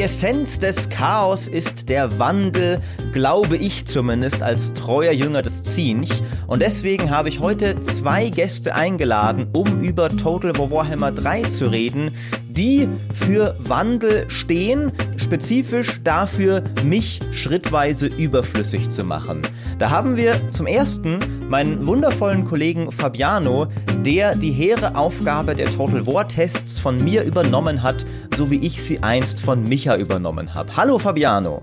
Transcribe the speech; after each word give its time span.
Die 0.00 0.04
Essenz 0.04 0.58
des 0.58 0.88
Chaos 0.88 1.46
ist 1.46 1.90
der 1.90 2.18
Wandel, 2.18 2.80
glaube 3.12 3.58
ich 3.58 3.84
zumindest 3.84 4.42
als 4.42 4.72
treuer 4.72 5.12
Jünger 5.12 5.42
des 5.42 5.62
Zinch. 5.62 6.22
Und 6.46 6.62
deswegen 6.62 7.10
habe 7.10 7.28
ich 7.28 7.38
heute 7.38 7.78
zwei 7.82 8.30
Gäste 8.30 8.74
eingeladen, 8.74 9.48
um 9.52 9.82
über 9.82 10.08
Total 10.08 10.56
War 10.56 10.70
Warhammer 10.70 11.12
3 11.12 11.42
zu 11.42 11.66
reden, 11.66 12.12
die 12.48 12.88
für 13.14 13.56
Wandel 13.58 14.24
stehen, 14.30 14.90
spezifisch 15.16 16.00
dafür, 16.02 16.64
mich 16.82 17.20
schrittweise 17.32 18.06
überflüssig 18.06 18.88
zu 18.88 19.04
machen. 19.04 19.42
Da 19.78 19.90
haben 19.90 20.16
wir 20.16 20.50
zum 20.50 20.66
ersten 20.66 21.18
meinen 21.50 21.86
wundervollen 21.86 22.46
Kollegen 22.46 22.90
Fabiano, 22.90 23.66
der 24.02 24.34
die 24.34 24.52
hehre 24.52 24.96
Aufgabe 24.96 25.54
der 25.54 25.66
Total 25.66 26.06
War 26.06 26.26
Tests 26.26 26.78
von 26.78 26.96
mir 26.96 27.22
übernommen 27.22 27.82
hat, 27.82 28.06
so 28.40 28.50
wie 28.50 28.66
ich 28.66 28.82
sie 28.82 29.02
einst 29.02 29.42
von 29.42 29.64
Micha 29.64 29.98
übernommen 29.98 30.54
habe. 30.54 30.74
Hallo 30.74 30.98
Fabiano. 30.98 31.62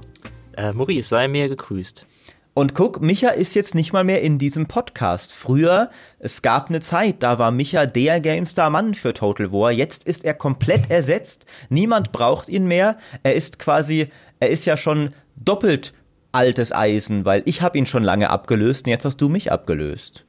Äh, 0.55 0.73
Maurice, 0.73 1.09
sei 1.09 1.27
mir 1.27 1.49
gegrüßt. 1.49 2.05
Und 2.53 2.75
guck, 2.75 3.01
Micha 3.01 3.29
ist 3.29 3.55
jetzt 3.55 3.73
nicht 3.73 3.93
mal 3.93 4.03
mehr 4.03 4.21
in 4.21 4.37
diesem 4.37 4.67
Podcast. 4.67 5.33
Früher, 5.33 5.89
es 6.19 6.43
gab 6.43 6.69
eine 6.69 6.79
Zeit, 6.79 7.23
da 7.23 7.39
war 7.39 7.49
Micha 7.49 7.87
der 7.87 8.21
GameStar-Mann 8.21 8.93
für 8.93 9.13
Total 9.13 9.51
War. 9.51 9.71
Jetzt 9.71 10.03
ist 10.03 10.23
er 10.23 10.35
komplett 10.35 10.91
ersetzt. 10.91 11.47
Niemand 11.69 12.11
braucht 12.11 12.47
ihn 12.47 12.67
mehr. 12.67 12.97
Er 13.23 13.33
ist 13.33 13.57
quasi, 13.57 14.09
er 14.39 14.49
ist 14.49 14.65
ja 14.65 14.77
schon 14.77 15.15
doppelt 15.35 15.95
altes 16.31 16.71
Eisen, 16.71 17.25
weil 17.25 17.41
ich 17.45 17.63
habe 17.63 17.79
ihn 17.79 17.87
schon 17.87 18.03
lange 18.03 18.29
abgelöst 18.29 18.85
und 18.85 18.91
jetzt 18.91 19.05
hast 19.05 19.17
du 19.17 19.29
mich 19.29 19.51
abgelöst. 19.51 20.26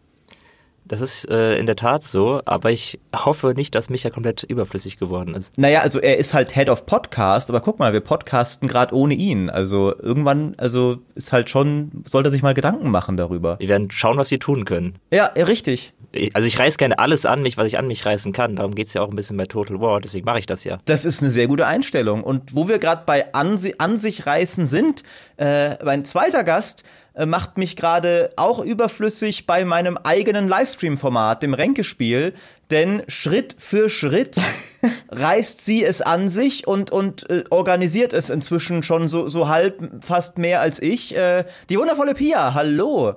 Das 0.88 1.02
ist 1.02 1.30
äh, 1.30 1.56
in 1.58 1.66
der 1.66 1.76
Tat 1.76 2.02
so, 2.02 2.40
aber 2.46 2.70
ich 2.70 2.98
hoffe 3.14 3.52
nicht, 3.54 3.74
dass 3.74 3.90
Micha 3.90 4.08
komplett 4.08 4.42
überflüssig 4.42 4.98
geworden 4.98 5.34
ist. 5.34 5.56
Naja, 5.58 5.80
also 5.80 6.00
er 6.00 6.16
ist 6.16 6.32
halt 6.32 6.54
Head 6.54 6.70
of 6.70 6.86
Podcast, 6.86 7.50
aber 7.50 7.60
guck 7.60 7.78
mal, 7.78 7.92
wir 7.92 8.00
podcasten 8.00 8.68
gerade 8.68 8.94
ohne 8.94 9.14
ihn. 9.14 9.50
Also 9.50 9.94
irgendwann, 9.98 10.54
also 10.56 10.98
ist 11.14 11.32
halt 11.32 11.50
schon, 11.50 12.04
sollte 12.06 12.30
sich 12.30 12.42
mal 12.42 12.54
Gedanken 12.54 12.90
machen 12.90 13.16
darüber. 13.18 13.58
Wir 13.58 13.68
werden 13.68 13.90
schauen, 13.90 14.16
was 14.16 14.30
wir 14.30 14.40
tun 14.40 14.64
können. 14.64 14.96
Ja, 15.10 15.26
richtig. 15.26 15.92
Also 16.32 16.48
ich 16.48 16.58
reiß 16.58 16.78
gerne 16.78 16.98
alles 16.98 17.26
an 17.26 17.42
mich, 17.42 17.58
was 17.58 17.66
ich 17.66 17.78
an 17.78 17.86
mich 17.86 18.06
reißen 18.06 18.32
kann. 18.32 18.56
Darum 18.56 18.74
geht's 18.74 18.94
ja 18.94 19.02
auch 19.02 19.10
ein 19.10 19.16
bisschen 19.16 19.36
bei 19.36 19.44
Total 19.44 19.78
War, 19.80 20.00
deswegen 20.00 20.24
mache 20.24 20.38
ich 20.38 20.46
das 20.46 20.64
ja. 20.64 20.78
Das 20.86 21.04
ist 21.04 21.22
eine 21.22 21.30
sehr 21.30 21.48
gute 21.48 21.66
Einstellung. 21.66 22.24
Und 22.24 22.54
wo 22.54 22.66
wir 22.66 22.78
gerade 22.78 23.02
bei 23.04 23.34
an, 23.34 23.60
an 23.76 23.98
sich 23.98 24.24
reißen 24.24 24.64
sind, 24.64 25.02
äh, 25.36 25.82
mein 25.84 26.06
zweiter 26.06 26.44
Gast 26.44 26.82
macht 27.26 27.58
mich 27.58 27.76
gerade 27.76 28.30
auch 28.36 28.60
überflüssig 28.60 29.46
bei 29.46 29.64
meinem 29.64 29.96
eigenen 29.96 30.48
Livestream-Format, 30.48 31.42
dem 31.42 31.54
Ränkespiel. 31.54 32.34
Denn 32.70 33.02
Schritt 33.08 33.56
für 33.58 33.88
Schritt 33.88 34.36
reißt 35.10 35.64
sie 35.64 35.84
es 35.84 36.02
an 36.02 36.28
sich 36.28 36.66
und, 36.66 36.90
und 36.90 37.28
äh, 37.30 37.44
organisiert 37.50 38.12
es 38.12 38.30
inzwischen 38.30 38.82
schon 38.82 39.08
so, 39.08 39.26
so 39.28 39.48
halb 39.48 40.04
fast 40.04 40.38
mehr 40.38 40.60
als 40.60 40.80
ich. 40.80 41.16
Äh, 41.16 41.44
die 41.70 41.78
wundervolle 41.78 42.14
Pia, 42.14 42.54
hallo. 42.54 43.14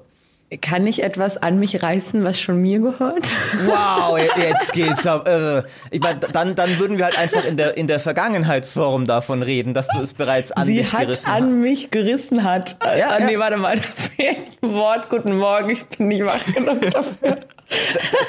Kann 0.60 0.86
ich 0.86 1.02
etwas 1.02 1.38
an 1.38 1.60
mich 1.60 1.82
reißen, 1.82 2.26
was 2.26 2.38
schon 2.38 2.62
mir 2.62 2.80
gehört? 2.80 3.26
Wow, 3.66 4.18
jetzt 4.38 4.74
geht's 4.74 5.08
ab. 5.08 5.26
Irre. 5.26 5.64
Ich 5.92 6.02
meine, 6.02 6.20
dann, 6.20 6.56
dann 6.56 6.78
würden 6.78 6.98
wir 6.98 7.06
halt 7.06 7.18
einfach 7.18 7.46
in 7.46 7.56
der, 7.56 7.78
in 7.78 7.88
der 7.88 8.02
Vergangenheitsform 8.02 9.06
davon 9.06 9.44
reden, 9.44 9.74
dass 9.74 9.88
du 9.88 10.00
es 10.00 10.14
bereits 10.14 10.52
an 10.52 10.68
Sie 10.68 10.86
hat 10.86 11.02
gerissen 11.02 11.30
an 11.30 11.44
hast. 11.44 11.52
mich 11.52 11.90
gerissen 11.90 12.44
hat. 12.44 12.76
Ja, 12.84 12.90
ah, 12.90 13.20
ja. 13.20 13.26
nee, 13.26 13.40
warte 13.40 13.56
mal, 13.56 13.78
da 13.78 13.82
fehlt 13.82 14.40
ein 14.62 14.74
Wort. 14.74 15.10
Guten 15.10 15.38
Morgen, 15.38 15.70
ich 15.70 15.86
bin 15.86 16.10
nicht 16.10 16.26
wach 16.26 16.44
genug 16.54 16.82
dafür. 16.92 17.38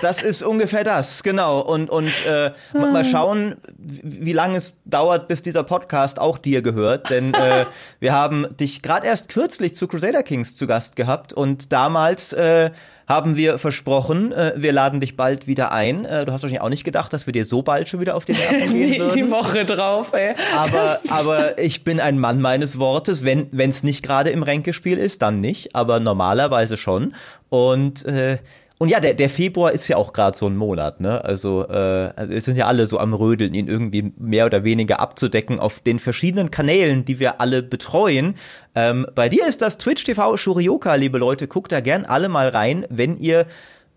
Das 0.00 0.22
ist 0.22 0.42
ungefähr 0.42 0.84
das, 0.84 1.22
genau. 1.22 1.60
Und, 1.60 1.90
und 1.90 2.10
äh, 2.26 2.52
mal 2.72 2.92
mal 2.92 3.04
schauen, 3.04 3.56
wie 3.76 4.32
lange 4.32 4.56
es 4.56 4.78
dauert, 4.84 5.28
bis 5.28 5.42
dieser 5.42 5.64
Podcast 5.64 6.18
auch 6.18 6.38
dir 6.38 6.62
gehört. 6.62 7.10
Denn 7.10 7.34
äh, 7.34 7.66
wir 8.00 8.12
haben 8.12 8.46
dich 8.58 8.82
gerade 8.82 9.06
erst 9.06 9.28
kürzlich 9.28 9.74
zu 9.74 9.88
Crusader 9.88 10.22
Kings 10.22 10.56
zu 10.56 10.66
Gast 10.66 10.96
gehabt 10.96 11.32
und 11.32 11.72
damals 11.72 12.32
äh, 12.32 12.70
haben 13.08 13.36
wir 13.36 13.58
versprochen, 13.58 14.32
äh, 14.32 14.54
wir 14.56 14.72
laden 14.72 15.00
dich 15.00 15.16
bald 15.16 15.46
wieder 15.46 15.72
ein. 15.72 16.04
Äh, 16.04 16.24
du 16.24 16.32
hast 16.32 16.42
wahrscheinlich 16.42 16.60
auch 16.60 16.68
nicht 16.68 16.84
gedacht, 16.84 17.12
dass 17.12 17.26
wir 17.26 17.32
dir 17.32 17.44
so 17.44 17.62
bald 17.62 17.88
schon 17.88 18.00
wieder 18.00 18.16
auf 18.16 18.24
den 18.24 18.36
Nerven 18.36 18.72
gehen 18.72 19.00
würden. 19.00 19.14
die 19.14 19.30
Woche 19.30 19.64
drauf, 19.64 20.12
ey. 20.12 20.34
Aber, 20.56 20.98
aber 21.10 21.58
ich 21.58 21.84
bin 21.84 22.00
ein 22.00 22.18
Mann 22.18 22.40
meines 22.40 22.78
Wortes. 22.78 23.24
Wenn 23.24 23.50
es 23.52 23.82
nicht 23.82 24.02
gerade 24.02 24.30
im 24.30 24.42
Ränkespiel 24.42 24.98
ist, 24.98 25.22
dann 25.22 25.40
nicht. 25.40 25.74
Aber 25.74 26.00
normalerweise 26.00 26.76
schon. 26.76 27.14
Und 27.48 28.04
äh, 28.06 28.38
und 28.82 28.88
ja, 28.88 28.98
der, 28.98 29.14
der 29.14 29.30
Februar 29.30 29.70
ist 29.70 29.86
ja 29.86 29.96
auch 29.96 30.12
gerade 30.12 30.36
so 30.36 30.48
ein 30.48 30.56
Monat, 30.56 31.00
ne? 31.00 31.24
Also 31.24 31.68
äh, 31.68 32.10
wir 32.28 32.40
sind 32.40 32.56
ja 32.56 32.66
alle 32.66 32.86
so 32.86 32.98
am 32.98 33.14
Rödeln, 33.14 33.54
ihn 33.54 33.68
irgendwie 33.68 34.12
mehr 34.18 34.44
oder 34.44 34.64
weniger 34.64 34.98
abzudecken 34.98 35.60
auf 35.60 35.78
den 35.78 36.00
verschiedenen 36.00 36.50
Kanälen, 36.50 37.04
die 37.04 37.20
wir 37.20 37.40
alle 37.40 37.62
betreuen. 37.62 38.34
Ähm, 38.74 39.06
bei 39.14 39.28
dir 39.28 39.46
ist 39.46 39.62
das 39.62 39.78
Twitch 39.78 40.02
TV 40.02 40.36
Shurioka, 40.36 40.96
liebe 40.96 41.18
Leute. 41.18 41.46
Guckt 41.46 41.70
da 41.70 41.78
gern 41.78 42.04
alle 42.04 42.28
mal 42.28 42.48
rein, 42.48 42.84
wenn 42.90 43.18
ihr 43.18 43.46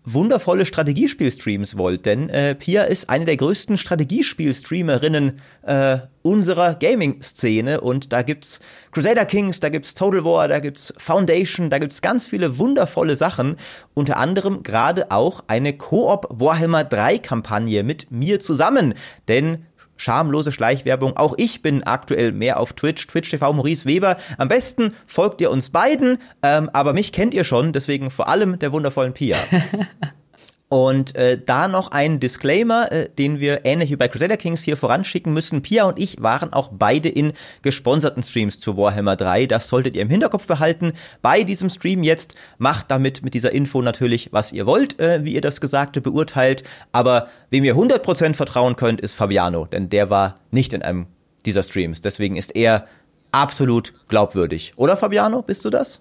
wundervolle 0.06 0.64
Strategiespiel-Streams 0.64 1.76
wollt, 1.76 2.06
denn 2.06 2.30
äh, 2.30 2.54
Pia 2.54 2.84
ist 2.84 3.10
eine 3.10 3.24
der 3.24 3.36
größten 3.36 3.76
Strategiespiel-Streamerinnen 3.76 5.40
äh, 5.62 5.98
unserer 6.22 6.76
Gaming-Szene 6.76 7.80
und 7.80 8.12
da 8.12 8.22
gibt's 8.22 8.60
Crusader 8.92 9.26
Kings, 9.26 9.58
da 9.58 9.68
gibt's 9.68 9.94
Total 9.94 10.24
War, 10.24 10.46
da 10.46 10.60
gibt's 10.60 10.94
Foundation, 10.96 11.70
da 11.70 11.78
gibt's 11.78 12.02
ganz 12.02 12.24
viele 12.24 12.56
wundervolle 12.58 13.16
Sachen, 13.16 13.56
unter 13.94 14.16
anderem 14.16 14.62
gerade 14.62 15.10
auch 15.10 15.42
eine 15.48 15.76
Koop 15.76 16.28
Warhammer 16.30 16.84
3 16.84 17.18
Kampagne 17.18 17.82
mit 17.82 18.10
mir 18.12 18.38
zusammen, 18.38 18.94
denn 19.26 19.66
Schamlose 19.96 20.52
Schleichwerbung. 20.52 21.16
Auch 21.16 21.34
ich 21.36 21.62
bin 21.62 21.82
aktuell 21.84 22.32
mehr 22.32 22.60
auf 22.60 22.72
Twitch, 22.72 23.06
Twitch 23.06 23.30
TV 23.30 23.52
Maurice 23.52 23.84
Weber. 23.84 24.16
Am 24.38 24.48
besten 24.48 24.94
folgt 25.06 25.40
ihr 25.40 25.50
uns 25.50 25.70
beiden, 25.70 26.18
ähm, 26.42 26.70
aber 26.72 26.92
mich 26.92 27.12
kennt 27.12 27.34
ihr 27.34 27.44
schon, 27.44 27.72
deswegen 27.72 28.10
vor 28.10 28.28
allem 28.28 28.58
der 28.58 28.72
wundervollen 28.72 29.12
Pia. 29.12 29.36
Und 30.68 31.14
äh, 31.14 31.38
da 31.38 31.68
noch 31.68 31.92
ein 31.92 32.18
Disclaimer, 32.18 32.90
äh, 32.90 33.08
den 33.08 33.38
wir 33.38 33.64
ähnlich 33.64 33.90
wie 33.90 33.96
bei 33.96 34.08
Crusader 34.08 34.36
Kings 34.36 34.64
hier 34.64 34.76
voranschicken 34.76 35.32
müssen. 35.32 35.62
Pia 35.62 35.84
und 35.84 35.96
ich 35.96 36.20
waren 36.20 36.52
auch 36.52 36.70
beide 36.72 37.08
in 37.08 37.34
gesponserten 37.62 38.24
Streams 38.24 38.58
zu 38.58 38.76
Warhammer 38.76 39.14
3. 39.14 39.46
Das 39.46 39.68
solltet 39.68 39.94
ihr 39.94 40.02
im 40.02 40.10
Hinterkopf 40.10 40.46
behalten. 40.46 40.94
Bei 41.22 41.44
diesem 41.44 41.70
Stream 41.70 42.02
jetzt 42.02 42.34
macht 42.58 42.90
damit 42.90 43.22
mit 43.22 43.34
dieser 43.34 43.52
Info 43.52 43.80
natürlich, 43.80 44.32
was 44.32 44.52
ihr 44.52 44.66
wollt, 44.66 44.98
äh, 44.98 45.24
wie 45.24 45.34
ihr 45.34 45.40
das 45.40 45.60
Gesagte 45.60 46.00
beurteilt. 46.00 46.64
Aber 46.90 47.28
wem 47.50 47.62
ihr 47.62 47.76
100% 47.76 48.34
vertrauen 48.34 48.74
könnt, 48.74 49.00
ist 49.00 49.14
Fabiano, 49.14 49.66
denn 49.66 49.88
der 49.88 50.10
war 50.10 50.40
nicht 50.50 50.72
in 50.72 50.82
einem 50.82 51.06
dieser 51.44 51.62
Streams. 51.62 52.00
Deswegen 52.00 52.34
ist 52.34 52.56
er 52.56 52.86
absolut 53.30 53.94
glaubwürdig. 54.08 54.72
Oder 54.74 54.96
Fabiano, 54.96 55.42
bist 55.42 55.64
du 55.64 55.70
das? 55.70 56.00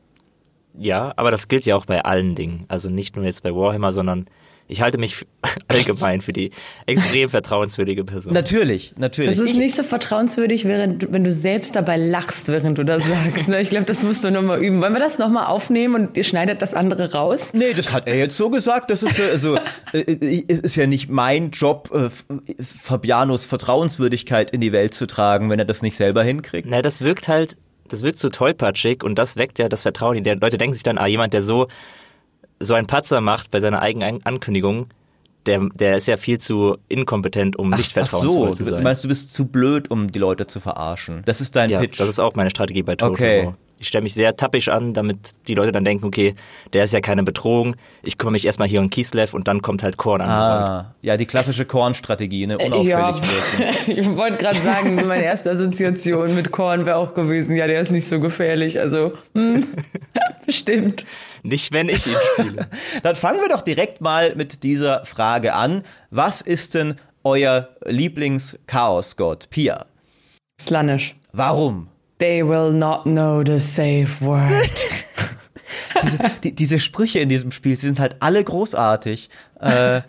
Ja, 0.77 1.13
aber 1.15 1.29
das 1.29 1.47
gilt 1.47 1.65
ja 1.67 1.75
auch 1.75 1.85
bei 1.85 2.03
allen 2.03 2.33
Dingen. 2.33 2.65
Also 2.67 2.89
nicht 2.89 3.15
nur 3.15 3.25
jetzt 3.25 3.43
bei 3.43 3.53
Warhammer, 3.53 3.91
sondern 3.91 4.25
ich 4.67 4.81
halte 4.81 4.97
mich 4.97 5.25
allgemein 5.67 6.21
für 6.21 6.33
die 6.33 6.51
extrem 6.85 7.29
vertrauenswürdige 7.29 8.03
Person. 8.03 8.33
Natürlich, 8.33 8.93
natürlich. 8.97 9.31
Das 9.37 9.39
ist 9.45 9.51
Ich- 9.51 9.57
nicht 9.57 9.75
so 9.75 9.83
vertrauenswürdig, 9.83 10.65
während, 10.65 11.11
wenn 11.13 11.23
du 11.23 11.31
selbst 11.31 11.75
dabei 11.75 11.97
lachst, 11.97 12.47
während 12.47 12.77
du 12.77 12.83
das 12.83 13.03
sagst. 13.05 13.47
Ne? 13.47 13.61
Ich 13.61 13.69
glaube, 13.69 13.85
das 13.85 14.01
musst 14.03 14.23
du 14.23 14.31
nochmal 14.31 14.63
üben. 14.63 14.81
Wollen 14.81 14.93
wir 14.93 14.99
das 14.99 15.19
nochmal 15.19 15.45
aufnehmen 15.47 15.95
und 15.95 16.17
ihr 16.17 16.23
schneidet 16.23 16.61
das 16.61 16.73
andere 16.73 17.11
raus? 17.13 17.53
Nee, 17.53 17.73
das 17.73 17.91
hat 17.91 18.07
er 18.07 18.17
jetzt 18.17 18.35
so 18.37 18.49
gesagt. 18.49 18.89
Das 18.89 19.03
ist 19.03 19.19
also, 19.19 19.57
äh, 19.93 19.99
äh, 19.99 20.43
es 20.47 20.59
ist 20.61 20.75
ja 20.75 20.87
nicht 20.87 21.09
mein 21.09 21.51
Job, 21.51 21.91
äh, 21.93 22.09
Fabianos 22.63 23.45
Vertrauenswürdigkeit 23.45 24.49
in 24.51 24.61
die 24.61 24.71
Welt 24.71 24.93
zu 24.93 25.05
tragen, 25.05 25.49
wenn 25.49 25.59
er 25.59 25.65
das 25.65 25.81
nicht 25.81 25.95
selber 25.95 26.23
hinkriegt. 26.23 26.67
Na, 26.69 26.81
das 26.81 27.01
wirkt 27.01 27.27
halt, 27.27 27.57
das 27.87 28.01
wirkt 28.03 28.17
so 28.19 28.29
tollpatschig 28.29 29.03
und 29.03 29.15
das 29.19 29.37
weckt 29.37 29.59
ja 29.59 29.69
das 29.69 29.83
Vertrauen. 29.83 30.23
Die 30.23 30.29
Leute 30.29 30.57
denken 30.57 30.73
sich 30.73 30.83
dann, 30.83 30.97
ah, 30.97 31.05
jemand, 31.07 31.33
der 31.33 31.41
so, 31.41 31.67
so 32.59 32.73
einen 32.73 32.87
Patzer 32.87 33.21
macht 33.21 33.51
bei 33.51 33.59
seiner 33.59 33.81
eigenen 33.81 34.25
Ankündigung, 34.25 34.87
der, 35.45 35.69
der 35.75 35.97
ist 35.97 36.07
ja 36.07 36.17
viel 36.17 36.39
zu 36.39 36.77
inkompetent, 36.87 37.55
um 37.55 37.69
nicht 37.69 37.95
Ach 37.97 38.07
so, 38.07 38.19
vertrauensvoll 38.19 38.53
zu 38.53 38.63
du 38.63 38.69
sein. 38.71 38.83
meinst, 38.83 39.03
du 39.03 39.07
bist 39.07 39.31
zu 39.33 39.45
blöd, 39.45 39.91
um 39.91 40.11
die 40.11 40.19
Leute 40.19 40.47
zu 40.47 40.59
verarschen. 40.59 41.21
Das 41.25 41.41
ist 41.41 41.55
dein 41.55 41.69
ja, 41.69 41.79
Pitch. 41.79 41.99
das 41.99 42.09
ist 42.09 42.19
auch 42.19 42.33
meine 42.35 42.49
Strategie 42.49 42.83
bei 42.83 42.95
Total 42.95 43.11
Okay. 43.11 43.53
Ich 43.77 43.89
stelle 43.89 44.03
mich 44.03 44.13
sehr 44.13 44.35
tappisch 44.37 44.69
an, 44.69 44.93
damit 44.93 45.31
die 45.47 45.53
Leute 45.53 45.73
dann 45.73 45.83
denken, 45.83 46.05
okay, 46.05 46.35
der 46.73 46.85
ist 46.85 46.93
ja 46.93 47.01
keine 47.01 47.23
Bedrohung. 47.23 47.75
Ich 48.03 48.17
kümmere 48.17 48.31
mich 48.33 48.45
erstmal 48.45 48.67
hier 48.67 48.79
um 48.79 48.89
Kislev 48.89 49.33
und 49.33 49.47
dann 49.47 49.61
kommt 49.61 49.83
halt 49.83 49.97
Korn 49.97 50.21
an. 50.21 50.29
ah, 50.29 50.95
ja, 51.01 51.17
die 51.17 51.25
klassische 51.25 51.65
Kornstrategie, 51.65 52.47
ne? 52.47 52.57
Unauffällig 52.57 52.87
ja. 52.87 53.13
wirken. 53.15 53.75
Ich 53.87 54.15
wollte 54.15 54.37
gerade 54.37 54.59
sagen, 54.59 54.95
meine 55.07 55.23
erste 55.23 55.51
Assoziation 55.51 56.35
mit 56.35 56.51
Korn 56.51 56.85
wäre 56.85 56.97
auch 56.97 57.13
gewesen. 57.13 57.55
Ja, 57.55 57.67
der 57.67 57.81
ist 57.81 57.91
nicht 57.91 58.07
so 58.07 58.19
gefährlich. 58.19 58.79
Also, 58.79 59.13
hm, 59.33 59.67
bestimmt. 60.45 61.05
Nicht, 61.43 61.71
wenn 61.71 61.89
ich 61.89 62.07
ihn 62.07 62.15
spiele. 62.33 62.67
Dann 63.03 63.15
fangen 63.15 63.41
wir 63.41 63.49
doch 63.49 63.61
direkt 63.61 64.01
mal 64.01 64.35
mit 64.35 64.63
dieser 64.63 65.05
Frage 65.05 65.53
an. 65.53 65.83
Was 66.11 66.41
ist 66.41 66.73
denn 66.73 66.95
euer 67.23 67.69
Lieblings-Chaos-Gott? 67.85 69.49
Pia. 69.49 69.85
Slanish. 70.59 71.15
Warum? 71.33 71.89
They 72.17 72.47
will 72.47 72.71
not 72.71 73.03
know 73.03 73.43
the 73.45 73.59
safe 73.59 74.23
word. 74.25 74.69
die, 76.43 76.53
diese 76.53 76.79
Sprüche 76.79 77.19
in 77.19 77.29
diesem 77.29 77.51
Spiel, 77.51 77.75
sie 77.75 77.87
sind 77.87 77.99
halt 77.99 78.17
alle 78.19 78.43
großartig. 78.43 79.29
Äh, 79.59 80.01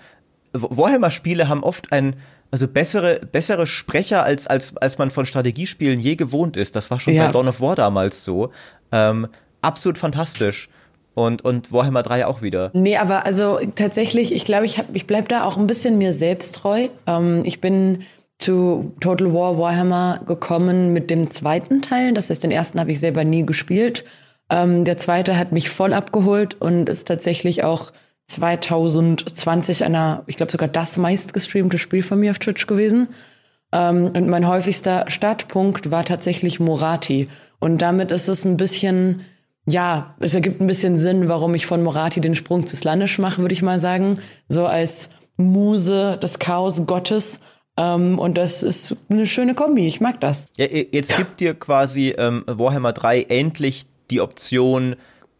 Warhammer-Spiele 0.53 1.49
haben 1.49 1.62
oft 1.62 1.93
ein, 1.93 2.17
also 2.50 2.69
bessere, 2.69 3.20
bessere 3.20 3.67
Sprecher, 3.67 4.23
als, 4.23 4.47
als, 4.47 4.76
als 4.76 4.99
man 4.99 5.11
von 5.11 5.26
Strategiespielen 5.26 6.00
je 6.00 6.17
gewohnt 6.17 6.56
ist. 6.56 6.76
Das 6.76 6.91
war 6.91 7.00
schon 7.00 7.14
ja. 7.14 7.26
bei 7.26 7.32
Dawn 7.32 7.49
of 7.49 7.61
War 7.61 7.75
damals 7.75 8.25
so. 8.25 8.50
Ähm, 8.93 9.29
absolut 9.62 9.99
fantastisch. 9.99 10.69
Und, 11.14 11.43
und 11.43 11.73
Warhammer 11.73 12.02
3 12.02 12.26
auch 12.26 12.43
wieder. 12.43 12.70
Nee, 12.75 12.99
aber 12.99 13.25
also 13.25 13.59
tatsächlich, 13.75 14.35
ich 14.35 14.44
glaube, 14.44 14.67
ich, 14.67 14.76
hab, 14.76 14.94
ich 14.94 15.06
bleib 15.06 15.31
da 15.31 15.44
auch 15.44 15.56
ein 15.56 15.67
bisschen 15.67 15.97
mir 15.97 16.12
selbst 16.12 16.56
treu. 16.56 16.88
Ähm, 17.06 17.43
ich 17.47 17.62
bin 17.62 18.02
zu 18.38 18.94
Total 19.00 19.33
War 19.33 19.59
Warhammer 19.59 20.21
gekommen 20.27 20.93
mit 20.93 21.11
dem 21.11 21.31
zweiten 21.31 21.83
Teil. 21.83 22.12
Das 22.12 22.31
heißt, 22.31 22.43
den 22.43 22.50
ersten 22.50 22.79
habe 22.81 22.93
ich 22.93 23.00
selber 23.00 23.25
nie 23.25 23.47
gespielt. 23.47 24.05
Ähm, 24.50 24.85
der 24.85 24.99
zweite 24.99 25.37
hat 25.38 25.53
mich 25.53 25.71
voll 25.71 25.93
abgeholt 25.93 26.61
und 26.61 26.88
ist 26.88 27.09
tatsächlich 27.09 27.65
auch 27.65 27.93
2020 28.29 29.85
einer, 29.85 30.25
ich 30.27 30.37
glaube 30.37 30.53
sogar 30.53 30.69
das 30.69 30.97
meist 30.99 31.33
gestreamte 31.33 31.79
Spiel 31.79 32.03
von 32.03 32.19
mir 32.19 32.31
auf 32.33 32.38
Twitch 32.38 32.67
gewesen. 32.67 33.09
Ähm, 33.73 34.11
und 34.15 34.29
mein 34.29 34.47
häufigster 34.47 35.05
Startpunkt 35.09 35.91
war 35.91 36.05
tatsächlich 36.05 36.61
Morati. 36.61 37.27
Und 37.59 37.79
damit 37.83 38.11
ist 38.11 38.29
es 38.29 38.44
ein 38.44 38.56
bisschen, 38.56 39.23
ja, 39.67 40.15
es 40.21 40.35
ergibt 40.35 40.61
ein 40.61 40.67
bisschen 40.67 40.99
Sinn, 40.99 41.29
warum 41.29 41.55
ich 41.55 41.67
von 41.67 41.83
Morati 41.83 42.21
den 42.21 42.35
Sprung 42.35 42.67
zu 42.67 42.77
Slanish 42.77 43.19
mache, 43.19 43.41
würde 43.41 43.55
ich 43.55 43.62
mal 43.62 43.81
sagen. 43.81 44.19
So 44.49 44.67
als 44.67 45.11
Muse 45.37 46.19
des 46.19 46.38
Chaos 46.38 46.87
Gottes. 46.87 47.41
Ähm, 47.76 48.19
und 48.19 48.38
das 48.38 48.62
ist 48.62 48.96
eine 49.08 49.26
schöne 49.26 49.55
Kombi. 49.55 49.87
Ich 49.87 50.00
mag 50.00 50.20
das. 50.20 50.46
Ja, 50.56 50.67
jetzt 50.67 51.17
gibt 51.17 51.40
dir 51.40 51.55
quasi 51.55 52.14
ähm, 52.17 52.44
Warhammer 52.46 52.93
3 52.93 53.23
endlich 53.23 53.87
die 54.11 54.20
Option, 54.20 54.96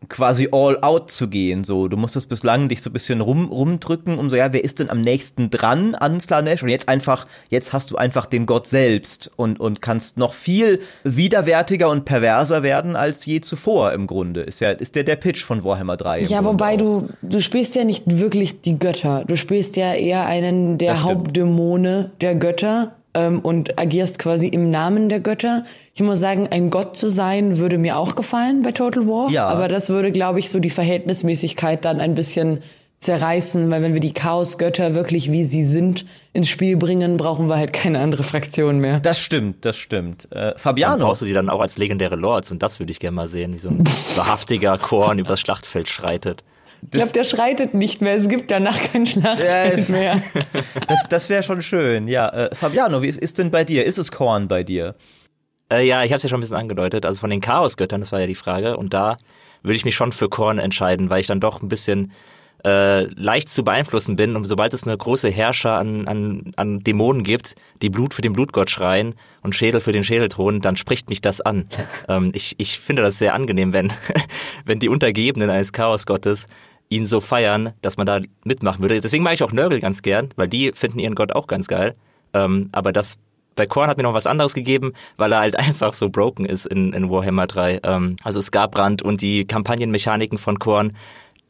quasi 0.09 0.49
all 0.53 0.79
out 0.83 1.11
zu 1.11 1.29
gehen. 1.29 1.65
So, 1.65 1.89
du 1.89 1.97
musstest 1.97 2.29
bislang 2.29 2.69
dich 2.69 2.83
so 2.83 2.91
ein 2.91 2.93
bisschen 2.93 3.21
rum, 3.21 3.49
rumdrücken, 3.49 4.19
um 4.19 4.31
so, 4.31 4.37
ja, 4.37 4.53
wer 4.53 4.63
ist 4.63 4.79
denn 4.79 4.91
am 4.91 5.01
nächsten 5.01 5.51
dran 5.51 5.95
an 5.95 6.21
Slanesh? 6.21 6.63
Und 6.63 6.69
jetzt 6.69 6.89
einfach, 6.89 7.27
jetzt 7.49 7.73
hast 7.73 7.91
du 7.91 7.97
einfach 7.97 8.27
den 8.27 8.47
Gott 8.47 8.67
selbst 8.67 9.31
und, 9.37 9.59
und 9.59 9.83
kannst 9.83 10.17
noch 10.17 10.35
viel 10.35 10.81
widerwärtiger 11.03 11.89
und 11.91 12.05
perverser 12.05 12.63
werden 12.63 12.97
als 12.97 13.25
je 13.27 13.41
zuvor 13.41 13.93
im 13.93 14.07
Grunde. 14.07 14.43
Ist 14.43 14.61
ja, 14.61 14.71
ist 14.71 14.97
der, 14.97 15.05
der 15.05 15.17
Pitch 15.17 15.43
von 15.43 15.65
Warhammer 15.65 15.97
3. 15.97 16.23
Ja, 16.23 16.45
wobei 16.45 16.77
du, 16.77 17.09
du 17.23 17.41
spielst 17.41 17.75
ja 17.75 17.85
nicht 17.85 18.05
wirklich 18.07 18.61
die 18.61 18.79
Götter. 18.79 19.25
Du 19.27 19.37
spielst 19.37 19.77
ja 19.77 19.95
eher 19.95 20.27
einen 20.27 20.79
der 20.79 21.03
Hauptdämone 21.03 22.13
der 22.21 22.35
Götter 22.35 22.93
ähm, 23.17 23.41
und 23.41 23.79
agierst 23.79 24.19
quasi 24.19 24.47
im 24.47 24.71
Namen 24.71 25.09
der 25.09 25.21
Götter. 25.21 25.65
Ich 25.95 26.03
muss 26.03 26.21
sagen, 26.21 26.49
ein 26.51 26.71
Gott 26.71 26.97
zu 26.97 27.09
sein 27.09 27.59
würde 27.59 27.79
mir 27.79 27.97
auch 27.97 28.15
gefallen 28.15 28.63
bei 28.63 28.73
Total 28.73 29.07
War. 29.07 29.31
Ja. 29.31 29.49
Aber 29.49 29.69
das 29.69 29.89
würde, 29.89 30.13
glaube 30.13 30.39
ich, 30.39 30.51
so 30.51 30.61
die 30.61 30.71
Verhältnismäßigkeit 30.71 31.85
dann 31.85 32.01
ein 32.01 32.15
bisschen 32.15 32.59
zerreißen, 33.01 33.71
weil 33.71 33.83
wenn 33.83 33.95
wir 33.95 34.01
die 34.01 34.15
Chaosgötter 34.15 34.95
wirklich 34.95 35.31
wie 35.31 35.45
sie 35.45 35.65
sind 35.65 36.07
ins 36.33 36.49
Spiel 36.49 36.77
bringen, 36.77 37.17
brauchen 37.17 37.49
wir 37.49 37.57
halt 37.57 37.73
keine 37.73 38.01
andere 38.01 38.23
Fraktion 38.23 38.79
mehr. 38.79 39.01
Das 39.01 39.19
stimmt, 39.19 39.65
das 39.65 39.77
stimmt. 39.77 40.31
Äh, 40.33 40.53
Fabiano. 40.57 40.99
Dann 40.99 41.07
brauchst 41.07 41.23
du 41.23 41.27
sie 41.27 41.33
dann 41.33 41.49
auch 41.51 41.61
als 41.61 41.79
legendäre 41.79 42.17
Lords 42.17 42.51
und 42.51 42.63
das 42.63 42.81
würde 42.81 42.93
ich 42.93 43.01
gerne 43.01 43.15
mal 43.15 43.29
sehen, 43.29 43.55
wie 43.55 43.59
so 43.59 43.69
ein 43.69 43.85
wahrhaftiger 44.17 44.77
Korn 44.79 45.19
übers 45.19 45.41
Schlachtfeld 45.41 45.89
schreitet. 45.89 46.43
Ich 46.87 46.99
glaube, 46.99 47.13
der 47.13 47.25
schreitet 47.25 47.75
nicht 47.75 48.01
mehr. 48.01 48.17
Es 48.17 48.29
gibt 48.29 48.51
danach 48.51 48.79
kein 48.93 49.07
Schlachtfeld 49.07 49.89
ja, 49.89 49.95
mehr. 49.95 50.23
Das, 50.89 51.09
das 51.09 51.29
wäre 51.29 51.43
schon 51.43 51.63
schön. 51.63 52.09
Ja, 52.09 52.29
äh, 52.29 52.55
Fabiano, 52.55 53.03
wie 53.03 53.09
ist, 53.09 53.19
ist 53.19 53.39
denn 53.39 53.51
bei 53.51 53.65
dir? 53.65 53.85
Ist 53.85 53.99
es 53.99 54.13
Korn 54.13 54.49
bei 54.49 54.63
dir? 54.63 54.95
Äh, 55.71 55.87
ja, 55.87 56.05
ich 56.05 56.13
habe 56.13 56.19
es 56.19 56.23
ja 56.23 56.29
schon 56.29 56.39
ein 56.39 56.43
bisschen 56.43 56.57
angedeutet. 56.57 57.05
Also 57.05 57.19
von 57.19 57.31
den 57.31 57.41
Chaosgöttern, 57.41 58.01
das 58.01 58.13
war 58.13 58.21
ja 58.21 58.27
die 58.27 58.35
Frage. 58.35 58.77
Und 58.77 58.95
da 58.95 59.17
würde 59.63 59.77
ich 59.77 59.85
mich 59.85 59.97
schon 59.97 60.13
für 60.13 60.29
Korn 60.29 60.59
entscheiden, 60.59 61.11
weil 61.11 61.21
ich 61.21 61.27
dann 61.27 61.41
doch 61.41 61.61
ein 61.61 61.69
bisschen 61.69 62.13
äh, 62.65 63.05
leicht 63.15 63.49
zu 63.49 63.65
beeinflussen 63.65 64.17
bin. 64.17 64.37
Und 64.37 64.45
sobald 64.45 64.75
es 64.75 64.85
eine 64.85 64.97
große 64.97 65.31
Herrscher 65.31 65.77
an, 65.79 66.09
an, 66.09 66.53
an 66.57 66.81
Dämonen 66.81 67.23
gibt, 67.23 67.55
die 67.83 67.91
Blut 67.91 68.15
für 68.15 68.23
den 68.23 68.33
Blutgott 68.33 68.71
schreien 68.71 69.15
und 69.43 69.55
Schädel 69.55 69.81
für 69.81 69.93
den 69.93 70.05
Schädelthron, 70.05 70.61
dann 70.61 70.77
spricht 70.77 71.09
mich 71.09 71.21
das 71.21 71.41
an. 71.41 71.69
ähm, 72.09 72.31
ich, 72.35 72.55
ich 72.59 72.79
finde 72.79 73.03
das 73.03 73.19
sehr 73.19 73.35
angenehm, 73.35 73.73
wenn, 73.73 73.93
wenn 74.65 74.79
die 74.79 74.89
Untergebenen 74.89 75.51
eines 75.51 75.73
Chaosgottes 75.73 76.49
ihn 76.89 77.07
so 77.07 77.21
feiern, 77.21 77.73
dass 77.83 77.97
man 77.97 78.07
da 78.07 78.21
mitmachen 78.45 78.81
würde. 78.81 79.01
Deswegen 79.01 79.25
mag 79.25 79.35
ich 79.35 79.43
auch 79.43 79.53
Nörgel 79.53 79.81
ganz 79.81 80.03
gern, 80.03 80.29
weil 80.37 80.49
die 80.49 80.73
finden 80.73 80.99
ihren 80.99 81.15
Gott 81.15 81.33
auch 81.33 81.47
ganz 81.47 81.67
geil. 81.67 81.95
Ähm, 82.33 82.69
aber 82.73 82.93
das 82.93 83.19
bei 83.57 83.67
Korn 83.67 83.89
hat 83.89 83.97
mir 83.97 84.03
noch 84.03 84.15
was 84.15 84.27
anderes 84.27 84.55
gegeben, 84.55 84.93
weil 85.17 85.33
er 85.33 85.41
halt 85.41 85.57
einfach 85.59 85.95
so 85.95 86.11
broken 86.11 86.45
ist 86.45 86.67
in, 86.67 86.93
in 86.93 87.11
Warhammer 87.11 87.47
3. 87.47 87.81
Ähm, 87.83 88.17
also 88.23 88.41
Skarbrand 88.41 89.03
und 89.03 89.23
die 89.23 89.47
Kampagnenmechaniken 89.47 90.39
von 90.39 90.59
Korn, 90.59 90.93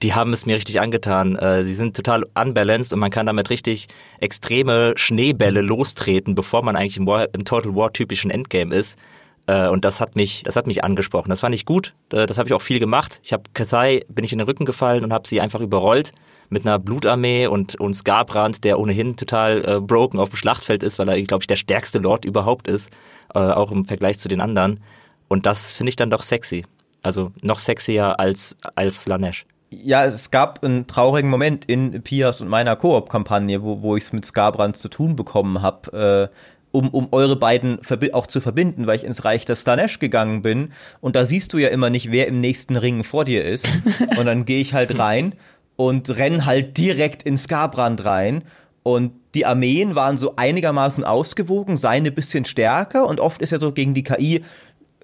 die 0.03 0.15
haben 0.15 0.33
es 0.33 0.47
mir 0.47 0.57
richtig 0.57 0.81
angetan. 0.81 1.37
Äh, 1.37 1.65
sie 1.65 1.75
sind 1.75 1.97
total 1.97 2.25
unbalanced 2.35 2.93
und 2.93 3.01
man 3.01 3.11
kann 3.11 3.27
damit 3.27 3.51
richtig 3.51 3.89
extreme 4.21 4.95
Schneebälle 4.97 5.61
lostreten, 5.61 6.35
bevor 6.35 6.63
man 6.63 6.77
eigentlich 6.77 6.97
im, 6.97 7.07
War, 7.07 7.29
im 7.35 7.45
Total 7.45 7.75
War 7.75 7.93
typischen 7.93 8.31
Endgame 8.31 8.75
ist. 8.75 8.99
Äh, 9.47 9.69
und 9.69 9.85
das 9.85 10.01
hat 10.01 10.17
mich, 10.17 10.43
das 10.43 10.57
hat 10.57 10.67
mich 10.67 10.85
angesprochen. 10.85 11.31
Das 11.31 11.41
fand 11.41 11.55
ich 11.55 11.65
gut. 11.65 11.95
Äh, 12.13 12.27
das 12.27 12.39
habe 12.39 12.49
ich 12.49 12.53
auch 12.53 12.63
viel 12.63 12.79
gemacht. 12.79 13.21
Ich 13.23 13.33
habe 13.33 13.45
Kathai, 13.55 14.05
bin 14.09 14.25
ich 14.25 14.33
in 14.33 14.39
den 14.39 14.47
Rücken 14.47 14.65
gefallen 14.65 15.05
und 15.05 15.13
habe 15.13 15.29
sie 15.29 15.41
einfach 15.41 15.61
überrollt 15.61 16.13
mit 16.49 16.67
einer 16.67 16.79
Blutarmee 16.79 17.47
und, 17.47 17.75
und 17.77 17.95
Skarbrand, 17.95 18.65
der 18.65 18.79
ohnehin 18.79 19.17
total 19.17 19.65
äh, 19.65 19.81
broken 19.81 20.21
auf 20.21 20.31
dem 20.31 20.37
Schlachtfeld 20.37 20.83
ist, 20.83 20.99
weil 20.99 21.09
er, 21.09 21.21
glaube 21.23 21.43
ich, 21.43 21.47
der 21.49 21.57
stärkste 21.57 21.99
Lord 21.99 22.25
überhaupt 22.25 22.69
ist, 22.69 22.91
äh, 23.35 23.39
auch 23.39 23.73
im 23.73 23.85
Vergleich 23.85 24.19
zu 24.19 24.29
den 24.29 24.41
anderen. 24.41 24.81
Und 25.29 25.47
das 25.47 25.73
finde 25.73 25.91
ich 25.91 25.97
dann 25.97 26.11
doch 26.11 26.23
sexy. 26.23 26.65
Also 27.03 27.33
noch 27.43 27.59
sexier 27.59 28.19
als, 28.19 28.57
als 28.75 29.03
Slanesh. 29.03 29.47
Ja, 29.71 30.05
es 30.05 30.31
gab 30.31 30.63
einen 30.63 30.87
traurigen 30.87 31.29
Moment 31.29 31.65
in 31.65 32.03
Pias 32.03 32.41
und 32.41 32.49
meiner 32.49 32.77
Koop-Kampagne, 32.77 33.63
wo, 33.63 33.83
wo 33.83 33.97
ich 33.97 34.05
es 34.05 34.13
mit 34.13 34.25
Skarbrand 34.25 34.77
zu 34.77 34.89
tun 34.89 35.17
bekommen 35.17 35.61
habe. 35.61 36.31
Äh, 36.33 36.37
um, 36.77 36.91
um 36.91 37.09
eure 37.11 37.37
beiden 37.37 37.79
auch 38.13 38.27
zu 38.27 38.43
verbinden, 38.43 38.87
weil 38.87 38.97
ich 38.97 39.05
ins 39.05 39.25
Reich 39.25 39.47
der 39.47 39.57
Slanesh 39.57 39.99
gegangen 39.99 40.43
bin. 40.43 40.73
Und 41.01 41.17
da 41.17 41.25
siehst 41.25 41.55
du 41.55 41.59
ja 41.59 41.69
immer 41.69 41.89
nicht, 41.89 42.13
wer 42.13 42.29
im 42.29 42.43
nächsten 42.43 42.77
Ring 42.77 43.03
vor 43.03 43.25
dir 43.25 43.47
ist. 43.47 43.67
Und 44.19 44.27
dann 44.27 44.45
gehe 44.45 44.61
ich 44.61 44.75
halt 44.75 44.99
rein 44.99 45.33
und 45.77 46.09
renn 46.19 46.47
halt 46.47 46.79
direkt 46.79 47.23
in 47.23 47.37
Skarbrand 47.37 48.05
rein. 48.07 48.45
Und 48.83 49.13
die 49.35 49.45
Armeen 49.45 49.95
waren 49.95 50.17
so 50.17 50.37
einigermaßen 50.37 51.05
ausgewogen, 51.05 51.77
seine 51.77 52.11
bisschen 52.11 52.47
stärker. 52.47 53.07
Und 53.07 53.21
oft 53.21 53.43
ist 53.43 53.53
ja 53.53 53.59
so 53.59 53.73
gegen 53.73 53.93
die 53.93 54.03
KI 54.03 54.43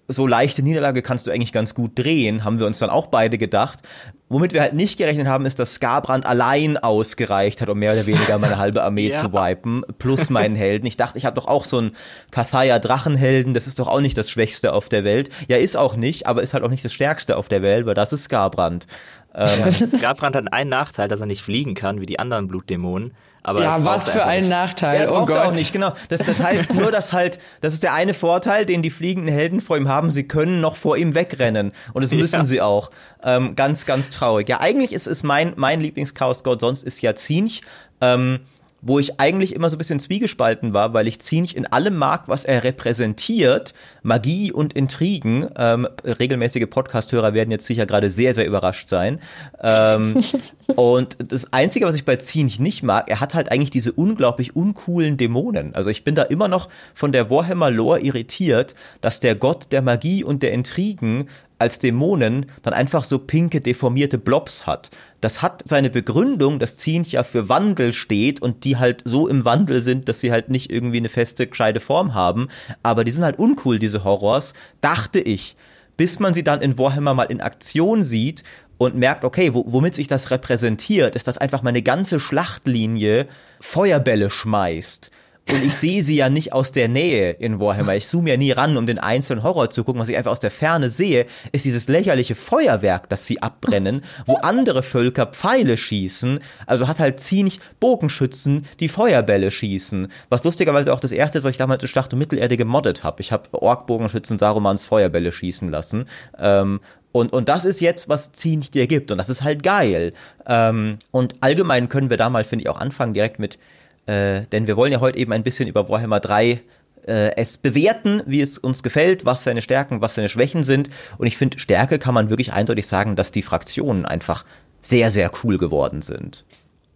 so 0.08 0.26
leichte 0.26 0.62
Niederlage 0.62 1.02
kannst 1.02 1.26
du 1.26 1.30
eigentlich 1.30 1.52
ganz 1.52 1.74
gut 1.74 1.98
drehen, 1.98 2.44
haben 2.44 2.58
wir 2.58 2.66
uns 2.66 2.78
dann 2.78 2.90
auch 2.90 3.06
beide 3.06 3.38
gedacht. 3.38 3.80
Womit 4.28 4.52
wir 4.52 4.62
halt 4.62 4.72
nicht 4.72 4.96
gerechnet 4.96 5.26
haben, 5.26 5.44
ist, 5.44 5.58
dass 5.58 5.74
Skarbrand 5.74 6.24
allein 6.24 6.78
ausgereicht 6.78 7.60
hat, 7.60 7.68
um 7.68 7.78
mehr 7.78 7.92
oder 7.92 8.06
weniger 8.06 8.38
meine 8.38 8.56
halbe 8.56 8.82
Armee 8.82 9.08
ja. 9.12 9.18
zu 9.18 9.32
wipen, 9.32 9.82
plus 9.98 10.30
meinen 10.30 10.56
Helden. 10.56 10.86
Ich 10.86 10.96
dachte, 10.96 11.18
ich 11.18 11.26
habe 11.26 11.36
doch 11.36 11.46
auch 11.46 11.64
so 11.64 11.78
einen 11.78 11.92
Kathaya 12.30 12.78
Drachenhelden, 12.78 13.54
das 13.54 13.66
ist 13.66 13.78
doch 13.78 13.88
auch 13.88 14.00
nicht 14.00 14.16
das 14.16 14.30
Schwächste 14.30 14.72
auf 14.72 14.88
der 14.88 15.04
Welt. 15.04 15.30
Ja, 15.48 15.58
ist 15.58 15.76
auch 15.76 15.96
nicht, 15.96 16.26
aber 16.26 16.42
ist 16.42 16.54
halt 16.54 16.64
auch 16.64 16.70
nicht 16.70 16.84
das 16.84 16.92
Stärkste 16.92 17.36
auf 17.36 17.48
der 17.48 17.62
Welt, 17.62 17.86
weil 17.86 17.94
das 17.94 18.12
ist 18.12 18.24
Skarbrand. 18.24 18.86
Ähm, 19.34 19.88
Skarbrand 19.88 20.36
hat 20.36 20.52
einen 20.52 20.68
Nachteil, 20.68 21.08
dass 21.08 21.20
er 21.22 21.26
nicht 21.26 21.40
fliegen 21.40 21.72
kann, 21.72 22.02
wie 22.02 22.04
die 22.04 22.18
anderen 22.18 22.48
Blutdämonen. 22.48 23.14
Aber 23.44 23.62
ja, 23.62 23.84
was 23.84 24.08
für 24.08 24.24
ein 24.24 24.48
Nachteil. 24.48 25.02
Ja, 25.02 25.10
oh 25.10 25.26
Gott. 25.26 25.38
auch 25.38 25.52
nicht, 25.52 25.72
genau. 25.72 25.92
Das, 26.08 26.20
das 26.20 26.40
heißt 26.40 26.74
nur, 26.74 26.92
dass 26.92 27.12
halt, 27.12 27.38
das 27.60 27.74
ist 27.74 27.82
der 27.82 27.92
eine 27.92 28.14
Vorteil, 28.14 28.66
den 28.66 28.82
die 28.82 28.90
fliegenden 28.90 29.34
Helden 29.34 29.60
vor 29.60 29.76
ihm 29.76 29.88
haben. 29.88 30.12
Sie 30.12 30.28
können 30.28 30.60
noch 30.60 30.76
vor 30.76 30.96
ihm 30.96 31.14
wegrennen. 31.14 31.72
Und 31.92 32.02
das 32.02 32.12
müssen 32.12 32.36
ja. 32.36 32.44
sie 32.44 32.60
auch. 32.60 32.90
Ähm, 33.24 33.56
ganz, 33.56 33.84
ganz 33.84 34.10
traurig. 34.10 34.48
Ja, 34.48 34.60
eigentlich 34.60 34.92
ist 34.92 35.08
es 35.08 35.22
mein, 35.22 35.54
mein 35.56 35.80
Lieblingschaos-Gott, 35.80 36.60
sonst 36.60 36.84
ist 36.84 37.02
ja 37.02 37.16
Zinch. 37.16 37.62
Ähm, 38.00 38.40
wo 38.82 38.98
ich 38.98 39.20
eigentlich 39.20 39.54
immer 39.54 39.70
so 39.70 39.76
ein 39.76 39.78
bisschen 39.78 40.00
zwiegespalten 40.00 40.74
war, 40.74 40.92
weil 40.92 41.06
ich 41.06 41.20
Zinch 41.20 41.54
in 41.54 41.66
allem 41.66 41.96
mag, 41.96 42.24
was 42.26 42.44
er 42.44 42.64
repräsentiert, 42.64 43.74
Magie 44.02 44.52
und 44.52 44.72
Intrigen. 44.72 45.48
Ähm, 45.56 45.88
regelmäßige 46.04 46.68
Podcasthörer 46.68 47.32
werden 47.32 47.52
jetzt 47.52 47.66
sicher 47.66 47.86
gerade 47.86 48.10
sehr, 48.10 48.34
sehr 48.34 48.44
überrascht 48.44 48.88
sein. 48.88 49.20
Ähm, 49.62 50.20
und 50.74 51.16
das 51.28 51.52
Einzige, 51.52 51.86
was 51.86 51.94
ich 51.94 52.04
bei 52.04 52.16
Zinch 52.16 52.58
nicht 52.58 52.82
mag, 52.82 53.08
er 53.08 53.20
hat 53.20 53.34
halt 53.34 53.52
eigentlich 53.52 53.70
diese 53.70 53.92
unglaublich 53.92 54.56
uncoolen 54.56 55.16
Dämonen. 55.16 55.76
Also 55.76 55.88
ich 55.88 56.02
bin 56.02 56.16
da 56.16 56.22
immer 56.22 56.48
noch 56.48 56.68
von 56.92 57.12
der 57.12 57.30
Warhammer-Lore 57.30 58.00
irritiert, 58.00 58.74
dass 59.00 59.20
der 59.20 59.36
Gott 59.36 59.70
der 59.70 59.82
Magie 59.82 60.24
und 60.24 60.42
der 60.42 60.52
Intrigen 60.52 61.28
als 61.62 61.78
Dämonen 61.78 62.46
dann 62.62 62.74
einfach 62.74 63.04
so 63.04 63.18
pinke, 63.18 63.60
deformierte 63.60 64.18
Blobs 64.18 64.66
hat. 64.66 64.90
Das 65.20 65.40
hat 65.40 65.62
seine 65.64 65.90
Begründung, 65.90 66.58
dass 66.58 66.76
Zinch 66.76 67.12
ja 67.12 67.22
für 67.22 67.48
Wandel 67.48 67.92
steht 67.92 68.42
und 68.42 68.64
die 68.64 68.76
halt 68.76 69.02
so 69.04 69.28
im 69.28 69.44
Wandel 69.44 69.80
sind, 69.80 70.08
dass 70.08 70.20
sie 70.20 70.32
halt 70.32 70.50
nicht 70.50 70.70
irgendwie 70.70 70.98
eine 70.98 71.08
feste, 71.08 71.46
gescheite 71.46 71.80
Form 71.80 72.14
haben. 72.14 72.48
Aber 72.82 73.04
die 73.04 73.10
sind 73.10 73.24
halt 73.24 73.38
uncool, 73.38 73.78
diese 73.78 74.04
Horrors, 74.04 74.54
dachte 74.80 75.20
ich. 75.20 75.56
Bis 75.96 76.18
man 76.18 76.34
sie 76.34 76.42
dann 76.42 76.60
in 76.60 76.76
Warhammer 76.78 77.14
mal 77.14 77.24
in 77.24 77.40
Aktion 77.40 78.02
sieht 78.02 78.42
und 78.78 78.96
merkt, 78.96 79.24
okay, 79.24 79.50
womit 79.52 79.94
sich 79.94 80.08
das 80.08 80.30
repräsentiert, 80.30 81.14
ist, 81.14 81.28
dass 81.28 81.38
einfach 81.38 81.62
meine 81.62 81.82
ganze 81.82 82.18
Schlachtlinie 82.18 83.28
Feuerbälle 83.60 84.28
schmeißt 84.28 85.10
und 85.50 85.64
ich 85.64 85.74
sehe 85.74 86.02
sie 86.02 86.16
ja 86.16 86.28
nicht 86.30 86.52
aus 86.52 86.72
der 86.72 86.88
Nähe 86.88 87.32
in 87.32 87.60
Warhammer. 87.60 87.96
Ich 87.96 88.06
zoome 88.06 88.30
ja 88.30 88.36
nie 88.36 88.52
ran, 88.52 88.76
um 88.76 88.86
den 88.86 88.98
einzelnen 88.98 89.42
Horror 89.42 89.70
zu 89.70 89.84
gucken. 89.84 90.00
Was 90.00 90.08
ich 90.08 90.16
einfach 90.16 90.30
aus 90.30 90.40
der 90.40 90.50
Ferne 90.50 90.88
sehe, 90.88 91.26
ist 91.50 91.64
dieses 91.64 91.88
lächerliche 91.88 92.34
Feuerwerk, 92.34 93.08
das 93.08 93.26
sie 93.26 93.42
abbrennen, 93.42 94.02
wo 94.24 94.36
andere 94.36 94.82
Völker 94.82 95.26
Pfeile 95.26 95.76
schießen. 95.76 96.40
Also 96.66 96.88
hat 96.88 97.00
halt 97.00 97.20
ziemlich 97.20 97.60
Bogenschützen, 97.80 98.66
die 98.80 98.88
Feuerbälle 98.88 99.50
schießen. 99.50 100.08
Was 100.28 100.44
lustigerweise 100.44 100.92
auch 100.92 101.00
das 101.00 101.12
erste 101.12 101.38
ist, 101.38 101.44
was 101.44 101.50
ich 101.50 101.58
damals 101.58 101.82
in 101.82 101.88
Schlacht 101.88 102.12
um 102.12 102.18
Mittelerde 102.18 102.56
gemoddet 102.56 103.04
habe. 103.04 103.20
Ich 103.20 103.32
habe 103.32 103.50
Ork-Bogenschützen 103.52 104.38
Sarumans 104.38 104.84
Feuerbälle 104.84 105.32
schießen 105.32 105.68
lassen. 105.68 106.06
Ähm, 106.38 106.80
und, 107.10 107.32
und 107.32 107.48
das 107.48 107.66
ist 107.66 107.80
jetzt, 107.80 108.08
was 108.08 108.32
Zieh 108.32 108.56
dir 108.56 108.86
gibt. 108.86 109.10
Und 109.10 109.18
das 109.18 109.28
ist 109.28 109.42
halt 109.42 109.62
geil. 109.62 110.14
Ähm, 110.46 110.98
und 111.10 111.36
allgemein 111.40 111.88
können 111.88 112.10
wir 112.10 112.16
da 112.16 112.30
mal, 112.30 112.44
finde 112.44 112.62
ich, 112.62 112.68
auch 112.70 112.80
anfangen 112.80 113.12
direkt 113.12 113.38
mit 113.38 113.58
äh, 114.06 114.42
denn 114.52 114.66
wir 114.66 114.76
wollen 114.76 114.92
ja 114.92 115.00
heute 115.00 115.18
eben 115.18 115.32
ein 115.32 115.42
bisschen 115.42 115.68
über 115.68 115.88
Warhammer 115.88 116.20
3 116.20 116.60
äh, 117.06 117.36
es 117.36 117.58
bewerten, 117.58 118.22
wie 118.26 118.40
es 118.40 118.58
uns 118.58 118.82
gefällt, 118.82 119.24
was 119.24 119.44
seine 119.44 119.62
Stärken, 119.62 120.00
was 120.00 120.14
seine 120.14 120.28
Schwächen 120.28 120.64
sind. 120.64 120.90
Und 121.18 121.26
ich 121.26 121.36
finde, 121.36 121.58
Stärke 121.58 121.98
kann 121.98 122.14
man 122.14 122.30
wirklich 122.30 122.52
eindeutig 122.52 122.86
sagen, 122.86 123.16
dass 123.16 123.32
die 123.32 123.42
Fraktionen 123.42 124.06
einfach 124.06 124.44
sehr, 124.80 125.10
sehr 125.10 125.30
cool 125.42 125.58
geworden 125.58 126.02
sind. 126.02 126.44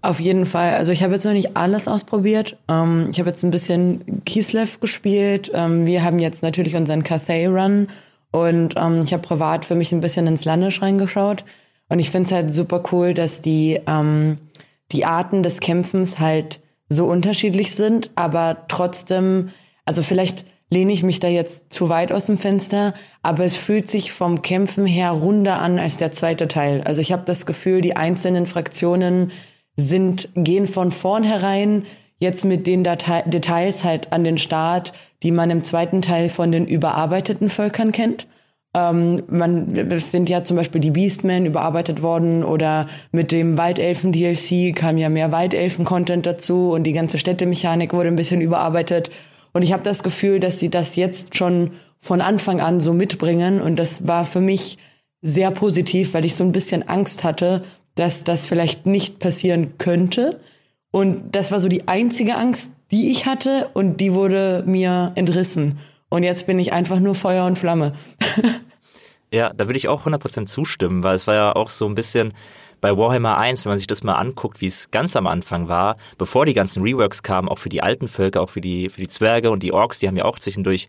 Auf 0.03 0.21
jeden 0.21 0.47
Fall. 0.47 0.75
Also 0.75 0.93
ich 0.93 1.03
habe 1.03 1.15
jetzt 1.15 1.25
noch 1.25 1.33
nicht 1.33 1.57
alles 1.57 1.89
ausprobiert. 1.89 2.57
Ähm, 2.69 3.09
ich 3.11 3.19
habe 3.19 3.31
jetzt 3.31 3.43
ein 3.43 3.51
bisschen 3.51 4.23
Kislev 4.25 4.79
gespielt. 4.81 5.51
Ähm, 5.55 5.87
wir 5.87 6.05
haben 6.05 6.19
jetzt 6.19 6.43
natürlich 6.43 6.77
unseren 6.77 7.03
Cathay 7.03 7.47
Run 7.47 7.89
und 8.31 8.75
ähm, 8.77 9.03
ich 9.05 9.13
habe 9.13 9.23
privat 9.23 9.65
für 9.65 9.75
mich 9.75 9.93
ein 9.93 10.01
bisschen 10.01 10.27
ins 10.27 10.45
Landisch 10.45 10.83
reingeschaut. 10.83 11.45
Und 11.89 11.99
ich 11.99 12.11
finde 12.11 12.27
es 12.27 12.33
halt 12.33 12.53
super 12.53 12.83
cool, 12.93 13.15
dass 13.15 13.43
die, 13.43 13.81
ähm, 13.87 14.39
die 14.93 15.05
Arten 15.05 15.43
des 15.43 15.61
Kämpfens 15.61 16.19
halt 16.19 16.61
so 16.88 17.07
unterschiedlich 17.07 17.75
sind, 17.75 18.11
aber 18.14 18.64
trotzdem, 18.69 19.50
also 19.85 20.02
vielleicht 20.02 20.45
lehne 20.71 20.93
ich 20.93 21.02
mich 21.02 21.21
da 21.21 21.28
jetzt 21.28 21.73
zu 21.73 21.88
weit 21.88 22.12
aus 22.12 22.26
dem 22.26 22.38
Fenster, 22.38 22.95
aber 23.23 23.45
es 23.45 23.57
fühlt 23.57 23.90
sich 23.90 24.12
vom 24.12 24.43
Kämpfen 24.43 24.87
her 24.87 25.11
runder 25.11 25.61
an 25.61 25.78
als 25.78 25.97
der 25.97 26.12
zweite 26.12 26.49
Teil. 26.49 26.83
Also 26.83 27.00
ich 27.00 27.12
habe 27.12 27.23
das 27.25 27.47
Gefühl, 27.47 27.81
die 27.81 27.97
einzelnen 27.97 28.47
Fraktionen 28.47 29.31
sind 29.76 30.28
gehen 30.35 30.66
von 30.66 30.90
vornherein 30.90 31.85
jetzt 32.19 32.45
mit 32.45 32.66
den 32.66 32.83
Datei 32.83 33.23
Details 33.23 33.85
halt 33.85 34.12
an 34.12 34.25
den 34.25 34.38
Start, 34.38 34.93
die 35.23 35.31
man 35.31 35.50
im 35.50 35.64
zweiten 35.64 36.02
Teil 36.02 36.28
von 36.28 36.50
den 36.50 36.66
überarbeiteten 36.66 37.50
Völkern 37.50 37.93
kennt. 37.93 38.26
Ähm, 38.76 39.23
man, 39.28 39.75
es 39.90 40.12
sind 40.12 40.28
ja 40.28 40.45
zum 40.45 40.59
Beispiel 40.59 40.83
die 40.83 40.90
Beastmen 40.90 41.47
überarbeitet 41.47 42.02
worden 42.02 42.45
oder 42.45 42.88
mit 43.11 43.33
dem 43.33 43.56
Waldelfen-DLC 43.56 44.76
kam 44.76 44.99
ja 44.99 45.09
mehr 45.09 45.33
Waldelfen-Content 45.33 46.26
dazu 46.26 46.73
und 46.73 46.83
die 46.83 46.92
ganze 46.92 47.18
Städtemechanik 47.18 47.95
wurde 47.95 48.09
ein 48.09 48.16
bisschen 48.16 48.42
überarbeitet. 48.42 49.11
Und 49.54 49.62
ich 49.62 49.73
habe 49.73 49.83
das 49.83 50.02
Gefühl, 50.02 50.40
dass 50.40 50.61
sie 50.61 50.68
das 50.68 50.95
jetzt 50.95 51.37
schon 51.37 51.71
von 52.00 52.21
Anfang 52.21 52.61
an 52.61 52.78
so 52.78 52.92
mitbringen. 52.92 53.62
Und 53.62 53.78
das 53.78 54.06
war 54.06 54.26
für 54.26 54.42
mich 54.42 54.76
sehr 55.23 55.50
positiv, 55.52 56.12
weil 56.12 56.26
ich 56.26 56.35
so 56.35 56.45
ein 56.45 56.52
bisschen 56.52 56.87
Angst 56.87 57.25
hatte, 57.25 57.62
dass 57.95 58.25
das 58.25 58.45
vielleicht 58.45 58.85
nicht 58.85 59.21
passieren 59.21 59.78
könnte. 59.78 60.38
Und 60.90 61.35
das 61.35 61.50
war 61.50 61.61
so 61.61 61.68
die 61.68 61.88
einzige 61.88 62.37
Angst, 62.37 62.73
die 62.90 63.11
ich 63.11 63.25
hatte 63.25 63.71
und 63.73 64.02
die 64.02 64.12
wurde 64.12 64.64
mir 64.66 65.12
entrissen. 65.14 65.78
Und 66.11 66.25
jetzt 66.25 66.47
bin 66.47 66.59
ich 66.59 66.75
einfach 66.75 67.00
nur 67.00 67.14
Feuer 67.14 67.47
und 67.47 67.56
Flamme. 67.56 67.92
Ja, 69.33 69.52
da 69.52 69.66
würde 69.66 69.76
ich 69.76 69.88
auch 69.88 70.06
100% 70.06 70.47
zustimmen, 70.47 71.02
weil 71.02 71.16
es 71.16 71.26
war 71.26 71.35
ja 71.35 71.56
auch 71.56 71.71
so 71.71 71.87
ein 71.87 71.95
bisschen 71.95 72.33
bei 72.80 72.97
Warhammer 72.97 73.38
1, 73.38 73.64
wenn 73.64 73.71
man 73.71 73.78
sich 73.78 73.87
das 73.87 74.04
mal 74.04 74.14
anguckt, 74.14 74.61
wie 74.61 74.66
es 74.66 74.90
ganz 74.90 75.16
am 75.16 75.26
Anfang 75.26 75.68
war, 75.68 75.97
bevor 76.18 76.47
die 76.47 76.54
ganzen 76.54 76.83
Reworks 76.83 77.23
kamen, 77.23 77.49
auch 77.49 77.59
für 77.59 77.68
die 77.68 77.83
alten 77.83 78.06
Völker, 78.06 78.42
auch 78.42 78.50
für 78.50 78.61
die, 78.61 78.88
für 78.88 79.00
die 79.00 79.09
Zwerge 79.09 79.50
und 79.50 79.62
die 79.62 79.73
Orks, 79.73 79.99
die 79.99 80.06
haben 80.06 80.16
ja 80.16 80.25
auch 80.25 80.38
zwischendurch 80.38 80.87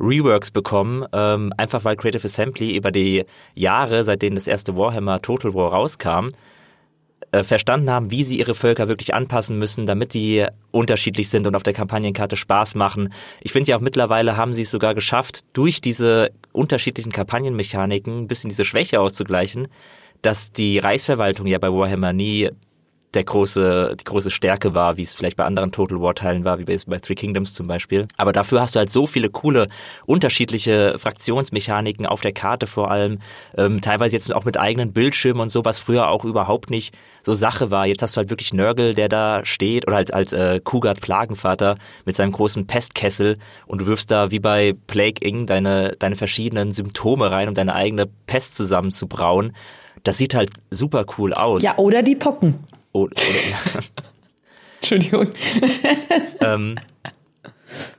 Reworks 0.00 0.50
bekommen, 0.50 1.06
ähm, 1.12 1.52
einfach 1.56 1.84
weil 1.84 1.96
Creative 1.96 2.24
Assembly 2.24 2.76
über 2.76 2.90
die 2.90 3.24
Jahre, 3.54 4.04
seitdem 4.04 4.34
das 4.34 4.46
erste 4.46 4.76
Warhammer 4.76 5.22
Total 5.22 5.54
War 5.54 5.72
rauskam, 5.72 6.30
äh, 7.36 7.44
verstanden 7.44 7.90
haben, 7.90 8.10
wie 8.10 8.24
sie 8.24 8.38
ihre 8.38 8.54
Völker 8.54 8.88
wirklich 8.88 9.12
anpassen 9.14 9.58
müssen, 9.58 9.86
damit 9.86 10.14
die 10.14 10.46
unterschiedlich 10.70 11.28
sind 11.28 11.46
und 11.46 11.54
auf 11.54 11.62
der 11.62 11.72
Kampagnenkarte 11.72 12.36
Spaß 12.36 12.74
machen. 12.74 13.12
Ich 13.40 13.52
finde 13.52 13.70
ja 13.70 13.76
auch 13.76 13.80
mittlerweile 13.80 14.36
haben 14.36 14.54
sie 14.54 14.62
es 14.62 14.70
sogar 14.70 14.94
geschafft, 14.94 15.44
durch 15.52 15.80
diese 15.80 16.30
unterschiedlichen 16.52 17.12
Kampagnenmechaniken 17.12 18.22
ein 18.22 18.26
bisschen 18.28 18.48
diese 18.48 18.64
Schwäche 18.64 19.00
auszugleichen, 19.00 19.68
dass 20.22 20.52
die 20.52 20.78
Reichsverwaltung 20.78 21.46
ja 21.46 21.58
bei 21.58 21.72
Warhammer 21.72 22.12
nie 22.12 22.50
der 23.16 23.24
große, 23.24 23.96
die 23.98 24.04
große 24.04 24.30
Stärke 24.30 24.74
war, 24.74 24.96
wie 24.96 25.02
es 25.02 25.14
vielleicht 25.14 25.36
bei 25.36 25.44
anderen 25.44 25.72
Total 25.72 26.00
War 26.00 26.14
Teilen 26.14 26.44
war, 26.44 26.58
wie 26.58 26.64
bei, 26.64 26.98
Three 26.98 27.14
Kingdoms 27.14 27.54
zum 27.54 27.66
Beispiel. 27.66 28.06
Aber 28.16 28.32
dafür 28.32 28.60
hast 28.60 28.74
du 28.74 28.78
halt 28.78 28.90
so 28.90 29.06
viele 29.06 29.30
coole, 29.30 29.68
unterschiedliche 30.04 30.98
Fraktionsmechaniken 30.98 32.06
auf 32.06 32.20
der 32.20 32.32
Karte 32.32 32.66
vor 32.66 32.90
allem, 32.90 33.18
ähm, 33.56 33.80
teilweise 33.80 34.14
jetzt 34.14 34.32
auch 34.34 34.44
mit 34.44 34.58
eigenen 34.58 34.92
Bildschirmen 34.92 35.40
und 35.40 35.48
so, 35.48 35.64
was 35.64 35.80
früher 35.80 36.08
auch 36.08 36.24
überhaupt 36.24 36.70
nicht 36.70 36.96
so 37.24 37.34
Sache 37.34 37.70
war. 37.70 37.86
Jetzt 37.86 38.02
hast 38.02 38.14
du 38.14 38.18
halt 38.18 38.30
wirklich 38.30 38.52
Nörgel, 38.52 38.94
der 38.94 39.08
da 39.08 39.44
steht, 39.44 39.86
oder 39.86 39.96
halt 39.96 40.14
als 40.14 40.32
äh, 40.32 40.60
Kugat 40.62 41.00
Plagenvater 41.00 41.76
mit 42.04 42.14
seinem 42.14 42.32
großen 42.32 42.66
Pestkessel 42.66 43.38
und 43.66 43.80
du 43.80 43.86
wirfst 43.86 44.10
da 44.10 44.30
wie 44.30 44.38
bei 44.38 44.76
Plague 44.86 45.26
Ing 45.26 45.46
deine, 45.46 45.96
deine 45.98 46.16
verschiedenen 46.16 46.70
Symptome 46.70 47.30
rein, 47.30 47.48
um 47.48 47.54
deine 47.54 47.74
eigene 47.74 48.06
Pest 48.26 48.54
zusammenzubrauen. 48.54 49.52
Das 50.04 50.18
sieht 50.18 50.34
halt 50.34 50.50
super 50.70 51.04
cool 51.18 51.34
aus. 51.34 51.62
Ja, 51.62 51.78
oder 51.78 52.02
die 52.02 52.14
Pocken. 52.14 52.60
Oder, 52.96 53.12
oder, 53.12 53.84
Entschuldigung. 54.80 55.28
ähm, 56.40 56.76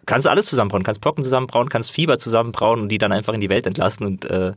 kannst 0.05 0.27
alles 0.27 0.47
zusammenbrauen, 0.47 0.83
kannst 0.83 1.01
Pocken 1.01 1.23
zusammenbrauen, 1.23 1.69
kannst 1.69 1.91
Fieber 1.91 2.17
zusammenbrauen 2.17 2.81
und 2.81 2.89
die 2.89 2.97
dann 2.97 3.11
einfach 3.11 3.33
in 3.33 3.41
die 3.41 3.49
Welt 3.49 3.67
entlassen 3.67 4.05
und 4.05 4.25
äh, 4.25 4.53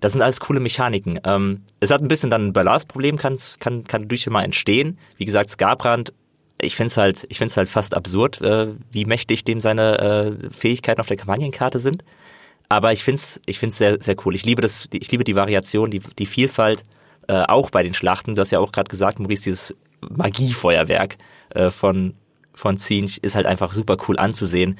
das 0.00 0.12
sind 0.12 0.22
alles 0.22 0.40
coole 0.40 0.60
Mechaniken. 0.60 1.20
Ähm, 1.24 1.62
es 1.80 1.90
hat 1.90 2.00
ein 2.00 2.08
bisschen 2.08 2.30
dann 2.30 2.48
ein 2.48 2.52
Ballastproblem, 2.52 3.16
kann, 3.16 3.36
kann, 3.60 3.84
kann 3.84 4.08
durch 4.08 4.26
mal 4.28 4.42
entstehen. 4.42 4.98
Wie 5.18 5.24
gesagt, 5.24 5.50
Skarbrand, 5.50 6.12
ich 6.60 6.74
finde 6.74 6.88
es 6.88 6.96
halt, 6.96 7.26
ich 7.28 7.38
find's 7.38 7.56
halt 7.56 7.68
fast 7.68 7.94
absurd, 7.94 8.40
äh, 8.40 8.68
wie 8.90 9.04
mächtig 9.04 9.44
dem 9.44 9.60
seine 9.60 9.98
äh, 9.98 10.50
Fähigkeiten 10.50 11.00
auf 11.00 11.06
der 11.06 11.16
Kampagnenkarte 11.16 11.78
sind. 11.78 12.02
Aber 12.68 12.92
ich 12.92 13.04
finde 13.04 13.16
es 13.16 13.40
ich 13.46 13.58
find's 13.58 13.78
sehr, 13.78 13.98
sehr 14.00 14.16
cool. 14.24 14.34
Ich 14.34 14.44
liebe, 14.44 14.62
das, 14.62 14.88
ich 14.92 15.10
liebe 15.12 15.24
die 15.24 15.36
Variation, 15.36 15.90
die, 15.90 16.00
die 16.18 16.26
Vielfalt 16.26 16.84
äh, 17.28 17.42
auch 17.42 17.70
bei 17.70 17.82
den 17.82 17.94
Schlachten. 17.94 18.34
Du 18.34 18.40
hast 18.40 18.50
ja 18.50 18.58
auch 18.58 18.72
gerade 18.72 18.88
gesagt, 18.88 19.18
Maurice, 19.18 19.44
dieses 19.44 19.74
Magiefeuerwerk 20.00 21.16
äh, 21.50 21.70
von, 21.70 22.14
von 22.52 22.76
Zinch 22.76 23.18
ist 23.18 23.34
halt 23.34 23.46
einfach 23.46 23.72
super 23.72 23.96
cool 24.08 24.18
anzusehen. 24.18 24.78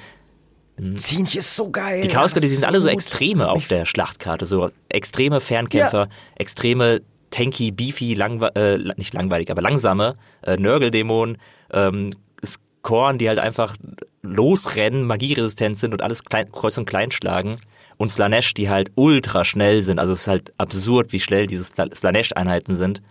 Zinch 0.97 1.37
ist 1.37 1.55
so 1.55 1.71
geil. 1.71 2.01
Die 2.01 2.09
Chaosgötter, 2.09 2.47
die 2.47 2.49
sind 2.49 2.63
so 2.63 2.67
alle 2.67 2.81
so 2.81 2.89
Extreme 2.89 3.49
auf 3.49 3.69
der 3.69 3.85
Schlachtkarte. 3.85 4.45
So 4.45 4.71
extreme 4.89 5.41
Fernkämpfer, 5.41 6.07
ja. 6.07 6.09
extreme 6.37 7.03
tanky, 7.31 7.71
beefy, 7.71 8.15
langwe 8.15 8.55
äh, 8.57 8.79
nicht 8.97 9.15
langweilig, 9.15 9.51
aber 9.51 9.63
langsame 9.63 10.17
äh, 10.43 10.57
Nörgeldämonen, 10.57 11.39
ähm, 11.73 12.11
Skorn, 12.45 13.19
die 13.19 13.29
halt 13.29 13.39
einfach 13.39 13.77
losrennen, 14.23 15.07
magieresistent 15.07 15.79
sind 15.79 15.93
und 15.93 16.03
alles 16.03 16.25
klein, 16.25 16.51
kreuz 16.51 16.77
und 16.77 16.87
klein 16.87 17.11
schlagen 17.11 17.59
und 17.97 18.11
Slanesh, 18.11 18.55
die 18.55 18.69
halt 18.69 18.91
ultra 18.95 19.45
schnell 19.45 19.83
sind. 19.83 19.99
Also 19.99 20.13
es 20.13 20.23
ist 20.23 20.29
halt 20.29 20.53
absurd, 20.59 21.13
wie 21.13 21.21
schnell 21.21 21.47
diese 21.47 21.65
Slanesh-Einheiten 21.65 22.75
sind. 22.75 23.03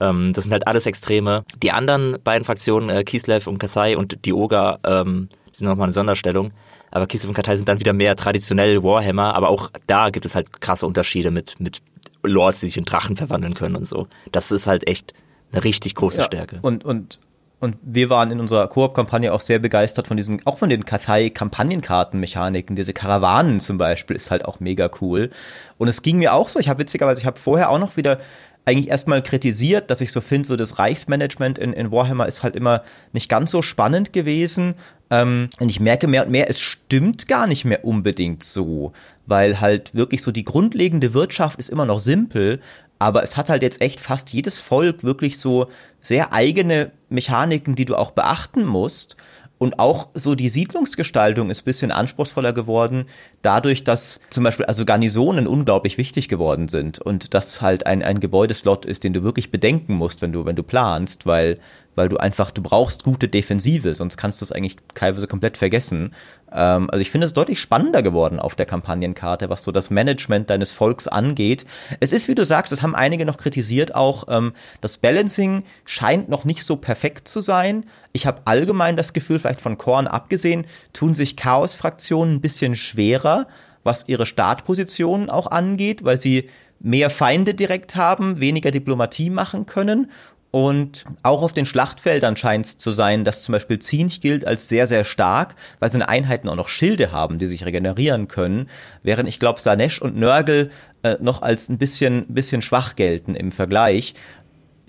Ähm, 0.00 0.32
das 0.32 0.44
sind 0.44 0.52
halt 0.52 0.66
alles 0.66 0.86
Extreme. 0.86 1.44
Die 1.62 1.70
anderen 1.70 2.16
beiden 2.24 2.44
Fraktionen, 2.44 2.90
äh, 2.90 3.04
Kislev 3.04 3.46
und 3.46 3.58
Kasai 3.58 3.96
und 3.96 4.24
die 4.24 4.32
Oga, 4.32 4.78
ähm, 4.84 5.28
sind 5.52 5.68
nochmal 5.68 5.86
eine 5.86 5.92
Sonderstellung. 5.92 6.52
Aber 6.90 7.06
Kislev 7.06 7.28
und 7.28 7.34
Kasai 7.34 7.56
sind 7.56 7.68
dann 7.68 7.80
wieder 7.80 7.92
mehr 7.92 8.16
traditionell 8.16 8.82
Warhammer, 8.82 9.34
aber 9.34 9.48
auch 9.48 9.70
da 9.86 10.10
gibt 10.10 10.26
es 10.26 10.34
halt 10.34 10.60
krasse 10.60 10.86
Unterschiede 10.86 11.30
mit, 11.30 11.58
mit 11.60 11.80
Lords, 12.22 12.60
die 12.60 12.66
sich 12.66 12.76
in 12.76 12.84
Drachen 12.84 13.16
verwandeln 13.16 13.54
können 13.54 13.76
und 13.76 13.84
so. 13.86 14.08
Das 14.30 14.52
ist 14.52 14.66
halt 14.66 14.86
echt 14.86 15.12
eine 15.52 15.64
richtig 15.64 15.94
große 15.94 16.18
ja, 16.18 16.24
Stärke. 16.24 16.58
Und, 16.62 16.84
und 16.84 17.18
und 17.62 17.76
wir 17.80 18.10
waren 18.10 18.32
in 18.32 18.40
unserer 18.40 18.66
Koop-Kampagne 18.66 19.32
auch 19.32 19.40
sehr 19.40 19.60
begeistert 19.60 20.08
von 20.08 20.16
diesen, 20.16 20.44
auch 20.46 20.58
von 20.58 20.68
den 20.68 20.84
Kathai-Kampagnenkarten-Mechaniken. 20.84 22.74
Diese 22.74 22.92
Karawanen 22.92 23.60
zum 23.60 23.78
Beispiel 23.78 24.16
ist 24.16 24.32
halt 24.32 24.44
auch 24.46 24.58
mega 24.58 24.90
cool. 25.00 25.30
Und 25.78 25.86
es 25.86 26.02
ging 26.02 26.18
mir 26.18 26.34
auch 26.34 26.48
so, 26.48 26.58
ich 26.58 26.68
habe 26.68 26.80
witzigerweise, 26.80 27.20
ich 27.20 27.26
habe 27.26 27.38
vorher 27.38 27.70
auch 27.70 27.78
noch 27.78 27.96
wieder 27.96 28.18
eigentlich 28.64 28.88
erstmal 28.88 29.22
kritisiert, 29.22 29.90
dass 29.90 30.00
ich 30.00 30.10
so 30.10 30.20
finde, 30.20 30.48
so 30.48 30.56
das 30.56 30.80
Reichsmanagement 30.80 31.56
in, 31.56 31.72
in 31.72 31.92
Warhammer 31.92 32.26
ist 32.26 32.42
halt 32.42 32.56
immer 32.56 32.82
nicht 33.12 33.28
ganz 33.28 33.52
so 33.52 33.62
spannend 33.62 34.12
gewesen. 34.12 34.74
Ähm, 35.10 35.48
und 35.60 35.68
ich 35.68 35.78
merke 35.78 36.08
mehr 36.08 36.24
und 36.26 36.32
mehr, 36.32 36.50
es 36.50 36.58
stimmt 36.58 37.28
gar 37.28 37.46
nicht 37.46 37.64
mehr 37.64 37.84
unbedingt 37.84 38.42
so, 38.42 38.92
weil 39.26 39.60
halt 39.60 39.94
wirklich 39.94 40.22
so 40.22 40.32
die 40.32 40.44
grundlegende 40.44 41.14
Wirtschaft 41.14 41.60
ist 41.60 41.70
immer 41.70 41.86
noch 41.86 42.00
simpel, 42.00 42.58
aber 43.02 43.24
es 43.24 43.36
hat 43.36 43.48
halt 43.48 43.64
jetzt 43.64 43.80
echt 43.80 43.98
fast 43.98 44.32
jedes 44.32 44.60
Volk 44.60 45.02
wirklich 45.02 45.40
so 45.40 45.66
sehr 46.00 46.32
eigene 46.32 46.92
Mechaniken, 47.08 47.74
die 47.74 47.84
du 47.84 47.96
auch 47.96 48.12
beachten 48.12 48.64
musst. 48.64 49.16
Und 49.58 49.80
auch 49.80 50.08
so 50.14 50.36
die 50.36 50.48
Siedlungsgestaltung 50.48 51.50
ist 51.50 51.64
bisschen 51.64 51.90
anspruchsvoller 51.90 52.52
geworden, 52.52 53.06
dadurch, 53.42 53.82
dass 53.82 54.20
zum 54.30 54.44
Beispiel 54.44 54.66
also 54.66 54.84
Garnisonen 54.84 55.48
unglaublich 55.48 55.98
wichtig 55.98 56.28
geworden 56.28 56.68
sind 56.68 57.00
und 57.00 57.34
das 57.34 57.60
halt 57.60 57.86
ein, 57.86 58.04
ein 58.04 58.20
Gebäudeslot 58.20 58.84
ist, 58.84 59.02
den 59.02 59.12
du 59.12 59.24
wirklich 59.24 59.50
bedenken 59.50 59.94
musst, 59.94 60.22
wenn 60.22 60.32
du, 60.32 60.44
wenn 60.44 60.56
du 60.56 60.62
planst, 60.62 61.26
weil 61.26 61.58
weil 61.94 62.08
du 62.08 62.16
einfach, 62.16 62.50
du 62.50 62.62
brauchst 62.62 63.04
gute 63.04 63.28
Defensive, 63.28 63.94
sonst 63.94 64.16
kannst 64.16 64.40
du 64.40 64.44
es 64.44 64.52
eigentlich 64.52 64.76
teilweise 64.94 65.26
komplett 65.26 65.56
vergessen. 65.56 66.14
Ähm, 66.50 66.88
also 66.90 67.02
ich 67.02 67.10
finde 67.10 67.26
es 67.26 67.34
deutlich 67.34 67.60
spannender 67.60 68.02
geworden 68.02 68.38
auf 68.38 68.54
der 68.54 68.66
Kampagnenkarte, 68.66 69.50
was 69.50 69.62
so 69.62 69.72
das 69.72 69.90
Management 69.90 70.50
deines 70.50 70.72
Volks 70.72 71.08
angeht. 71.08 71.66
Es 72.00 72.12
ist, 72.12 72.28
wie 72.28 72.34
du 72.34 72.44
sagst, 72.44 72.72
das 72.72 72.82
haben 72.82 72.94
einige 72.94 73.26
noch 73.26 73.36
kritisiert 73.36 73.94
auch, 73.94 74.24
ähm, 74.28 74.52
das 74.80 74.98
Balancing 74.98 75.64
scheint 75.84 76.28
noch 76.28 76.44
nicht 76.44 76.64
so 76.64 76.76
perfekt 76.76 77.28
zu 77.28 77.40
sein. 77.40 77.84
Ich 78.12 78.26
habe 78.26 78.42
allgemein 78.44 78.96
das 78.96 79.12
Gefühl, 79.12 79.38
vielleicht 79.38 79.60
von 79.60 79.78
Korn 79.78 80.06
abgesehen, 80.06 80.66
tun 80.92 81.14
sich 81.14 81.36
Chaos-Fraktionen 81.36 82.36
ein 82.36 82.40
bisschen 82.40 82.74
schwerer, 82.74 83.46
was 83.84 84.04
ihre 84.06 84.26
Startpositionen 84.26 85.28
auch 85.28 85.48
angeht, 85.48 86.04
weil 86.04 86.18
sie 86.18 86.48
mehr 86.82 87.10
Feinde 87.10 87.54
direkt 87.54 87.94
haben, 87.94 88.40
weniger 88.40 88.70
Diplomatie 88.70 89.30
machen 89.30 89.66
können 89.66 90.10
und 90.52 91.06
auch 91.22 91.40
auf 91.40 91.54
den 91.54 91.64
Schlachtfeldern 91.64 92.36
scheint 92.36 92.66
es 92.66 92.78
zu 92.78 92.92
sein, 92.92 93.24
dass 93.24 93.42
zum 93.42 93.54
Beispiel 93.54 93.78
Zinch 93.78 94.20
gilt 94.20 94.46
als 94.46 94.68
sehr, 94.68 94.86
sehr 94.86 95.02
stark, 95.02 95.54
weil 95.80 95.90
seine 95.90 96.10
Einheiten 96.10 96.46
auch 96.50 96.56
noch 96.56 96.68
Schilde 96.68 97.10
haben, 97.10 97.38
die 97.38 97.46
sich 97.46 97.64
regenerieren 97.64 98.28
können, 98.28 98.68
während 99.02 99.30
ich 99.30 99.40
glaube, 99.40 99.60
Sanesh 99.60 100.02
und 100.02 100.14
Nörgel 100.14 100.70
äh, 101.04 101.16
noch 101.20 101.40
als 101.40 101.70
ein 101.70 101.78
bisschen, 101.78 102.26
bisschen 102.28 102.60
schwach 102.60 102.96
gelten 102.96 103.34
im 103.34 103.50
Vergleich. 103.50 104.12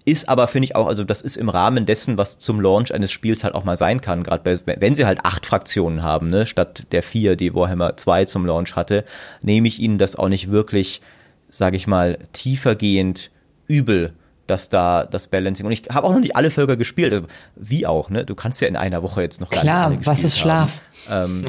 Ist 0.03 0.27
aber, 0.27 0.49
finde 0.49 0.65
ich 0.65 0.75
auch, 0.75 0.85
also 0.85 1.05
das 1.05 1.21
ist 1.21 1.37
im 1.37 1.47
Rahmen 1.47 1.85
dessen, 1.85 2.17
was 2.17 2.39
zum 2.39 2.59
Launch 2.59 2.93
eines 2.93 3.13
Spiels 3.13 3.45
halt 3.45 3.55
auch 3.55 3.63
mal 3.63 3.77
sein 3.77 4.01
kann, 4.01 4.23
gerade 4.23 4.59
wenn 4.65 4.95
sie 4.95 5.05
halt 5.05 5.19
acht 5.23 5.45
Fraktionen 5.45 6.03
haben, 6.03 6.29
ne, 6.29 6.45
statt 6.45 6.87
der 6.91 7.03
vier, 7.03 7.37
die 7.37 7.55
Warhammer 7.55 7.95
2 7.95 8.25
zum 8.25 8.45
Launch 8.45 8.75
hatte, 8.75 9.05
nehme 9.41 9.69
ich 9.69 9.79
ihnen 9.79 9.97
das 9.97 10.17
auch 10.17 10.27
nicht 10.27 10.51
wirklich, 10.51 10.99
sage 11.47 11.77
ich 11.77 11.87
mal, 11.87 12.17
tiefergehend 12.33 13.31
übel 13.67 14.13
dass 14.47 14.69
da 14.69 15.05
das 15.05 15.27
Balancing 15.27 15.65
und 15.65 15.71
ich 15.71 15.83
habe 15.91 16.05
auch 16.07 16.13
noch 16.13 16.19
nicht 16.19 16.35
alle 16.35 16.51
Völker 16.51 16.77
gespielt, 16.77 17.13
also 17.13 17.27
wie 17.55 17.87
auch, 17.87 18.09
ne? 18.09 18.25
Du 18.25 18.35
kannst 18.35 18.61
ja 18.61 18.67
in 18.67 18.75
einer 18.75 19.01
Woche 19.03 19.21
jetzt 19.21 19.39
noch 19.39 19.49
gar 19.49 19.61
Klar, 19.61 19.89
nicht 19.89 19.99
alle 19.99 20.07
was 20.07 20.23
ist 20.23 20.37
Schlaf? 20.37 20.81
Ähm, 21.09 21.45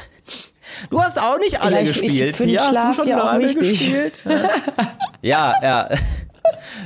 du 0.90 1.02
hast 1.02 1.18
auch 1.18 1.38
nicht 1.38 1.60
alle 1.60 1.76
ja, 1.76 1.82
ich, 1.82 1.88
gespielt. 1.88 2.40
Ich 2.40 2.46
ja, 2.50 2.70
Schlaf 2.70 2.84
hast 2.84 2.98
du 2.98 3.02
schon 3.02 3.08
ja 3.08 3.20
alle 3.20 3.54
gespielt? 3.54 4.14
ja, 5.22 5.54
ja. 5.62 5.88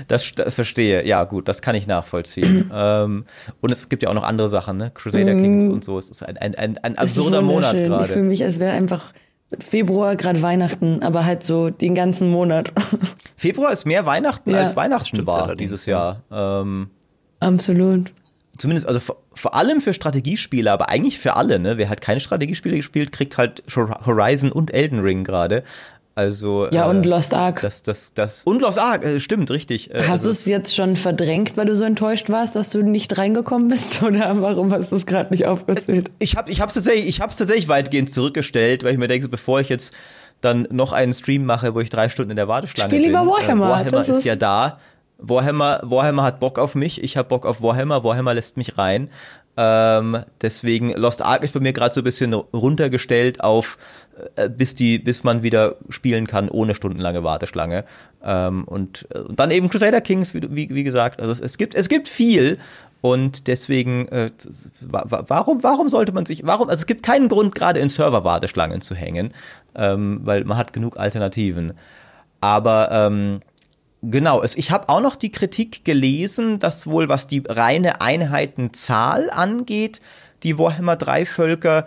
Das, 0.08 0.24
verstehe. 0.24 1.06
Ja, 1.06 1.24
gut, 1.24 1.48
das 1.48 1.62
kann 1.62 1.74
ich 1.74 1.86
nachvollziehen. 1.86 2.70
ähm, 2.74 3.24
und 3.60 3.72
es 3.72 3.88
gibt 3.88 4.02
ja 4.02 4.10
auch 4.10 4.14
noch 4.14 4.22
andere 4.22 4.48
Sachen, 4.48 4.76
ne? 4.76 4.90
Crusader 4.92 5.34
Kings 5.34 5.68
mm. 5.68 5.72
und 5.72 5.84
so. 5.84 5.98
Es 5.98 6.10
ist 6.10 6.22
ein, 6.22 6.36
ein, 6.36 6.54
ein, 6.54 6.78
ein 6.78 6.98
absurder 6.98 7.42
Monat 7.42 7.76
gerade. 7.76 8.04
Ich 8.04 8.10
fühle 8.10 8.24
mich, 8.24 8.44
als 8.44 8.58
wäre 8.58 8.72
einfach 8.72 9.12
Februar 9.60 10.16
gerade 10.16 10.42
Weihnachten, 10.42 11.02
aber 11.02 11.24
halt 11.24 11.44
so 11.44 11.70
den 11.70 11.94
ganzen 11.94 12.30
Monat. 12.30 12.72
Februar 13.36 13.72
ist 13.72 13.84
mehr 13.84 14.06
Weihnachten 14.06 14.50
ja. 14.50 14.58
als 14.58 14.76
Weihnachten 14.76 15.06
Stimmt, 15.06 15.26
war 15.26 15.54
dieses 15.54 15.86
Jahr. 15.86 16.22
Ähm, 16.30 16.90
Absolut. 17.40 18.12
Zumindest, 18.56 18.86
also 18.86 19.00
vor, 19.00 19.16
vor, 19.34 19.54
allem 19.54 19.80
für 19.80 19.92
Strategiespiele, 19.92 20.70
aber 20.70 20.88
eigentlich 20.88 21.18
für 21.18 21.34
alle, 21.34 21.58
ne? 21.58 21.76
Wer 21.76 21.88
hat 21.88 22.00
keine 22.00 22.20
Strategiespiele 22.20 22.76
gespielt, 22.76 23.10
kriegt 23.10 23.36
halt 23.36 23.64
Horizon 23.74 24.52
und 24.52 24.72
Elden 24.72 25.00
Ring 25.00 25.24
gerade. 25.24 25.64
Also 26.16 26.68
ja 26.70 26.86
und 26.86 27.04
äh, 27.04 27.08
Lost 27.08 27.34
Ark. 27.34 27.60
Das, 27.62 27.82
das, 27.82 28.14
das 28.14 28.44
und 28.44 28.62
Lost 28.62 28.78
Ark, 28.78 29.04
äh, 29.04 29.18
stimmt, 29.18 29.50
richtig. 29.50 29.90
Äh, 29.90 30.02
hast 30.02 30.10
also, 30.10 30.24
du 30.24 30.30
es 30.30 30.46
jetzt 30.46 30.74
schon 30.74 30.94
verdrängt, 30.94 31.56
weil 31.56 31.66
du 31.66 31.74
so 31.74 31.84
enttäuscht 31.84 32.30
warst, 32.30 32.54
dass 32.54 32.70
du 32.70 32.82
nicht 32.82 33.18
reingekommen 33.18 33.68
bist, 33.68 34.02
oder 34.04 34.40
warum 34.40 34.72
hast 34.72 34.92
du 34.92 34.96
es 34.96 35.06
gerade 35.06 35.32
nicht 35.32 35.46
aufgezählt? 35.46 36.10
Ich 36.20 36.36
habe, 36.36 36.52
ich 36.52 36.60
habe 36.60 36.72
tatsächlich, 36.72 37.06
ich 37.06 37.20
habe 37.20 37.30
es 37.30 37.36
tatsächlich 37.36 37.68
weitgehend 37.68 38.10
zurückgestellt, 38.10 38.84
weil 38.84 38.92
ich 38.92 38.98
mir 38.98 39.08
denke, 39.08 39.28
bevor 39.28 39.60
ich 39.60 39.68
jetzt 39.68 39.92
dann 40.40 40.68
noch 40.70 40.92
einen 40.92 41.12
Stream 41.12 41.46
mache, 41.46 41.74
wo 41.74 41.80
ich 41.80 41.90
drei 41.90 42.08
Stunden 42.08 42.30
in 42.30 42.36
der 42.36 42.48
Warteschlange 42.48 42.90
Spiel 42.90 43.00
bin. 43.00 43.10
Spiel 43.10 43.18
lieber 43.18 43.30
Warhammer. 43.30 43.66
Äh, 43.66 43.70
Warhammer 43.70 44.00
ist, 44.00 44.08
ist 44.08 44.24
ja 44.24 44.36
da. 44.36 44.78
Warhammer, 45.18 45.80
Warhammer 45.82 46.22
hat 46.22 46.40
Bock 46.40 46.58
auf 46.58 46.74
mich, 46.74 47.02
ich 47.02 47.16
habe 47.16 47.28
Bock 47.28 47.46
auf 47.46 47.62
Warhammer, 47.62 48.04
Warhammer 48.04 48.34
lässt 48.34 48.56
mich 48.56 48.76
rein. 48.78 49.10
Ähm, 49.56 50.24
deswegen 50.42 50.90
Lost 50.90 51.22
Ark 51.22 51.44
ist 51.44 51.54
bei 51.54 51.60
mir 51.60 51.72
gerade 51.72 51.94
so 51.94 52.00
ein 52.00 52.04
bisschen 52.04 52.34
runtergestellt 52.34 53.42
auf 53.42 53.78
äh, 54.36 54.48
bis 54.48 54.74
die, 54.74 54.98
bis 54.98 55.24
man 55.24 55.42
wieder 55.42 55.76
spielen 55.88 56.26
kann 56.26 56.48
ohne 56.48 56.74
stundenlange 56.74 57.24
Warteschlange. 57.24 57.84
Ähm, 58.22 58.64
und, 58.64 59.06
äh, 59.10 59.18
und 59.18 59.38
dann 59.40 59.50
eben 59.50 59.68
Crusader 59.68 60.00
Kings, 60.00 60.34
wie, 60.34 60.42
wie, 60.50 60.68
wie 60.74 60.84
gesagt. 60.84 61.20
Also 61.20 61.32
es, 61.32 61.40
es, 61.40 61.58
gibt, 61.58 61.74
es 61.74 61.88
gibt 61.88 62.08
viel 62.08 62.58
und 63.00 63.48
deswegen, 63.48 64.08
äh, 64.08 64.30
warum, 64.88 65.62
warum 65.62 65.88
sollte 65.88 66.12
man 66.12 66.26
sich, 66.26 66.46
warum, 66.46 66.68
also 66.68 66.80
es 66.80 66.86
gibt 66.86 67.02
keinen 67.02 67.28
Grund, 67.28 67.54
gerade 67.54 67.80
in 67.80 67.88
Server-Warteschlangen 67.88 68.80
zu 68.80 68.94
hängen, 68.94 69.34
ähm, 69.74 70.20
weil 70.22 70.44
man 70.44 70.56
hat 70.56 70.72
genug 70.72 70.98
Alternativen. 70.98 71.74
Aber 72.40 72.90
ähm, 72.92 73.40
Genau, 74.10 74.42
ich 74.42 74.70
habe 74.70 74.88
auch 74.88 75.00
noch 75.00 75.16
die 75.16 75.32
Kritik 75.32 75.84
gelesen, 75.84 76.58
dass 76.58 76.86
wohl, 76.86 77.08
was 77.08 77.26
die 77.26 77.42
reine 77.46 78.00
Einheitenzahl 78.00 79.30
angeht, 79.30 80.00
die 80.42 80.58
Warhammer 80.58 80.96
3 80.96 81.24
Völker 81.24 81.86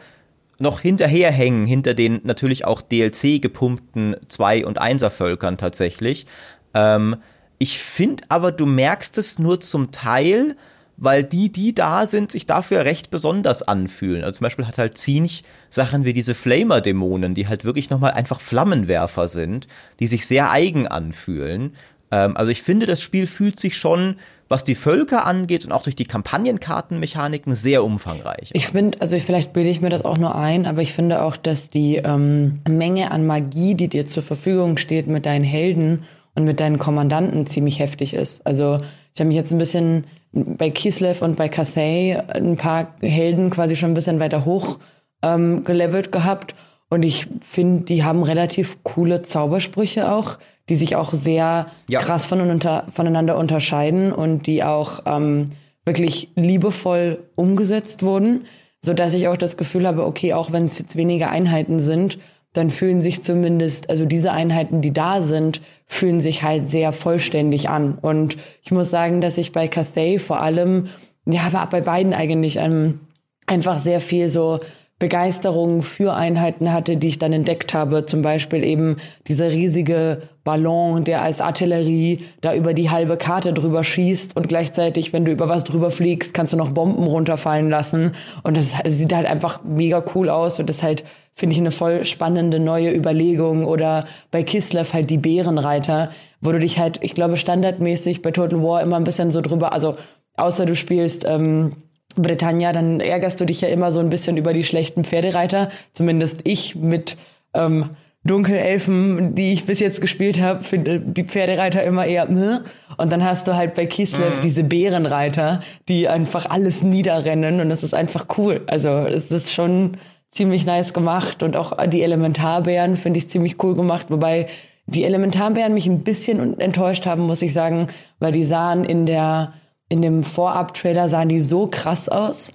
noch 0.58 0.80
hinterherhängen, 0.80 1.67
hinter 1.67 1.93
den 1.93 2.21
natürlich 2.23 2.65
auch 2.65 2.82
DLC 2.82 3.39
gepumpten 3.39 4.15
Zwei- 4.27 4.65
und 4.65 4.80
Einser-Völkern 4.80 5.58
tatsächlich. 5.58 6.25
Ähm, 6.73 7.17
ich 7.60 7.77
finde 7.77 8.23
aber, 8.30 8.51
du 8.51 8.65
merkst 8.65 9.17
es 9.19 9.38
nur 9.38 9.60
zum 9.60 9.91
Teil, 9.91 10.56
weil 10.97 11.23
die, 11.23 11.51
die 11.51 11.75
da 11.75 12.08
sind, 12.08 12.32
sich 12.32 12.47
dafür 12.47 12.86
recht 12.86 13.12
besonders 13.12 13.62
anfühlen. 13.62 14.23
Also 14.23 14.38
zum 14.38 14.45
Beispiel 14.45 14.65
hat 14.65 14.80
halt 14.80 14.97
Zinch 14.97 15.43
Sachen 15.69 16.06
wie 16.06 16.13
diese 16.13 16.34
Flamer-Dämonen, 16.34 17.36
die 17.36 17.47
halt 17.47 17.63
wirklich 17.63 17.91
nochmal 17.91 18.12
einfach 18.13 18.41
Flammenwerfer 18.41 19.27
sind, 19.27 19.67
die 19.99 20.08
sich 20.08 20.25
sehr 20.25 20.49
eigen 20.49 20.88
anfühlen. 20.88 21.75
Ähm, 22.12 22.38
also 22.38 22.52
ich 22.52 22.62
finde, 22.62 22.86
das 22.86 23.02
Spiel 23.02 23.28
fühlt 23.28 23.60
sich 23.60 23.78
schon 23.78 24.17
was 24.50 24.63
die 24.63 24.76
Völker 24.76 25.26
angeht 25.26 25.65
und 25.65 25.72
auch 25.72 25.84
durch 25.84 25.96
die 25.96 26.06
Kampagnenkartenmechaniken 26.06 27.54
sehr 27.54 27.84
umfangreich. 27.84 28.50
Ich 28.54 28.67
finde, 28.67 29.02
also 29.02 29.15
ich, 29.15 29.24
vielleicht 29.24 29.54
bilde 29.54 29.70
ich 29.70 29.82
mir 29.82 29.89
das 29.89 30.06
auch 30.06 30.17
nur 30.17 30.36
ein, 30.36 30.65
aber 30.65 30.82
ich 30.82 30.93
finde 30.93 31.22
auch, 31.22 31.36
dass 31.36 31.70
die 31.70 31.98
ähm, 31.98 32.60
Menge 32.67 33.12
an 33.12 33.26
Magie, 33.26 33.76
die 33.76 33.89
dir 33.89 34.06
zur 34.06 34.24
Verfügung 34.24 34.78
steht 34.78 35.08
mit 35.08 35.26
deinen 35.26 35.43
Helden 35.43 36.04
und 36.36 36.46
mit 36.46 36.60
deinen 36.60 36.80
Kommandanten 36.80 37.48
ziemlich 37.48 37.80
heftig 37.80 38.13
ist. 38.13 38.46
Also 38.46 38.78
ich 39.13 39.20
habe 39.20 39.28
mich 39.28 39.38
jetzt 39.38 39.52
ein 39.52 39.58
bisschen 39.58 40.06
bei 40.32 40.70
Kislev 40.70 41.22
und 41.22 41.36
bei 41.36 41.50
Cathay 41.50 42.17
ein 42.28 42.58
paar 42.58 42.96
Helden 43.02 43.50
quasi 43.50 43.76
schon 43.76 43.91
ein 43.91 43.96
bisschen 43.96 44.20
weiter 44.20 44.46
hoch 44.46 44.80
ähm, 45.24 45.63
gelevelt 45.63 46.12
gehabt 46.12 46.54
und 46.89 47.04
ich 47.04 47.28
finde, 47.41 47.84
die 47.84 48.04
haben 48.04 48.24
relativ 48.24 48.84
coole 48.84 49.24
Zaubersprüche 49.24 50.12
auch, 50.12 50.38
die 50.69 50.75
sich 50.75 50.95
auch 50.95 51.13
sehr 51.13 51.67
ja. 51.89 51.99
krass 51.99 52.25
voneinander, 52.25 52.86
voneinander 52.93 53.38
unterscheiden 53.38 54.12
und 54.12 54.47
die 54.47 54.63
auch 54.63 55.01
ähm, 55.06 55.45
wirklich 55.86 56.30
liebevoll 56.36 57.23
umgesetzt 57.36 58.03
wurden, 58.03 58.45
so 58.82 58.93
dass 58.93 59.13
ich 59.13 59.27
auch 59.27 59.38
das 59.38 59.58
Gefühl 59.58 59.88
habe, 59.88 60.06
okay, 60.06 60.34
auch 60.34 60.51
wenn 60.51 60.65
es 60.65 60.77
jetzt 60.77 60.95
weniger 60.95 61.30
Einheiten 61.30 61.80
sind, 61.80 62.19
dann 62.53 62.69
fühlen 62.69 63.01
sich 63.01 63.23
zumindest, 63.23 63.89
also 63.89 64.06
diese 64.06 64.32
Einheiten, 64.32 64.82
die 64.82 64.93
da 64.93 65.21
sind, 65.21 65.62
fühlen 65.86 66.19
sich 66.19 66.43
halt 66.43 66.67
sehr 66.67 66.91
vollständig 66.91 67.69
an. 67.69 67.97
Und 68.01 68.36
ich 68.63 68.71
muss 68.71 68.89
sagen, 68.89 69.21
dass 69.21 69.38
ich 69.38 69.51
bei 69.51 69.67
Cathay 69.67 70.17
vor 70.17 70.41
allem, 70.41 70.88
ja, 71.25 71.41
aber 71.41 71.67
bei 71.67 71.82
beiden 71.82 72.13
eigentlich 72.13 72.58
ähm, 72.58 73.01
einfach 73.45 73.80
sehr 73.80 73.99
viel 73.99 74.30
so 74.30 74.60
Begeisterung 74.99 75.83
für 75.83 76.15
Einheiten 76.15 76.73
hatte, 76.73 76.97
die 76.97 77.10
ich 77.10 77.19
dann 77.19 77.31
entdeckt 77.31 77.75
habe. 77.75 78.05
Zum 78.05 78.23
Beispiel 78.23 78.63
eben 78.63 78.97
dieser 79.27 79.51
riesige 79.51 80.23
Ballon, 80.43 81.03
der 81.03 81.21
als 81.21 81.39
Artillerie 81.39 82.25
da 82.41 82.55
über 82.55 82.73
die 82.73 82.89
halbe 82.89 83.15
Karte 83.15 83.53
drüber 83.53 83.83
schießt 83.83 84.36
und 84.36 84.47
gleichzeitig, 84.47 85.13
wenn 85.13 85.23
du 85.23 85.31
über 85.31 85.49
was 85.49 85.65
drüber 85.65 85.91
fliegst, 85.91 86.33
kannst 86.33 86.53
du 86.53 86.57
noch 86.57 86.71
Bomben 86.71 87.03
runterfallen 87.03 87.69
lassen. 87.69 88.13
Und 88.41 88.57
das 88.57 88.73
sieht 88.88 89.13
halt 89.13 89.27
einfach 89.27 89.63
mega 89.63 90.03
cool 90.15 90.29
aus 90.29 90.60
und 90.60 90.67
das 90.67 90.81
halt, 90.81 91.03
finde 91.36 91.53
ich, 91.53 91.60
eine 91.60 91.71
voll 91.71 92.03
spannende 92.03 92.60
neue 92.60 92.91
Überlegung. 92.91 93.65
Oder 93.65 94.05
bei 94.31 94.41
Kislev 94.41 94.93
halt 94.93 95.12
die 95.12 95.19
Bärenreiter, 95.19 96.10
wo 96.41 96.51
du 96.51 96.57
dich 96.57 96.79
halt, 96.79 96.99
ich 97.03 97.13
glaube, 97.13 97.38
standardmäßig 97.38 98.23
bei 98.23 98.31
Total 98.31 98.63
War 98.63 98.81
immer 98.81 98.95
ein 98.95 99.03
bisschen 99.03 99.29
so 99.29 99.41
drüber, 99.41 99.73
also 99.73 99.95
außer 100.38 100.65
du 100.65 100.75
spielst 100.75 101.23
ähm, 101.25 101.73
Britannia, 102.17 102.71
dann 102.71 102.99
ärgerst 102.99 103.39
du 103.39 103.45
dich 103.45 103.62
ja 103.62 103.67
immer 103.67 103.91
so 103.91 103.99
ein 103.99 104.10
bisschen 104.10 104.38
über 104.38 104.53
die 104.53 104.63
schlechten 104.63 105.06
Pferdereiter. 105.06 105.69
Zumindest 105.93 106.41
ich 106.43 106.75
mit 106.75 107.17
ähm, 107.53 107.91
Dunkelelfen, 108.27 109.36
die 109.36 109.53
ich 109.53 109.65
bis 109.65 109.80
jetzt 109.80 110.01
gespielt 110.01 110.39
habe, 110.41 110.63
finde 110.63 110.99
die 110.99 111.23
Pferdereiter 111.23 111.84
immer 111.84 112.06
eher. 112.06 112.25
Ne? 112.25 112.63
Und 112.97 113.12
dann 113.12 113.23
hast 113.23 113.47
du 113.47 113.56
halt 113.56 113.73
bei 113.73 113.86
Kislev 113.86 114.38
mhm. 114.38 114.41
diese 114.41 114.63
Bärenreiter, 114.63 115.62
die 115.88 116.08
einfach 116.08 116.45
alles 116.49 116.84
niederrennen 116.84 117.62
und 117.62 117.69
das 117.69 117.84
ist 117.84 117.93
einfach 117.93 118.25
cool. 118.38 118.62
Also 118.67 118.89
es 118.89 119.32
ist 119.32 119.53
schon 119.53 119.97
ziemlich 120.32 120.65
nice 120.65 120.93
gemacht 120.93 121.41
und 121.41 121.56
auch 121.56 121.75
die 121.88 122.03
Elementarbären 122.03 122.95
finde 122.95 123.19
ich 123.19 123.30
ziemlich 123.30 123.63
cool 123.63 123.73
gemacht, 123.73 124.08
wobei 124.10 124.47
die 124.86 125.03
Elementarbären 125.03 125.73
mich 125.73 125.88
ein 125.88 126.03
bisschen 126.03 126.60
enttäuscht 126.60 127.06
haben, 127.06 127.23
muss 127.23 127.41
ich 127.41 127.53
sagen, 127.53 127.88
weil 128.19 128.32
die 128.32 128.43
sahen 128.43 128.86
in 128.86 129.06
der 129.06 129.53
in 129.89 130.02
dem 130.02 130.23
Vorab-Trailer 130.23 131.10
sahen 131.10 131.30
die 131.30 131.39
so 131.39 131.67
krass 131.67 132.10
aus. 132.10 132.54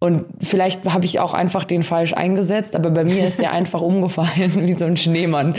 Und 0.00 0.26
vielleicht 0.40 0.84
habe 0.84 1.04
ich 1.04 1.18
auch 1.18 1.34
einfach 1.34 1.64
den 1.64 1.82
falsch 1.82 2.12
eingesetzt, 2.12 2.76
aber 2.76 2.90
bei 2.90 3.04
mir 3.04 3.26
ist 3.26 3.40
der 3.40 3.52
einfach 3.52 3.80
umgefallen 3.80 4.66
wie 4.66 4.74
so 4.74 4.84
ein 4.84 4.96
Schneemann. 4.96 5.56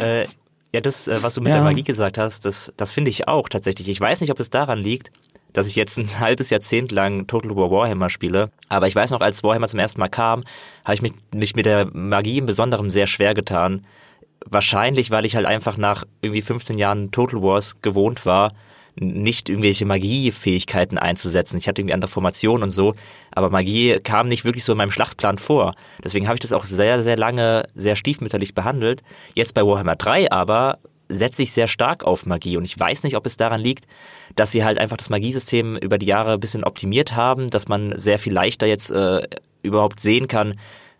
Äh, 0.00 0.26
ja, 0.74 0.80
das, 0.80 1.08
äh, 1.08 1.22
was 1.22 1.34
du 1.34 1.40
mit 1.40 1.50
ja. 1.50 1.60
der 1.60 1.64
Magie 1.64 1.84
gesagt 1.84 2.18
hast, 2.18 2.44
das, 2.44 2.72
das 2.76 2.92
finde 2.92 3.08
ich 3.08 3.26
auch 3.28 3.48
tatsächlich. 3.48 3.88
Ich 3.88 4.00
weiß 4.00 4.20
nicht, 4.20 4.30
ob 4.30 4.40
es 4.40 4.50
daran 4.50 4.80
liegt, 4.80 5.12
dass 5.54 5.66
ich 5.66 5.76
jetzt 5.76 5.98
ein 5.98 6.08
halbes 6.20 6.50
Jahrzehnt 6.50 6.92
lang 6.92 7.26
Total 7.26 7.56
War 7.56 7.70
Warhammer 7.70 8.10
spiele. 8.10 8.50
Aber 8.68 8.86
ich 8.86 8.94
weiß 8.94 9.12
noch, 9.12 9.20
als 9.20 9.42
Warhammer 9.42 9.68
zum 9.68 9.78
ersten 9.78 10.00
Mal 10.00 10.08
kam, 10.08 10.44
habe 10.84 10.94
ich 10.94 11.02
mich, 11.02 11.12
mich 11.32 11.56
mit 11.56 11.64
der 11.64 11.88
Magie 11.92 12.38
im 12.38 12.46
Besonderen 12.46 12.90
sehr 12.90 13.06
schwer 13.06 13.34
getan. 13.34 13.86
Wahrscheinlich, 14.44 15.10
weil 15.10 15.24
ich 15.24 15.36
halt 15.36 15.46
einfach 15.46 15.78
nach 15.78 16.04
irgendwie 16.20 16.42
15 16.42 16.76
Jahren 16.76 17.12
Total 17.12 17.40
Wars 17.40 17.80
gewohnt 17.80 18.26
war, 18.26 18.52
nicht 18.96 19.48
irgendwelche 19.48 19.86
Magiefähigkeiten 19.86 20.98
einzusetzen. 20.98 21.58
Ich 21.58 21.68
hatte 21.68 21.80
irgendwie 21.80 21.94
andere 21.94 22.10
Formationen 22.10 22.62
und 22.62 22.70
so, 22.70 22.94
aber 23.32 23.50
Magie 23.50 23.98
kam 24.02 24.28
nicht 24.28 24.44
wirklich 24.44 24.64
so 24.64 24.72
in 24.72 24.78
meinem 24.78 24.92
Schlachtplan 24.92 25.38
vor. 25.38 25.74
Deswegen 26.02 26.26
habe 26.26 26.36
ich 26.36 26.40
das 26.40 26.52
auch 26.52 26.64
sehr, 26.64 27.02
sehr 27.02 27.16
lange 27.16 27.68
sehr 27.74 27.96
stiefmütterlich 27.96 28.54
behandelt. 28.54 29.02
Jetzt 29.34 29.54
bei 29.54 29.62
Warhammer 29.62 29.96
3 29.96 30.30
aber 30.30 30.78
setze 31.08 31.42
ich 31.42 31.52
sehr 31.52 31.68
stark 31.68 32.04
auf 32.04 32.26
Magie 32.26 32.56
und 32.56 32.64
ich 32.64 32.78
weiß 32.78 33.02
nicht, 33.02 33.16
ob 33.16 33.26
es 33.26 33.36
daran 33.36 33.60
liegt, 33.60 33.86
dass 34.36 34.52
sie 34.52 34.64
halt 34.64 34.78
einfach 34.78 34.96
das 34.96 35.10
Magiesystem 35.10 35.76
über 35.76 35.98
die 35.98 36.06
Jahre 36.06 36.34
ein 36.34 36.40
bisschen 36.40 36.64
optimiert 36.64 37.14
haben, 37.14 37.50
dass 37.50 37.68
man 37.68 37.96
sehr 37.96 38.18
viel 38.18 38.32
leichter 38.32 38.66
jetzt 38.66 38.90
äh, 38.90 39.22
überhaupt 39.62 40.00
sehen 40.00 40.28
kann, 40.28 40.54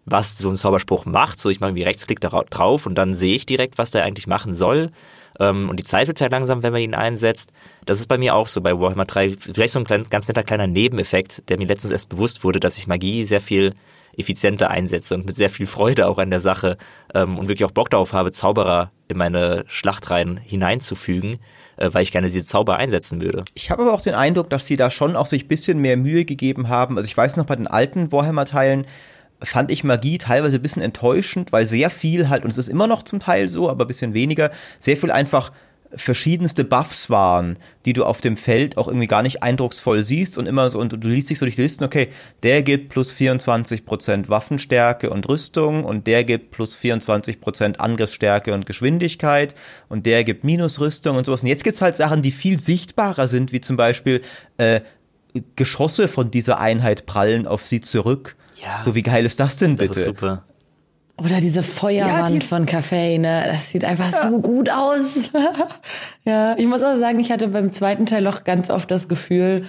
was 0.04 0.36
so 0.36 0.50
ein 0.50 0.56
Zauberspruch 0.56 1.06
macht. 1.06 1.40
So 1.40 1.48
ich 1.48 1.60
mache 1.60 1.70
irgendwie 1.70 1.84
Rechtsklick 1.84 2.20
drauf 2.20 2.86
und 2.86 2.96
dann 2.96 3.14
sehe 3.14 3.34
ich 3.34 3.46
direkt, 3.46 3.78
was 3.78 3.90
der 3.90 4.04
eigentlich 4.04 4.26
machen 4.26 4.52
soll. 4.52 4.90
Ähm, 5.40 5.68
und 5.68 5.80
die 5.80 5.84
Zeit 5.84 6.06
wird 6.06 6.18
verlangsamt, 6.18 6.62
wenn 6.62 6.72
man 6.72 6.82
ihn 6.82 6.94
einsetzt. 6.94 7.52
Das 7.84 8.00
ist 8.00 8.06
bei 8.06 8.18
mir 8.18 8.34
auch 8.34 8.48
so 8.48 8.60
bei 8.60 8.78
Warhammer 8.78 9.04
3. 9.04 9.36
Vielleicht 9.38 9.72
so 9.72 9.78
ein 9.78 9.84
klein, 9.84 10.04
ganz 10.10 10.28
netter 10.28 10.42
kleiner 10.42 10.66
Nebeneffekt, 10.66 11.48
der 11.48 11.58
mir 11.58 11.66
letztens 11.66 11.92
erst 11.92 12.08
bewusst 12.08 12.44
wurde, 12.44 12.60
dass 12.60 12.78
ich 12.78 12.86
Magie 12.86 13.24
sehr 13.24 13.40
viel 13.40 13.74
effizienter 14.16 14.70
einsetze 14.70 15.14
und 15.14 15.26
mit 15.26 15.36
sehr 15.36 15.50
viel 15.50 15.66
Freude 15.66 16.06
auch 16.06 16.18
an 16.18 16.30
der 16.30 16.40
Sache 16.40 16.76
ähm, 17.14 17.38
und 17.38 17.48
wirklich 17.48 17.64
auch 17.64 17.72
Bock 17.72 17.90
darauf 17.90 18.12
habe, 18.12 18.32
Zauberer 18.32 18.90
in 19.08 19.16
meine 19.16 19.64
Schlachtreihen 19.66 20.36
hineinzufügen, 20.36 21.38
äh, 21.76 21.88
weil 21.92 22.02
ich 22.02 22.12
gerne 22.12 22.28
diese 22.28 22.46
Zauber 22.46 22.76
einsetzen 22.76 23.20
würde. 23.20 23.44
Ich 23.54 23.70
habe 23.70 23.82
aber 23.82 23.92
auch 23.92 24.00
den 24.00 24.14
Eindruck, 24.14 24.50
dass 24.50 24.66
sie 24.66 24.76
da 24.76 24.90
schon 24.90 25.16
auch 25.16 25.26
sich 25.26 25.48
bisschen 25.48 25.78
mehr 25.78 25.96
Mühe 25.96 26.24
gegeben 26.24 26.68
haben. 26.68 26.96
Also 26.96 27.06
ich 27.06 27.16
weiß 27.16 27.36
noch 27.36 27.46
bei 27.46 27.56
den 27.56 27.66
alten 27.66 28.12
Warhammer-Teilen, 28.12 28.86
fand 29.44 29.70
ich 29.70 29.84
Magie 29.84 30.18
teilweise 30.18 30.56
ein 30.56 30.62
bisschen 30.62 30.82
enttäuschend, 30.82 31.52
weil 31.52 31.66
sehr 31.66 31.90
viel 31.90 32.28
halt, 32.28 32.44
und 32.44 32.50
es 32.50 32.58
ist 32.58 32.68
immer 32.68 32.86
noch 32.86 33.02
zum 33.02 33.20
Teil 33.20 33.48
so, 33.48 33.68
aber 33.68 33.84
ein 33.84 33.88
bisschen 33.88 34.14
weniger, 34.14 34.50
sehr 34.78 34.96
viel 34.96 35.10
einfach 35.10 35.52
verschiedenste 35.96 36.64
Buffs 36.64 37.10
waren, 37.10 37.58
die 37.84 37.92
du 37.92 38.04
auf 38.04 38.20
dem 38.20 38.36
Feld 38.36 38.76
auch 38.76 38.88
irgendwie 38.88 39.06
gar 39.06 39.22
nicht 39.22 39.42
eindrucksvoll 39.42 40.02
siehst 40.02 40.38
und 40.38 40.46
immer 40.46 40.68
so, 40.70 40.80
und 40.80 40.92
du 40.92 41.08
liest 41.08 41.30
dich 41.30 41.38
so 41.38 41.44
durch 41.44 41.56
die 41.56 41.62
Listen, 41.62 41.84
okay, 41.84 42.08
der 42.42 42.62
gibt 42.62 42.88
plus 42.88 43.12
24% 43.12 44.28
Waffenstärke 44.28 45.10
und 45.10 45.28
Rüstung 45.28 45.84
und 45.84 46.06
der 46.06 46.24
gibt 46.24 46.50
plus 46.50 46.76
24% 46.76 47.76
Angriffsstärke 47.76 48.54
und 48.54 48.66
Geschwindigkeit 48.66 49.54
und 49.88 50.06
der 50.06 50.24
gibt 50.24 50.44
Minusrüstung 50.44 51.16
und 51.16 51.26
sowas. 51.26 51.42
Und 51.42 51.48
jetzt 51.48 51.64
gibt's 51.64 51.82
halt 51.82 51.96
Sachen, 51.96 52.22
die 52.22 52.32
viel 52.32 52.58
sichtbarer 52.58 53.28
sind, 53.28 53.52
wie 53.52 53.60
zum 53.60 53.76
Beispiel 53.76 54.22
äh, 54.58 54.80
Geschosse 55.56 56.08
von 56.08 56.30
dieser 56.30 56.60
Einheit 56.60 57.06
prallen 57.06 57.46
auf 57.46 57.66
sie 57.66 57.80
zurück 57.80 58.36
ja. 58.62 58.82
So, 58.84 58.94
wie 58.94 59.02
geil 59.02 59.24
ist 59.24 59.40
das 59.40 59.56
denn 59.56 59.76
bitte? 59.76 59.88
Das 59.88 59.98
ist 59.98 60.04
super. 60.04 60.44
Oder 61.16 61.40
diese 61.40 61.62
Feuerwand 61.62 62.30
ja, 62.30 62.34
die 62.34 62.40
von 62.40 62.66
Café, 62.66 63.20
ne? 63.20 63.44
Das 63.46 63.70
sieht 63.70 63.84
einfach 63.84 64.10
ja. 64.10 64.28
so 64.28 64.40
gut 64.40 64.68
aus. 64.68 65.30
ja, 66.24 66.56
ich 66.58 66.66
muss 66.66 66.82
auch 66.82 66.98
sagen, 66.98 67.20
ich 67.20 67.30
hatte 67.30 67.48
beim 67.48 67.72
zweiten 67.72 68.04
Teil 68.04 68.26
auch 68.26 68.42
ganz 68.42 68.68
oft 68.68 68.90
das 68.90 69.06
Gefühl, 69.06 69.64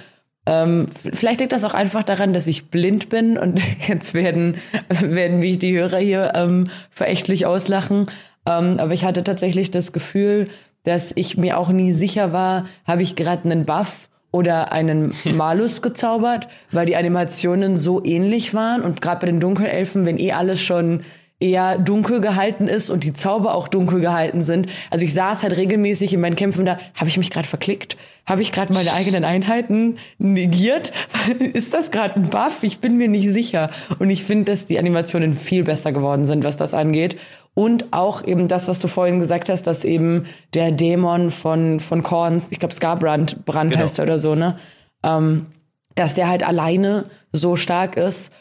ähm, 0.47 0.87
vielleicht 1.13 1.39
liegt 1.39 1.53
das 1.53 1.63
auch 1.63 1.73
einfach 1.73 2.03
daran, 2.03 2.33
dass 2.33 2.47
ich 2.47 2.69
blind 2.69 3.09
bin 3.09 3.37
und 3.37 3.59
jetzt 3.87 4.13
werden, 4.13 4.57
werden 4.89 5.39
mich 5.39 5.59
die 5.59 5.75
Hörer 5.75 5.97
hier 5.97 6.33
ähm, 6.35 6.67
verächtlich 6.91 7.45
auslachen. 7.45 8.07
Ähm, 8.47 8.79
aber 8.79 8.93
ich 8.93 9.05
hatte 9.05 9.23
tatsächlich 9.23 9.71
das 9.71 9.91
Gefühl, 9.91 10.47
dass 10.83 11.11
ich 11.15 11.35
mir 11.37 11.57
auch 11.57 11.69
nie 11.69 11.93
sicher 11.93 12.31
war, 12.31 12.65
habe 12.85 13.01
ich 13.01 13.15
gerade 13.15 13.45
einen 13.45 13.65
Buff 13.65 14.07
oder 14.35 14.73
einen 14.73 15.13
Malus 15.33 15.81
gezaubert, 15.81 16.49
weil 16.71 16.85
die 16.85 16.97
Animationen 16.97 17.77
so 17.77 18.03
ähnlich 18.03 18.53
waren. 18.53 18.81
Und 18.81 19.01
gerade 19.01 19.21
bei 19.21 19.27
den 19.27 19.39
Dunkelelfen, 19.39 20.05
wenn 20.05 20.19
eh 20.19 20.33
alles 20.33 20.61
schon 20.61 20.99
eher 21.39 21.77
dunkel 21.77 22.21
gehalten 22.21 22.67
ist 22.67 22.89
und 22.89 23.03
die 23.03 23.13
Zauber 23.13 23.55
auch 23.55 23.67
dunkel 23.67 23.99
gehalten 23.99 24.41
sind. 24.41 24.67
Also 24.89 25.03
ich 25.03 25.13
saß 25.13 25.43
halt 25.43 25.57
regelmäßig 25.57 26.13
in 26.13 26.21
meinen 26.21 26.37
Kämpfen 26.37 26.65
da, 26.65 26.77
habe 26.95 27.09
ich 27.09 27.17
mich 27.17 27.29
gerade 27.29 27.47
verklickt? 27.47 27.97
Habe 28.25 28.41
ich 28.41 28.53
gerade 28.53 28.73
meine 28.73 28.93
eigenen 28.93 29.25
Einheiten 29.25 29.97
negiert? 30.17 30.93
ist 31.53 31.73
das 31.73 31.91
gerade 31.91 32.15
ein 32.15 32.29
Buff? 32.29 32.63
Ich 32.63 32.79
bin 32.79 32.97
mir 32.97 33.09
nicht 33.09 33.29
sicher. 33.29 33.69
Und 33.99 34.09
ich 34.09 34.23
finde, 34.23 34.45
dass 34.45 34.65
die 34.65 34.79
Animationen 34.79 35.33
viel 35.33 35.63
besser 35.63 35.91
geworden 35.91 36.25
sind, 36.25 36.43
was 36.43 36.55
das 36.55 36.73
angeht. 36.73 37.17
Und 37.53 37.91
auch 37.91 38.25
eben 38.25 38.47
das, 38.47 38.67
was 38.67 38.79
du 38.79 38.87
vorhin 38.87 39.19
gesagt 39.19 39.49
hast, 39.49 39.63
dass 39.63 39.83
eben 39.83 40.25
der 40.53 40.71
Dämon 40.71 41.31
von, 41.31 41.79
von 41.81 42.01
Korns, 42.01 42.47
ich 42.49 42.59
glaube 42.59 42.73
Scarbrand, 42.73 43.45
Brand 43.45 43.71
genau. 43.71 43.83
heißt 43.83 43.99
er 43.99 44.05
oder 44.05 44.19
so, 44.19 44.35
ne? 44.35 44.57
Ähm, 45.03 45.47
dass 45.95 46.13
der 46.13 46.27
halt 46.27 46.45
alleine 46.45 47.05
so 47.31 47.55
stark 47.55 47.95
ist 47.95 48.31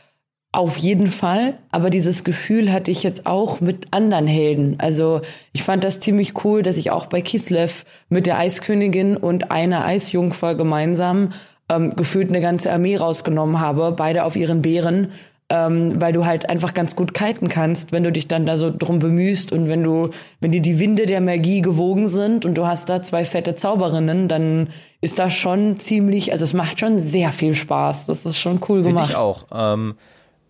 auf 0.55 0.77
jeden 0.77 1.09
Fall, 1.09 1.55
aber 1.73 1.91
dieses 1.91 2.23
Gefühl 2.23 2.73
hatte 2.73 2.91
ich 2.91 3.03
jetzt 3.03 3.27
auch 3.27 3.61
mit 3.61 3.89
anderen 3.91 4.29
Helden. 4.29 4.77
Also 4.79 5.21
ich 5.53 5.65
fand 5.65 5.83
das 5.83 5.99
ziemlich 5.99 6.45
cool, 6.45 6.63
dass 6.63 6.77
ich 6.77 6.93
auch 6.93 7.07
bei 7.07 7.21
Kislev 7.21 7.85
mit 8.09 8.27
der 8.27 8.39
Eiskönigin 8.39 9.17
und 9.17 9.51
einer 9.51 9.85
Eisjungfer 9.85 10.55
gemeinsam 10.55 11.33
ähm, 11.69 11.97
gefühlt 11.97 12.29
eine 12.29 12.41
ganze 12.41 12.73
Armee 12.73 12.97
rausgenommen 12.97 13.59
habe, 13.59 13.93
beide 13.97 14.23
auf 14.23 14.37
ihren 14.37 14.63
Bären, 14.63 15.11
ähm, 15.49 16.01
weil 16.01 16.13
du 16.13 16.25
halt 16.25 16.49
einfach 16.49 16.73
ganz 16.73 16.95
gut 16.95 17.15
kiten 17.15 17.49
kannst, 17.49 17.91
wenn 17.91 18.05
du 18.05 18.13
dich 18.13 18.29
dann 18.29 18.47
da 18.47 18.57
so 18.57 18.71
drum 18.71 19.01
bemühst 19.01 19.51
und 19.51 19.67
wenn 19.67 19.83
du, 19.83 20.11
wenn 20.41 20.53
dir 20.53 20.63
die 20.63 20.79
Winde 20.79 21.07
der 21.07 21.21
Magie 21.21 21.63
gewogen 21.63 22.07
sind 22.07 22.45
und 22.45 22.55
du 22.55 22.65
hast 22.65 22.89
da 22.89 23.03
zwei 23.03 23.25
fette 23.25 23.57
Zauberinnen, 23.57 24.29
dann 24.29 24.69
ist 25.01 25.19
das 25.19 25.35
schon 25.35 25.81
ziemlich, 25.81 26.31
also 26.31 26.45
es 26.45 26.53
macht 26.53 26.79
schon 26.79 27.01
sehr 27.01 27.33
viel 27.33 27.55
Spaß. 27.55 28.07
Das 28.07 28.25
ist 28.25 28.39
schon 28.39 28.61
cool 28.69 28.83
gemacht. 28.83 29.07
Finde 29.07 29.13
ich 29.13 29.17
auch. 29.17 29.47
Ähm 29.53 29.97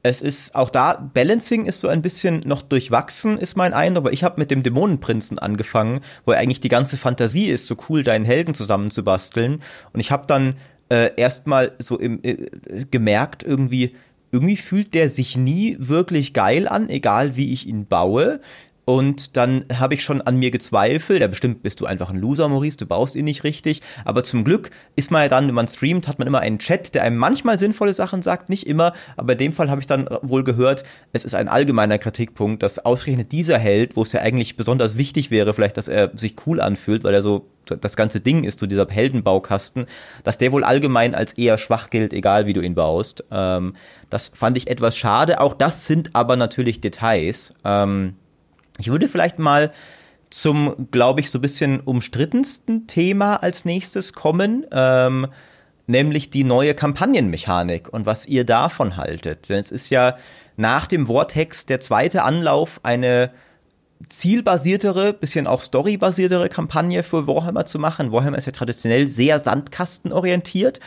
es 0.05 0.21
ist 0.21 0.55
auch 0.55 0.69
da, 0.69 1.11
Balancing 1.15 1.65
ist 1.65 1.81
so 1.81 1.89
ein 1.89 2.03
bisschen 2.03 2.41
noch 2.45 2.61
durchwachsen, 2.61 3.39
ist 3.39 3.57
mein 3.57 3.73
Eindruck, 3.73 4.05
aber 4.05 4.13
ich 4.13 4.23
habe 4.23 4.39
mit 4.39 4.51
dem 4.51 4.63
Dämonenprinzen 4.63 5.39
angefangen, 5.39 6.03
wo 6.27 6.33
eigentlich 6.33 6.61
die 6.61 6.69
ganze 6.69 6.99
Fantasie 6.99 7.47
ist, 7.47 7.67
so 7.67 7.75
cool 7.89 8.03
deinen 8.03 8.27
Helden 8.27 8.53
zusammenzubasteln. 8.53 9.63
Und 9.95 10.01
ich 10.01 10.11
habe 10.11 10.27
dann 10.27 10.57
äh, 10.91 11.13
erstmal 11.17 11.73
so 11.79 11.99
im, 11.99 12.21
äh, 12.23 12.37
gemerkt, 12.91 13.45
irgendwie, 13.45 13.97
irgendwie 14.31 14.59
fühlt 14.59 14.93
der 14.93 15.09
sich 15.09 15.39
nie 15.39 15.79
wirklich 15.81 16.35
geil 16.35 16.69
an, 16.69 16.91
egal 16.91 17.37
wie 17.37 17.55
ich 17.55 17.67
ihn 17.67 17.87
baue. 17.87 18.41
Und 18.85 19.37
dann 19.37 19.65
habe 19.73 19.95
ich 19.95 20.03
schon 20.03 20.21
an 20.21 20.37
mir 20.37 20.51
gezweifelt. 20.51 21.21
Ja, 21.21 21.27
bestimmt 21.27 21.63
bist 21.63 21.81
du 21.81 21.87
einfach 21.87 22.11
ein 22.11 22.19
Loser, 22.19 22.49
Maurice, 22.49 22.77
du 22.77 22.87
baust 22.87 23.17
ihn 23.17 23.25
nicht 23.25 23.45
richtig. 23.45 23.81
Aber 24.05 24.23
zum 24.23 24.45
Glück 24.45 24.71
ist 24.95 25.11
man 25.11 25.23
ja 25.23 25.29
dann, 25.29 25.49
wenn 25.49 25.55
man 25.55 25.69
streamt, 25.69 26.07
hat 26.07 26.19
man 26.19 26.29
immer 26.29 26.41
einen 26.41 26.59
Chat, 26.59 26.95
der 26.95 27.03
einem 27.03 27.17
manchmal 27.17 27.57
sinnvolle 27.57 27.95
Sachen 27.95 28.21
sagt, 28.21 28.51
nicht 28.51 28.67
immer. 28.67 28.93
Aber 29.17 29.33
in 29.33 29.39
dem 29.39 29.53
Fall 29.53 29.71
habe 29.71 29.81
ich 29.81 29.87
dann 29.87 30.09
wohl 30.23 30.45
gehört, 30.45 30.85
es 31.13 31.25
ist 31.25 31.35
ein 31.35 31.49
allgemeiner 31.49 31.99
Kritikpunkt, 31.99 32.63
dass 32.63 32.79
ausgerechnet 32.79 33.33
dieser 33.33 33.59
Held, 33.59 33.97
wo 33.97 34.03
es 34.03 34.13
ja 34.13 34.21
eigentlich 34.21 34.57
besonders 34.57 34.97
wichtig 34.99 35.31
wäre, 35.31 35.55
vielleicht, 35.55 35.77
dass 35.77 35.89
er 35.89 36.11
sich 36.15 36.35
cool 36.47 36.61
anfühlt, 36.61 37.05
weil 37.05 37.15
er 37.15 37.23
so 37.23 37.47
das 37.65 37.97
ganze 37.97 38.21
Ding 38.21 38.45
ist, 38.45 38.61
so 38.61 38.67
dieser 38.67 38.87
Heldenbaukasten, 38.87 39.87
dass 40.23 40.37
der 40.37 40.53
wohl 40.53 40.65
allgemein 40.65 41.15
als 41.15 41.33
eher 41.33 41.57
schwach 41.57 41.89
gilt, 41.89 42.13
egal 42.13 42.45
wie 42.45 42.53
du 42.53 42.61
ihn 42.61 42.75
baust. 42.75 43.25
Ähm, 43.31 43.75
das 44.11 44.31
fand 44.35 44.59
ich 44.59 44.69
etwas 44.69 44.99
schade. 44.99 45.41
Auch 45.41 45.55
das 45.55 45.87
sind 45.87 46.15
aber 46.15 46.37
natürlich 46.37 46.83
Details. 46.83 47.55
Ähm, 47.65 48.17
ich 48.79 48.89
würde 48.89 49.09
vielleicht 49.09 49.39
mal 49.39 49.73
zum, 50.31 50.89
glaube 50.91 51.21
ich, 51.21 51.31
so 51.31 51.39
ein 51.39 51.43
bisschen 51.43 51.81
umstrittensten 51.81 52.87
Thema 52.87 53.37
als 53.37 53.65
nächstes 53.65 54.13
kommen, 54.13 54.67
ähm, 54.73 55.29
nämlich 55.87 56.31
die 56.31 56.45
neue 56.45 56.75
Kampagnenmechanik 56.75 57.93
und 57.93 58.07
was 58.07 58.27
ihr 58.27 58.45
davon 58.45 58.97
haltet. 58.97 59.49
Denn 59.49 59.59
es 59.59 59.71
ist 59.71 59.91
ja 59.91 60.17
nach 60.57 60.87
dem 60.87 61.07
Vortex 61.07 61.67
der 61.67 61.81
zweite 61.81 62.23
Anlauf, 62.23 62.81
eine 62.83 63.31
zielbasiertere, 64.09 65.13
bisschen 65.13 65.47
auch 65.47 65.63
storybasiertere 65.63 66.49
Kampagne 66.49 67.03
für 67.03 67.27
Warhammer 67.27 67.67
zu 67.67 67.79
machen. 67.79 68.13
Warhammer 68.13 68.39
ist 68.39 68.47
ja 68.47 68.53
traditionell 68.53 69.07
sehr 69.07 69.39
sandkastenorientiert 69.39 70.81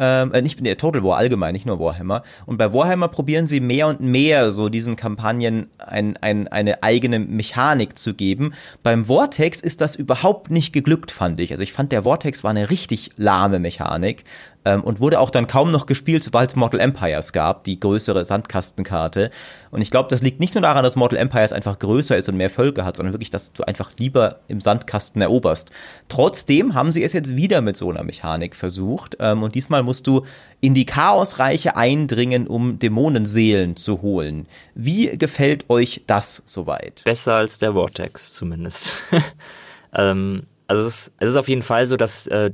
ähm, 0.00 0.32
äh, 0.32 0.40
nicht 0.40 0.60
nee, 0.62 0.74
Total 0.74 1.04
War 1.04 1.18
allgemein, 1.18 1.52
nicht 1.52 1.66
nur 1.66 1.78
Warhammer. 1.78 2.22
Und 2.46 2.56
bei 2.56 2.72
Warhammer 2.72 3.08
probieren 3.08 3.44
sie 3.46 3.60
mehr 3.60 3.86
und 3.86 4.00
mehr 4.00 4.50
so 4.50 4.70
diesen 4.70 4.96
Kampagnen 4.96 5.68
ein, 5.76 6.16
ein, 6.16 6.48
eine 6.48 6.82
eigene 6.82 7.18
Mechanik 7.18 7.98
zu 7.98 8.14
geben. 8.14 8.54
Beim 8.82 9.04
Vortex 9.04 9.60
ist 9.60 9.82
das 9.82 9.96
überhaupt 9.96 10.50
nicht 10.50 10.72
geglückt, 10.72 11.10
fand 11.10 11.38
ich. 11.38 11.52
Also 11.52 11.62
ich 11.62 11.74
fand, 11.74 11.92
der 11.92 12.04
Vortex 12.04 12.42
war 12.42 12.50
eine 12.50 12.70
richtig 12.70 13.10
lahme 13.18 13.60
Mechanik 13.60 14.24
ähm, 14.64 14.82
und 14.82 15.00
wurde 15.00 15.20
auch 15.20 15.30
dann 15.30 15.46
kaum 15.46 15.70
noch 15.70 15.86
gespielt, 15.86 16.22
sobald 16.22 16.50
es 16.50 16.56
Mortal 16.56 16.80
Empires 16.80 17.32
gab, 17.32 17.64
die 17.64 17.80
größere 17.80 18.24
Sandkastenkarte. 18.24 19.30
Und 19.70 19.80
ich 19.80 19.90
glaube, 19.90 20.08
das 20.08 20.22
liegt 20.22 20.40
nicht 20.40 20.54
nur 20.54 20.62
daran, 20.62 20.84
dass 20.84 20.96
Mortal 20.96 21.18
Empires 21.18 21.52
einfach 21.52 21.78
größer 21.78 22.16
ist 22.16 22.28
und 22.28 22.36
mehr 22.36 22.50
Völker 22.50 22.84
hat, 22.84 22.96
sondern 22.96 23.14
wirklich, 23.14 23.30
dass 23.30 23.52
du 23.52 23.62
einfach 23.62 23.92
lieber 23.98 24.40
im 24.48 24.60
Sandkasten 24.60 25.22
eroberst. 25.22 25.70
Trotzdem 26.08 26.74
haben 26.74 26.92
sie 26.92 27.02
es 27.02 27.12
jetzt 27.12 27.36
wieder 27.36 27.60
mit 27.60 27.76
so 27.76 27.90
einer 27.90 28.02
Mechanik 28.02 28.54
versucht 28.54 29.16
ähm, 29.20 29.42
und 29.42 29.54
diesmal 29.54 29.82
musst 29.82 30.06
du 30.06 30.24
in 30.60 30.74
die 30.74 30.86
Chaosreiche 30.86 31.76
eindringen, 31.76 32.46
um 32.46 32.78
Dämonenseelen 32.78 33.76
zu 33.76 34.02
holen. 34.02 34.46
Wie 34.74 35.16
gefällt 35.16 35.70
euch 35.70 36.02
das 36.06 36.42
soweit? 36.44 37.02
Besser 37.04 37.34
als 37.34 37.58
der 37.58 37.72
Vortex 37.72 38.34
zumindest. 38.34 39.04
ähm, 39.94 40.42
also 40.66 40.82
es 40.82 40.88
ist, 40.88 41.12
es 41.18 41.28
ist 41.30 41.36
auf 41.36 41.48
jeden 41.48 41.62
Fall 41.62 41.86
so, 41.86 41.96
dass 41.96 42.26
äh, 42.26 42.50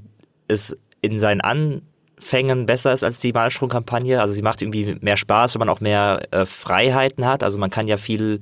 es 0.49 0.77
in 1.03 1.19
seinen 1.19 1.41
An 1.41 1.83
Fängen 2.19 2.67
besser 2.67 2.93
ist 2.93 3.05
als 3.05 3.19
die 3.19 3.33
Malstrom-Kampagne. 3.33 4.21
Also 4.21 4.35
sie 4.35 4.43
macht 4.43 4.63
irgendwie 4.63 4.97
mehr 5.01 5.17
Spaß, 5.17 5.55
wenn 5.55 5.61
man 5.61 5.69
auch 5.69 5.81
mehr 5.81 6.27
äh, 6.31 6.47
Freiheiten 6.47 7.27
hat. 7.27 7.43
Also 7.43 7.59
man 7.59 7.71
kann 7.71 7.87
ja 7.87 7.97
viel 7.97 8.41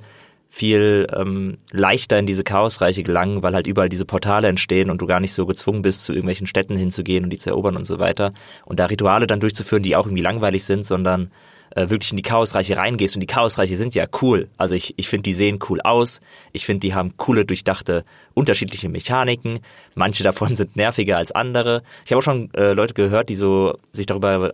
viel 0.55 1.05
ähm, 1.13 1.57
leichter 1.73 2.17
in 2.17 2.25
diese 2.25 2.45
Chaosreiche 2.45 3.03
gelangen, 3.03 3.43
weil 3.43 3.53
halt 3.53 3.67
überall 3.67 3.89
diese 3.89 4.05
Portale 4.05 4.47
entstehen 4.47 4.89
und 4.89 5.01
du 5.01 5.05
gar 5.05 5.19
nicht 5.19 5.33
so 5.33 5.45
gezwungen 5.45 5.81
bist, 5.81 6.03
zu 6.03 6.13
irgendwelchen 6.13 6.47
Städten 6.47 6.77
hinzugehen 6.77 7.25
und 7.25 7.29
die 7.29 7.37
zu 7.37 7.49
erobern 7.49 7.75
und 7.75 7.85
so 7.85 7.99
weiter. 7.99 8.31
Und 8.63 8.79
da 8.79 8.85
Rituale 8.85 9.27
dann 9.27 9.41
durchzuführen, 9.41 9.83
die 9.83 9.97
auch 9.97 10.05
irgendwie 10.05 10.23
langweilig 10.23 10.63
sind, 10.63 10.85
sondern 10.85 11.29
äh, 11.75 11.89
wirklich 11.89 12.11
in 12.11 12.17
die 12.17 12.23
Chaosreiche 12.23 12.77
reingehst. 12.77 13.15
Und 13.15 13.19
die 13.19 13.27
Chaosreiche 13.27 13.77
sind 13.77 13.93
ja 13.93 14.05
cool. 14.21 14.49
Also 14.57 14.75
ich, 14.75 14.93
ich 14.97 15.07
finde, 15.07 15.23
die 15.23 15.33
sehen 15.33 15.59
cool 15.69 15.81
aus. 15.81 16.21
Ich 16.53 16.65
finde, 16.65 16.79
die 16.79 16.95
haben 16.95 17.15
coole, 17.17 17.45
durchdachte, 17.45 18.05
unterschiedliche 18.33 18.89
Mechaniken. 18.89 19.59
Manche 19.93 20.23
davon 20.23 20.55
sind 20.55 20.75
nerviger 20.75 21.17
als 21.17 21.31
andere. 21.31 21.83
Ich 22.05 22.11
habe 22.11 22.19
auch 22.19 22.23
schon 22.23 22.51
äh, 22.55 22.73
Leute 22.73 22.93
gehört, 22.93 23.29
die 23.29 23.35
so 23.35 23.77
sich 23.91 24.05
darüber 24.05 24.53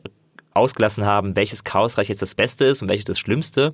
ausgelassen 0.54 1.06
haben, 1.06 1.36
welches 1.36 1.64
Chaosreich 1.64 2.10
jetzt 2.10 2.22
das 2.22 2.36
Beste 2.36 2.66
ist 2.66 2.82
und 2.82 2.90
welches 2.90 3.06
das 3.06 3.20
Schlimmste. 3.20 3.74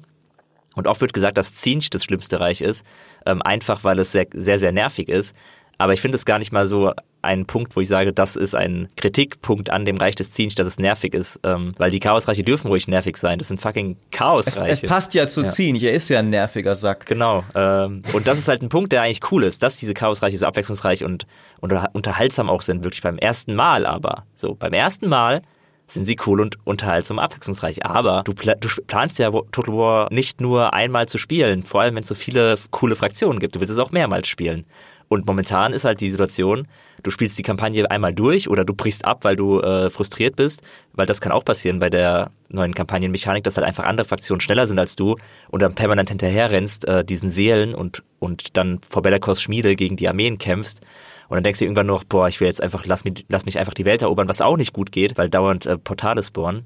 Und 0.75 0.85
oft 0.87 1.01
wird 1.01 1.13
gesagt, 1.13 1.37
dass 1.39 1.55
Zinch 1.55 1.89
das 1.89 2.03
schlimmste 2.03 2.39
Reich 2.39 2.61
ist, 2.61 2.85
ähm, 3.25 3.41
einfach 3.41 3.83
weil 3.83 3.97
es 3.97 4.11
sehr, 4.11 4.27
sehr, 4.31 4.59
sehr 4.59 4.71
nervig 4.71 5.09
ist. 5.09 5.35
Aber 5.77 5.93
ich 5.93 6.01
finde 6.01 6.15
es 6.15 6.25
gar 6.25 6.39
nicht 6.39 6.51
mal 6.51 6.65
so 6.65 6.91
ein 7.21 7.45
Punkt, 7.45 7.75
wo 7.75 7.81
ich 7.81 7.87
sage, 7.87 8.13
das 8.13 8.35
ist 8.35 8.55
ein 8.55 8.87
Kritikpunkt 8.95 9.69
an 9.69 9.85
dem 9.85 9.97
Reich 9.97 10.15
des 10.15 10.31
Zinch, 10.31 10.55
dass 10.55 10.67
es 10.67 10.79
nervig 10.79 11.13
ist. 11.13 11.39
Ähm, 11.43 11.73
weil 11.77 11.91
die 11.91 11.99
Chaosreiche 11.99 12.43
dürfen 12.43 12.67
ruhig 12.67 12.87
nervig 12.87 13.17
sein. 13.17 13.37
Das 13.37 13.49
sind 13.49 13.59
fucking 13.59 13.97
Chaosreiche. 14.11 14.71
Es, 14.71 14.83
es 14.83 14.89
passt 14.89 15.13
ja 15.13 15.27
zu 15.27 15.41
ja. 15.41 15.47
Zinch, 15.47 15.83
er 15.83 15.93
ist 15.93 16.09
ja 16.09 16.19
ein 16.19 16.29
nerviger 16.29 16.75
Sack. 16.75 17.05
Genau. 17.05 17.43
Ähm, 17.53 18.01
und 18.13 18.27
das 18.27 18.37
ist 18.37 18.47
halt 18.47 18.61
ein 18.61 18.69
Punkt, 18.69 18.91
der 18.91 19.01
eigentlich 19.01 19.31
cool 19.31 19.43
ist, 19.43 19.61
dass 19.61 19.77
diese 19.77 19.93
Chaosreiche 19.93 20.37
so 20.37 20.45
abwechslungsreich 20.45 21.03
und, 21.03 21.27
und 21.59 21.73
unterhaltsam 21.93 22.49
auch 22.49 22.61
sind, 22.61 22.83
wirklich 22.83 23.01
beim 23.01 23.17
ersten 23.17 23.55
Mal 23.55 23.85
aber. 23.85 24.25
So, 24.35 24.55
beim 24.55 24.73
ersten 24.73 25.09
Mal 25.09 25.41
sind 25.87 26.05
sie 26.05 26.17
cool 26.25 26.41
und 26.41 26.57
unterhaltsam 26.65 27.17
abwechslungsreich. 27.17 27.85
Aber 27.85 28.23
du, 28.25 28.33
pla 28.33 28.55
du 28.55 28.67
planst 28.87 29.19
ja 29.19 29.31
Total 29.31 29.73
War 29.73 30.07
nicht 30.11 30.41
nur 30.41 30.73
einmal 30.73 31.07
zu 31.07 31.17
spielen, 31.17 31.63
vor 31.63 31.81
allem 31.81 31.95
wenn 31.95 32.03
es 32.03 32.09
so 32.09 32.15
viele 32.15 32.55
coole 32.71 32.95
Fraktionen 32.95 33.39
gibt. 33.39 33.55
Du 33.55 33.59
willst 33.59 33.71
es 33.71 33.79
auch 33.79 33.91
mehrmals 33.91 34.27
spielen. 34.27 34.65
Und 35.09 35.25
momentan 35.25 35.71
ist 35.71 35.85
halt 35.85 36.01
die 36.01 36.09
Situation, 36.09 36.67
du 37.01 37.11
spielst 37.11 37.37
die 37.37 37.43
Kampagne 37.43 37.89
einmal 37.89 38.13
durch 38.13 38.49
oder 38.49 38.65
du 38.65 38.73
brichst 38.73 39.05
ab, 39.05 39.23
weil 39.23 39.35
du 39.35 39.61
äh, 39.61 39.89
frustriert 39.89 40.35
bist, 40.35 40.61
weil 40.93 41.05
das 41.05 41.21
kann 41.21 41.31
auch 41.31 41.45
passieren 41.45 41.79
bei 41.79 41.89
der 41.89 42.31
neuen 42.49 42.73
Kampagnenmechanik, 42.73 43.43
dass 43.43 43.55
halt 43.55 43.65
einfach 43.65 43.85
andere 43.85 44.05
Fraktionen 44.05 44.41
schneller 44.41 44.67
sind 44.67 44.79
als 44.79 44.95
du 44.95 45.15
und 45.49 45.61
dann 45.61 45.75
permanent 45.75 46.09
hinterher 46.09 46.51
rennst, 46.51 46.87
äh, 46.87 47.05
diesen 47.05 47.29
Seelen 47.29 47.73
und, 47.73 48.03
und 48.19 48.57
dann 48.57 48.81
vor 48.89 49.01
Belakos 49.01 49.41
Schmiede 49.41 49.75
gegen 49.75 49.95
die 49.95 50.09
Armeen 50.09 50.37
kämpfst 50.37 50.81
und 51.29 51.35
dann 51.35 51.43
denkst 51.43 51.59
du 51.59 51.65
irgendwann 51.65 51.87
noch, 51.87 52.03
boah, 52.03 52.27
ich 52.27 52.39
will 52.39 52.47
jetzt 52.47 52.63
einfach, 52.63 52.85
lass 52.85 53.03
mich, 53.03 53.25
lass 53.27 53.45
mich 53.45 53.59
einfach 53.59 53.73
die 53.73 53.85
Welt 53.85 54.01
erobern, 54.01 54.29
was 54.29 54.41
auch 54.41 54.57
nicht 54.57 54.73
gut 54.73 54.91
geht, 54.91 55.17
weil 55.17 55.29
dauernd 55.29 55.65
äh, 55.65 55.77
Portale 55.77 56.23
spawnen. 56.23 56.65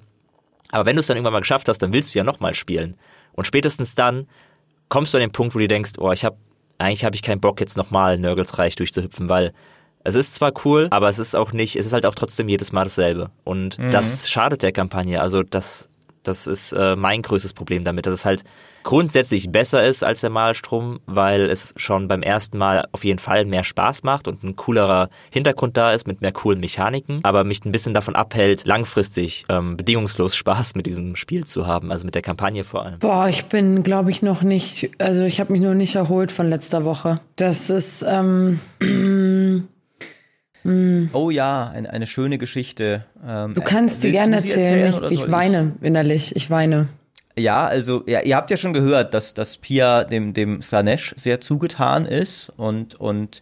Aber 0.72 0.86
wenn 0.86 0.96
du 0.96 1.00
es 1.00 1.08
dann 1.08 1.18
irgendwann 1.18 1.34
mal 1.34 1.40
geschafft 1.40 1.68
hast, 1.68 1.80
dann 1.80 1.94
willst 1.94 2.14
du 2.14 2.20
ja 2.20 2.24
nochmal 2.24 2.54
spielen. 2.54 2.96
Und 3.34 3.46
spätestens 3.46 3.96
dann 3.96 4.28
kommst 4.88 5.14
du 5.14 5.18
an 5.18 5.22
den 5.22 5.32
Punkt, 5.32 5.56
wo 5.56 5.60
du 5.60 5.68
denkst, 5.68 5.94
oh, 5.98 6.12
ich 6.12 6.24
hab, 6.24 6.38
eigentlich 6.82 7.06
habe 7.06 7.16
ich 7.16 7.22
keinen 7.22 7.42
Bock, 7.42 7.60
jetzt 7.60 7.78
nochmal 7.78 8.18
Nörgels 8.18 8.58
Reich 8.58 8.76
durchzuhüpfen, 8.76 9.30
weil 9.30 9.54
es 10.04 10.16
ist 10.16 10.34
zwar 10.34 10.52
cool, 10.66 10.88
aber 10.90 11.10
es 11.10 11.20
ist 11.20 11.36
auch 11.36 11.54
nicht, 11.54 11.76
es 11.76 11.86
ist 11.86 11.94
halt 11.94 12.06
auch 12.06 12.16
trotzdem 12.16 12.50
jedes 12.50 12.72
Mal 12.72 12.86
dasselbe. 12.86 13.30
Und 13.44 13.78
mhm. 13.78 13.92
das 13.92 14.30
schadet 14.30 14.64
der 14.64 14.72
Kampagne. 14.72 15.22
Also 15.22 15.44
das, 15.44 15.90
das 16.24 16.48
ist 16.48 16.74
äh, 16.74 16.96
mein 16.96 17.22
größtes 17.22 17.54
Problem 17.54 17.84
damit, 17.84 18.06
dass 18.06 18.14
es 18.14 18.26
halt 18.26 18.44
grundsätzlich 18.84 19.52
besser 19.52 19.86
ist 19.86 20.04
als 20.04 20.22
der 20.22 20.30
Malstrom, 20.30 21.00
weil 21.06 21.42
es 21.42 21.74
schon 21.76 22.08
beim 22.08 22.22
ersten 22.22 22.58
Mal 22.58 22.86
auf 22.92 23.04
jeden 23.04 23.20
Fall 23.20 23.46
mehr 23.46 23.64
Spaß 23.64 24.04
macht 24.04 24.28
und 24.28 24.44
ein 24.44 24.56
coolerer 24.56 25.10
Hintergrund 25.32 25.78
da 25.78 25.92
ist 25.94 26.08
mit 26.08 26.22
mehr 26.22 26.32
coolen 26.32 26.60
Mechaniken, 26.60 27.20
aber 27.24 27.44
mich 27.44 27.64
ein 27.66 27.72
bisschen 27.72 27.94
davon 27.94 28.16
abhält, 28.16 28.66
langfristig 28.66 29.46
ähm, 29.50 29.78
bedingungslos 29.78 30.36
Spaß 30.36 30.76
mit 30.76 30.86
diesem 30.86 31.16
Spiel 31.16 31.46
zu 31.46 31.68
haben, 31.68 31.92
also 31.92 32.06
mit 32.06 32.16
der 32.16 32.22
Kampagne 32.22 32.64
vor 32.64 32.86
allem. 32.86 33.00
Boah, 33.00 33.28
ich 33.28 33.46
bin, 33.46 33.84
glaube 33.84 34.12
ich, 34.12 34.22
noch 34.22 34.42
nicht, 34.42 34.92
also 34.98 35.24
ich 35.24 35.40
habe 35.40 35.52
mich 35.52 35.62
noch 35.62 35.74
nicht 35.74 35.96
erholt 35.96 36.32
von 36.32 36.50
letzter 36.50 36.86
Woche. 36.86 37.20
Das 37.36 37.70
ist, 37.70 38.06
ähm, 38.08 38.60
Oh 40.64 41.32
ja, 41.32 41.72
ein, 41.74 41.88
eine 41.88 42.06
schöne 42.06 42.38
Geschichte. 42.38 43.06
Ähm, 43.28 43.56
du 43.56 43.62
kannst 43.62 44.02
sie 44.02 44.12
gerne 44.12 44.36
erzählen. 44.36 44.86
erzählen. 44.86 45.12
Ich, 45.12 45.22
ich 45.22 45.32
weine 45.32 45.74
innerlich. 45.82 46.36
Ich 46.36 46.52
weine. 46.52 46.88
Ja, 47.38 47.66
also 47.66 48.04
ja, 48.08 48.22
ihr 48.22 48.36
habt 48.36 48.52
ja 48.52 48.58
schon 48.58 48.74
gehört, 48.74 49.14
dass, 49.14 49.34
dass 49.34 49.58
Pia 49.58 50.04
dem, 50.04 50.34
dem 50.34 50.62
Slanesh 50.62 51.14
sehr 51.18 51.40
zugetan 51.42 52.06
ist 52.06 52.52
und, 52.58 52.96
und 52.96 53.42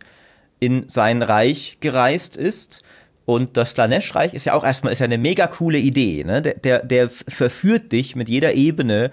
in 0.59 0.87
sein 0.87 1.21
Reich 1.21 1.77
gereist 1.79 2.37
ist. 2.37 2.83
Und 3.25 3.57
das 3.57 3.73
Slanesh-Reich 3.73 4.33
ist 4.33 4.45
ja 4.45 4.53
auch 4.53 4.63
erstmal 4.63 4.91
ist 4.91 4.99
ja 4.99 5.05
eine 5.05 5.19
mega 5.19 5.45
coole 5.45 5.77
Idee. 5.77 6.23
Ne? 6.23 6.41
Der, 6.41 6.55
der, 6.55 6.83
der 6.83 7.09
verführt 7.09 7.91
dich 7.91 8.15
mit 8.15 8.27
jeder 8.27 8.53
Ebene, 8.53 9.11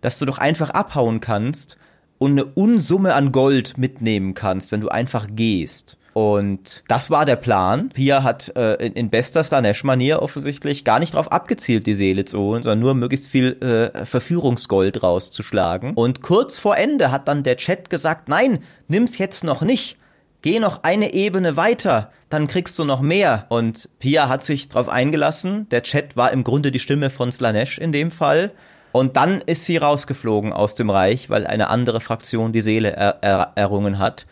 dass 0.00 0.18
du 0.18 0.24
doch 0.24 0.38
einfach 0.38 0.70
abhauen 0.70 1.20
kannst 1.20 1.76
und 2.16 2.32
eine 2.32 2.46
Unsumme 2.46 3.14
an 3.14 3.30
Gold 3.30 3.76
mitnehmen 3.76 4.32
kannst, 4.32 4.72
wenn 4.72 4.80
du 4.80 4.88
einfach 4.88 5.26
gehst. 5.30 5.97
Und 6.18 6.82
das 6.88 7.10
war 7.10 7.24
der 7.24 7.36
Plan. 7.36 7.90
Pia 7.90 8.24
hat 8.24 8.50
äh, 8.56 8.74
in, 8.84 8.94
in 8.94 9.08
bester 9.08 9.44
Slanesh-Manier 9.44 10.20
offensichtlich 10.20 10.82
gar 10.82 10.98
nicht 10.98 11.14
darauf 11.14 11.30
abgezielt, 11.30 11.86
die 11.86 11.94
Seele 11.94 12.24
zu 12.24 12.40
holen, 12.40 12.64
sondern 12.64 12.80
nur 12.80 12.94
möglichst 12.94 13.28
viel 13.28 13.52
äh, 13.62 14.04
Verführungsgold 14.04 15.00
rauszuschlagen. 15.00 15.94
Und 15.94 16.20
kurz 16.20 16.58
vor 16.58 16.76
Ende 16.76 17.12
hat 17.12 17.28
dann 17.28 17.44
der 17.44 17.56
Chat 17.56 17.88
gesagt, 17.88 18.28
nein, 18.28 18.64
nimm's 18.88 19.16
jetzt 19.18 19.44
noch 19.44 19.62
nicht. 19.62 19.96
Geh 20.42 20.58
noch 20.58 20.82
eine 20.82 21.14
Ebene 21.14 21.56
weiter, 21.56 22.10
dann 22.30 22.48
kriegst 22.48 22.76
du 22.80 22.84
noch 22.84 23.00
mehr. 23.00 23.46
Und 23.48 23.88
Pia 24.00 24.28
hat 24.28 24.42
sich 24.42 24.68
darauf 24.68 24.88
eingelassen. 24.88 25.68
Der 25.68 25.84
Chat 25.84 26.16
war 26.16 26.32
im 26.32 26.42
Grunde 26.42 26.72
die 26.72 26.80
Stimme 26.80 27.10
von 27.10 27.30
Slanesh 27.30 27.78
in 27.78 27.92
dem 27.92 28.10
Fall. 28.10 28.50
Und 28.90 29.16
dann 29.16 29.40
ist 29.42 29.66
sie 29.66 29.76
rausgeflogen 29.76 30.52
aus 30.52 30.74
dem 30.74 30.90
Reich, 30.90 31.30
weil 31.30 31.46
eine 31.46 31.68
andere 31.68 32.00
Fraktion 32.00 32.52
die 32.52 32.62
Seele 32.62 32.90
er 32.90 33.18
er 33.20 33.52
errungen 33.54 34.00
hat 34.00 34.26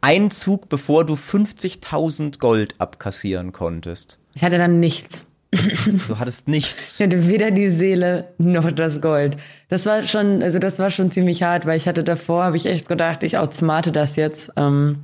einen 0.00 0.30
Zug, 0.30 0.68
bevor 0.68 1.04
du 1.04 1.14
50.000 1.14 2.38
Gold 2.38 2.74
abkassieren 2.78 3.52
konntest. 3.52 4.18
Ich 4.34 4.42
hatte 4.42 4.58
dann 4.58 4.80
nichts. 4.80 5.26
Du 6.08 6.18
hattest 6.18 6.48
nichts. 6.48 6.94
Ich 6.94 7.04
hatte 7.04 7.26
weder 7.28 7.50
die 7.50 7.70
Seele 7.70 8.28
noch 8.38 8.70
das 8.70 9.00
Gold. 9.00 9.36
Das 9.68 9.84
war 9.86 10.04
schon, 10.04 10.42
also 10.42 10.58
das 10.58 10.78
war 10.78 10.90
schon 10.90 11.10
ziemlich 11.10 11.42
hart, 11.42 11.66
weil 11.66 11.76
ich 11.76 11.88
hatte 11.88 12.04
davor, 12.04 12.44
habe 12.44 12.56
ich 12.56 12.66
echt 12.66 12.88
gedacht, 12.88 13.24
ich 13.24 13.36
outsmarte 13.36 13.90
das 13.90 14.14
jetzt 14.16 14.52
ähm, 14.56 14.98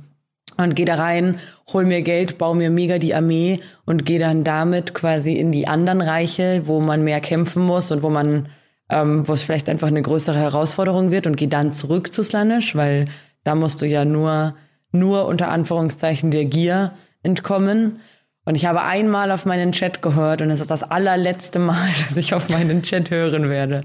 und 0.57 0.75
gehe 0.75 0.85
da 0.85 0.95
rein, 0.95 1.35
hol 1.71 1.85
mir 1.85 2.01
Geld, 2.01 2.37
baue 2.37 2.55
mir 2.55 2.69
mega 2.69 2.97
die 2.97 3.13
Armee 3.13 3.59
und 3.85 4.05
gehe 4.05 4.19
dann 4.19 4.43
damit 4.43 4.93
quasi 4.93 5.33
in 5.33 5.51
die 5.51 5.67
anderen 5.67 6.01
Reiche, 6.01 6.61
wo 6.65 6.79
man 6.79 7.03
mehr 7.03 7.19
kämpfen 7.19 7.63
muss 7.63 7.91
und 7.91 8.01
wo 8.01 8.09
man, 8.09 8.47
ähm, 8.89 9.27
wo 9.27 9.33
es 9.33 9.43
vielleicht 9.43 9.67
einfach 9.67 9.87
eine 9.87 10.01
größere 10.01 10.39
Herausforderung 10.39 11.11
wird 11.11 11.27
und 11.27 11.35
gehe 11.35 11.49
dann 11.49 11.73
zurück 11.73 12.13
zu 12.13 12.23
Slanish, 12.23 12.73
weil 12.75 13.05
da 13.43 13.53
musst 13.53 13.81
du 13.81 13.85
ja 13.85 14.05
nur 14.05 14.55
nur 14.99 15.25
unter 15.27 15.49
Anführungszeichen 15.49 16.31
der 16.31 16.45
Gier 16.45 16.93
entkommen. 17.23 17.99
Und 18.45 18.55
ich 18.55 18.65
habe 18.65 18.83
einmal 18.83 19.31
auf 19.31 19.45
meinen 19.45 19.73
Chat 19.73 20.01
gehört 20.01 20.41
und 20.41 20.49
es 20.51 20.61
ist 20.61 20.71
das 20.71 20.83
allerletzte 20.83 21.59
Mal, 21.59 21.89
dass 22.07 22.17
ich 22.17 22.33
auf 22.33 22.49
meinen 22.49 22.83
Chat 22.83 23.09
hören 23.09 23.49
werde. 23.49 23.81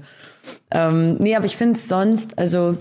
Ähm, 0.71 1.15
nee, 1.15 1.35
aber 1.35 1.45
ich 1.45 1.57
finde 1.57 1.75
es 1.75 1.87
sonst, 1.87 2.37
also 2.37 2.77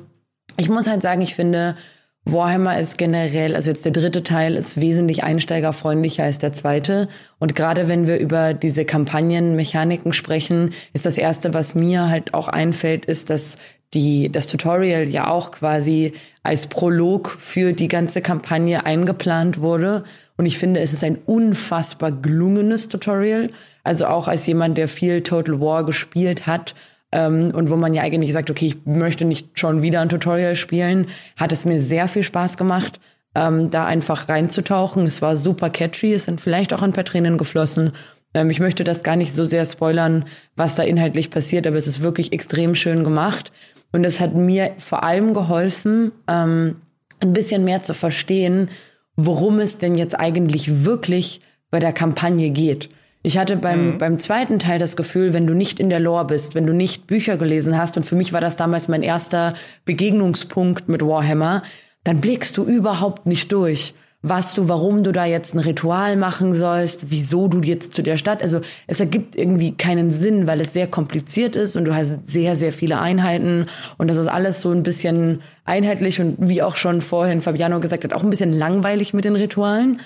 ich 0.56 0.68
muss 0.68 0.88
halt 0.88 1.02
sagen, 1.02 1.22
ich 1.22 1.34
finde, 1.34 1.76
Warhammer 2.24 2.78
ist 2.78 2.98
generell, 2.98 3.56
also 3.56 3.70
jetzt 3.70 3.84
der 3.84 3.92
dritte 3.92 4.22
Teil 4.22 4.54
ist 4.54 4.80
wesentlich 4.80 5.24
einsteigerfreundlicher 5.24 6.22
als 6.22 6.38
der 6.38 6.52
zweite. 6.52 7.08
Und 7.40 7.56
gerade 7.56 7.88
wenn 7.88 8.06
wir 8.06 8.18
über 8.18 8.54
diese 8.54 8.84
Kampagnenmechaniken 8.84 10.12
sprechen, 10.12 10.72
ist 10.92 11.04
das 11.04 11.18
erste, 11.18 11.52
was 11.52 11.74
mir 11.74 12.08
halt 12.08 12.32
auch 12.32 12.46
einfällt, 12.46 13.06
ist, 13.06 13.28
dass 13.28 13.58
die, 13.92 14.30
das 14.30 14.46
Tutorial 14.46 15.08
ja 15.08 15.28
auch 15.28 15.50
quasi 15.50 16.12
als 16.42 16.66
Prolog 16.66 17.30
für 17.38 17.72
die 17.72 17.88
ganze 17.88 18.20
Kampagne 18.20 18.84
eingeplant 18.84 19.60
wurde. 19.60 20.04
Und 20.36 20.46
ich 20.46 20.58
finde, 20.58 20.80
es 20.80 20.92
ist 20.92 21.04
ein 21.04 21.18
unfassbar 21.26 22.12
gelungenes 22.12 22.88
Tutorial. 22.88 23.50
Also 23.84 24.06
auch 24.06 24.28
als 24.28 24.46
jemand, 24.46 24.78
der 24.78 24.88
viel 24.88 25.22
Total 25.22 25.60
War 25.60 25.84
gespielt 25.84 26.46
hat, 26.46 26.74
ähm, 27.12 27.52
und 27.54 27.70
wo 27.70 27.76
man 27.76 27.94
ja 27.94 28.02
eigentlich 28.02 28.32
sagt, 28.32 28.50
okay, 28.50 28.66
ich 28.66 28.86
möchte 28.86 29.24
nicht 29.24 29.58
schon 29.58 29.82
wieder 29.82 30.00
ein 30.00 30.08
Tutorial 30.08 30.54
spielen, 30.54 31.06
hat 31.36 31.52
es 31.52 31.64
mir 31.64 31.80
sehr 31.80 32.08
viel 32.08 32.22
Spaß 32.22 32.56
gemacht, 32.56 32.98
ähm, 33.34 33.70
da 33.70 33.84
einfach 33.84 34.28
reinzutauchen. 34.28 35.04
Es 35.04 35.22
war 35.22 35.36
super 35.36 35.70
catchy, 35.70 36.14
es 36.14 36.24
sind 36.24 36.40
vielleicht 36.40 36.72
auch 36.72 36.82
ein 36.82 36.92
paar 36.92 37.04
Tränen 37.04 37.38
geflossen. 37.38 37.92
Ähm, 38.34 38.50
ich 38.50 38.60
möchte 38.60 38.82
das 38.82 39.02
gar 39.02 39.16
nicht 39.16 39.34
so 39.34 39.44
sehr 39.44 39.64
spoilern, 39.66 40.24
was 40.56 40.74
da 40.74 40.82
inhaltlich 40.82 41.30
passiert, 41.30 41.66
aber 41.66 41.76
es 41.76 41.86
ist 41.86 42.02
wirklich 42.02 42.32
extrem 42.32 42.74
schön 42.74 43.04
gemacht. 43.04 43.52
Und 43.92 44.04
es 44.04 44.20
hat 44.20 44.34
mir 44.34 44.72
vor 44.78 45.04
allem 45.04 45.34
geholfen, 45.34 46.12
ähm, 46.26 46.76
ein 47.20 47.32
bisschen 47.32 47.64
mehr 47.64 47.82
zu 47.82 47.94
verstehen, 47.94 48.70
worum 49.16 49.60
es 49.60 49.78
denn 49.78 49.94
jetzt 49.94 50.18
eigentlich 50.18 50.84
wirklich 50.84 51.40
bei 51.70 51.78
der 51.78 51.92
Kampagne 51.92 52.50
geht. 52.50 52.88
Ich 53.22 53.38
hatte 53.38 53.56
beim, 53.56 53.92
mhm. 53.92 53.98
beim 53.98 54.18
zweiten 54.18 54.58
Teil 54.58 54.78
das 54.78 54.96
Gefühl, 54.96 55.32
wenn 55.32 55.46
du 55.46 55.54
nicht 55.54 55.78
in 55.78 55.90
der 55.90 56.00
Lore 56.00 56.26
bist, 56.26 56.54
wenn 56.54 56.66
du 56.66 56.72
nicht 56.72 57.06
Bücher 57.06 57.36
gelesen 57.36 57.78
hast, 57.78 57.96
und 57.96 58.04
für 58.04 58.16
mich 58.16 58.32
war 58.32 58.40
das 58.40 58.56
damals 58.56 58.88
mein 58.88 59.02
erster 59.02 59.54
Begegnungspunkt 59.84 60.88
mit 60.88 61.02
Warhammer, 61.02 61.62
dann 62.02 62.20
blickst 62.20 62.56
du 62.56 62.64
überhaupt 62.64 63.26
nicht 63.26 63.52
durch. 63.52 63.94
Was 64.22 64.54
du, 64.54 64.68
warum 64.68 65.02
du 65.02 65.12
da 65.12 65.26
jetzt 65.26 65.54
ein 65.54 65.58
Ritual 65.58 66.16
machen 66.16 66.54
sollst, 66.54 67.10
wieso 67.10 67.48
du 67.48 67.60
jetzt 67.60 67.92
zu 67.94 68.02
der 68.02 68.16
Stadt. 68.16 68.40
Also 68.40 68.60
es 68.86 69.00
ergibt 69.00 69.34
irgendwie 69.36 69.72
keinen 69.72 70.12
Sinn, 70.12 70.46
weil 70.46 70.60
es 70.60 70.72
sehr 70.72 70.86
kompliziert 70.86 71.56
ist 71.56 71.74
und 71.74 71.84
du 71.84 71.94
hast 71.94 72.28
sehr, 72.28 72.54
sehr 72.54 72.72
viele 72.72 73.00
Einheiten 73.00 73.66
und 73.98 74.08
das 74.08 74.16
ist 74.16 74.28
alles 74.28 74.62
so 74.62 74.70
ein 74.70 74.84
bisschen 74.84 75.42
einheitlich 75.64 76.20
und 76.20 76.36
wie 76.38 76.62
auch 76.62 76.76
schon 76.76 77.00
vorhin 77.00 77.40
Fabiano 77.40 77.80
gesagt 77.80 78.04
hat, 78.04 78.14
auch 78.14 78.22
ein 78.22 78.30
bisschen 78.30 78.52
langweilig 78.52 79.12
mit 79.12 79.24
den 79.24 79.36
Ritualen. 79.36 80.00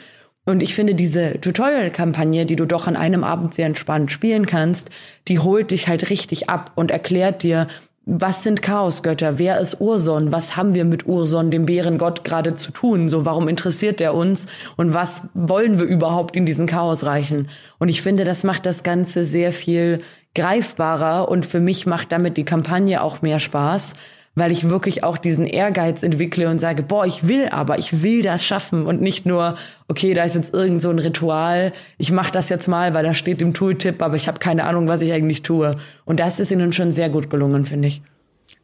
Und 0.48 0.62
ich 0.62 0.74
finde, 0.74 0.94
diese 0.94 1.40
Tutorial-Kampagne, 1.40 2.46
die 2.46 2.56
du 2.56 2.66
doch 2.66 2.86
an 2.86 2.96
einem 2.96 3.24
Abend 3.24 3.52
sehr 3.52 3.66
entspannt 3.66 4.12
spielen 4.12 4.46
kannst, 4.46 4.90
die 5.26 5.40
holt 5.40 5.72
dich 5.72 5.88
halt 5.88 6.08
richtig 6.08 6.48
ab 6.48 6.70
und 6.76 6.92
erklärt 6.92 7.42
dir, 7.42 7.66
was 8.08 8.44
sind 8.44 8.62
Chaosgötter? 8.62 9.40
Wer 9.40 9.58
ist 9.58 9.80
Urson? 9.80 10.30
Was 10.30 10.56
haben 10.56 10.76
wir 10.76 10.84
mit 10.84 11.06
Urson, 11.06 11.50
dem 11.50 11.66
Bärengott, 11.66 12.22
gerade 12.22 12.54
zu 12.54 12.70
tun? 12.70 13.08
So, 13.08 13.24
warum 13.24 13.48
interessiert 13.48 14.00
er 14.00 14.14
uns? 14.14 14.46
Und 14.76 14.94
was 14.94 15.22
wollen 15.34 15.80
wir 15.80 15.86
überhaupt 15.86 16.36
in 16.36 16.46
diesen 16.46 16.68
Chaosreichen? 16.68 17.48
Und 17.78 17.88
ich 17.88 18.02
finde, 18.02 18.22
das 18.22 18.44
macht 18.44 18.64
das 18.64 18.84
Ganze 18.84 19.24
sehr 19.24 19.52
viel 19.52 19.98
greifbarer 20.36 21.28
und 21.28 21.46
für 21.46 21.58
mich 21.58 21.84
macht 21.84 22.12
damit 22.12 22.36
die 22.36 22.44
Kampagne 22.44 23.02
auch 23.02 23.22
mehr 23.22 23.40
Spaß, 23.40 23.94
weil 24.36 24.52
ich 24.52 24.68
wirklich 24.68 25.02
auch 25.02 25.16
diesen 25.16 25.46
Ehrgeiz 25.46 26.02
entwickle 26.02 26.48
und 26.48 26.60
sage, 26.60 26.82
boah, 26.82 27.06
ich 27.06 27.26
will 27.26 27.48
aber, 27.48 27.78
ich 27.78 28.02
will 28.02 28.22
das 28.22 28.44
schaffen 28.44 28.86
und 28.86 29.00
nicht 29.00 29.26
nur, 29.26 29.56
okay, 29.88 30.14
da 30.14 30.22
ist 30.22 30.36
jetzt 30.36 30.54
irgend 30.54 30.82
so 30.82 30.90
ein 30.90 30.98
Ritual, 30.98 31.72
ich 31.98 32.12
mache 32.12 32.30
das 32.30 32.50
jetzt 32.50 32.68
mal, 32.68 32.94
weil 32.94 33.02
da 33.02 33.14
steht 33.14 33.42
im 33.42 33.54
Tooltip, 33.54 34.02
aber 34.02 34.14
ich 34.14 34.28
habe 34.28 34.38
keine 34.38 34.64
Ahnung, 34.64 34.86
was 34.86 35.00
ich 35.00 35.12
eigentlich 35.12 35.42
tue. 35.42 35.76
Und 36.04 36.20
das 36.20 36.38
ist 36.38 36.52
ihnen 36.52 36.72
schon 36.72 36.92
sehr 36.92 37.08
gut 37.08 37.30
gelungen, 37.30 37.64
finde 37.64 37.88
ich. 37.88 38.02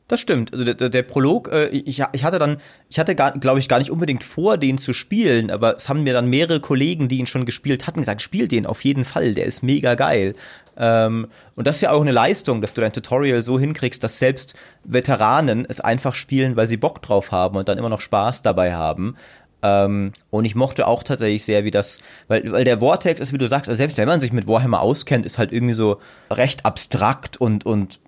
Das 0.09 0.21
stimmt. 0.21 0.53
Also 0.53 0.65
der, 0.65 0.91
der 0.91 1.03
Prolog, 1.05 1.51
äh, 1.51 1.69
ich, 1.69 2.03
ich 2.13 2.25
hatte 2.25 2.39
dann, 2.39 2.59
ich 2.91 2.99
hatte 2.99 3.15
glaube 3.15 3.61
ich, 3.61 3.67
gar 3.67 3.79
nicht 3.79 3.91
unbedingt 3.91 4.23
vor, 4.23 4.59
den 4.59 4.77
zu 4.77 4.93
spielen, 4.93 5.51
aber 5.51 5.77
es 5.77 5.89
haben 5.89 6.03
mir 6.03 6.13
dann 6.13 6.29
mehrere 6.29 6.61
Kollegen, 6.61 7.09
die 7.09 7.17
ihn 7.17 7.25
schon 7.25 7.47
gespielt 7.47 7.87
hatten, 7.87 8.01
gesagt, 8.01 8.21
spiel 8.21 8.47
den 8.47 8.67
auf 8.67 8.85
jeden 8.85 9.07
Fall, 9.07 9.33
der 9.33 9.47
ist 9.47 9.63
mega 9.63 9.95
geil. 9.95 10.35
Ähm, 10.77 11.29
und 11.55 11.67
das 11.67 11.77
ist 11.77 11.83
ja 11.83 11.91
auch 11.91 12.01
eine 12.01 12.13
Leistung, 12.13 12.61
dass 12.61 12.73
du 12.73 12.81
dein 12.81 12.93
Tutorial 12.93 13.43
so 13.43 13.59
hinkriegst, 13.59 14.03
dass 14.03 14.19
selbst 14.19 14.55
Veteranen 14.85 15.67
es 15.69 15.81
einfach 15.81 16.15
spielen, 16.15 16.57
weil 16.57 16.67
sie 16.67 16.77
Bock 16.77 17.03
drauf 17.03 17.31
haben 17.31 17.57
und 17.57 17.69
dann 17.69 17.79
immer 17.79 17.89
noch 17.89 18.01
Spaß 18.01 18.43
dabei 18.43 18.75
haben. 18.75 19.17
Ähm, 19.63 20.13
und 20.31 20.45
ich 20.45 20.55
mochte 20.55 20.87
auch 20.87 21.03
tatsächlich 21.03 21.45
sehr, 21.45 21.65
wie 21.65 21.71
das, 21.71 22.01
weil, 22.27 22.51
weil 22.51 22.65
der 22.65 22.81
Vortex 22.81 23.21
ist, 23.21 23.33
wie 23.33 23.39
du 23.39 23.47
sagst, 23.47 23.69
also 23.69 23.77
selbst 23.77 23.97
wenn 23.97 24.09
man 24.09 24.21
sich 24.21 24.33
mit 24.33 24.49
Warhammer 24.49 24.81
auskennt, 24.81 25.25
ist 25.25 25.39
halt 25.39 25.53
irgendwie 25.53 25.75
so 25.75 26.01
recht 26.31 26.65
abstrakt 26.67 27.37
und, 27.37 27.65
und 27.65 28.01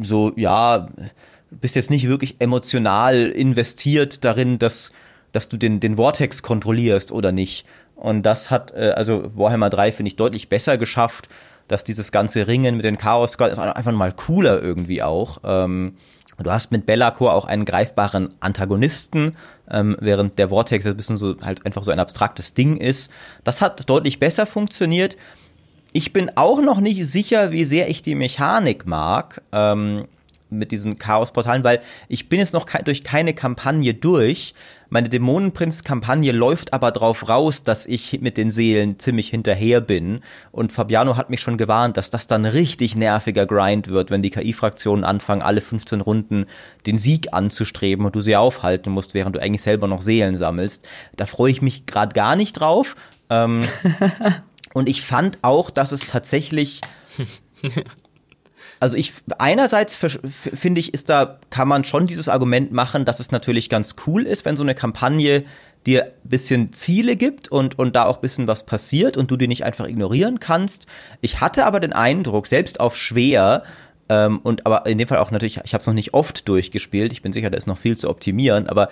so, 0.00 0.32
ja, 0.36 0.88
bist 1.50 1.74
jetzt 1.74 1.90
nicht 1.90 2.08
wirklich 2.08 2.36
emotional 2.38 3.26
investiert 3.26 4.24
darin, 4.24 4.58
dass, 4.58 4.92
dass 5.32 5.48
du 5.48 5.56
den, 5.56 5.80
den 5.80 5.96
Vortex 5.96 6.42
kontrollierst 6.42 7.10
oder 7.10 7.32
nicht. 7.32 7.66
Und 7.96 8.22
das 8.22 8.50
hat, 8.50 8.72
äh, 8.72 8.92
also 8.94 9.32
Warhammer 9.34 9.70
3 9.70 9.90
finde 9.90 10.08
ich 10.08 10.16
deutlich 10.16 10.48
besser 10.48 10.78
geschafft 10.78 11.28
dass 11.68 11.84
dieses 11.84 12.12
ganze 12.12 12.46
Ringen 12.46 12.76
mit 12.76 12.84
den 12.84 12.96
Chaos 12.96 13.38
Gods 13.38 13.52
ist 13.52 13.58
einfach 13.58 13.92
mal 13.92 14.12
cooler 14.12 14.62
irgendwie 14.62 15.02
auch. 15.02 15.38
Ähm, 15.44 15.96
du 16.38 16.50
hast 16.50 16.70
mit 16.70 16.86
Bellacore 16.86 17.32
auch 17.32 17.46
einen 17.46 17.64
greifbaren 17.64 18.34
Antagonisten, 18.40 19.36
ähm, 19.70 19.96
während 20.00 20.38
der 20.38 20.50
Vortex 20.50 20.86
ein 20.86 20.96
bisschen 20.96 21.16
so 21.16 21.36
halt 21.40 21.64
einfach 21.66 21.84
so 21.84 21.90
ein 21.90 21.98
abstraktes 21.98 22.54
Ding 22.54 22.76
ist. 22.76 23.10
Das 23.44 23.62
hat 23.62 23.88
deutlich 23.88 24.20
besser 24.20 24.46
funktioniert. 24.46 25.16
Ich 25.92 26.12
bin 26.12 26.30
auch 26.34 26.60
noch 26.60 26.80
nicht 26.80 27.06
sicher, 27.06 27.52
wie 27.52 27.64
sehr 27.64 27.88
ich 27.88 28.02
die 28.02 28.14
Mechanik 28.14 28.86
mag. 28.86 29.42
Ähm, 29.52 30.06
mit 30.50 30.70
diesen 30.70 30.98
Chaos-Portalen, 30.98 31.64
weil 31.64 31.80
ich 32.08 32.28
bin 32.28 32.38
jetzt 32.38 32.54
noch 32.54 32.66
ke 32.66 32.82
durch 32.84 33.02
keine 33.02 33.34
Kampagne 33.34 33.94
durch. 33.94 34.54
Meine 34.88 35.08
Dämonenprinz-Kampagne 35.08 36.32
läuft 36.32 36.72
aber 36.72 36.92
drauf 36.92 37.28
raus, 37.28 37.62
dass 37.62 37.86
ich 37.86 38.20
mit 38.20 38.36
den 38.36 38.50
Seelen 38.50 38.98
ziemlich 38.98 39.28
hinterher 39.28 39.80
bin. 39.80 40.20
Und 40.52 40.72
Fabiano 40.72 41.16
hat 41.16 41.30
mich 41.30 41.40
schon 41.40 41.58
gewarnt, 41.58 41.96
dass 41.96 42.10
das 42.10 42.26
dann 42.26 42.44
richtig 42.44 42.96
nerviger 42.96 43.46
Grind 43.46 43.88
wird, 43.88 44.10
wenn 44.10 44.22
die 44.22 44.30
KI-Fraktionen 44.30 45.04
anfangen, 45.04 45.42
alle 45.42 45.60
15 45.60 46.00
Runden 46.00 46.46
den 46.86 46.98
Sieg 46.98 47.32
anzustreben 47.32 48.06
und 48.06 48.14
du 48.14 48.20
sie 48.20 48.36
aufhalten 48.36 48.90
musst, 48.90 49.14
während 49.14 49.36
du 49.36 49.40
eigentlich 49.40 49.62
selber 49.62 49.88
noch 49.88 50.02
Seelen 50.02 50.36
sammelst. 50.38 50.86
Da 51.16 51.26
freue 51.26 51.50
ich 51.50 51.62
mich 51.62 51.86
gerade 51.86 52.14
gar 52.14 52.36
nicht 52.36 52.54
drauf. 52.54 52.94
Ähm, 53.28 53.60
und 54.74 54.88
ich 54.88 55.02
fand 55.02 55.38
auch, 55.42 55.70
dass 55.70 55.92
es 55.92 56.06
tatsächlich 56.06 56.80
Also 58.80 58.96
ich 58.96 59.12
einerseits 59.38 59.96
finde 59.96 60.80
ich, 60.80 60.92
ist 60.92 61.08
da 61.08 61.38
kann 61.50 61.68
man 61.68 61.84
schon 61.84 62.06
dieses 62.06 62.28
Argument 62.28 62.72
machen, 62.72 63.04
dass 63.04 63.20
es 63.20 63.30
natürlich 63.30 63.68
ganz 63.68 63.96
cool 64.06 64.24
ist, 64.24 64.44
wenn 64.44 64.56
so 64.56 64.62
eine 64.62 64.74
Kampagne 64.74 65.44
dir 65.86 66.12
bisschen 66.24 66.72
Ziele 66.72 67.16
gibt 67.16 67.48
und 67.48 67.78
und 67.78 67.96
da 67.96 68.04
auch 68.04 68.18
bisschen 68.18 68.46
was 68.46 68.66
passiert 68.66 69.16
und 69.16 69.30
du 69.30 69.36
die 69.36 69.48
nicht 69.48 69.64
einfach 69.64 69.86
ignorieren 69.86 70.40
kannst. 70.40 70.86
Ich 71.20 71.40
hatte 71.40 71.64
aber 71.64 71.80
den 71.80 71.92
Eindruck, 71.92 72.46
selbst 72.48 72.80
auf 72.80 72.96
schwer 72.96 73.62
ähm, 74.08 74.40
und 74.42 74.66
aber 74.66 74.86
in 74.86 74.98
dem 74.98 75.08
Fall 75.08 75.18
auch 75.18 75.30
natürlich, 75.30 75.60
ich 75.64 75.74
habe 75.74 75.80
es 75.80 75.86
noch 75.86 75.94
nicht 75.94 76.14
oft 76.14 76.48
durchgespielt. 76.48 77.12
Ich 77.12 77.22
bin 77.22 77.32
sicher, 77.32 77.50
da 77.50 77.56
ist 77.56 77.66
noch 77.66 77.78
viel 77.78 77.96
zu 77.96 78.10
optimieren, 78.10 78.68
aber 78.68 78.88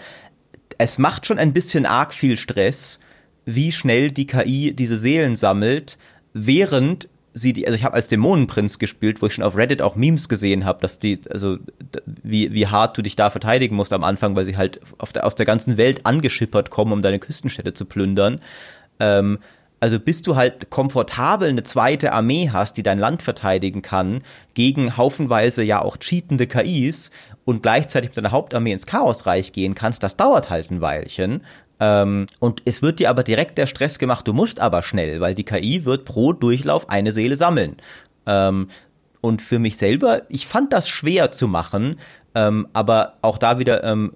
es 0.79 0.99
macht 0.99 1.27
schon 1.27 1.39
ein 1.39 1.53
bisschen 1.53 1.87
arg 1.87 2.13
viel 2.15 2.37
Stress, 2.37 2.99
wie 3.45 3.73
schnell 3.73 4.11
die 4.11 4.27
KI 4.27 4.73
diese 4.75 4.99
Seelen 4.99 5.37
sammelt, 5.37 5.99
während 6.33 7.09
sie 7.35 7.53
die, 7.53 7.67
also 7.67 7.77
ich 7.77 7.85
habe 7.85 7.95
als 7.95 8.09
Dämonenprinz 8.09 8.79
gespielt, 8.79 9.21
wo 9.21 9.27
ich 9.27 9.35
schon 9.35 9.45
auf 9.45 9.57
Reddit 9.57 9.83
auch 9.83 9.97
Memes 9.97 10.29
gesehen 10.29 10.65
habe, 10.65 10.81
dass 10.81 11.01
die, 11.01 11.21
also 11.29 11.59
wie, 12.07 12.55
wie 12.55 12.69
hart 12.69 12.97
du 12.97 13.03
dich 13.03 13.17
da 13.17 13.29
verteidigen 13.29 13.75
musst 13.75 13.93
am 13.93 14.05
Anfang, 14.05 14.37
weil 14.37 14.45
sie 14.45 14.57
halt 14.57 14.81
der, 15.15 15.27
aus 15.27 15.35
der 15.35 15.45
ganzen 15.45 15.77
Welt 15.77 16.07
angeschippert 16.07 16.71
kommen, 16.71 16.93
um 16.93 17.03
deine 17.03 17.19
Küstenstädte 17.19 17.75
zu 17.75 17.85
plündern. 17.85 18.41
Ähm, 19.01 19.41
also 19.81 19.99
bis 19.99 20.23
du 20.23 20.37
halt 20.37 20.71
komfortabel 20.71 21.49
eine 21.49 21.65
zweite 21.65 22.13
Armee 22.13 22.51
hast, 22.51 22.77
die 22.77 22.83
dein 22.83 22.99
Land 22.99 23.21
verteidigen 23.23 23.83
kann, 23.83 24.23
gegen 24.55 24.97
haufenweise 24.97 25.63
ja 25.63 25.83
auch 25.83 25.99
cheatende 25.99 26.47
KIs 26.47 27.11
und 27.45 27.63
gleichzeitig 27.63 28.11
mit 28.11 28.17
deiner 28.17 28.33
Hauptarmee 28.33 28.73
ins 28.73 28.87
Chaosreich 28.87 29.53
gehen 29.53 29.75
kannst, 29.75 30.03
das 30.03 30.17
dauert 30.17 30.49
halt 30.49 30.71
ein 30.71 30.81
Weilchen. 30.81 31.43
Ähm, 31.81 32.27
und 32.39 32.63
es 32.65 32.83
wird 32.83 33.01
dir 33.01 33.11
aber 33.11 33.23
direkt 33.23 33.59
der 33.59 33.67
Stress 33.67 33.99
gemacht, 33.99 34.27
du 34.29 34.33
musst 34.33 34.61
aber 34.61 34.83
schnell, 34.83 35.21
weil 35.21 35.35
die 35.35 35.45
KI 35.45 35.85
wird 35.85 36.05
pro 36.05 36.33
Durchlauf 36.33 36.89
eine 36.89 37.13
Seele 37.13 37.37
sammeln. 37.37 37.77
Ähm, 38.27 38.69
und 39.21 39.43
für 39.43 39.59
mich 39.59 39.77
selber, 39.77 40.23
ich 40.29 40.47
fand 40.47 40.73
das 40.73 40.89
schwer 40.89 41.33
zu 41.33 41.49
machen, 41.49 41.99
ähm, 42.35 42.69
aber 42.73 43.15
auch 43.23 43.39
da 43.39 43.59
wieder 43.59 43.83
ähm, 43.83 44.13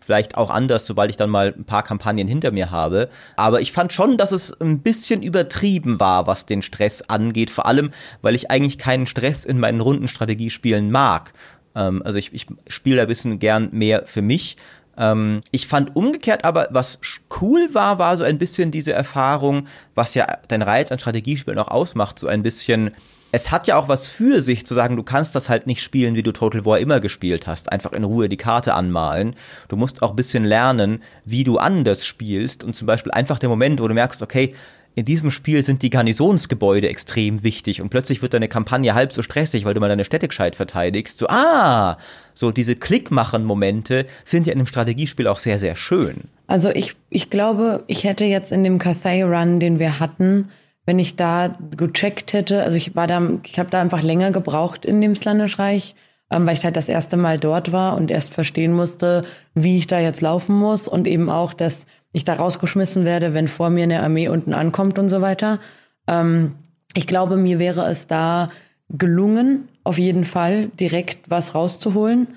vielleicht 0.00 0.36
auch 0.36 0.50
anders, 0.50 0.86
sobald 0.86 1.10
ich 1.10 1.16
dann 1.16 1.30
mal 1.30 1.54
ein 1.56 1.64
paar 1.64 1.82
Kampagnen 1.82 2.28
hinter 2.28 2.50
mir 2.50 2.70
habe. 2.70 3.08
Aber 3.36 3.60
ich 3.60 3.72
fand 3.72 3.92
schon, 3.92 4.16
dass 4.16 4.32
es 4.32 4.52
ein 4.60 4.80
bisschen 4.80 5.22
übertrieben 5.22 6.00
war, 6.00 6.26
was 6.26 6.46
den 6.46 6.62
Stress 6.62 7.02
angeht, 7.02 7.50
vor 7.50 7.66
allem, 7.66 7.90
weil 8.22 8.34
ich 8.34 8.50
eigentlich 8.50 8.78
keinen 8.78 9.06
Stress 9.06 9.44
in 9.44 9.58
meinen 9.58 9.80
Rundenstrategiespielen 9.80 10.90
mag. 10.90 11.32
Ähm, 11.74 12.02
also 12.04 12.18
ich, 12.18 12.32
ich 12.34 12.46
spiele 12.66 13.02
ein 13.02 13.08
bisschen 13.08 13.38
gern 13.38 13.68
mehr 13.72 14.02
für 14.06 14.22
mich 14.22 14.56
ähm, 15.00 15.40
ich 15.50 15.66
fand 15.66 15.96
umgekehrt 15.96 16.44
aber, 16.44 16.68
was 16.70 17.00
cool 17.40 17.68
war, 17.72 17.98
war 17.98 18.16
so 18.16 18.22
ein 18.22 18.38
bisschen 18.38 18.70
diese 18.70 18.92
Erfahrung, 18.92 19.66
was 19.94 20.14
ja 20.14 20.38
dein 20.46 20.62
Reiz 20.62 20.92
an 20.92 20.98
Strategiespielen 20.98 21.58
auch 21.58 21.68
ausmacht, 21.68 22.18
so 22.18 22.28
ein 22.28 22.42
bisschen 22.42 22.92
es 23.32 23.50
hat 23.50 23.66
ja 23.66 23.76
auch 23.76 23.88
was 23.88 24.08
für 24.08 24.42
sich 24.42 24.66
zu 24.66 24.74
sagen, 24.74 24.96
du 24.96 25.02
kannst 25.02 25.34
das 25.34 25.48
halt 25.48 25.66
nicht 25.66 25.82
spielen, 25.82 26.14
wie 26.16 26.22
du 26.22 26.32
Total 26.32 26.64
War 26.64 26.78
immer 26.78 27.00
gespielt 27.00 27.46
hast. 27.46 27.70
Einfach 27.70 27.92
in 27.92 28.04
Ruhe 28.04 28.28
die 28.28 28.36
Karte 28.36 28.74
anmalen. 28.74 29.36
Du 29.68 29.76
musst 29.76 30.02
auch 30.02 30.10
ein 30.10 30.16
bisschen 30.16 30.44
lernen, 30.44 31.02
wie 31.24 31.44
du 31.44 31.58
anders 31.58 32.04
spielst. 32.04 32.64
Und 32.64 32.74
zum 32.74 32.86
Beispiel 32.86 33.12
einfach 33.12 33.38
der 33.38 33.48
Moment, 33.48 33.80
wo 33.80 33.86
du 33.86 33.94
merkst, 33.94 34.22
okay, 34.22 34.54
in 35.00 35.06
diesem 35.06 35.30
Spiel 35.30 35.62
sind 35.62 35.80
die 35.80 35.88
Garnisonsgebäude 35.88 36.90
extrem 36.90 37.42
wichtig 37.42 37.80
und 37.80 37.88
plötzlich 37.88 38.20
wird 38.20 38.34
deine 38.34 38.48
Kampagne 38.48 38.94
halb 38.94 39.12
so 39.12 39.22
stressig, 39.22 39.64
weil 39.64 39.72
du 39.72 39.80
mal 39.80 39.88
deine 39.88 40.04
Städte 40.04 40.28
gescheit 40.28 40.56
verteidigst. 40.56 41.16
So, 41.16 41.26
ah, 41.28 41.96
so 42.34 42.50
diese 42.50 42.76
Klickmachen-Momente 42.76 44.04
sind 44.24 44.46
ja 44.46 44.52
in 44.52 44.58
einem 44.58 44.66
Strategiespiel 44.66 45.26
auch 45.26 45.38
sehr, 45.38 45.58
sehr 45.58 45.74
schön. 45.74 46.24
Also 46.46 46.68
ich, 46.68 46.96
ich 47.08 47.30
glaube, 47.30 47.82
ich 47.86 48.04
hätte 48.04 48.26
jetzt 48.26 48.52
in 48.52 48.62
dem 48.62 48.78
Cathay-Run, 48.78 49.58
den 49.58 49.78
wir 49.78 50.00
hatten, 50.00 50.50
wenn 50.84 50.98
ich 50.98 51.16
da 51.16 51.56
gecheckt 51.74 52.34
hätte, 52.34 52.62
also 52.62 52.76
ich 52.76 52.94
war 52.94 53.06
da, 53.06 53.22
ich 53.46 53.58
habe 53.58 53.70
da 53.70 53.80
einfach 53.80 54.02
länger 54.02 54.32
gebraucht 54.32 54.84
in 54.84 55.00
dem 55.00 55.16
Slanish-Reich, 55.16 55.94
ähm, 56.30 56.46
weil 56.46 56.58
ich 56.58 56.64
halt 56.64 56.76
das 56.76 56.90
erste 56.90 57.16
Mal 57.16 57.38
dort 57.38 57.72
war 57.72 57.96
und 57.96 58.10
erst 58.10 58.34
verstehen 58.34 58.74
musste, 58.74 59.24
wie 59.54 59.78
ich 59.78 59.86
da 59.86 59.98
jetzt 59.98 60.20
laufen 60.20 60.54
muss 60.56 60.88
und 60.88 61.06
eben 61.06 61.30
auch, 61.30 61.54
dass 61.54 61.86
ich 62.12 62.24
da 62.24 62.34
rausgeschmissen 62.34 63.04
werde, 63.04 63.34
wenn 63.34 63.48
vor 63.48 63.70
mir 63.70 63.84
eine 63.84 64.02
Armee 64.02 64.28
unten 64.28 64.52
ankommt 64.52 64.98
und 64.98 65.08
so 65.08 65.20
weiter. 65.20 65.60
Ähm, 66.06 66.54
ich 66.94 67.06
glaube, 67.06 67.36
mir 67.36 67.58
wäre 67.58 67.88
es 67.88 68.06
da 68.06 68.48
gelungen, 68.88 69.68
auf 69.84 69.98
jeden 69.98 70.24
Fall 70.24 70.66
direkt 70.68 71.30
was 71.30 71.54
rauszuholen. 71.54 72.28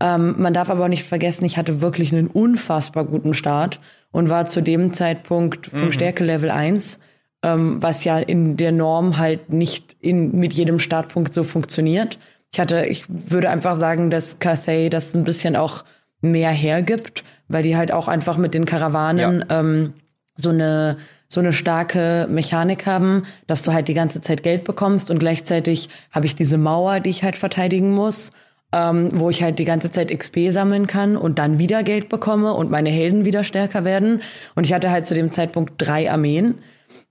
Ähm, 0.00 0.34
man 0.38 0.52
darf 0.52 0.68
aber 0.68 0.84
auch 0.84 0.88
nicht 0.88 1.04
vergessen, 1.04 1.44
ich 1.44 1.56
hatte 1.56 1.80
wirklich 1.80 2.12
einen 2.12 2.26
unfassbar 2.26 3.04
guten 3.04 3.34
Start 3.34 3.80
und 4.10 4.28
war 4.28 4.46
zu 4.46 4.60
dem 4.60 4.92
Zeitpunkt 4.92 5.68
vom 5.68 5.86
mhm. 5.86 5.92
Stärke-Level 5.92 6.50
1, 6.50 6.98
ähm, 7.42 7.82
was 7.82 8.04
ja 8.04 8.18
in 8.18 8.56
der 8.56 8.72
Norm 8.72 9.16
halt 9.16 9.50
nicht 9.50 9.96
in, 10.00 10.38
mit 10.38 10.52
jedem 10.52 10.78
Startpunkt 10.78 11.32
so 11.32 11.42
funktioniert. 11.42 12.18
Ich 12.52 12.60
hatte, 12.60 12.84
ich 12.84 13.04
würde 13.08 13.48
einfach 13.48 13.76
sagen, 13.76 14.10
dass 14.10 14.38
Cathay 14.38 14.90
das 14.90 15.14
ein 15.14 15.24
bisschen 15.24 15.56
auch 15.56 15.84
mehr 16.22 16.50
hergibt 16.50 17.24
weil 17.52 17.62
die 17.62 17.76
halt 17.76 17.92
auch 17.92 18.08
einfach 18.08 18.36
mit 18.36 18.54
den 18.54 18.64
Karawanen 18.64 19.44
ja. 19.48 19.60
ähm, 19.60 19.92
so 20.34 20.50
eine 20.50 20.96
so 21.28 21.40
eine 21.40 21.54
starke 21.54 22.26
Mechanik 22.28 22.84
haben, 22.84 23.22
dass 23.46 23.62
du 23.62 23.72
halt 23.72 23.88
die 23.88 23.94
ganze 23.94 24.20
Zeit 24.20 24.42
Geld 24.42 24.64
bekommst 24.64 25.10
und 25.10 25.18
gleichzeitig 25.18 25.88
habe 26.10 26.26
ich 26.26 26.36
diese 26.36 26.58
Mauer, 26.58 27.00
die 27.00 27.08
ich 27.08 27.24
halt 27.24 27.38
verteidigen 27.38 27.92
muss, 27.92 28.32
ähm, 28.70 29.12
wo 29.14 29.30
ich 29.30 29.42
halt 29.42 29.58
die 29.58 29.64
ganze 29.64 29.90
Zeit 29.90 30.10
XP 30.10 30.50
sammeln 30.50 30.86
kann 30.86 31.16
und 31.16 31.38
dann 31.38 31.58
wieder 31.58 31.84
Geld 31.84 32.10
bekomme 32.10 32.52
und 32.52 32.70
meine 32.70 32.90
Helden 32.90 33.24
wieder 33.24 33.44
stärker 33.44 33.86
werden. 33.86 34.20
Und 34.54 34.64
ich 34.64 34.74
hatte 34.74 34.90
halt 34.90 35.06
zu 35.06 35.14
dem 35.14 35.30
Zeitpunkt 35.30 35.72
drei 35.78 36.10
Armeen. 36.10 36.58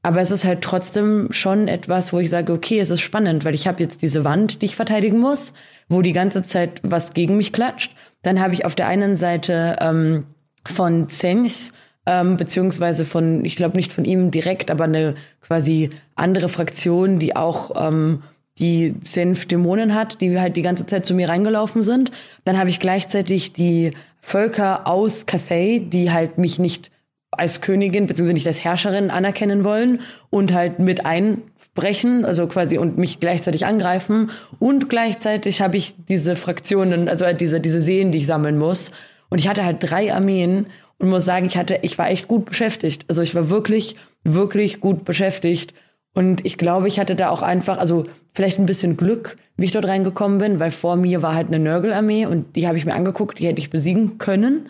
Aber 0.04 0.20
es 0.20 0.32
ist 0.32 0.46
halt 0.46 0.62
trotzdem 0.62 1.28
schon 1.32 1.68
etwas, 1.68 2.12
wo 2.12 2.20
ich 2.20 2.30
sage, 2.30 2.54
okay, 2.54 2.80
es 2.80 2.90
ist 2.90 3.02
spannend, 3.02 3.46
weil 3.46 3.54
ich 3.54 3.68
habe 3.68 3.84
jetzt 3.84 4.02
diese 4.02 4.24
Wand, 4.24 4.62
die 4.62 4.66
ich 4.66 4.76
verteidigen 4.76 5.20
muss, 5.20 5.54
wo 5.90 6.02
die 6.02 6.14
ganze 6.14 6.44
Zeit 6.44 6.82
was 6.84 7.14
gegen 7.14 7.38
mich 7.38 7.54
klatscht. 7.54 7.92
Dann 8.24 8.40
habe 8.40 8.54
ich 8.54 8.66
auf 8.66 8.76
der 8.76 8.88
einen 8.88 9.16
Seite 9.16 9.78
ähm, 9.80 10.26
von 10.66 11.08
Zengs 11.10 11.74
ähm, 12.06 12.38
beziehungsweise 12.38 13.06
von, 13.06 13.46
ich 13.46 13.56
glaube 13.56 13.78
nicht 13.78 13.94
von 13.94 14.06
ihm 14.06 14.32
direkt, 14.32 14.72
aber 14.72 14.86
eine 14.86 15.16
quasi 15.42 15.92
andere 16.16 16.50
Fraktion, 16.50 17.20
die 17.20 17.36
auch 17.36 17.72
ähm, 17.76 18.24
die 18.60 18.96
Senf-Dämonen 19.04 19.94
hat, 19.94 20.22
die 20.22 20.40
halt 20.40 20.56
die 20.56 20.62
ganze 20.62 20.86
Zeit 20.86 21.06
zu 21.06 21.14
mir 21.14 21.30
reingelaufen 21.30 21.84
sind. 21.84 22.12
Dann 22.44 22.58
habe 22.58 22.70
ich 22.70 22.80
gleichzeitig 22.80 23.54
die 23.54 23.92
Völker 24.20 24.88
aus 24.88 25.26
Cathay, 25.26 25.80
die 25.80 26.12
halt 26.12 26.38
mich 26.38 26.60
nicht 26.60 26.92
als 27.32 27.62
Königin 27.62 28.08
beziehungsweise 28.08 28.34
nicht 28.34 28.48
als 28.48 28.64
Herrscherin 28.64 29.10
anerkennen 29.10 29.64
wollen 29.64 30.02
und 30.30 30.54
halt 30.54 30.80
mit 30.80 31.06
einbrechen, 31.06 32.26
also 32.26 32.48
quasi 32.48 32.78
und 32.78 32.98
mich 32.98 33.20
gleichzeitig 33.20 33.66
angreifen. 33.66 34.32
Und 34.60 34.90
gleichzeitig 34.90 35.62
habe 35.62 35.78
ich 35.78 35.96
diese 36.08 36.36
Fraktionen, 36.36 37.08
also 37.08 37.26
halt 37.26 37.42
diese, 37.42 37.62
diese 37.62 37.82
Seen, 37.82 38.12
die 38.12 38.20
ich 38.20 38.26
sammeln 38.26 38.58
muss. 38.58 38.92
Und 39.30 39.40
ich 39.40 39.48
hatte 39.48 39.64
halt 39.64 39.78
drei 39.80 40.14
Armeen 40.14 40.68
und 41.00 41.10
muss 41.10 41.26
sagen, 41.26 41.48
ich 41.48 41.58
hatte, 41.58 41.80
ich 41.82 41.98
war 41.98 42.10
echt 42.10 42.28
gut 42.28 42.46
beschäftigt. 42.46 43.06
Also 43.08 43.22
ich 43.22 43.34
war 43.34 43.50
wirklich, 43.50 43.96
wirklich 44.24 44.82
gut 44.82 45.06
beschäftigt. 45.06 45.74
Und 46.14 46.46
ich 46.46 46.58
glaube, 46.58 46.88
ich 46.88 47.00
hatte 47.00 47.16
da 47.16 47.30
auch 47.30 47.42
einfach, 47.42 47.78
also 47.78 48.04
vielleicht 48.34 48.60
ein 48.60 48.66
bisschen 48.66 48.98
Glück, 48.98 49.38
wie 49.56 49.66
ich 49.66 49.72
dort 49.72 49.88
reingekommen 49.88 50.40
bin, 50.40 50.60
weil 50.60 50.72
vor 50.72 50.98
mir 50.98 51.22
war 51.22 51.34
halt 51.34 51.48
eine 51.48 51.60
Nörgelarmee 51.60 52.26
und 52.26 52.56
die 52.56 52.68
habe 52.68 52.78
ich 52.78 52.86
mir 52.86 52.94
angeguckt, 52.94 53.40
die 53.40 53.48
hätte 53.48 53.62
ich 53.62 53.70
besiegen 53.70 54.18
können. 54.18 54.68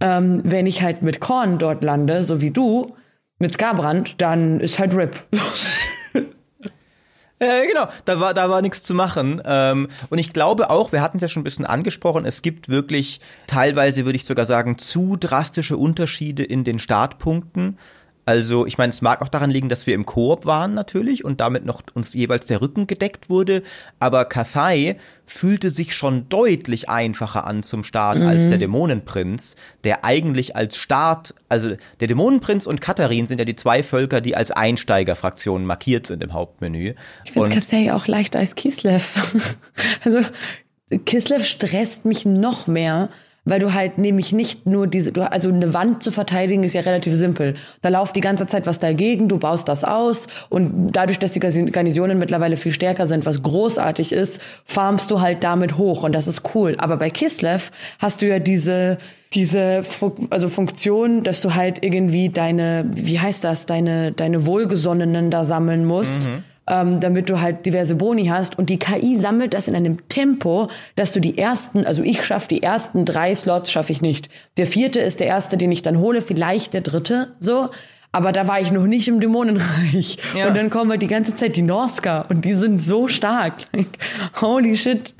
Ähm, 0.00 0.42
wenn 0.44 0.66
ich 0.66 0.82
halt 0.82 1.02
mit 1.02 1.20
Korn 1.20 1.58
dort 1.58 1.82
lande, 1.82 2.22
so 2.22 2.40
wie 2.40 2.50
du, 2.50 2.94
mit 3.38 3.54
Skarbrand, 3.54 4.20
dann 4.20 4.60
ist 4.60 4.78
halt 4.78 4.94
RIP. 4.94 5.16
Äh, 7.38 7.66
genau, 7.66 7.88
da 8.06 8.18
war, 8.18 8.32
da 8.32 8.48
war 8.48 8.62
nichts 8.62 8.82
zu 8.82 8.94
machen. 8.94 9.42
Ähm, 9.44 9.88
und 10.08 10.18
ich 10.18 10.32
glaube 10.32 10.70
auch, 10.70 10.92
wir 10.92 11.02
hatten 11.02 11.18
es 11.18 11.22
ja 11.22 11.28
schon 11.28 11.42
ein 11.42 11.44
bisschen 11.44 11.66
angesprochen, 11.66 12.24
es 12.24 12.40
gibt 12.40 12.70
wirklich 12.70 13.20
teilweise, 13.46 14.06
würde 14.06 14.16
ich 14.16 14.24
sogar 14.24 14.46
sagen, 14.46 14.78
zu 14.78 15.16
drastische 15.16 15.76
Unterschiede 15.76 16.44
in 16.44 16.64
den 16.64 16.78
Startpunkten. 16.78 17.78
Also, 18.28 18.66
ich 18.66 18.76
meine, 18.76 18.90
es 18.90 19.02
mag 19.02 19.22
auch 19.22 19.28
daran 19.28 19.50
liegen, 19.50 19.68
dass 19.68 19.86
wir 19.86 19.94
im 19.94 20.04
Koop 20.04 20.46
waren 20.46 20.74
natürlich 20.74 21.24
und 21.24 21.40
damit 21.40 21.64
noch 21.64 21.80
uns 21.94 22.12
jeweils 22.12 22.46
der 22.46 22.60
Rücken 22.60 22.88
gedeckt 22.88 23.30
wurde. 23.30 23.62
Aber 24.00 24.24
Kathai 24.24 24.96
fühlte 25.26 25.70
sich 25.70 25.94
schon 25.94 26.28
deutlich 26.28 26.90
einfacher 26.90 27.46
an 27.46 27.62
zum 27.62 27.84
Start 27.84 28.18
mhm. 28.18 28.26
als 28.26 28.48
der 28.48 28.58
Dämonenprinz, 28.58 29.54
der 29.84 30.04
eigentlich 30.04 30.56
als 30.56 30.76
Start, 30.76 31.34
also 31.48 31.76
der 32.00 32.08
Dämonenprinz 32.08 32.66
und 32.66 32.80
Katharin 32.80 33.28
sind 33.28 33.38
ja 33.38 33.44
die 33.44 33.54
zwei 33.54 33.84
Völker, 33.84 34.20
die 34.20 34.34
als 34.34 34.50
Einsteigerfraktionen 34.50 35.64
markiert 35.64 36.08
sind 36.08 36.24
im 36.24 36.32
Hauptmenü. 36.32 36.94
Ich 37.24 37.30
finde 37.30 37.50
Kathai 37.50 37.94
auch 37.94 38.08
leichter 38.08 38.40
als 38.40 38.56
Kislev. 38.56 39.56
also, 40.04 40.20
Kislev 41.04 41.44
stresst 41.44 42.04
mich 42.04 42.26
noch 42.26 42.66
mehr, 42.66 43.08
weil 43.46 43.60
du 43.60 43.72
halt 43.72 43.96
nämlich 43.96 44.32
nicht 44.32 44.66
nur 44.66 44.86
diese, 44.86 45.12
du, 45.12 45.22
also 45.22 45.48
eine 45.48 45.72
Wand 45.72 46.02
zu 46.02 46.10
verteidigen 46.10 46.64
ist 46.64 46.74
ja 46.74 46.82
relativ 46.82 47.14
simpel. 47.14 47.54
Da 47.80 47.88
lauft 47.88 48.14
die 48.16 48.20
ganze 48.20 48.46
Zeit 48.46 48.66
was 48.66 48.78
dagegen, 48.78 49.28
du 49.28 49.38
baust 49.38 49.68
das 49.68 49.84
aus 49.84 50.26
und 50.50 50.92
dadurch, 50.92 51.18
dass 51.18 51.32
die 51.32 51.40
Garnisonen 51.40 52.18
mittlerweile 52.18 52.58
viel 52.58 52.72
stärker 52.72 53.06
sind, 53.06 53.24
was 53.24 53.42
großartig 53.42 54.12
ist, 54.12 54.42
farmst 54.66 55.10
du 55.10 55.20
halt 55.20 55.42
damit 55.44 55.78
hoch 55.78 56.02
und 56.02 56.12
das 56.12 56.26
ist 56.26 56.42
cool. 56.54 56.74
Aber 56.78 56.98
bei 56.98 57.08
Kislev 57.08 57.70
hast 57.98 58.20
du 58.20 58.28
ja 58.28 58.38
diese 58.38 58.98
diese 59.32 59.82
also 60.30 60.48
Funktion, 60.48 61.22
dass 61.22 61.42
du 61.42 61.54
halt 61.54 61.82
irgendwie 61.82 62.28
deine, 62.28 62.88
wie 62.94 63.18
heißt 63.18 63.42
das, 63.44 63.66
deine 63.66 64.12
deine 64.12 64.46
Wohlgesonnenen 64.46 65.30
da 65.30 65.44
sammeln 65.44 65.84
musst. 65.84 66.28
Mhm 66.28 66.44
ähm, 66.68 67.00
damit 67.00 67.30
du 67.30 67.40
halt 67.40 67.66
diverse 67.66 67.94
Boni 67.94 68.26
hast. 68.26 68.58
Und 68.58 68.70
die 68.70 68.78
KI 68.78 69.16
sammelt 69.16 69.54
das 69.54 69.68
in 69.68 69.76
einem 69.76 70.08
Tempo, 70.08 70.68
dass 70.96 71.12
du 71.12 71.20
die 71.20 71.38
ersten, 71.38 71.86
also 71.86 72.02
ich 72.02 72.24
schaffe 72.24 72.48
die 72.48 72.62
ersten 72.62 73.04
drei 73.04 73.34
Slots, 73.34 73.70
schaffe 73.70 73.92
ich 73.92 74.02
nicht. 74.02 74.28
Der 74.56 74.66
vierte 74.66 75.00
ist 75.00 75.20
der 75.20 75.26
erste, 75.26 75.56
den 75.56 75.72
ich 75.72 75.82
dann 75.82 75.98
hole, 75.98 76.22
vielleicht 76.22 76.74
der 76.74 76.80
dritte, 76.80 77.34
so. 77.38 77.70
Aber 78.12 78.32
da 78.32 78.48
war 78.48 78.60
ich 78.60 78.70
noch 78.70 78.86
nicht 78.86 79.08
im 79.08 79.20
Dämonenreich. 79.20 80.16
Ja. 80.36 80.48
Und 80.48 80.56
dann 80.56 80.70
kommen 80.70 80.90
halt 80.90 81.02
die 81.02 81.06
ganze 81.06 81.36
Zeit 81.36 81.54
die 81.54 81.62
Norska 81.62 82.22
und 82.22 82.44
die 82.44 82.54
sind 82.54 82.82
so 82.82 83.08
stark. 83.08 83.66
Like, 83.74 83.88
holy 84.40 84.76
shit. 84.76 85.12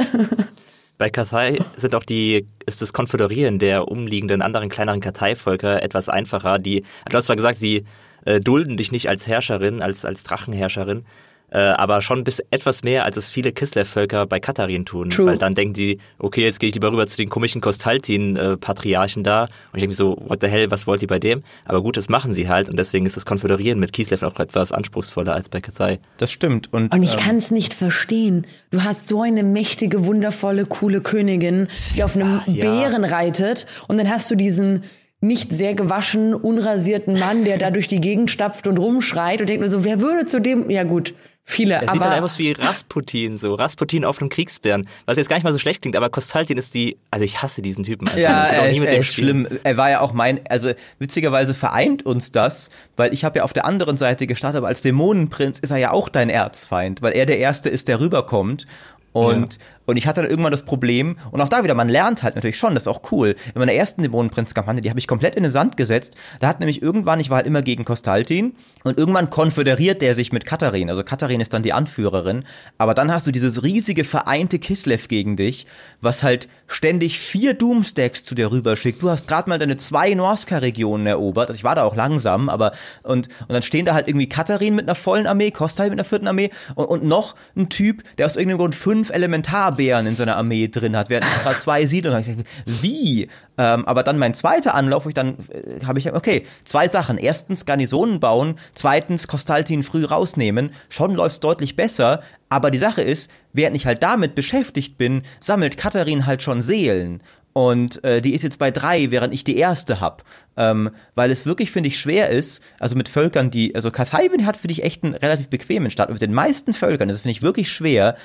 Bei 0.99 1.11
Katai 1.11 1.59
sind 1.77 1.95
auch 1.95 2.05
die, 2.05 2.47
ist 2.65 2.81
das 2.81 2.95
Konföderieren 2.95 3.59
der 3.59 3.89
umliegenden 3.89 4.41
anderen 4.41 4.71
kleineren 4.71 5.01
Karteivölker 5.01 5.83
etwas 5.83 6.09
einfacher. 6.09 6.59
Die, 6.59 6.85
du 7.11 7.17
hast 7.17 7.27
zwar 7.27 7.37
gesagt, 7.37 7.59
sie 7.59 7.85
äh, 8.25 8.41
dulden 8.41 8.79
dich 8.79 8.93
nicht 8.93 9.11
als 9.11 9.27
Herrscherin, 9.27 9.83
als, 9.83 10.07
als 10.07 10.25
Drachenherrscherin, 10.25 11.05
äh, 11.51 11.59
aber 11.59 12.03
schon 12.03 12.25
bis 12.25 12.41
etwas 12.51 12.83
mehr, 12.83 13.05
als 13.05 13.17
es 13.17 13.29
viele 13.29 13.53
Kislev-Völker 13.53 14.27
bei 14.27 14.41
Katharin 14.41 14.85
tun. 14.85 15.11
True. 15.11 15.27
Weil 15.27 15.39
dann 15.39 15.55
denken 15.55 15.75
die, 15.75 15.99
okay, 16.19 16.43
jetzt 16.43 16.61
gehe 16.61 16.69
ich 16.69 16.75
lieber 16.75 16.91
rüber 16.91 17.07
zu 17.07 17.17
den 17.17 17.29
komischen 17.29 17.61
Kostaltin-Patriarchen 17.61 19.23
da. 19.23 19.43
Und 19.43 19.51
ich 19.75 19.81
denke 19.81 19.89
mir 19.89 19.95
so, 19.95 20.17
what 20.27 20.41
the 20.41 20.49
hell, 20.49 20.71
was 20.71 20.87
wollt 20.87 21.03
ihr 21.03 21.09
bei 21.09 21.19
dem? 21.19 21.43
Aber 21.65 21.83
gut, 21.83 21.97
das 21.97 22.09
machen 22.09 22.33
sie 22.33 22.49
halt 22.49 22.69
und 22.69 22.79
deswegen 22.79 23.07
ist 23.07 23.17
das 23.17 23.27
Konföderieren 23.27 23.79
mit 23.79 23.93
Kislev 23.93 24.25
auch 24.25 24.39
etwas 24.41 24.73
anspruchsvoller 24.73 25.35
als 25.35 25.49
bei 25.49 25.61
Kathai. 25.61 25.99
Das 26.19 26.33
stimmt. 26.33 26.73
Und, 26.73 26.95
und 26.95 27.03
ich 27.03 27.15
ähm, 27.15 27.21
kann 27.21 27.37
es 27.37 27.51
nicht 27.51 27.75
verstehen. 27.75 28.47
Du 28.71 28.83
hast 28.83 29.09
so 29.09 29.23
eine 29.23 29.43
mächtige, 29.43 30.07
wundervolle, 30.07 30.67
coole 30.67 31.01
Königin, 31.01 31.69
die 31.95 32.03
auf 32.03 32.17
einem 32.17 32.43
ja. 32.47 32.63
Bären 32.63 33.05
reitet 33.05 33.67
und 33.89 33.99
dann 33.99 34.11
hast 34.11 34.31
du 34.31 34.35
diesen 34.35 34.85
nicht 35.21 35.53
sehr 35.53 35.75
gewaschen, 35.75 36.35
unrasierten 36.35 37.19
Mann, 37.19 37.45
der 37.45 37.59
da 37.59 37.71
durch 37.71 37.89
die 37.89 38.01
Gegend 38.01 38.31
stapft 38.31 38.67
und 38.67 38.79
rumschreit 38.79 39.41
und 39.41 39.49
denkt 39.49 39.63
mir 39.63 39.71
so, 39.71 39.85
wer 39.85 40.01
würde 40.01 40.27
zu 40.27 40.41
dem, 40.41 40.71
ja 40.71 40.85
gut, 40.85 41.15
Viele, 41.49 41.75
er 41.75 41.83
aber. 41.85 41.93
sieht 41.93 42.03
halt 42.03 42.23
aus 42.25 42.39
wie 42.41 42.53
Rasputin, 42.53 43.37
so. 43.37 43.55
Rasputin 43.55 44.05
auf 44.05 44.21
einem 44.21 44.31
Kriegsbären. 44.31 44.87
Was 45.07 45.17
jetzt 45.17 45.29
gar 45.29 45.37
nicht 45.37 45.45
mal 45.45 45.53
so 45.53 45.61
schlecht 45.61 45.81
klingt, 45.81 45.95
aber 45.95 46.11
Kostaltin 46.11 46.59
ist 46.59 46.75
die, 46.75 46.99
also 47.13 47.25
ich 47.25 47.41
hasse 47.41 47.63
diesen 47.63 47.85
Typen. 47.85 48.09
Einfach. 48.09 48.21
Ja, 48.21 48.47
er 48.47 48.71
ist, 48.71 48.83
er 48.83 48.99
ist 48.99 49.15
schlimm. 49.15 49.47
Er 49.63 49.77
war 49.77 49.89
ja 49.89 50.01
auch 50.01 50.13
mein, 50.13 50.41
also 50.49 50.73
witzigerweise 50.99 51.55
vereint 51.55 52.05
uns 52.05 52.33
das, 52.33 52.71
weil 52.97 53.15
ich 53.15 53.25
habe 53.25 53.39
ja 53.39 53.45
auf 53.45 53.53
der 53.53 53.65
anderen 53.65 53.97
Seite 53.97 54.27
gestartet, 54.27 54.59
aber 54.59 54.67
als 54.67 54.83
Dämonenprinz 54.83 55.61
ist 55.61 55.71
er 55.71 55.77
ja 55.77 55.93
auch 55.93 56.09
dein 56.09 56.31
Erzfeind, 56.31 57.01
weil 57.01 57.13
er 57.13 57.27
der 57.27 57.39
Erste 57.39 57.69
ist, 57.69 57.87
der 57.87 58.01
rüberkommt. 58.01 58.67
Und 59.13 59.55
ja. 59.55 59.61
Und 59.87 59.97
ich 59.97 60.07
hatte 60.07 60.23
dann 60.23 60.31
irgendwann 60.31 60.53
das 60.53 60.65
Problem, 60.65 61.17
und 61.31 61.41
auch 61.41 61.49
da 61.49 61.65
wieder, 61.65 61.75
man 61.75 61.89
lernt 61.89 62.23
halt 62.23 62.35
natürlich 62.35 62.59
schon, 62.59 62.75
das 62.75 62.85
ist 62.85 62.89
auch 62.89 63.11
cool. 63.13 63.37
In 63.55 63.59
meiner 63.59 63.73
ersten 63.73 64.03
Dämonenprinz-Kampagne, 64.03 64.81
die 64.81 64.91
habe 64.91 64.99
ich 64.99 65.07
komplett 65.07 65.37
in 65.37 65.43
den 65.43 65.53
Sand 65.53 65.77
gesetzt. 65.77 66.17
Da 66.41 66.49
hat 66.49 66.61
nämlich 66.61 66.83
irgendwann, 66.83 67.21
ich 67.21 67.31
war 67.31 67.37
halt 67.37 67.47
immer 67.47 67.63
gegen 67.63 67.85
Kostaltin, 67.85 68.55
und 68.85 68.99
irgendwann 68.99 69.31
konföderiert 69.31 70.03
der 70.03 70.15
sich 70.15 70.33
mit 70.33 70.45
Katharin. 70.45 70.91
Also 70.91 71.03
Katharin 71.03 71.41
ist 71.41 71.53
dann 71.53 71.63
die 71.63 71.73
Anführerin. 71.73 72.45
Aber 72.79 72.95
dann 72.95 73.13
hast 73.13 73.27
du 73.27 73.33
dieses 73.33 73.63
riesige 73.63 74.05
vereinte 74.05 74.59
Kislev 74.59 75.09
gegen 75.09 75.37
dich, 75.37 75.67
was 76.01 76.23
halt 76.23 76.49
ständig 76.67 77.19
vier 77.19 77.55
Doomstacks 77.55 78.25
zu 78.25 78.35
dir 78.35 78.51
rüberschickt. 78.51 79.03
Du 79.03 79.11
hast 79.11 79.29
gerade 79.29 79.49
mal 79.49 79.59
deine 79.59 79.77
zwei 79.77 80.15
Norska-Regionen 80.15 81.07
erobert. 81.07 81.49
Also 81.49 81.59
ich 81.59 81.65
war 81.65 81.75
da 81.75 81.85
auch 81.85 81.97
langsam, 81.97 82.49
aber 82.49 82.73
und, 83.03 83.29
und 83.41 83.53
dann 83.53 83.63
stehen 83.63 83.87
da 83.87 83.95
halt 83.95 84.09
irgendwie 84.09 84.29
Katharin 84.29 84.75
mit 84.75 84.87
einer 84.87 84.95
vollen 84.95 85.27
Armee, 85.27 85.51
Kostal 85.51 85.91
mit 85.91 85.99
einer 85.99 86.05
vierten 86.05 86.29
Armee 86.29 86.51
und, 86.75 86.87
und 86.87 87.05
noch 87.05 87.37
ein 87.57 87.69
Typ, 87.69 88.03
der 88.19 88.27
aus 88.27 88.37
irgendeinem 88.37 88.59
Grund 88.59 88.75
fünf 88.75 89.11
Elementar 89.11 89.76
Bären 89.77 90.07
in 90.07 90.17
seiner 90.17 90.37
Armee 90.37 90.69
drin 90.69 90.97
hat, 90.97 91.09
während 91.09 91.27
ich 91.27 91.43
gerade 91.43 91.59
zwei 91.59 91.87
Siedlungen 91.87 92.25
habe. 92.25 92.45
Wie? 92.65 93.29
Ähm, 93.59 93.87
aber 93.87 94.03
dann 94.03 94.19
mein 94.19 94.35
zweiter 94.35 94.75
Anlauf, 94.75 95.05
wo 95.05 95.09
ich 95.09 95.15
dann 95.15 95.37
äh, 95.51 95.85
habe 95.85 95.99
ich 95.99 96.13
okay, 96.13 96.45
zwei 96.65 96.89
Sachen. 96.89 97.19
Erstens 97.19 97.65
Garnisonen 97.65 98.21
bauen, 98.21 98.59
zweitens 98.75 99.29
Kostaltin 99.29 99.83
früh 99.83 100.05
rausnehmen. 100.05 100.73
Schon 100.89 101.15
läuft's 101.15 101.41
deutlich 101.41 101.77
besser, 101.77 102.23
aber 102.49 102.71
die 102.71 102.79
Sache 102.79 103.03
ist, 103.03 103.31
während 103.53 103.77
ich 103.77 103.87
halt 103.87 104.03
damit 104.03 104.35
beschäftigt 104.35 104.99
bin, 104.99 105.23
sammelt 105.41 105.77
Katharin 105.77 106.27
halt 106.27 106.43
schon 106.43 106.61
Seelen. 106.61 107.23
Und 107.57 108.05
äh, 108.05 108.21
die 108.21 108.35
ist 108.35 108.43
jetzt 108.43 108.59
bei 108.59 108.71
drei, 108.71 109.11
während 109.11 109.33
ich 109.33 109.43
die 109.43 109.57
erste 109.57 109.99
hab. 109.99 110.25
Ähm, 110.59 110.91
weil 111.15 111.31
es 111.31 111.47
wirklich, 111.47 111.71
finde 111.71 111.89
ich, 111.89 111.99
schwer 111.99 112.29
ist, 112.29 112.63
also 112.79 112.97
mit 112.97 113.09
Völkern, 113.09 113.51
die, 113.51 113.75
also 113.75 113.91
Kathaibin 113.91 114.45
hat 114.45 114.59
für 114.59 114.69
dich 114.69 114.85
echt 114.85 115.03
einen 115.03 115.15
relativ 115.15 115.49
bequemen 115.49 115.91
Start. 115.91 116.11
Mit 116.11 116.21
den 116.21 116.35
meisten 116.35 116.75
Völkern 116.75 117.09
es, 117.09 117.21
finde 117.23 117.31
ich, 117.31 117.41
wirklich 117.41 117.73
schwer, 117.73 118.17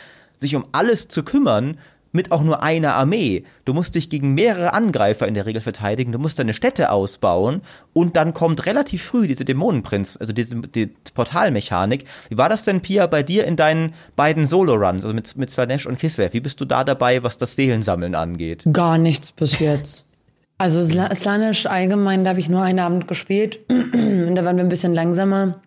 sich 0.41 0.55
um 0.55 0.65
alles 0.71 1.07
zu 1.07 1.23
kümmern, 1.23 1.77
mit 2.11 2.31
auch 2.31 2.43
nur 2.43 2.63
einer 2.63 2.95
Armee. 2.95 3.45
Du 3.65 3.73
musst 3.73 3.95
dich 3.95 4.09
gegen 4.09 4.33
mehrere 4.33 4.73
Angreifer 4.73 5.27
in 5.27 5.33
der 5.33 5.45
Regel 5.45 5.61
verteidigen, 5.61 6.11
du 6.11 6.19
musst 6.19 6.39
deine 6.39 6.53
Städte 6.53 6.91
ausbauen 6.91 7.61
und 7.93 8.15
dann 8.15 8.33
kommt 8.33 8.65
relativ 8.65 9.03
früh 9.03 9.27
diese 9.27 9.45
Dämonenprinz, 9.45 10.17
also 10.19 10.33
diese 10.33 10.57
die 10.57 10.87
Portalmechanik. 11.13 12.05
Wie 12.29 12.37
war 12.37 12.49
das 12.49 12.65
denn, 12.65 12.81
Pia, 12.81 13.07
bei 13.07 13.23
dir 13.23 13.45
in 13.45 13.55
deinen 13.55 13.93
beiden 14.15 14.45
Solo-Runs, 14.45 15.03
also 15.03 15.13
mit, 15.13 15.37
mit 15.37 15.49
Slanesh 15.49 15.85
und 15.85 15.99
Kislev? 15.99 16.33
Wie 16.33 16.41
bist 16.41 16.59
du 16.61 16.65
da 16.65 16.83
dabei, 16.83 17.23
was 17.23 17.37
das 17.37 17.55
Seelensammeln 17.55 18.15
angeht? 18.15 18.63
Gar 18.71 18.97
nichts 18.97 19.31
bis 19.31 19.59
jetzt. 19.59 20.05
Also 20.57 20.83
Slanisch 20.83 21.65
allgemein, 21.65 22.23
da 22.23 22.31
habe 22.31 22.39
ich 22.39 22.47
nur 22.47 22.61
einen 22.61 22.79
Abend 22.79 23.07
gespielt. 23.07 23.61
Und 23.69 24.35
da 24.35 24.45
waren 24.45 24.57
wir 24.57 24.63
ein 24.63 24.69
bisschen 24.69 24.93
langsamer, 24.93 25.59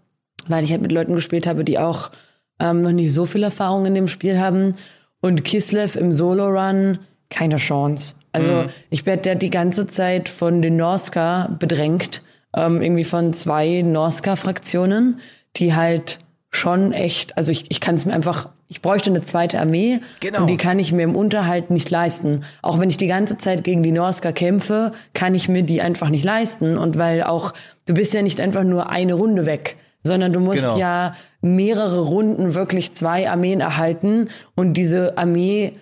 weil 0.47 0.63
ich 0.63 0.71
halt 0.71 0.83
mit 0.83 0.93
Leuten 0.93 1.17
gespielt 1.17 1.49
habe, 1.49 1.65
die 1.65 1.81
auch 1.81 2.13
ähm, 2.61 2.83
noch 2.83 2.93
nicht 2.93 3.13
so 3.13 3.27
viel 3.27 3.43
Erfahrung 3.43 3.87
in 3.87 3.95
dem 3.95 4.09
Spiel 4.09 4.39
haben. 4.39 4.75
Und 5.21 5.45
Kislev 5.45 5.97
im 5.97 6.13
Solo-Run, 6.13 6.99
keine 7.31 7.57
Chance. 7.57 8.17
Also 8.33 8.51
mhm. 8.51 8.67
ich 8.91 9.07
werde 9.07 9.31
ja 9.31 9.35
die 9.35 9.51
ganze 9.51 9.87
Zeit 9.87 10.29
von 10.29 10.61
den 10.61 10.77
Norska 10.77 11.57
bedrängt, 11.59 12.23
ähm, 12.55 12.83
irgendwie 12.83 13.05
von 13.05 13.33
zwei 13.33 13.83
Norska-Fraktionen, 13.83 15.21
die 15.57 15.75
halt 15.75 16.19
schon 16.51 16.93
echt, 16.93 17.37
also 17.37 17.51
ich, 17.51 17.71
ich 17.71 17.81
kann 17.81 17.97
es 17.97 18.05
mir 18.05 18.13
einfach, 18.13 18.49
ich 18.69 18.81
bräuchte 18.81 19.11
eine 19.11 19.23
zweite 19.23 19.61
Armee 19.61 20.01
genau. 20.21 20.43
und 20.43 20.47
die 20.49 20.57
kann 20.57 20.79
ich 20.79 20.93
mir 20.93 21.03
im 21.03 21.17
Unterhalt 21.17 21.71
nicht 21.71 21.91
leisten. 21.91 22.45
Auch 22.63 22.79
wenn 22.79 22.91
ich 22.91 22.97
die 22.97 23.07
ganze 23.07 23.39
Zeit 23.39 23.65
gegen 23.65 23.83
die 23.83 23.93
Norska 23.93 24.33
kämpfe, 24.33 24.93
kann 25.15 25.35
ich 25.35 25.49
mir 25.49 25.63
die 25.63 25.83
einfach 25.83 26.09
nicht 26.09 26.25
leisten. 26.25 26.79
Und 26.79 26.97
weil 26.97 27.23
auch, 27.25 27.55
du 27.87 27.95
bist 27.95 28.15
ja 28.15 28.23
nicht 28.23 28.41
einfach 28.41 28.65
nur 28.65 28.91
eine 28.91 29.15
Runde 29.15 29.47
weg, 29.47 29.77
sondern 30.05 30.33
du 30.33 30.39
musst 30.39 30.63
genau. 30.63 30.79
ja 30.79 31.17
mehrere 31.41 32.01
Runden 32.01 32.55
wirklich 32.55 32.93
zwei 32.93 33.29
Armeen 33.29 33.61
erhalten 33.61 34.29
und 34.55 34.75
diese 34.75 35.19
Armee 35.19 35.73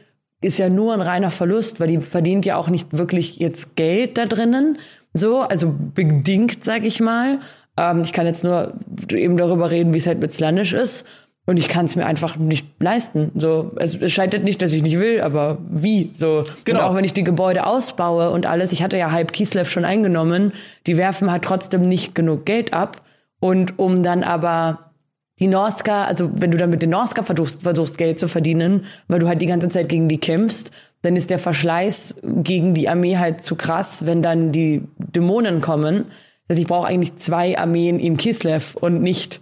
ist 0.40 0.58
ja 0.58 0.68
nur 0.68 0.94
ein 0.94 1.00
reiner 1.00 1.30
Verlust, 1.30 1.78
weil 1.80 1.88
die 1.88 1.98
verdient 1.98 2.46
ja 2.46 2.56
auch 2.56 2.68
nicht 2.68 2.96
wirklich 2.96 3.36
jetzt 3.36 3.76
Geld 3.76 4.18
da 4.18 4.24
drinnen, 4.24 4.78
so, 5.14 5.40
also 5.40 5.74
bedingt, 5.94 6.64
sag 6.64 6.84
ich 6.84 7.00
mal. 7.00 7.40
Ähm, 7.76 8.02
ich 8.02 8.12
kann 8.12 8.26
jetzt 8.26 8.44
nur 8.44 8.72
eben 9.10 9.36
darüber 9.36 9.70
reden, 9.70 9.92
wie 9.92 9.98
es 9.98 10.06
halt 10.06 10.20
mit 10.20 10.32
Slanish 10.32 10.72
ist. 10.72 11.06
Und 11.44 11.56
ich 11.56 11.68
kann 11.68 11.86
es 11.86 11.96
mir 11.96 12.06
einfach 12.06 12.36
nicht 12.36 12.66
leisten. 12.80 13.32
So, 13.34 13.72
es, 13.76 14.00
es 14.00 14.12
scheitert 14.12 14.44
nicht, 14.44 14.62
dass 14.62 14.72
ich 14.72 14.82
nicht 14.82 14.98
will, 14.98 15.20
aber 15.20 15.58
wie? 15.68 16.12
So. 16.14 16.44
Genau. 16.64 16.78
Und 16.78 16.84
auch 16.84 16.94
wenn 16.94 17.04
ich 17.04 17.14
die 17.14 17.24
Gebäude 17.24 17.66
ausbaue 17.66 18.30
und 18.30 18.46
alles, 18.46 18.70
ich 18.70 18.82
hatte 18.82 18.96
ja 18.96 19.10
halb 19.10 19.32
Kislev 19.32 19.68
schon 19.68 19.84
eingenommen, 19.84 20.52
die 20.86 20.96
werfen 20.96 21.32
halt 21.32 21.42
trotzdem 21.42 21.88
nicht 21.88 22.14
genug 22.14 22.46
Geld 22.46 22.74
ab. 22.74 23.02
Und 23.42 23.76
um 23.80 24.04
dann 24.04 24.22
aber 24.22 24.92
die 25.40 25.48
Norska, 25.48 26.04
also 26.04 26.30
wenn 26.32 26.52
du 26.52 26.58
dann 26.58 26.70
mit 26.70 26.80
den 26.80 26.90
Norska 26.90 27.24
versuchst, 27.24 27.64
versuchst 27.64 27.98
Geld 27.98 28.20
zu 28.20 28.28
verdienen, 28.28 28.84
weil 29.08 29.18
du 29.18 29.26
halt 29.26 29.42
die 29.42 29.46
ganze 29.46 29.68
Zeit 29.68 29.88
gegen 29.88 30.08
die 30.08 30.18
kämpfst, 30.18 30.70
dann 31.02 31.16
ist 31.16 31.28
der 31.28 31.40
Verschleiß 31.40 32.20
gegen 32.22 32.72
die 32.72 32.88
Armee 32.88 33.18
halt 33.18 33.40
zu 33.40 33.56
krass, 33.56 34.06
wenn 34.06 34.22
dann 34.22 34.52
die 34.52 34.82
Dämonen 34.96 35.60
kommen. 35.60 36.04
Also 36.48 36.62
ich 36.62 36.68
brauche 36.68 36.86
eigentlich 36.86 37.16
zwei 37.16 37.58
Armeen 37.58 37.98
in 37.98 38.16
Kislev 38.16 38.76
und 38.76 39.02
nicht 39.02 39.40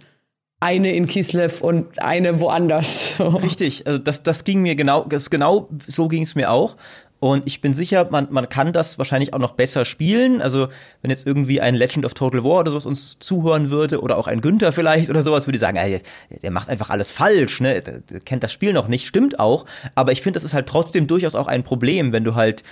eine 0.59 0.95
in 0.95 1.05
Kislev 1.05 1.61
und 1.61 2.01
eine 2.01 2.39
woanders. 2.39 3.17
Richtig, 3.19 3.85
also 3.85 3.99
das, 3.99 4.23
das 4.23 4.45
ging 4.45 4.63
mir 4.63 4.75
genau, 4.75 5.05
das 5.07 5.29
genau 5.29 5.69
so 5.87 6.07
ging 6.07 6.23
es 6.23 6.33
mir 6.33 6.49
auch. 6.49 6.75
Und 7.21 7.45
ich 7.45 7.61
bin 7.61 7.75
sicher, 7.75 8.07
man, 8.09 8.29
man 8.31 8.49
kann 8.49 8.73
das 8.73 8.97
wahrscheinlich 8.97 9.35
auch 9.35 9.37
noch 9.37 9.51
besser 9.51 9.85
spielen. 9.85 10.41
Also, 10.41 10.69
wenn 11.03 11.11
jetzt 11.11 11.27
irgendwie 11.27 11.61
ein 11.61 11.75
Legend 11.75 12.03
of 12.03 12.15
Total 12.15 12.43
War 12.43 12.61
oder 12.61 12.71
sowas 12.71 12.87
uns 12.87 13.19
zuhören 13.19 13.69
würde, 13.69 14.01
oder 14.01 14.17
auch 14.17 14.25
ein 14.25 14.41
Günther 14.41 14.71
vielleicht 14.71 15.07
oder 15.07 15.21
sowas, 15.21 15.45
würde 15.45 15.57
ich 15.57 15.61
sagen, 15.61 15.77
ey, 15.77 16.01
der 16.41 16.49
macht 16.49 16.67
einfach 16.67 16.89
alles 16.89 17.11
falsch, 17.11 17.61
ne? 17.61 17.79
Der, 17.79 17.99
der 17.99 18.21
kennt 18.21 18.41
das 18.41 18.51
Spiel 18.51 18.73
noch 18.73 18.87
nicht, 18.87 19.05
stimmt 19.05 19.39
auch. 19.39 19.67
Aber 19.93 20.11
ich 20.13 20.23
finde, 20.23 20.37
das 20.37 20.43
ist 20.43 20.55
halt 20.55 20.65
trotzdem 20.65 21.05
durchaus 21.05 21.35
auch 21.35 21.45
ein 21.45 21.61
Problem, 21.63 22.11
wenn 22.11 22.23
du 22.23 22.33
halt 22.33 22.63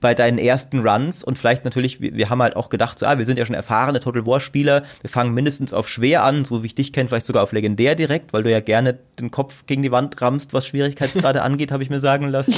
bei 0.00 0.14
deinen 0.14 0.38
ersten 0.38 0.86
Runs 0.86 1.24
und 1.24 1.38
vielleicht 1.38 1.64
natürlich, 1.64 2.00
wir, 2.00 2.14
wir 2.14 2.28
haben 2.28 2.42
halt 2.42 2.56
auch 2.56 2.68
gedacht, 2.68 2.98
so, 2.98 3.06
ah, 3.06 3.18
wir 3.18 3.24
sind 3.24 3.38
ja 3.38 3.46
schon 3.46 3.54
erfahrene 3.54 4.00
Total 4.00 4.26
War 4.26 4.40
Spieler, 4.40 4.84
wir 5.00 5.08
fangen 5.10 5.32
mindestens 5.32 5.72
auf 5.72 5.88
schwer 5.88 6.22
an, 6.22 6.44
so 6.44 6.62
wie 6.62 6.66
ich 6.66 6.74
dich 6.74 6.92
kenne, 6.92 7.08
vielleicht 7.08 7.26
sogar 7.26 7.42
auf 7.42 7.52
legendär 7.52 7.94
direkt, 7.94 8.32
weil 8.32 8.42
du 8.42 8.50
ja 8.50 8.60
gerne 8.60 8.98
den 9.18 9.30
Kopf 9.30 9.64
gegen 9.66 9.82
die 9.82 9.90
Wand 9.90 10.20
rammst, 10.20 10.52
was 10.52 10.66
Schwierigkeitsgrade 10.66 11.42
angeht, 11.42 11.72
habe 11.72 11.82
ich 11.82 11.90
mir 11.90 11.98
sagen 11.98 12.28
lassen. 12.28 12.54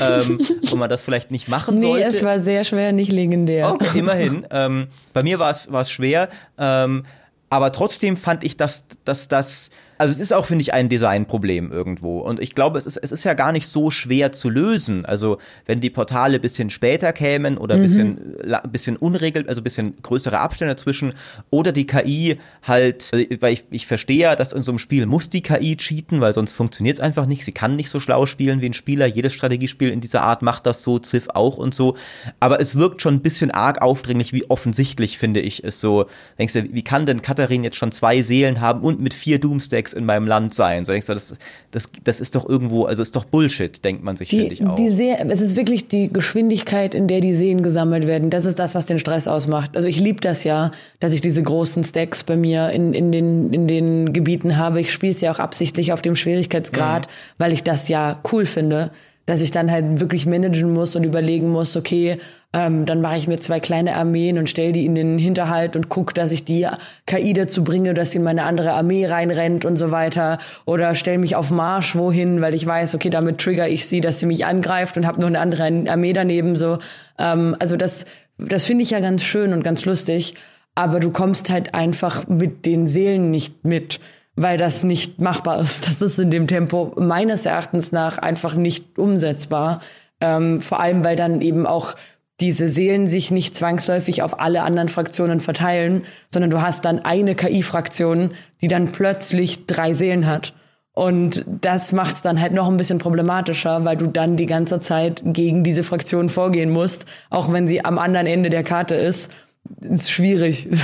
ähm, 0.00 0.40
wo 0.70 0.76
man 0.76 0.90
das 0.90 1.02
vielleicht 1.02 1.30
nicht 1.30 1.48
machen 1.48 1.78
sollte. 1.78 2.08
Nee, 2.08 2.16
es 2.16 2.22
war 2.22 2.38
sehr 2.38 2.64
schwer, 2.64 2.92
nicht 2.92 3.12
legendär. 3.12 3.72
Okay, 3.72 3.98
immerhin. 3.98 4.46
ähm, 4.50 4.88
bei 5.12 5.22
mir 5.22 5.38
war 5.38 5.50
es 5.50 5.72
war 5.72 5.82
es 5.82 5.90
schwer, 5.90 6.28
ähm, 6.58 7.04
aber 7.48 7.72
trotzdem 7.72 8.16
fand 8.16 8.44
ich, 8.44 8.56
dass, 8.56 8.84
dass 9.04 9.28
das 9.28 9.70
also 10.04 10.12
es 10.12 10.20
ist 10.20 10.32
auch, 10.32 10.46
finde 10.46 10.62
ich, 10.62 10.72
ein 10.72 10.88
Designproblem 10.88 11.72
irgendwo. 11.72 12.18
Und 12.18 12.40
ich 12.40 12.54
glaube, 12.54 12.78
es 12.78 12.86
ist, 12.86 12.96
es 12.96 13.12
ist 13.12 13.24
ja 13.24 13.34
gar 13.34 13.52
nicht 13.52 13.66
so 13.66 13.90
schwer 13.90 14.32
zu 14.32 14.50
lösen. 14.50 15.04
Also 15.04 15.38
wenn 15.66 15.80
die 15.80 15.90
Portale 15.90 16.40
bisschen 16.40 16.70
später 16.70 17.12
kämen 17.12 17.58
oder 17.58 17.76
mhm. 17.76 17.82
bisschen, 17.82 18.36
bisschen 18.70 18.96
unregelt, 18.96 19.48
also 19.48 19.62
bisschen 19.62 19.94
größere 20.02 20.38
Abstände 20.40 20.74
dazwischen 20.74 21.14
oder 21.50 21.72
die 21.72 21.86
KI 21.86 22.38
halt, 22.62 23.10
also, 23.12 23.24
weil 23.40 23.52
ich, 23.52 23.64
ich 23.70 23.86
verstehe 23.86 24.18
ja, 24.18 24.36
dass 24.36 24.52
in 24.52 24.62
so 24.62 24.72
einem 24.72 24.78
Spiel 24.78 25.06
muss 25.06 25.28
die 25.28 25.42
KI 25.42 25.76
cheaten, 25.76 26.20
weil 26.20 26.32
sonst 26.32 26.52
funktioniert 26.52 26.96
es 26.96 27.00
einfach 27.00 27.26
nicht. 27.26 27.44
Sie 27.44 27.52
kann 27.52 27.76
nicht 27.76 27.90
so 27.90 28.00
schlau 28.00 28.26
spielen 28.26 28.60
wie 28.60 28.66
ein 28.66 28.74
Spieler. 28.74 29.06
Jedes 29.06 29.34
Strategiespiel 29.34 29.90
in 29.90 30.00
dieser 30.00 30.22
Art 30.22 30.42
macht 30.42 30.66
das 30.66 30.82
so, 30.82 30.98
Ziff 30.98 31.28
auch 31.32 31.56
und 31.56 31.72
so. 31.72 31.96
Aber 32.40 32.60
es 32.60 32.76
wirkt 32.76 33.00
schon 33.00 33.14
ein 33.14 33.22
bisschen 33.22 33.50
arg 33.50 33.80
aufdringlich, 33.80 34.32
wie 34.32 34.50
offensichtlich, 34.50 35.18
finde 35.18 35.40
ich, 35.40 35.64
es 35.64 35.80
so. 35.80 36.06
Denkst 36.38 36.52
du, 36.52 36.74
wie 36.74 36.84
kann 36.84 37.06
denn 37.06 37.22
Katharin 37.22 37.64
jetzt 37.64 37.76
schon 37.76 37.92
zwei 37.92 38.22
Seelen 38.22 38.60
haben 38.60 38.82
und 38.82 39.00
mit 39.00 39.14
vier 39.14 39.38
Doomsday 39.38 39.84
Sex 39.84 39.92
in 39.94 40.04
meinem 40.04 40.26
Land 40.26 40.54
sein. 40.54 40.84
So 40.84 40.92
denkst 40.92 41.06
du, 41.06 41.14
das, 41.14 41.34
das, 41.70 41.90
das 42.02 42.20
ist 42.20 42.34
doch 42.34 42.48
irgendwo, 42.48 42.84
also 42.84 43.02
ist 43.02 43.16
doch 43.16 43.24
Bullshit, 43.24 43.84
denkt 43.84 44.02
man 44.02 44.16
sich, 44.16 44.28
finde 44.30 44.52
ich 44.52 44.66
auch. 44.66 44.76
Die 44.76 44.90
See 44.90 45.16
es 45.28 45.40
ist 45.40 45.56
wirklich 45.56 45.88
die 45.88 46.12
Geschwindigkeit, 46.12 46.94
in 46.94 47.08
der 47.08 47.20
die 47.20 47.34
Seen 47.34 47.62
gesammelt 47.62 48.06
werden. 48.06 48.30
Das 48.30 48.44
ist 48.44 48.58
das, 48.58 48.74
was 48.74 48.86
den 48.86 48.98
Stress 48.98 49.26
ausmacht. 49.26 49.76
Also 49.76 49.88
ich 49.88 49.98
liebe 49.98 50.20
das 50.20 50.44
ja, 50.44 50.72
dass 51.00 51.12
ich 51.12 51.20
diese 51.20 51.42
großen 51.42 51.84
Stacks 51.84 52.24
bei 52.24 52.36
mir 52.36 52.70
in, 52.70 52.92
in, 52.92 53.12
den, 53.12 53.52
in 53.52 53.68
den 53.68 54.12
Gebieten 54.12 54.56
habe. 54.56 54.80
Ich 54.80 54.92
spiele 54.92 55.12
es 55.12 55.20
ja 55.20 55.32
auch 55.32 55.38
absichtlich 55.38 55.92
auf 55.92 56.02
dem 56.02 56.16
Schwierigkeitsgrad, 56.16 57.06
mhm. 57.06 57.10
weil 57.38 57.52
ich 57.52 57.62
das 57.62 57.88
ja 57.88 58.20
cool 58.32 58.46
finde 58.46 58.90
dass 59.26 59.40
ich 59.40 59.50
dann 59.50 59.70
halt 59.70 60.00
wirklich 60.00 60.26
managen 60.26 60.72
muss 60.72 60.96
und 60.96 61.04
überlegen 61.04 61.50
muss, 61.50 61.76
okay, 61.76 62.18
ähm, 62.54 62.86
dann 62.86 63.00
mache 63.00 63.16
ich 63.16 63.26
mir 63.26 63.38
zwei 63.38 63.58
kleine 63.58 63.96
Armeen 63.96 64.38
und 64.38 64.48
stelle 64.48 64.72
die 64.72 64.84
in 64.86 64.94
den 64.94 65.18
Hinterhalt 65.18 65.74
und 65.74 65.88
gucke, 65.88 66.14
dass 66.14 66.30
ich 66.30 66.44
die 66.44 66.66
KI 67.06 67.32
dazu 67.32 67.64
bringe, 67.64 67.94
dass 67.94 68.12
sie 68.12 68.18
in 68.18 68.24
meine 68.24 68.44
andere 68.44 68.72
Armee 68.72 69.06
reinrennt 69.06 69.64
und 69.64 69.76
so 69.76 69.90
weiter. 69.90 70.38
Oder 70.64 70.94
stelle 70.94 71.18
mich 71.18 71.34
auf 71.34 71.50
Marsch 71.50 71.96
wohin, 71.96 72.40
weil 72.40 72.54
ich 72.54 72.64
weiß, 72.64 72.94
okay, 72.94 73.10
damit 73.10 73.38
trigger 73.38 73.68
ich 73.68 73.86
sie, 73.86 74.00
dass 74.00 74.20
sie 74.20 74.26
mich 74.26 74.46
angreift 74.46 74.96
und 74.96 75.04
habe 75.04 75.20
noch 75.20 75.26
eine 75.26 75.40
andere 75.40 75.64
Armee 75.90 76.12
daneben. 76.12 76.54
So, 76.54 76.78
ähm, 77.18 77.56
also 77.58 77.76
das, 77.76 78.04
das 78.38 78.66
finde 78.66 78.84
ich 78.84 78.90
ja 78.90 79.00
ganz 79.00 79.22
schön 79.24 79.52
und 79.52 79.64
ganz 79.64 79.84
lustig. 79.84 80.34
Aber 80.76 81.00
du 81.00 81.10
kommst 81.10 81.50
halt 81.50 81.74
einfach 81.74 82.28
mit 82.28 82.66
den 82.66 82.86
Seelen 82.86 83.32
nicht 83.32 83.64
mit 83.64 84.00
weil 84.36 84.58
das 84.58 84.84
nicht 84.84 85.20
machbar 85.20 85.60
ist. 85.60 85.86
Das 85.86 86.00
ist 86.00 86.18
in 86.18 86.30
dem 86.30 86.46
Tempo 86.46 86.92
meines 86.96 87.46
Erachtens 87.46 87.92
nach 87.92 88.18
einfach 88.18 88.54
nicht 88.54 88.98
umsetzbar. 88.98 89.80
Ähm, 90.20 90.60
vor 90.60 90.80
allem, 90.80 91.04
weil 91.04 91.16
dann 91.16 91.40
eben 91.40 91.66
auch 91.66 91.94
diese 92.40 92.68
Seelen 92.68 93.06
sich 93.06 93.30
nicht 93.30 93.54
zwangsläufig 93.54 94.22
auf 94.22 94.40
alle 94.40 94.62
anderen 94.62 94.88
Fraktionen 94.88 95.40
verteilen, 95.40 96.02
sondern 96.30 96.50
du 96.50 96.60
hast 96.60 96.84
dann 96.84 97.04
eine 97.04 97.36
KI-Fraktion, 97.36 98.32
die 98.60 98.68
dann 98.68 98.90
plötzlich 98.90 99.66
drei 99.66 99.92
Seelen 99.92 100.26
hat. 100.26 100.52
Und 100.92 101.44
das 101.46 101.92
macht 101.92 102.16
es 102.16 102.22
dann 102.22 102.40
halt 102.40 102.52
noch 102.52 102.68
ein 102.68 102.76
bisschen 102.76 102.98
problematischer, 102.98 103.84
weil 103.84 103.96
du 103.96 104.06
dann 104.06 104.36
die 104.36 104.46
ganze 104.46 104.80
Zeit 104.80 105.22
gegen 105.24 105.64
diese 105.64 105.82
Fraktion 105.82 106.28
vorgehen 106.28 106.70
musst, 106.70 107.06
auch 107.30 107.52
wenn 107.52 107.66
sie 107.66 107.84
am 107.84 107.98
anderen 107.98 108.26
Ende 108.26 108.50
der 108.50 108.62
Karte 108.62 108.94
ist. 108.94 109.30
Ist 109.80 110.10
schwierig. 110.10 110.68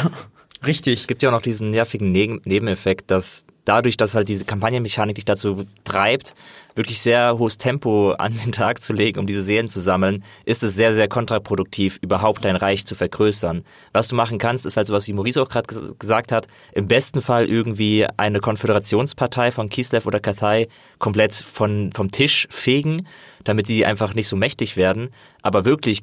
Richtig. 0.66 1.00
Es 1.00 1.06
gibt 1.06 1.22
ja 1.22 1.30
auch 1.30 1.34
noch 1.34 1.42
diesen 1.42 1.70
nervigen 1.70 2.12
ne 2.12 2.38
Nebeneffekt, 2.44 3.10
dass 3.10 3.46
dadurch, 3.64 3.96
dass 3.96 4.14
halt 4.14 4.28
diese 4.28 4.44
Kampagnenmechanik 4.44 5.14
dich 5.14 5.24
dazu 5.24 5.64
treibt, 5.84 6.34
wirklich 6.74 7.00
sehr 7.00 7.38
hohes 7.38 7.56
Tempo 7.56 8.12
an 8.12 8.36
den 8.36 8.52
Tag 8.52 8.82
zu 8.82 8.92
legen, 8.92 9.18
um 9.20 9.26
diese 9.26 9.42
Seelen 9.42 9.68
zu 9.68 9.80
sammeln, 9.80 10.24
ist 10.44 10.62
es 10.62 10.74
sehr, 10.74 10.94
sehr 10.94 11.08
kontraproduktiv, 11.08 11.98
überhaupt 12.02 12.44
dein 12.44 12.56
Reich 12.56 12.84
zu 12.84 12.94
vergrößern. 12.94 13.64
Was 13.92 14.08
du 14.08 14.16
machen 14.16 14.38
kannst, 14.38 14.66
ist 14.66 14.76
halt 14.76 14.86
so 14.86 14.92
was, 14.92 15.06
wie 15.08 15.12
Maurice 15.12 15.40
auch 15.40 15.48
gerade 15.48 15.94
gesagt 15.98 16.32
hat, 16.32 16.46
im 16.72 16.86
besten 16.86 17.20
Fall 17.20 17.48
irgendwie 17.48 18.06
eine 18.16 18.40
Konföderationspartei 18.40 19.52
von 19.52 19.68
Kislev 19.68 20.06
oder 20.06 20.20
Kathai 20.20 20.68
komplett 20.98 21.32
von, 21.32 21.92
vom 21.92 22.10
Tisch 22.10 22.48
fegen, 22.50 23.06
damit 23.44 23.66
sie 23.66 23.84
einfach 23.86 24.14
nicht 24.14 24.28
so 24.28 24.36
mächtig 24.36 24.76
werden, 24.76 25.10
aber 25.42 25.64
wirklich 25.64 26.02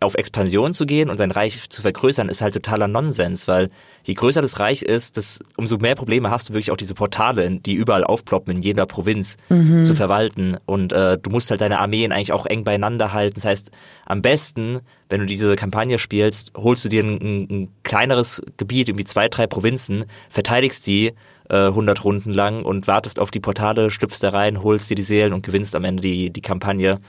auf 0.00 0.14
Expansion 0.14 0.74
zu 0.74 0.84
gehen 0.84 1.08
und 1.08 1.16
sein 1.16 1.30
Reich 1.30 1.70
zu 1.70 1.80
vergrößern, 1.80 2.28
ist 2.28 2.42
halt 2.42 2.54
totaler 2.54 2.86
Nonsens, 2.86 3.48
weil 3.48 3.70
je 4.04 4.14
größer 4.14 4.42
das 4.42 4.60
Reich 4.60 4.82
ist, 4.82 5.16
das, 5.16 5.40
umso 5.56 5.78
mehr 5.78 5.94
Probleme 5.94 6.30
hast 6.30 6.48
du 6.48 6.52
wirklich 6.52 6.70
auch 6.70 6.76
diese 6.76 6.94
Portale, 6.94 7.58
die 7.60 7.74
überall 7.74 8.04
aufploppen 8.04 8.56
in 8.56 8.62
jeder 8.62 8.84
Provinz 8.86 9.36
mhm. 9.48 9.84
zu 9.84 9.94
verwalten. 9.94 10.58
Und 10.66 10.92
äh, 10.92 11.16
du 11.18 11.30
musst 11.30 11.50
halt 11.50 11.62
deine 11.62 11.78
Armeen 11.78 12.12
eigentlich 12.12 12.32
auch 12.32 12.44
eng 12.44 12.64
beieinander 12.64 13.14
halten. 13.14 13.36
Das 13.36 13.46
heißt, 13.46 13.70
am 14.04 14.20
besten, 14.20 14.80
wenn 15.08 15.20
du 15.20 15.26
diese 15.26 15.56
Kampagne 15.56 15.98
spielst, 15.98 16.52
holst 16.54 16.84
du 16.84 16.88
dir 16.90 17.02
ein, 17.02 17.48
ein 17.50 17.68
kleineres 17.82 18.42
Gebiet, 18.58 18.88
irgendwie 18.88 19.04
zwei, 19.04 19.28
drei 19.28 19.46
Provinzen, 19.46 20.04
verteidigst 20.28 20.86
die 20.86 21.14
äh, 21.48 21.66
100 21.68 22.04
Runden 22.04 22.32
lang 22.32 22.64
und 22.64 22.86
wartest 22.86 23.18
auf 23.18 23.30
die 23.30 23.40
Portale, 23.40 23.90
schlüpfst 23.90 24.20
da 24.20 24.28
rein, 24.28 24.62
holst 24.62 24.90
dir 24.90 24.94
die 24.94 25.02
Seelen 25.02 25.32
und 25.32 25.44
gewinnst 25.44 25.74
am 25.74 25.84
Ende 25.84 26.02
die, 26.02 26.30
die 26.30 26.42
Kampagne. 26.42 27.00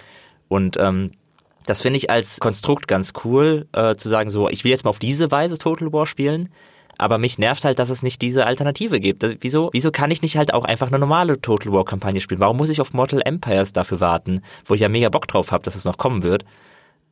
Und 0.48 0.78
ähm, 0.80 1.12
das 1.68 1.82
finde 1.82 1.98
ich 1.98 2.10
als 2.10 2.40
Konstrukt 2.40 2.88
ganz 2.88 3.14
cool, 3.24 3.68
äh, 3.74 3.96
zu 3.96 4.10
sagen 4.10 4.30
so, 4.30 4.50
ich 4.50 4.64
will 4.64 4.72
jetzt 4.72 4.86
mal 4.86 4.90
auf 4.90 5.00
diese 5.00 5.30
Weise 5.32 5.58
Total 5.58 5.92
War 5.92 6.08
spielen, 6.08 6.50
aber 6.98 7.18
mich 7.18 7.38
nervt 7.38 7.66
halt, 7.66 7.78
dass 7.78 7.90
es 7.90 8.02
nicht 8.02 8.22
diese 8.22 8.46
Alternative 8.46 9.00
gibt. 9.00 9.22
Das, 9.22 9.36
wieso, 9.42 9.70
wieso 9.74 9.92
kann 9.92 10.10
ich 10.10 10.22
nicht 10.22 10.38
halt 10.38 10.54
auch 10.54 10.64
einfach 10.66 10.88
eine 10.88 10.98
normale 10.98 11.40
Total 11.40 11.72
War 11.74 11.86
Kampagne 11.86 12.22
spielen? 12.22 12.40
Warum 12.40 12.58
muss 12.58 12.70
ich 12.70 12.82
auf 12.82 12.94
Mortal 12.94 13.22
Empires 13.24 13.74
dafür 13.74 14.00
warten, 14.00 14.42
wo 14.66 14.74
ich 14.74 14.82
ja 14.82 14.90
mega 14.90 15.10
Bock 15.10 15.28
drauf 15.28 15.52
habe, 15.52 15.64
dass 15.64 15.76
es 15.76 15.84
noch 15.84 15.98
kommen 15.98 16.24
wird? 16.24 16.46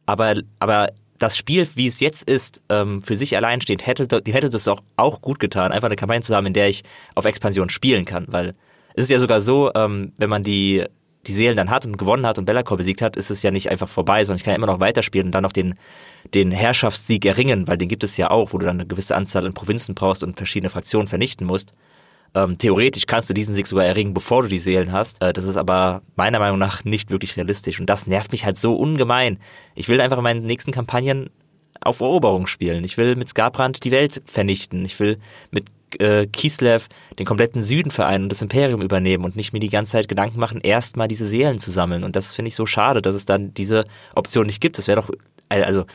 Aber, 0.06 0.36
aber 0.60 0.90
das 1.20 1.36
Spiel, 1.36 1.68
wie 1.76 1.88
es 1.88 2.00
jetzt 2.00 2.28
ist, 2.28 2.62
ähm, 2.70 3.02
für 3.02 3.16
sich 3.16 3.36
allein 3.36 3.60
steht, 3.60 3.86
hätte, 3.86 4.08
hätte 4.26 4.50
das 4.50 4.68
auch, 4.70 4.82
auch 4.96 5.22
gut 5.22 5.40
getan, 5.40 5.74
einfach 5.74 5.88
eine 5.88 5.98
Kampagne 5.98 6.22
zu 6.22 6.34
haben, 6.34 6.46
in 6.48 6.54
der 6.54 6.70
ich 6.70 6.84
auf 7.14 7.26
Expansion 7.26 7.70
spielen 7.70 8.06
kann, 8.06 8.26
weil 8.30 8.56
es 8.96 9.04
ist 9.04 9.12
ja 9.12 9.20
sogar 9.20 9.42
so, 9.42 9.72
ähm, 9.76 10.14
wenn 10.18 10.30
man 10.30 10.44
die 10.44 10.86
die 11.28 11.34
Seelen 11.34 11.56
dann 11.56 11.70
hat 11.70 11.86
und 11.86 11.98
gewonnen 11.98 12.26
hat 12.26 12.38
und 12.38 12.46
Bellacore 12.46 12.78
besiegt 12.78 13.02
hat, 13.02 13.16
ist 13.16 13.30
es 13.30 13.44
ja 13.44 13.52
nicht 13.52 13.70
einfach 13.70 13.90
vorbei, 13.90 14.24
sondern 14.24 14.38
ich 14.38 14.44
kann 14.44 14.52
ja 14.52 14.58
immer 14.58 14.68
noch 14.68 14.80
weiterspielen 14.80 15.28
und 15.28 15.32
dann 15.32 15.44
noch 15.44 15.52
den, 15.52 15.76
den 16.34 16.52
Herrschaftssieg 16.52 17.26
erringen, 17.26 17.68
weil 17.68 17.78
den 17.78 17.90
gibt 17.90 18.04
es 18.04 18.18
ja 18.18 18.32
auch, 18.32 18.54
wo 18.54 18.58
du 18.58 18.66
dann 18.66 18.78
eine 18.78 18.88
gewisse 18.88 19.16
Anzahl 19.16 19.46
an 19.46 19.54
Provinzen 19.54 19.96
brauchst 19.96 20.24
und 20.24 20.38
verschiedene 20.38 20.70
Fraktionen 20.70 21.08
vernichten 21.08 21.48
musst. 21.48 21.74
Ähm, 22.36 22.58
theoretisch 22.58 23.08
kannst 23.08 23.30
du 23.30 23.34
diesen 23.34 23.56
Sieg 23.56 23.66
sogar 23.66 23.86
erringen, 23.86 24.14
bevor 24.14 24.44
du 24.44 24.50
die 24.50 24.60
Seelen 24.60 24.92
hast. 24.92 25.22
Äh, 25.22 25.32
das 25.32 25.46
ist 25.46 25.56
aber 25.56 26.02
meiner 26.18 26.40
Meinung 26.40 26.60
nach 26.60 26.84
nicht 26.84 27.10
wirklich 27.10 27.38
realistisch. 27.38 27.80
Und 27.80 27.90
das 27.90 28.08
nervt 28.08 28.34
mich 28.34 28.46
halt 28.46 28.58
so 28.58 28.76
ungemein. 28.76 29.40
Ich 29.74 29.88
will 29.88 30.02
einfach 30.02 30.18
in 30.18 30.24
meinen 30.24 30.46
nächsten 30.46 30.74
Kampagnen 30.74 31.30
auf 31.80 32.02
Eroberung 32.02 32.48
spielen. 32.48 32.84
Ich 32.84 32.98
will 32.98 33.16
mit 33.16 33.30
Skarbrand 33.30 33.86
die 33.86 33.92
Welt 33.92 34.22
vernichten. 34.26 34.84
Ich 34.84 35.00
will 35.00 35.18
mit 35.52 35.66
äh, 36.00 36.28
Kislev 36.28 36.88
den 37.18 37.26
kompletten 37.26 37.64
Süden 37.64 37.92
vereinen 37.92 38.24
und 38.24 38.30
das 38.30 38.42
Imperium 38.42 38.82
übernehmen 38.82 39.26
und 39.26 39.36
nicht 39.36 39.54
mir 39.54 39.60
die 39.60 39.70
ganze 39.70 39.94
Zeit 39.94 40.08
Gedanken 40.08 40.40
machen, 40.40 40.62
erstmal 40.62 41.08
diese 41.08 41.26
Seelen 41.26 41.58
zu 41.58 41.72
sammeln. 41.72 42.04
Und 42.04 42.16
das 42.16 42.34
finde 42.34 42.50
ich 42.50 42.56
so 42.56 42.66
schade, 42.66 43.02
dass 43.02 43.16
es 43.16 43.26
dann 43.26 43.54
diese 43.54 43.86
Option 44.14 44.46
nicht 44.46 44.62
gibt. 44.62 44.78
Das 44.78 44.88
wäre 44.88 45.02
doch, 45.02 45.10
also 45.50 45.86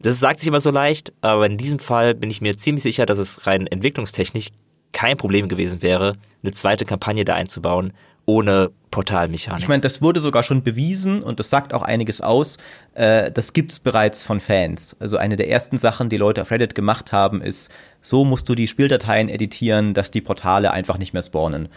das 0.00 0.20
sagt 0.20 0.40
sich 0.40 0.48
immer 0.48 0.60
so 0.60 0.70
leicht, 0.70 1.12
aber 1.20 1.46
in 1.46 1.56
diesem 1.56 1.78
Fall 1.78 2.14
bin 2.14 2.30
ich 2.30 2.40
mir 2.40 2.56
ziemlich 2.56 2.82
sicher, 2.82 3.06
dass 3.06 3.18
es 3.18 3.46
rein 3.46 3.66
entwicklungstechnisch 3.66 4.48
kein 4.92 5.16
Problem 5.16 5.48
gewesen 5.48 5.82
wäre, 5.82 6.14
eine 6.42 6.52
zweite 6.52 6.84
Kampagne 6.84 7.24
da 7.24 7.34
einzubauen, 7.34 7.92
ohne 8.28 8.70
Portalmechanik. 8.90 9.62
Ich 9.62 9.68
meine, 9.68 9.80
das 9.80 10.02
wurde 10.02 10.20
sogar 10.20 10.42
schon 10.42 10.62
bewiesen 10.62 11.22
und 11.22 11.40
das 11.40 11.48
sagt 11.48 11.72
auch 11.72 11.80
einiges 11.80 12.20
aus. 12.20 12.58
Äh, 12.92 13.32
das 13.32 13.54
gibt's 13.54 13.80
bereits 13.80 14.22
von 14.22 14.40
Fans. 14.40 14.96
Also 15.00 15.16
eine 15.16 15.36
der 15.36 15.48
ersten 15.48 15.78
Sachen, 15.78 16.10
die 16.10 16.18
Leute 16.18 16.42
auf 16.42 16.50
Reddit 16.50 16.74
gemacht 16.74 17.10
haben, 17.10 17.40
ist, 17.40 17.72
so 18.02 18.26
musst 18.26 18.46
du 18.48 18.54
die 18.54 18.68
Spieldateien 18.68 19.30
editieren, 19.30 19.94
dass 19.94 20.10
die 20.10 20.20
Portale 20.20 20.72
einfach 20.72 20.98
nicht 20.98 21.14
mehr 21.14 21.22
spawnen. 21.22 21.70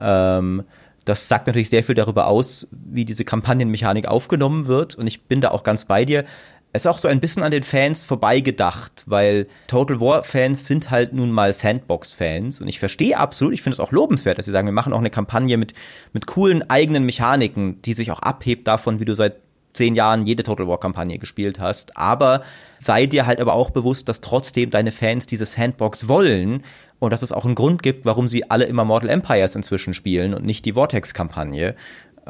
Ähm, 0.00 0.64
das 1.04 1.28
sagt 1.28 1.46
natürlich 1.46 1.68
sehr 1.68 1.84
viel 1.84 1.94
darüber 1.94 2.26
aus, 2.26 2.68
wie 2.70 3.04
diese 3.04 3.26
Kampagnenmechanik 3.26 4.06
aufgenommen 4.06 4.66
wird 4.66 4.94
und 4.94 5.06
ich 5.06 5.24
bin 5.24 5.42
da 5.42 5.50
auch 5.50 5.62
ganz 5.62 5.84
bei 5.84 6.06
dir 6.06 6.24
ist 6.72 6.86
auch 6.86 6.98
so 6.98 7.08
ein 7.08 7.20
bisschen 7.20 7.42
an 7.42 7.50
den 7.50 7.62
Fans 7.62 8.04
vorbeigedacht, 8.04 9.04
weil 9.06 9.48
Total 9.66 10.00
War 10.00 10.24
Fans 10.24 10.66
sind 10.66 10.90
halt 10.90 11.12
nun 11.12 11.30
mal 11.30 11.52
Sandbox 11.52 12.14
Fans 12.14 12.60
und 12.60 12.68
ich 12.68 12.78
verstehe 12.78 13.18
absolut, 13.18 13.54
ich 13.54 13.62
finde 13.62 13.74
es 13.74 13.80
auch 13.80 13.92
lobenswert, 13.92 14.38
dass 14.38 14.46
sie 14.46 14.52
sagen, 14.52 14.68
wir 14.68 14.72
machen 14.72 14.92
auch 14.92 14.98
eine 14.98 15.10
Kampagne 15.10 15.56
mit 15.56 15.72
mit 16.12 16.26
coolen 16.26 16.68
eigenen 16.68 17.04
Mechaniken, 17.04 17.80
die 17.82 17.94
sich 17.94 18.10
auch 18.10 18.20
abhebt 18.20 18.66
davon, 18.68 19.00
wie 19.00 19.04
du 19.04 19.14
seit 19.14 19.36
zehn 19.72 19.94
Jahren 19.94 20.26
jede 20.26 20.42
Total 20.42 20.68
War 20.68 20.80
Kampagne 20.80 21.18
gespielt 21.18 21.58
hast, 21.58 21.96
aber 21.96 22.42
sei 22.78 23.06
dir 23.06 23.26
halt 23.26 23.40
aber 23.40 23.54
auch 23.54 23.70
bewusst, 23.70 24.08
dass 24.08 24.20
trotzdem 24.20 24.70
deine 24.70 24.92
Fans 24.92 25.26
diese 25.26 25.46
Sandbox 25.46 26.08
wollen 26.08 26.64
und 26.98 27.12
dass 27.12 27.22
es 27.22 27.32
auch 27.32 27.44
einen 27.44 27.54
Grund 27.54 27.82
gibt, 27.82 28.04
warum 28.04 28.28
sie 28.28 28.50
alle 28.50 28.64
immer 28.64 28.84
Mortal 28.84 29.08
Empires 29.08 29.54
inzwischen 29.54 29.94
spielen 29.94 30.34
und 30.34 30.44
nicht 30.44 30.64
die 30.64 30.72
Vortex-Kampagne. 30.72 31.74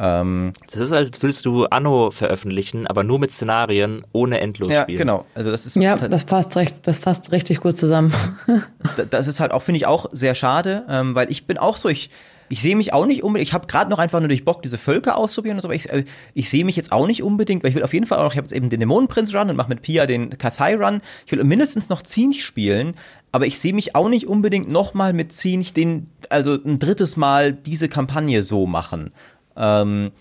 Ähm, 0.01 0.53
das 0.66 0.76
ist, 0.76 0.92
als 0.92 1.20
würdest 1.20 1.44
du 1.44 1.64
Anno 1.66 2.12
veröffentlichen, 2.12 2.86
aber 2.86 3.03
nur 3.03 3.18
mit 3.18 3.32
Szenarien 3.32 4.05
ohne 4.12 4.40
endlos 4.40 4.70
ja, 4.72 4.84
genau. 4.84 5.26
Also 5.34 5.51
das 5.51 5.66
ist 5.66 5.74
ja, 5.74 5.96
das 5.96 6.24
passt 6.24 6.57
recht, 6.57 6.76
das 6.84 6.99
passt 6.99 7.32
richtig 7.32 7.61
gut 7.61 7.76
zusammen. 7.76 8.14
das 9.11 9.26
ist 9.26 9.40
halt 9.40 9.51
auch 9.51 9.62
finde 9.62 9.78
ich 9.78 9.86
auch 9.86 10.07
sehr 10.12 10.36
schade, 10.36 10.84
ähm, 10.88 11.16
weil 11.16 11.30
ich 11.32 11.46
bin 11.46 11.59
auch 11.59 11.76
so 11.76 11.88
ich 11.88 12.11
ich 12.49 12.62
sehe 12.62 12.76
mich 12.76 12.92
auch 12.92 13.07
nicht 13.07 13.22
unbedingt, 13.22 13.49
ich 13.49 13.53
habe 13.53 13.66
gerade 13.66 13.90
noch 13.90 13.99
einfach 13.99 14.20
nur 14.20 14.28
durch 14.28 14.44
Bock, 14.44 14.62
diese 14.62 14.78
Völker 14.78 15.16
auszuprobieren 15.16 15.59
und 15.59 15.62
so, 15.62 15.68
aber 15.68 15.74
ich, 15.74 15.90
äh, 15.90 16.05
ich 16.34 16.49
sehe 16.49 16.64
mich 16.64 16.76
jetzt 16.76 16.92
auch 16.92 17.07
nicht 17.07 17.22
unbedingt, 17.22 17.62
weil 17.62 17.70
ich 17.70 17.76
will 17.76 17.82
auf 17.82 17.92
jeden 17.92 18.07
Fall 18.07 18.18
auch 18.18 18.24
noch, 18.24 18.32
ich 18.32 18.38
habe 18.38 18.46
jetzt 18.46 18.55
eben 18.55 18.70
den 18.70 18.80
Dämonenprinz-Run 18.80 19.51
und 19.51 19.57
mache 19.57 19.68
mit 19.68 19.82
Pia 19.82 20.07
den 20.07 20.30
Kathai-Run. 20.30 21.03
Ich 21.26 21.32
will 21.32 21.44
mindestens 21.44 21.88
noch 21.88 22.03
Zinch 22.03 22.44
spielen, 22.44 22.94
aber 23.32 23.46
ich 23.46 23.59
sehe 23.59 23.74
mich 23.74 23.94
auch 23.94 24.09
nicht 24.09 24.26
unbedingt 24.26 24.70
nochmal 24.70 25.12
mit 25.12 25.32
Zinch 25.32 25.72
den, 25.74 26.09
also 26.30 26.55
ein 26.55 26.78
drittes 26.78 27.16
Mal 27.16 27.53
diese 27.53 27.88
Kampagne 27.88 28.42
so 28.42 28.66
machen. 28.66 29.11
Ähm, 29.59 30.12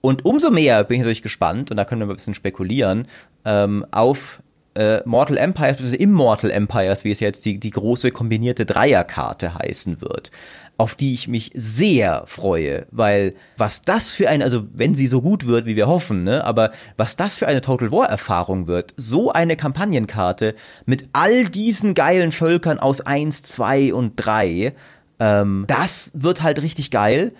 und 0.00 0.24
umso 0.24 0.50
mehr 0.50 0.82
bin 0.84 0.96
ich 0.96 1.00
natürlich 1.00 1.22
gespannt, 1.22 1.70
und 1.70 1.76
da 1.76 1.84
können 1.84 2.02
wir 2.02 2.08
ein 2.12 2.16
bisschen 2.16 2.34
spekulieren, 2.34 3.06
ähm, 3.44 3.86
auf 3.92 4.42
äh, 4.74 5.00
Mortal 5.04 5.36
Empires, 5.36 5.80
also 5.80 5.94
Immortal 5.94 6.50
Empires, 6.50 7.04
wie 7.04 7.12
es 7.12 7.20
jetzt 7.20 7.44
die, 7.44 7.58
die 7.58 7.70
große 7.70 8.10
kombinierte 8.10 8.66
Dreierkarte 8.66 9.54
heißen 9.54 10.00
wird, 10.00 10.30
auf 10.76 10.94
die 10.94 11.14
ich 11.14 11.28
mich 11.28 11.50
sehr 11.54 12.24
freue, 12.26 12.86
weil 12.90 13.34
was 13.56 13.82
das 13.82 14.12
für 14.12 14.28
ein, 14.28 14.42
also 14.42 14.64
wenn 14.72 14.94
sie 14.94 15.06
so 15.06 15.20
gut 15.20 15.46
wird, 15.46 15.66
wie 15.66 15.76
wir 15.76 15.86
hoffen, 15.86 16.24
ne, 16.24 16.44
aber 16.44 16.72
was 16.96 17.16
das 17.16 17.36
für 17.36 17.46
eine 17.46 17.60
Total 17.60 17.92
War 17.92 18.08
Erfahrung 18.08 18.66
wird, 18.66 18.94
so 18.96 19.30
eine 19.30 19.56
Kampagnenkarte 19.56 20.54
mit 20.86 21.08
all 21.12 21.44
diesen 21.44 21.94
geilen 21.94 22.32
Völkern 22.32 22.78
aus 22.78 23.02
eins, 23.02 23.42
zwei 23.42 23.92
und 23.92 24.14
drei, 24.16 24.72
ähm, 25.20 25.64
das 25.68 26.10
wird 26.14 26.42
halt 26.42 26.62
richtig 26.62 26.90
geil. 26.90 27.32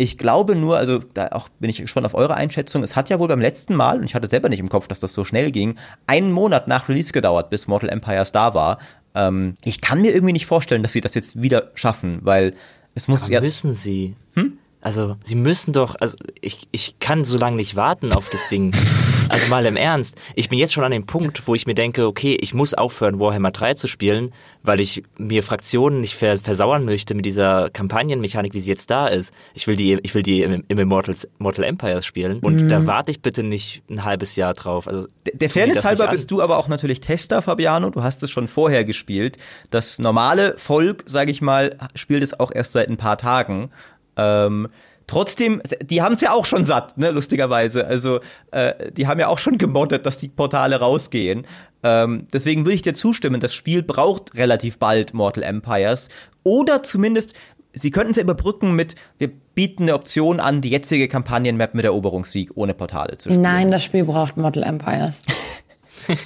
Ich 0.00 0.16
glaube 0.16 0.56
nur, 0.56 0.78
also 0.78 0.98
da 0.98 1.28
auch 1.32 1.50
bin 1.58 1.68
ich 1.68 1.76
gespannt 1.76 2.06
auf 2.06 2.14
eure 2.14 2.34
Einschätzung. 2.34 2.82
Es 2.82 2.96
hat 2.96 3.10
ja 3.10 3.18
wohl 3.18 3.28
beim 3.28 3.42
letzten 3.42 3.74
Mal, 3.74 3.98
und 3.98 4.04
ich 4.04 4.14
hatte 4.14 4.28
selber 4.28 4.48
nicht 4.48 4.58
im 4.58 4.70
Kopf, 4.70 4.88
dass 4.88 4.98
das 4.98 5.12
so 5.12 5.26
schnell 5.26 5.50
ging, 5.50 5.76
einen 6.06 6.32
Monat 6.32 6.68
nach 6.68 6.88
Release 6.88 7.12
gedauert, 7.12 7.50
bis 7.50 7.66
Mortal 7.66 7.90
Empires 7.90 8.32
da 8.32 8.54
war. 8.54 8.78
Ähm, 9.14 9.52
ich 9.62 9.82
kann 9.82 10.00
mir 10.00 10.14
irgendwie 10.14 10.32
nicht 10.32 10.46
vorstellen, 10.46 10.82
dass 10.82 10.92
sie 10.92 11.02
das 11.02 11.14
jetzt 11.14 11.42
wieder 11.42 11.70
schaffen, 11.74 12.20
weil 12.22 12.54
es 12.94 13.08
muss 13.08 13.24
Aber 13.24 13.32
ja. 13.32 13.40
Müssen 13.42 13.74
sie? 13.74 14.16
Hm? 14.36 14.56
Also, 14.80 15.18
sie 15.22 15.34
müssen 15.34 15.74
doch, 15.74 15.96
also 16.00 16.16
ich, 16.40 16.66
ich 16.70 16.98
kann 16.98 17.26
so 17.26 17.36
lange 17.36 17.56
nicht 17.56 17.76
warten 17.76 18.14
auf 18.14 18.30
das 18.30 18.48
Ding. 18.48 18.74
Also 19.30 19.46
mal 19.46 19.64
im 19.66 19.76
Ernst. 19.76 20.20
Ich 20.34 20.48
bin 20.48 20.58
jetzt 20.58 20.72
schon 20.72 20.84
an 20.84 20.90
dem 20.90 21.06
Punkt, 21.06 21.46
wo 21.46 21.54
ich 21.54 21.66
mir 21.66 21.74
denke, 21.74 22.06
okay, 22.06 22.36
ich 22.40 22.52
muss 22.52 22.74
aufhören, 22.74 23.20
Warhammer 23.20 23.50
3 23.50 23.74
zu 23.74 23.86
spielen, 23.86 24.32
weil 24.62 24.80
ich 24.80 25.02
mir 25.18 25.42
Fraktionen 25.42 26.00
nicht 26.00 26.16
versauern 26.16 26.84
möchte 26.84 27.14
mit 27.14 27.24
dieser 27.24 27.70
Kampagnenmechanik, 27.70 28.54
wie 28.54 28.58
sie 28.58 28.70
jetzt 28.70 28.90
da 28.90 29.06
ist. 29.06 29.32
Ich 29.54 29.66
will 29.66 29.76
die, 29.76 29.98
ich 30.02 30.14
will 30.14 30.22
die 30.22 30.42
im, 30.42 30.64
im 30.66 30.78
Immortals, 30.78 31.28
Mortal 31.38 31.64
Empires 31.64 32.04
spielen. 32.04 32.40
Und 32.40 32.62
mhm. 32.62 32.68
da 32.68 32.86
warte 32.86 33.10
ich 33.10 33.22
bitte 33.22 33.42
nicht 33.42 33.82
ein 33.88 34.04
halbes 34.04 34.36
Jahr 34.36 34.54
drauf. 34.54 34.88
Also, 34.88 35.06
der, 35.26 35.34
der 35.36 35.50
Fairness 35.50 35.84
halber 35.84 36.08
bist 36.08 36.30
du 36.30 36.42
aber 36.42 36.58
auch 36.58 36.68
natürlich 36.68 37.00
Tester, 37.00 37.40
Fabiano. 37.40 37.90
Du 37.90 38.02
hast 38.02 38.22
es 38.22 38.30
schon 38.30 38.48
vorher 38.48 38.84
gespielt. 38.84 39.38
Das 39.70 39.98
normale 39.98 40.54
Volk, 40.58 41.04
sage 41.06 41.30
ich 41.30 41.40
mal, 41.40 41.78
spielt 41.94 42.22
es 42.22 42.38
auch 42.38 42.50
erst 42.52 42.72
seit 42.72 42.88
ein 42.88 42.96
paar 42.96 43.18
Tagen. 43.18 43.70
Ähm, 44.16 44.68
trotzdem, 45.10 45.60
die 45.82 46.02
haben 46.02 46.12
es 46.12 46.20
ja 46.20 46.32
auch 46.32 46.46
schon 46.46 46.62
satt, 46.64 46.96
ne, 46.96 47.10
lustigerweise. 47.10 47.86
Also, 47.86 48.20
äh, 48.52 48.92
die 48.92 49.06
haben 49.08 49.18
ja 49.18 49.28
auch 49.28 49.38
schon 49.38 49.58
gemoddet, 49.58 50.06
dass 50.06 50.16
die 50.16 50.28
Portale 50.28 50.76
rausgehen. 50.76 51.46
Ähm, 51.82 52.26
deswegen 52.32 52.64
würde 52.64 52.76
ich 52.76 52.82
dir 52.82 52.94
zustimmen, 52.94 53.40
das 53.40 53.52
Spiel 53.52 53.82
braucht 53.82 54.36
relativ 54.36 54.78
bald 54.78 55.12
Mortal 55.12 55.42
Empires. 55.42 56.08
Oder 56.44 56.82
zumindest, 56.82 57.34
sie 57.72 57.90
könnten 57.90 58.12
es 58.12 58.18
ja 58.18 58.22
überbrücken 58.22 58.74
mit, 58.74 58.94
wir 59.18 59.30
bieten 59.54 59.84
eine 59.84 59.94
Option 59.94 60.38
an, 60.38 60.60
die 60.60 60.70
jetzige 60.70 61.08
Kampagnenmap 61.08 61.74
mit 61.74 61.84
Eroberungssieg 61.84 62.52
ohne 62.54 62.74
Portale 62.74 63.18
zu 63.18 63.30
spielen. 63.30 63.42
Nein, 63.42 63.70
das 63.70 63.82
Spiel 63.82 64.04
braucht 64.04 64.36
Mortal 64.36 64.62
Empires. 64.62 65.22
das 66.06 66.16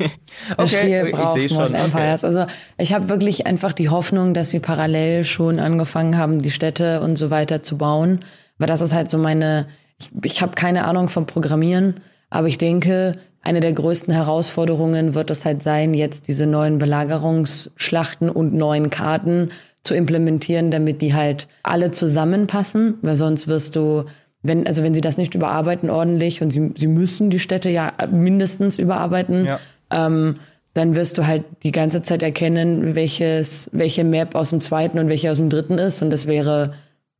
okay, 0.74 1.01
Spiel 1.01 1.12
braucht 1.12 1.37
Mortal 1.37 1.49
schon. 1.49 1.74
Empires. 1.74 2.22
Okay. 2.22 2.37
Also 2.37 2.53
ich 2.76 2.93
habe 2.93 3.09
wirklich 3.09 3.47
einfach 3.47 3.72
die 3.72 3.89
Hoffnung, 3.89 4.35
dass 4.35 4.51
sie 4.51 4.61
parallel 4.61 5.24
schon 5.24 5.59
angefangen 5.59 6.18
haben, 6.18 6.43
die 6.43 6.51
Städte 6.51 7.01
und 7.01 7.16
so 7.16 7.30
weiter 7.30 7.62
zu 7.62 7.78
bauen. 7.78 8.20
Weil 8.59 8.68
das 8.68 8.80
ist 8.80 8.94
halt 8.94 9.11
so 9.11 9.18
meine, 9.18 9.66
ich, 9.98 10.11
ich 10.22 10.42
habe 10.42 10.52
keine 10.52 10.84
Ahnung 10.84 11.09
vom 11.09 11.26
Programmieren, 11.26 12.00
aber 12.30 12.48
ich 12.48 12.59
denke, 12.59 13.16
eine 13.42 13.61
der 13.61 13.72
größten 13.72 14.14
Herausforderungen 14.14 15.14
wird 15.14 15.30
es 15.30 15.44
halt 15.44 15.62
sein, 15.62 15.94
jetzt 15.94 16.28
diese 16.28 16.46
neuen 16.46 16.78
Belagerungsschlachten 16.78 18.30
und 18.30 18.55
neuen 18.55 18.90
Karten 18.90 19.50
zu 19.82 19.94
implementieren, 19.94 20.70
damit 20.70 21.02
die 21.02 21.14
halt 21.14 21.46
alle 21.62 21.90
zusammenpassen, 21.90 22.94
weil 23.02 23.16
sonst 23.16 23.48
wirst 23.48 23.76
du 23.76 24.05
wenn, 24.44 24.66
also 24.66 24.82
wenn 24.82 24.94
sie 24.94 25.00
das 25.00 25.16
nicht 25.16 25.34
überarbeiten 25.34 25.90
ordentlich 25.90 26.42
und 26.42 26.50
sie, 26.50 26.72
sie 26.76 26.86
müssen 26.86 27.30
die 27.30 27.40
Städte 27.40 27.70
ja 27.70 27.92
mindestens 28.11 28.78
überarbeiten, 28.78 29.46
ja. 29.46 29.59
ähm, 29.90 30.36
dann 30.74 30.94
wirst 30.94 31.16
du 31.16 31.26
halt 31.26 31.44
die 31.62 31.72
ganze 31.72 32.02
Zeit 32.02 32.22
erkennen, 32.22 32.94
welches, 32.94 33.70
welche 33.72 34.05
Map 34.05 34.34
aus 34.34 34.50
dem 34.50 34.61
zweiten 34.61 34.98
und 34.98 35.09
welche 35.09 35.30
aus 35.30 35.38
dem 35.38 35.48
dritten 35.48 35.78
ist. 35.78 36.02
Und 36.02 36.11
das 36.11 36.26
wäre 36.26 36.72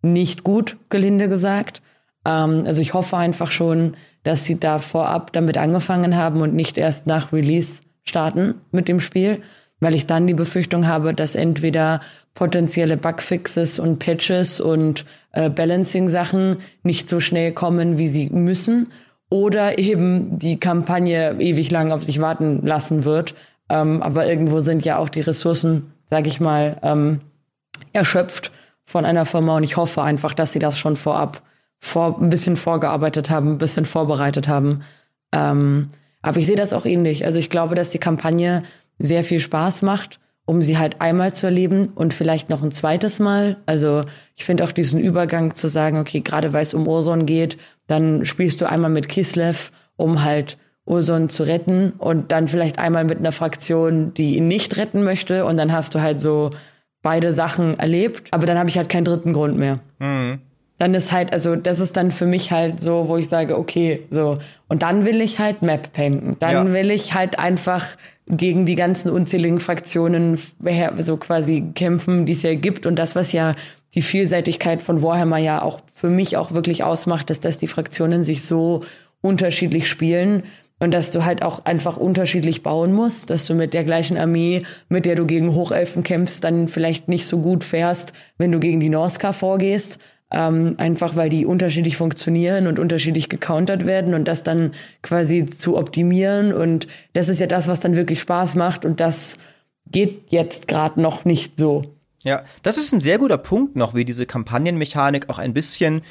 nicht 0.05 0.45
gut, 0.45 0.77
gelinde 0.91 1.29
gesagt. 1.29 1.83
Ähm, 2.25 2.65
also 2.67 2.81
ich 2.81 2.95
hoffe 2.95 3.17
einfach 3.17 3.51
schon, 3.51 3.97
dass 4.23 4.45
sie 4.45 4.59
da 4.59 4.79
vorab 4.79 5.33
damit 5.33 5.59
angefangen 5.59 6.17
haben 6.17 6.41
und 6.41 6.55
nicht 6.55 6.79
erst 6.79 7.07
nach 7.07 7.33
Release 7.33 7.83
starten 8.05 8.55
mit 8.71 8.89
dem 8.89 9.01
Spiel, 9.01 9.43
weil 9.81 9.95
ich 9.95 10.07
dann 10.07 10.27
die 10.27 10.35
Befürchtung 10.35 10.87
habe, 10.87 11.15
dass 11.15 11.35
entweder 11.35 12.01
potenzielle 12.35 12.97
Bugfixes 12.97 13.79
und 13.79 13.99
Patches 13.99 14.61
und 14.61 15.05
äh, 15.33 15.51
Balancing-Sachen 15.51 16.57
nicht 16.83 17.09
so 17.09 17.21
schnell 17.21 17.53
kommen, 17.53 17.99
wie 17.99 18.09
sie 18.09 18.29
müssen. 18.31 18.89
Oder 19.31 19.79
eben 19.79 20.39
die 20.39 20.61
Kampagne 20.61 21.37
ewig 21.39 21.71
lang 21.71 21.93
auf 21.93 22.05
sich 22.05 22.21
warten 22.21 22.65
lassen 22.65 23.05
wird. 23.05 23.35
Ähm, 23.69 24.03
aber 24.03 24.27
irgendwo 24.27 24.61
sind 24.61 24.85
ja 24.85 24.99
auch 24.99 25.09
die 25.09 25.23
Ressourcen, 25.23 25.93
sag 26.07 26.27
ich 26.27 26.41
mal, 26.41 26.77
ähm, 26.83 27.21
erschöpft 27.93 28.53
von 28.85 29.05
einer 29.05 29.25
Firma. 29.25 29.57
Und 29.57 29.65
ich 29.65 29.77
hoffe 29.77 30.03
einfach, 30.03 30.35
dass 30.35 30.53
sie 30.53 30.59
das 30.59 30.79
schon 30.79 30.97
vorab 30.97 31.43
vor, 31.81 32.19
ein 32.21 32.31
bisschen 32.31 32.57
vorgearbeitet 32.57 33.31
haben, 33.31 33.53
ein 33.53 33.59
bisschen 33.59 33.85
vorbereitet 33.85 34.49
haben. 34.49 34.83
Ähm, 35.33 35.89
Aber 36.23 36.39
ich 36.39 36.47
sehe 36.47 36.57
das 36.57 36.73
auch 36.73 36.87
ähnlich. 36.87 37.27
Also 37.27 37.39
ich 37.39 37.51
glaube, 37.51 37.75
dass 37.75 37.91
die 37.91 37.99
Kampagne 37.99 38.63
sehr 38.99 39.25
viel 39.25 39.41
Spaß 39.41 39.83
macht, 39.83 40.21
um 40.47 40.63
sie 40.63 40.79
halt 40.79 41.01
einmal 41.01 41.35
zu 41.35 41.47
erleben 41.47 41.93
und 41.95 42.15
vielleicht 42.15 42.49
noch 42.51 42.63
ein 42.63 42.71
zweites 42.71 43.19
Mal. 43.19 43.57
Also 43.67 44.05
ich 44.37 44.45
finde 44.45 44.65
auch 44.65 44.73
diesen 44.73 45.01
Übergang 45.01 45.55
zu 45.55 45.69
sagen, 45.69 45.99
okay, 45.99 46.21
gerade 46.21 46.53
weil 46.53 46.63
es 46.63 46.75
um 46.75 46.87
Urson 46.87 47.27
geht, 47.27 47.59
dann 47.87 48.25
spielst 48.25 48.61
du 48.61 48.69
einmal 48.69 48.91
mit 48.91 49.09
Kislev, 49.09 49.73
um 49.97 50.25
halt 50.25 50.57
Urson 50.87 51.29
zu 51.29 51.45
retten 51.45 51.93
und 51.99 52.31
dann 52.31 52.47
vielleicht 52.49 52.79
einmal 52.79 53.05
mit 53.05 53.19
einer 53.19 53.33
Fraktion, 53.33 54.13
die 54.15 54.37
ihn 54.37 54.49
nicht 54.49 54.77
retten 54.77 55.03
möchte 55.03 55.45
und 55.47 55.57
dann 55.57 55.73
hast 55.73 55.95
du 55.95 56.01
halt 56.01 56.21
so 56.21 56.51
beide 57.05 57.33
Sachen 57.33 57.79
erlebt, 57.79 58.29
aber 58.33 58.47
dann 58.47 58.59
habe 58.59 58.69
ich 58.69 58.77
halt 58.77 58.89
keinen 58.89 59.05
dritten 59.05 59.33
Grund 59.33 59.57
mehr. 59.57 59.79
Mhm. 60.01 60.41
Dann 60.79 60.95
ist 60.95 61.13
halt, 61.13 61.33
also 61.33 61.55
das 61.55 61.79
ist 61.79 61.97
dann 61.97 62.11
für 62.11 62.27
mich 62.27 62.51
halt 62.51 62.81
so, 62.81 63.07
wo 63.07 63.17
ich 63.17 63.29
sage, 63.29 63.57
okay, 63.57 64.03
so. 64.11 64.39
Und 64.67 64.83
dann 64.83 65.05
will 65.05 65.21
ich 65.21 65.39
halt 65.39 65.63
Map 65.63 65.93
painten. 65.93 66.37
Dann 66.41 66.53
ja. 66.53 66.73
will 66.73 66.91
ich 66.91 67.15
halt 67.15 67.39
einfach 67.39 67.87
gegen 68.27 68.67
die 68.67 68.75
ganzen 68.75 69.11
unzähligen 69.11 69.61
Fraktionen 69.61 70.37
so 70.99 71.17
quasi 71.17 71.63
kämpfen, 71.77 72.27
die 72.27 72.33
es 72.33 72.43
ja 72.43 72.55
gibt. 72.57 72.87
Und 72.87 72.97
das, 72.97 73.15
was 73.15 73.33
ja 73.33 73.55
die 73.95 74.03
Vielseitigkeit 74.03 74.83
von 74.83 75.01
Warhammer 75.01 75.39
ja 75.39 75.63
auch 75.63 75.81
für 75.93 76.09
mich 76.09 76.37
auch 76.37 76.53
wirklich 76.53 76.83
ausmacht, 76.83 77.31
ist, 77.31 77.45
dass 77.45 77.57
die 77.57 77.69
Fraktionen 77.69 78.25
sich 78.25 78.45
so 78.45 78.83
unterschiedlich 79.21 79.89
spielen 79.89 80.43
und 80.81 80.93
dass 80.93 81.11
du 81.11 81.25
halt 81.25 81.43
auch 81.43 81.65
einfach 81.65 81.97
unterschiedlich 81.97 82.63
bauen 82.63 82.93
musst, 82.93 83.31
dass 83.31 83.47
du 83.47 83.55
mit 83.55 83.75
der 83.75 83.85
gleichen 83.85 84.19
Armee, 84.19 84.65
mit 84.89 85.07
der 85.07 85.15
du 85.15 85.25
gegen 85.25 85.55
Hochelfen 85.55 86.03
kämpfst, 86.03 86.43
dann 86.43 86.69
vielleicht 86.69 87.09
nicht 87.09 87.27
so 87.27 87.39
gut 87.39 87.65
fährst, 87.65 88.13
wenn 88.39 88.53
du 88.53 88.59
gegen 88.59 88.81
die 88.81 88.89
Norska 88.89 89.33
vorgehst. 89.33 89.99
Ähm, 90.33 90.75
einfach 90.79 91.15
weil 91.15 91.29
die 91.29 91.47
unterschiedlich 91.47 91.97
funktionieren 91.97 92.67
und 92.67 92.81
unterschiedlich 92.81 93.29
gecountert 93.29 93.87
werden 93.87 94.15
und 94.15 94.27
das 94.27 94.43
dann 94.43 94.73
quasi 95.03 95.47
zu 95.47 95.77
optimieren. 95.77 96.53
Und 96.53 96.89
das 97.13 97.29
ist 97.29 97.41
ja 97.41 97.47
das, 97.47 97.69
was 97.69 97.79
dann 97.79 97.95
wirklich 97.95 98.21
Spaß 98.21 98.57
macht. 98.57 98.85
Und 98.85 98.99
das 98.99 99.39
geht 99.87 100.33
jetzt 100.33 100.67
gerade 100.67 101.01
noch 101.01 101.25
nicht 101.25 101.57
so. 101.57 101.83
Ja, 102.25 102.43
das 102.63 102.79
ist 102.79 102.93
ein 102.93 103.01
sehr 103.01 103.19
guter 103.19 103.39
Punkt 103.39 103.77
noch, 103.77 103.95
wie 103.95 104.05
diese 104.05 104.27
Kampagnenmechanik 104.27 105.29
auch 105.29 105.39
ein 105.39 105.53
bisschen 105.53 106.03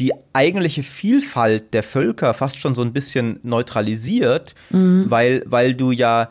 die 0.00 0.12
eigentliche 0.32 0.82
Vielfalt 0.82 1.74
der 1.74 1.82
Völker 1.82 2.32
fast 2.34 2.58
schon 2.58 2.74
so 2.74 2.82
ein 2.82 2.92
bisschen 2.92 3.38
neutralisiert, 3.42 4.54
mhm. 4.70 5.06
weil, 5.08 5.42
weil 5.46 5.74
du 5.74 5.92
ja, 5.92 6.30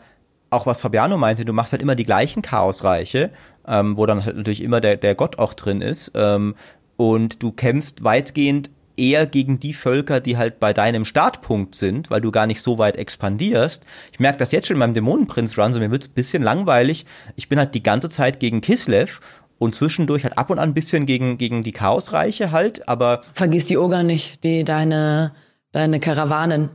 auch 0.50 0.66
was 0.66 0.80
Fabiano 0.80 1.16
meinte, 1.16 1.44
du 1.44 1.52
machst 1.52 1.72
halt 1.72 1.80
immer 1.80 1.94
die 1.94 2.04
gleichen 2.04 2.42
Chaosreiche, 2.42 3.30
ähm, 3.66 3.96
wo 3.96 4.04
dann 4.06 4.24
halt 4.24 4.36
natürlich 4.36 4.62
immer 4.62 4.80
der, 4.80 4.96
der 4.96 5.14
Gott 5.14 5.38
auch 5.38 5.54
drin 5.54 5.80
ist. 5.80 6.10
Ähm, 6.14 6.56
und 6.96 7.42
du 7.42 7.52
kämpfst 7.52 8.02
weitgehend 8.02 8.70
eher 8.96 9.26
gegen 9.26 9.60
die 9.60 9.72
Völker, 9.72 10.20
die 10.20 10.36
halt 10.36 10.60
bei 10.60 10.72
deinem 10.72 11.04
Startpunkt 11.04 11.74
sind, 11.74 12.10
weil 12.10 12.20
du 12.20 12.30
gar 12.30 12.46
nicht 12.46 12.60
so 12.60 12.78
weit 12.78 12.96
expandierst. 12.96 13.84
Ich 14.12 14.20
merke 14.20 14.38
das 14.38 14.52
jetzt 14.52 14.66
schon 14.66 14.74
in 14.74 14.80
meinem 14.80 14.94
Dämonenprinz-Run, 14.94 15.72
so 15.72 15.80
mir 15.80 15.90
wird's 15.90 16.08
ein 16.08 16.14
bisschen 16.14 16.42
langweilig. 16.42 17.06
Ich 17.36 17.48
bin 17.48 17.58
halt 17.58 17.74
die 17.74 17.82
ganze 17.82 18.10
Zeit 18.10 18.40
gegen 18.40 18.60
Kislev 18.60 19.20
und 19.60 19.74
zwischendurch 19.74 20.24
halt 20.24 20.38
ab 20.38 20.48
und 20.50 20.58
an 20.58 20.70
ein 20.70 20.74
bisschen 20.74 21.04
gegen, 21.04 21.36
gegen 21.36 21.62
die 21.62 21.72
Chaosreiche 21.72 22.50
halt, 22.50 22.88
aber. 22.88 23.20
Vergiss 23.34 23.66
die 23.66 23.76
Oger 23.76 24.02
nicht, 24.02 24.42
die 24.42 24.64
deine, 24.64 25.34
deine 25.70 26.00
Karawanen. 26.00 26.70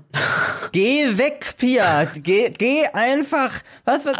Geh 0.71 1.17
weg, 1.17 1.55
Pia. 1.57 2.05
Geh, 2.05 2.51
geh 2.51 2.85
einfach. 2.93 3.61
Was, 3.85 4.05
was? 4.05 4.15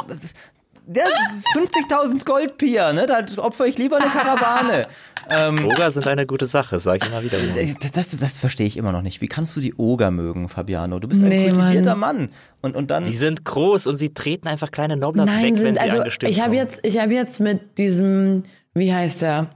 50.000 0.88 2.25
Gold, 2.25 2.57
Pia, 2.57 2.93
ne? 2.93 3.07
Da 3.07 3.25
opfer 3.38 3.65
ich 3.65 3.77
lieber 3.77 3.97
eine 3.97 4.09
Karawane. 4.09 4.88
ähm, 5.29 5.65
Oger 5.65 5.89
sind 5.89 6.07
eine 6.07 6.27
gute 6.27 6.45
Sache, 6.45 6.77
sag 6.77 7.01
ich 7.01 7.09
immer 7.09 7.23
wieder. 7.23 7.38
Das, 7.39 7.91
das, 7.91 8.17
das 8.17 8.38
verstehe 8.38 8.67
ich 8.67 8.77
immer 8.77 8.91
noch 8.91 9.01
nicht. 9.01 9.21
Wie 9.21 9.27
kannst 9.27 9.55
du 9.55 9.61
die 9.61 9.73
Oger 9.75 10.11
mögen, 10.11 10.47
Fabiano? 10.47 10.99
Du 10.99 11.07
bist 11.07 11.23
ein 11.23 11.29
nee, 11.29 11.49
kultivierter 11.49 11.95
Mann. 11.95 12.17
Mann. 12.17 12.29
Und, 12.61 12.77
und 12.77 12.91
dann. 12.91 13.05
Sie 13.05 13.17
sind 13.17 13.45
groß 13.45 13.88
und 13.88 13.95
sie 13.95 14.13
treten 14.13 14.47
einfach 14.47 14.71
kleine 14.71 14.95
Noblers 14.95 15.31
Nein, 15.31 15.43
weg, 15.43 15.57
sind, 15.57 15.65
wenn 15.65 15.73
sie 15.75 15.79
also, 15.79 15.97
angestimmt 15.99 16.31
ich 16.31 16.41
habe 16.41 16.55
jetzt, 16.55 16.86
ich 16.86 16.99
habe 16.99 17.13
jetzt 17.13 17.39
mit 17.39 17.77
diesem, 17.77 18.43
wie 18.73 18.93
heißt 18.93 19.23
der? 19.23 19.47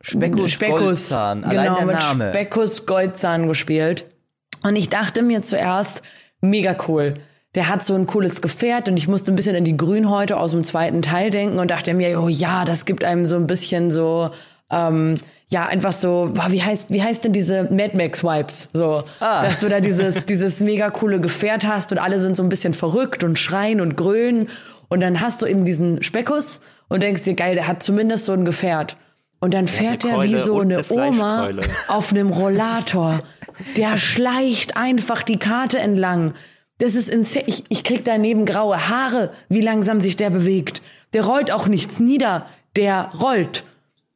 Speckus, 0.00 0.50
Speckus 0.50 0.80
Goldzahn, 0.80 1.42
genau, 1.48 1.76
der 1.76 1.86
mit 1.86 1.96
Name. 1.96 2.30
Speckus 2.30 2.86
Goldzahn 2.86 3.46
gespielt. 3.46 4.06
Und 4.64 4.74
ich 4.74 4.88
dachte 4.88 5.22
mir 5.22 5.42
zuerst, 5.42 6.02
mega 6.40 6.76
cool 6.88 7.14
der 7.54 7.68
hat 7.68 7.84
so 7.84 7.94
ein 7.94 8.06
cooles 8.06 8.40
Gefährt 8.40 8.88
und 8.88 8.96
ich 8.96 9.08
musste 9.08 9.32
ein 9.32 9.36
bisschen 9.36 9.56
an 9.56 9.64
die 9.64 9.76
Grünhäute 9.76 10.38
aus 10.38 10.52
dem 10.52 10.64
zweiten 10.64 11.02
Teil 11.02 11.30
denken 11.30 11.58
und 11.58 11.70
dachte 11.70 11.92
mir, 11.92 12.20
oh 12.20 12.28
ja, 12.28 12.64
das 12.64 12.86
gibt 12.86 13.04
einem 13.04 13.26
so 13.26 13.36
ein 13.36 13.46
bisschen 13.46 13.90
so, 13.90 14.30
ähm, 14.70 15.18
ja, 15.48 15.66
einfach 15.66 15.92
so, 15.92 16.30
boah, 16.32 16.50
wie 16.50 16.62
heißt, 16.62 16.90
wie 16.90 17.02
heißt 17.02 17.24
denn 17.24 17.32
diese 17.32 17.64
Mad 17.64 17.94
Max 17.94 18.24
Wipes? 18.24 18.70
So, 18.72 19.04
ah. 19.20 19.42
dass 19.42 19.60
du 19.60 19.68
da 19.68 19.80
dieses, 19.80 20.24
dieses 20.26 20.60
mega 20.60 20.90
coole 20.90 21.20
Gefährt 21.20 21.66
hast 21.66 21.92
und 21.92 21.98
alle 21.98 22.20
sind 22.20 22.36
so 22.36 22.42
ein 22.42 22.48
bisschen 22.48 22.72
verrückt 22.72 23.22
und 23.22 23.38
schreien 23.38 23.82
und 23.82 23.96
grölen 23.96 24.48
und 24.88 25.00
dann 25.00 25.20
hast 25.20 25.42
du 25.42 25.46
eben 25.46 25.64
diesen 25.64 26.02
Speckus 26.02 26.60
und 26.88 27.02
denkst 27.02 27.24
dir, 27.24 27.34
geil, 27.34 27.54
der 27.54 27.66
hat 27.66 27.82
zumindest 27.82 28.24
so 28.26 28.32
ein 28.32 28.44
Gefährt. 28.44 28.96
Und 29.40 29.54
dann 29.54 29.66
fährt 29.66 30.04
er 30.04 30.22
wie 30.22 30.38
so 30.38 30.60
eine, 30.60 30.84
eine 30.88 30.90
Oma 30.90 31.50
auf 31.88 32.12
einem 32.12 32.30
Rollator. 32.30 33.20
Der 33.76 33.96
schleicht 33.96 34.76
einfach 34.76 35.22
die 35.22 35.38
Karte 35.38 35.80
entlang. 35.80 36.34
Das 36.82 36.96
ist 36.96 37.08
insane. 37.08 37.44
Ich, 37.46 37.62
ich 37.68 37.84
krieg 37.84 38.04
daneben 38.04 38.44
graue 38.44 38.88
Haare, 38.88 39.32
wie 39.48 39.60
langsam 39.60 40.00
sich 40.00 40.16
der 40.16 40.30
bewegt. 40.30 40.82
Der 41.12 41.24
rollt 41.24 41.52
auch 41.52 41.68
nichts 41.68 42.00
nieder. 42.00 42.46
Der 42.74 43.12
rollt. 43.20 43.62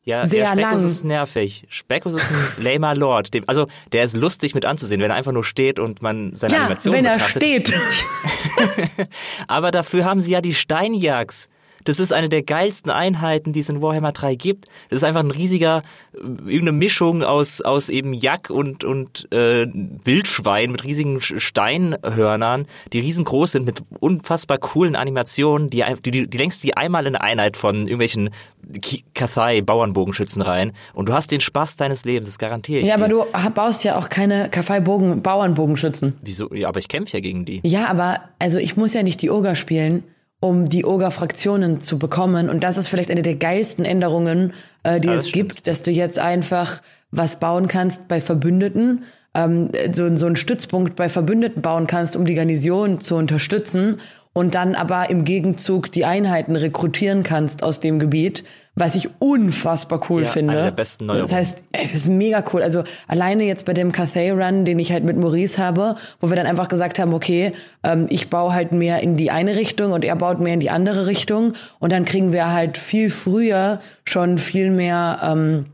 Ja, 0.02 0.26
sehr 0.26 0.42
der 0.42 0.50
Speckus 0.50 0.80
lang. 0.80 0.86
ist 0.86 1.04
nervig. 1.04 1.66
Speckus 1.68 2.14
ist 2.14 2.28
ein 2.28 2.64
lamer 2.64 2.96
Lord. 2.96 3.34
Dem, 3.34 3.44
also, 3.46 3.68
der 3.92 4.02
ist 4.02 4.16
lustig 4.16 4.56
mit 4.56 4.64
anzusehen, 4.64 5.00
wenn 5.00 5.12
er 5.12 5.16
einfach 5.16 5.30
nur 5.30 5.44
steht 5.44 5.78
und 5.78 6.02
man 6.02 6.34
seine 6.34 6.54
ja, 6.54 6.60
Animation 6.62 6.94
wenn 6.94 7.04
betrachtet. 7.04 7.42
er 7.42 7.64
steht. 7.64 9.08
Aber 9.46 9.70
dafür 9.70 10.04
haben 10.04 10.20
sie 10.20 10.32
ja 10.32 10.40
die 10.40 10.54
Steinjagds. 10.54 11.48
Das 11.86 12.00
ist 12.00 12.12
eine 12.12 12.28
der 12.28 12.42
geilsten 12.42 12.90
Einheiten, 12.90 13.52
die 13.52 13.60
es 13.60 13.68
in 13.68 13.80
Warhammer 13.80 14.12
3 14.12 14.34
gibt. 14.34 14.66
Das 14.90 14.98
ist 14.98 15.04
einfach 15.04 15.20
ein 15.20 15.30
riesiger, 15.30 15.82
irgendeine 16.12 16.72
Mischung 16.72 17.22
aus, 17.22 17.60
aus 17.60 17.88
eben 17.88 18.12
Jack 18.12 18.50
und, 18.50 18.84
und 18.84 19.32
äh, 19.32 19.66
Wildschwein 20.04 20.72
mit 20.72 20.84
riesigen 20.84 21.20
Steinhörnern, 21.20 22.66
die 22.92 23.00
riesengroß 23.00 23.52
sind 23.52 23.66
mit 23.66 23.82
unfassbar 24.00 24.58
coolen 24.58 24.96
Animationen, 24.96 25.70
die, 25.70 25.84
die, 26.04 26.28
die 26.28 26.38
längst 26.38 26.64
die 26.64 26.76
einmal 26.76 27.06
in 27.06 27.14
eine 27.14 27.22
Einheit 27.22 27.56
von 27.56 27.82
irgendwelchen 27.82 28.30
Kathai 29.14 29.60
Bauernbogenschützen 29.60 30.42
rein 30.42 30.72
und 30.94 31.08
du 31.08 31.12
hast 31.12 31.30
den 31.30 31.40
Spaß 31.40 31.76
deines 31.76 32.04
Lebens, 32.04 32.28
das 32.28 32.38
garantiere 32.38 32.80
ich. 32.80 32.88
Ja, 32.88 32.96
dir. 32.96 33.04
aber 33.04 33.08
du 33.08 33.52
baust 33.54 33.84
ja 33.84 33.96
auch 33.96 34.08
keine 34.08 34.48
Kathai 34.50 34.80
Bauernbogenschützen. 34.80 36.14
Wieso? 36.20 36.52
Ja, 36.52 36.68
aber 36.68 36.80
ich 36.80 36.88
kämpfe 36.88 37.16
ja 37.16 37.20
gegen 37.20 37.44
die. 37.44 37.60
Ja, 37.64 37.86
aber 37.86 38.22
also 38.40 38.58
ich 38.58 38.76
muss 38.76 38.92
ja 38.92 39.04
nicht 39.04 39.22
die 39.22 39.30
Oger 39.30 39.54
spielen 39.54 40.02
um 40.40 40.68
die 40.68 40.84
Oga-Fraktionen 40.84 41.80
zu 41.80 41.98
bekommen. 41.98 42.48
Und 42.48 42.62
das 42.62 42.76
ist 42.76 42.88
vielleicht 42.88 43.10
eine 43.10 43.22
der 43.22 43.36
geilsten 43.36 43.84
Änderungen, 43.84 44.52
äh, 44.82 45.00
die 45.00 45.08
ja, 45.08 45.14
es 45.14 45.28
stimmt. 45.28 45.54
gibt, 45.54 45.66
dass 45.66 45.82
du 45.82 45.90
jetzt 45.90 46.18
einfach 46.18 46.82
was 47.10 47.40
bauen 47.40 47.68
kannst 47.68 48.08
bei 48.08 48.20
Verbündeten, 48.20 49.04
ähm, 49.34 49.70
so, 49.92 50.14
so 50.16 50.26
einen 50.26 50.36
Stützpunkt 50.36 50.96
bei 50.96 51.08
Verbündeten 51.08 51.62
bauen 51.62 51.86
kannst, 51.86 52.16
um 52.16 52.24
die 52.24 52.34
Garnison 52.34 53.00
zu 53.00 53.16
unterstützen 53.16 54.00
und 54.32 54.54
dann 54.54 54.74
aber 54.74 55.08
im 55.08 55.24
Gegenzug 55.24 55.90
die 55.90 56.04
Einheiten 56.04 56.56
rekrutieren 56.56 57.22
kannst 57.22 57.62
aus 57.62 57.80
dem 57.80 57.98
Gebiet, 57.98 58.44
was 58.78 58.94
ich 58.94 59.08
unfassbar 59.18 60.02
cool 60.10 60.22
ja, 60.22 60.28
finde. 60.28 60.52
Eine 60.52 60.62
der 60.64 60.70
besten 60.70 61.06
Neuerungen. 61.06 61.28
Das 61.28 61.34
heißt, 61.34 61.58
es 61.72 61.94
ist 61.94 62.08
mega 62.08 62.44
cool. 62.52 62.62
Also 62.62 62.84
alleine 63.08 63.44
jetzt 63.44 63.64
bei 63.64 63.72
dem 63.72 63.90
Cathay 63.90 64.30
Run, 64.30 64.66
den 64.66 64.78
ich 64.78 64.92
halt 64.92 65.02
mit 65.02 65.16
Maurice 65.16 65.60
habe, 65.60 65.96
wo 66.20 66.28
wir 66.28 66.36
dann 66.36 66.46
einfach 66.46 66.68
gesagt 66.68 66.98
haben, 66.98 67.14
okay, 67.14 67.52
ähm, 67.82 68.06
ich 68.10 68.28
baue 68.28 68.52
halt 68.52 68.72
mehr 68.72 69.00
in 69.00 69.16
die 69.16 69.30
eine 69.30 69.56
Richtung 69.56 69.92
und 69.92 70.04
er 70.04 70.14
baut 70.14 70.40
mehr 70.40 70.52
in 70.52 70.60
die 70.60 70.68
andere 70.68 71.06
Richtung 71.06 71.54
und 71.78 71.90
dann 71.90 72.04
kriegen 72.04 72.34
wir 72.34 72.52
halt 72.52 72.76
viel 72.76 73.08
früher 73.08 73.80
schon 74.04 74.36
viel 74.36 74.70
mehr 74.70 75.20
ähm, 75.22 75.66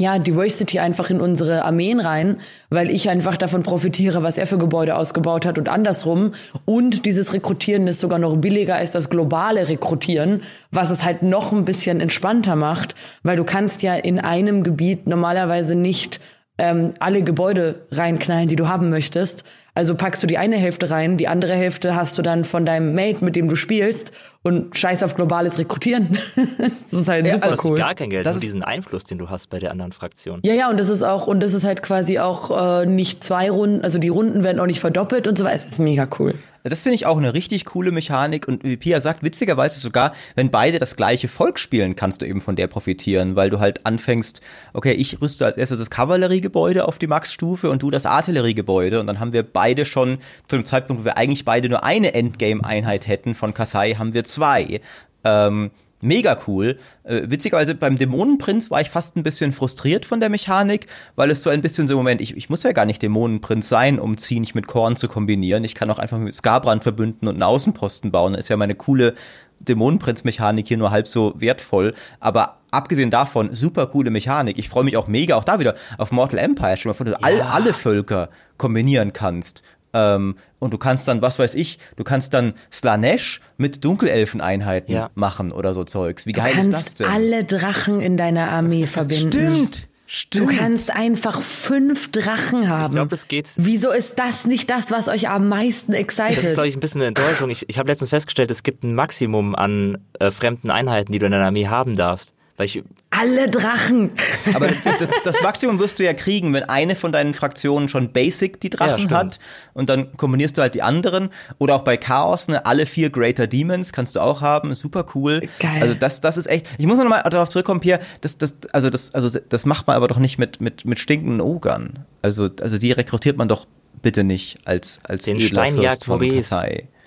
ja, 0.00 0.18
Diversity 0.18 0.78
einfach 0.78 1.10
in 1.10 1.20
unsere 1.20 1.62
Armeen 1.66 2.00
rein, 2.00 2.38
weil 2.70 2.90
ich 2.90 3.10
einfach 3.10 3.36
davon 3.36 3.62
profitiere, 3.62 4.22
was 4.22 4.38
er 4.38 4.46
für 4.46 4.56
Gebäude 4.56 4.96
ausgebaut 4.96 5.44
hat 5.44 5.58
und 5.58 5.68
andersrum. 5.68 6.32
Und 6.64 7.04
dieses 7.04 7.34
Rekrutieren 7.34 7.86
ist 7.86 8.00
sogar 8.00 8.18
noch 8.18 8.34
billiger 8.38 8.76
als 8.76 8.90
das 8.90 9.10
globale 9.10 9.68
Rekrutieren, 9.68 10.42
was 10.70 10.88
es 10.88 11.04
halt 11.04 11.22
noch 11.22 11.52
ein 11.52 11.66
bisschen 11.66 12.00
entspannter 12.00 12.56
macht, 12.56 12.94
weil 13.24 13.36
du 13.36 13.44
kannst 13.44 13.82
ja 13.82 13.94
in 13.94 14.18
einem 14.18 14.62
Gebiet 14.62 15.06
normalerweise 15.06 15.74
nicht 15.74 16.18
ähm, 16.60 16.92
alle 17.00 17.22
Gebäude 17.22 17.86
reinknallen, 17.90 18.48
die 18.48 18.56
du 18.56 18.68
haben 18.68 18.90
möchtest. 18.90 19.44
Also 19.74 19.94
packst 19.94 20.22
du 20.22 20.26
die 20.26 20.36
eine 20.36 20.56
Hälfte 20.56 20.90
rein, 20.90 21.16
die 21.16 21.26
andere 21.26 21.54
Hälfte 21.54 21.94
hast 21.94 22.18
du 22.18 22.22
dann 22.22 22.44
von 22.44 22.66
deinem 22.66 22.94
Mate, 22.94 23.24
mit 23.24 23.34
dem 23.34 23.48
du 23.48 23.56
spielst 23.56 24.12
und 24.42 24.76
scheiß 24.76 25.02
auf 25.02 25.14
globales 25.14 25.58
Rekrutieren. 25.58 26.18
das 26.36 27.00
ist 27.00 27.08
halt 27.08 27.26
ja, 27.26 27.34
super 27.34 27.50
also 27.50 27.68
cool. 27.70 27.78
gar 27.78 27.94
kein 27.94 28.10
Geld, 28.10 28.26
das 28.26 28.34
nur 28.34 28.40
diesen 28.40 28.62
Einfluss, 28.62 29.04
den 29.04 29.18
du 29.18 29.30
hast 29.30 29.48
bei 29.48 29.58
der 29.58 29.70
anderen 29.70 29.92
Fraktion. 29.92 30.40
Ja, 30.44 30.52
ja, 30.52 30.68
und 30.68 30.78
das 30.78 30.88
ist 30.88 31.02
auch, 31.02 31.26
und 31.26 31.40
das 31.40 31.54
ist 31.54 31.64
halt 31.64 31.82
quasi 31.82 32.18
auch 32.18 32.82
äh, 32.82 32.86
nicht 32.86 33.24
zwei 33.24 33.50
Runden, 33.50 33.82
also 33.82 33.98
die 33.98 34.08
Runden 34.08 34.42
werden 34.42 34.60
auch 34.60 34.66
nicht 34.66 34.80
verdoppelt 34.80 35.26
und 35.28 35.38
so 35.38 35.44
weiter. 35.44 35.56
Es 35.56 35.66
ist 35.66 35.78
mega 35.78 36.08
cool. 36.18 36.34
Das 36.62 36.82
finde 36.82 36.96
ich 36.96 37.06
auch 37.06 37.16
eine 37.16 37.32
richtig 37.32 37.64
coole 37.64 37.90
Mechanik 37.90 38.46
und 38.46 38.64
wie 38.64 38.76
Pia 38.76 39.00
sagt, 39.00 39.22
witzigerweise 39.22 39.80
sogar, 39.80 40.12
wenn 40.34 40.50
beide 40.50 40.78
das 40.78 40.94
gleiche 40.94 41.28
Volk 41.28 41.58
spielen, 41.58 41.96
kannst 41.96 42.20
du 42.20 42.26
eben 42.26 42.42
von 42.42 42.54
der 42.54 42.66
profitieren, 42.66 43.34
weil 43.34 43.48
du 43.48 43.60
halt 43.60 43.86
anfängst, 43.86 44.42
okay, 44.74 44.92
ich 44.92 45.22
rüste 45.22 45.46
als 45.46 45.56
erstes 45.56 45.78
das 45.78 45.90
Kavalleriegebäude 45.90 46.86
auf 46.86 46.98
die 46.98 47.06
Max-Stufe 47.06 47.70
und 47.70 47.82
du 47.82 47.90
das 47.90 48.04
Artilleriegebäude 48.04 49.00
und 49.00 49.06
dann 49.06 49.20
haben 49.20 49.32
wir 49.32 49.42
beide 49.42 49.86
schon 49.86 50.18
zu 50.48 50.56
dem 50.56 50.66
Zeitpunkt, 50.66 51.02
wo 51.02 51.04
wir 51.06 51.16
eigentlich 51.16 51.46
beide 51.46 51.70
nur 51.70 51.82
eine 51.82 52.12
Endgame-Einheit 52.12 53.08
hätten 53.08 53.34
von 53.34 53.54
Kathai, 53.54 53.94
haben 53.94 54.12
wir 54.12 54.24
zwei. 54.24 54.82
Ähm, 55.24 55.70
mega 56.00 56.38
cool. 56.46 56.78
Äh, 57.04 57.22
witzigerweise 57.26 57.74
beim 57.74 57.96
Dämonenprinz 57.96 58.70
war 58.70 58.80
ich 58.80 58.90
fast 58.90 59.16
ein 59.16 59.22
bisschen 59.22 59.52
frustriert 59.52 60.06
von 60.06 60.20
der 60.20 60.30
Mechanik, 60.30 60.86
weil 61.16 61.30
es 61.30 61.42
so 61.42 61.50
ein 61.50 61.60
bisschen 61.60 61.86
so, 61.86 61.96
Moment, 61.96 62.20
ich, 62.20 62.36
ich 62.36 62.50
muss 62.50 62.62
ja 62.62 62.72
gar 62.72 62.86
nicht 62.86 63.02
Dämonenprinz 63.02 63.68
sein, 63.68 63.98
um 63.98 64.16
Zieh 64.16 64.40
nicht 64.40 64.54
mit 64.54 64.66
Korn 64.66 64.96
zu 64.96 65.08
kombinieren. 65.08 65.64
Ich 65.64 65.74
kann 65.74 65.90
auch 65.90 65.98
einfach 65.98 66.18
mit 66.18 66.34
Skarbrand 66.34 66.82
verbünden 66.82 67.28
und 67.28 67.34
einen 67.34 67.42
Außenposten 67.42 68.10
bauen. 68.10 68.32
Das 68.32 68.46
ist 68.46 68.48
ja 68.48 68.56
meine 68.56 68.74
coole 68.74 69.14
Dämonenprinz-Mechanik 69.60 70.68
hier 70.68 70.78
nur 70.78 70.90
halb 70.90 71.06
so 71.06 71.34
wertvoll. 71.36 71.94
Aber 72.18 72.58
abgesehen 72.70 73.10
davon, 73.10 73.54
super 73.54 73.86
coole 73.86 74.10
Mechanik. 74.10 74.58
Ich 74.58 74.68
freue 74.68 74.84
mich 74.84 74.96
auch 74.96 75.06
mega, 75.06 75.36
auch 75.36 75.44
da 75.44 75.60
wieder 75.60 75.74
auf 75.98 76.12
Mortal 76.12 76.38
Empire, 76.38 76.76
schon 76.76 76.90
mal 76.90 76.94
von, 76.94 77.06
du 77.06 77.12
ja. 77.12 77.18
all, 77.20 77.40
alle 77.42 77.74
Völker 77.74 78.30
kombinieren 78.56 79.12
kannst. 79.12 79.62
Ähm, 79.92 80.36
und 80.58 80.72
du 80.72 80.78
kannst 80.78 81.08
dann, 81.08 81.22
was 81.22 81.38
weiß 81.38 81.54
ich, 81.54 81.78
du 81.96 82.04
kannst 82.04 82.34
dann 82.34 82.54
Slanesh 82.72 83.40
mit 83.56 83.84
Dunkelelfeneinheiten 83.84 84.94
ja. 84.94 85.10
machen 85.14 85.52
oder 85.52 85.74
so 85.74 85.84
Zeugs. 85.84 86.26
Wie 86.26 86.32
geil 86.32 86.52
ist 86.58 86.72
das 86.72 86.94
denn? 86.94 87.06
Du 87.06 87.12
kannst 87.12 87.32
alle 87.32 87.44
Drachen 87.44 88.00
in 88.00 88.16
deiner 88.16 88.50
Armee 88.50 88.86
verbinden. 88.86 89.30
Stimmt. 89.30 89.90
Stimmt. 90.12 90.50
Du 90.50 90.56
kannst 90.56 90.90
einfach 90.90 91.40
fünf 91.40 92.10
Drachen 92.10 92.68
haben. 92.68 92.86
Ich 92.86 92.90
glaube, 92.90 93.10
das 93.10 93.28
geht. 93.28 93.48
Wieso 93.58 93.92
ist 93.92 94.18
das 94.18 94.44
nicht 94.44 94.68
das, 94.68 94.90
was 94.90 95.06
euch 95.06 95.28
am 95.28 95.48
meisten 95.48 95.92
excited? 95.92 96.38
Das 96.38 96.44
ist, 96.46 96.54
glaube 96.54 96.68
ich, 96.68 96.76
ein 96.76 96.80
bisschen 96.80 97.00
eine 97.00 97.08
Enttäuschung. 97.08 97.48
Ich, 97.48 97.68
ich 97.68 97.78
habe 97.78 97.88
letztens 97.88 98.10
festgestellt, 98.10 98.50
es 98.50 98.64
gibt 98.64 98.82
ein 98.82 98.96
Maximum 98.96 99.54
an 99.54 99.98
äh, 100.18 100.32
fremden 100.32 100.72
Einheiten, 100.72 101.12
die 101.12 101.20
du 101.20 101.26
in 101.26 101.32
deiner 101.32 101.46
Armee 101.46 101.68
haben 101.68 101.94
darfst. 101.94 102.34
Weil 102.60 102.66
ich, 102.66 102.84
Alle 103.08 103.48
Drachen! 103.48 104.10
Aber 104.54 104.68
das, 104.68 104.82
das, 104.82 105.10
das, 105.24 105.40
Maximum 105.42 105.78
wirst 105.78 105.98
du 105.98 106.04
ja 106.04 106.12
kriegen, 106.12 106.52
wenn 106.52 106.64
eine 106.64 106.94
von 106.94 107.10
deinen 107.10 107.32
Fraktionen 107.32 107.88
schon 107.88 108.12
Basic 108.12 108.60
die 108.60 108.68
Drachen 108.68 109.08
ja, 109.08 109.16
hat 109.16 109.38
und 109.72 109.88
dann 109.88 110.14
kombinierst 110.18 110.58
du 110.58 110.60
halt 110.60 110.74
die 110.74 110.82
anderen. 110.82 111.30
Oder 111.56 111.74
auch 111.74 111.84
bei 111.84 111.96
Chaos, 111.96 112.48
ne, 112.48 112.66
alle 112.66 112.84
vier 112.84 113.08
Greater 113.08 113.46
Demons 113.46 113.94
kannst 113.94 114.14
du 114.14 114.20
auch 114.20 114.42
haben, 114.42 114.74
super 114.74 115.06
cool. 115.14 115.48
Geil. 115.58 115.80
Also 115.80 115.94
das, 115.94 116.20
das 116.20 116.36
ist 116.36 116.48
echt. 116.48 116.66
Ich 116.76 116.84
muss 116.84 116.98
noch 116.98 117.08
mal 117.08 117.22
darauf 117.22 117.48
zurückkommen, 117.48 117.80
Pierre, 117.80 118.00
das, 118.20 118.36
das, 118.36 118.54
also 118.72 118.90
das, 118.90 119.14
also 119.14 119.40
das 119.48 119.64
macht 119.64 119.86
man 119.86 119.96
aber 119.96 120.08
doch 120.08 120.18
nicht 120.18 120.36
mit, 120.36 120.60
mit, 120.60 120.84
mit 120.84 121.00
stinkenden 121.00 121.40
Ogern. 121.40 122.04
Also, 122.20 122.50
also 122.60 122.76
die 122.76 122.92
rekrutiert 122.92 123.38
man 123.38 123.48
doch 123.48 123.66
bitte 124.02 124.22
nicht 124.22 124.58
als, 124.66 124.98
als 125.04 125.24
Den 125.24 125.40
Steinjagd 125.40 126.06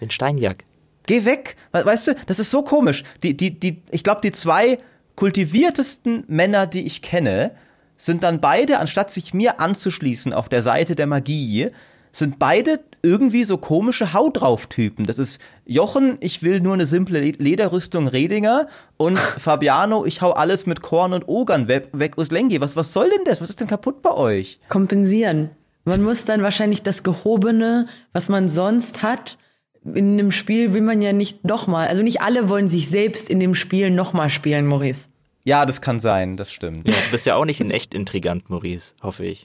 Den 0.02 0.10
Steinjagd. 0.10 0.66
Geh 1.06 1.26
weg. 1.26 1.58
Weißt 1.74 2.08
du, 2.08 2.16
das 2.26 2.40
ist 2.40 2.50
so 2.50 2.64
komisch. 2.64 3.04
Die, 3.22 3.38
die, 3.38 3.60
die, 3.60 3.84
ich 3.92 4.04
glaube, 4.04 4.22
die 4.24 4.32
zwei 4.32 4.80
kultiviertesten 5.16 6.24
Männer, 6.28 6.68
die 6.68 6.86
ich 6.86 7.02
kenne, 7.02 7.52
sind 7.98 8.24
dann 8.24 8.42
beide, 8.42 8.80
anstatt 8.80 9.12
sich 9.12 9.34
mir 9.34 9.60
anzuschließen 9.60 10.34
auf 10.34 10.50
der 10.50 10.64
Seite 10.64 10.96
der 10.96 11.08
Magie, 11.08 11.70
sind 12.12 12.38
beide 12.38 12.80
irgendwie 13.02 13.44
so 13.44 13.58
komische 13.58 14.14
Haut 14.14 14.40
drauf 14.40 14.68
Typen. 14.68 15.06
Das 15.06 15.20
ist 15.20 15.42
Jochen, 15.66 16.18
ich 16.22 16.44
will 16.44 16.62
nur 16.62 16.74
eine 16.74 16.86
simple 16.86 17.20
Lederrüstung 17.20 18.08
Redinger 18.08 18.68
und 18.98 19.18
Fabiano, 19.40 20.06
ich 20.06 20.22
hau 20.22 20.32
alles 20.32 20.66
mit 20.66 20.82
Korn 20.82 21.14
und 21.14 21.28
Ogern 21.28 21.68
weg, 21.68 21.90
weg 21.92 22.18
aus 22.18 22.32
Lengi. 22.32 22.62
Was, 22.62 22.76
was 22.76 22.94
soll 22.94 23.10
denn 23.10 23.26
das? 23.26 23.42
Was 23.42 23.50
ist 23.50 23.60
denn 23.60 23.68
kaputt 23.68 24.02
bei 24.02 24.12
euch? 24.12 24.60
Kompensieren. 24.70 25.50
Man 25.86 26.04
muss 26.04 26.24
dann 26.24 26.44
wahrscheinlich 26.44 26.82
das 26.82 27.04
Gehobene, 27.04 27.88
was 28.14 28.30
man 28.30 28.50
sonst 28.50 29.02
hat, 29.02 29.38
in 29.86 30.14
einem 30.14 30.32
Spiel 30.32 30.74
will 30.74 30.82
man 30.82 31.02
ja 31.02 31.14
nicht 31.14 31.44
nochmal, 31.44 31.88
also 31.88 32.02
nicht 32.02 32.22
alle 32.22 32.50
wollen 32.50 32.70
sich 32.70 32.90
selbst 32.90 33.30
in 33.30 33.40
dem 33.40 33.56
Spiel 33.56 33.90
nochmal 33.90 34.30
spielen, 34.30 34.66
Maurice. 34.66 35.10
Ja, 35.46 35.66
das 35.66 35.82
kann 35.82 36.00
sein, 36.00 36.38
das 36.38 36.54
stimmt. 36.54 36.88
Ja, 36.88 36.94
du 36.94 37.12
bist 37.12 37.26
ja 37.26 37.36
auch 37.36 37.44
nicht 37.44 37.60
ein 37.60 37.70
echt 37.70 37.94
intrigant, 37.94 38.50
Maurice, 38.50 38.96
hoffe 39.02 39.26
ich. 39.26 39.44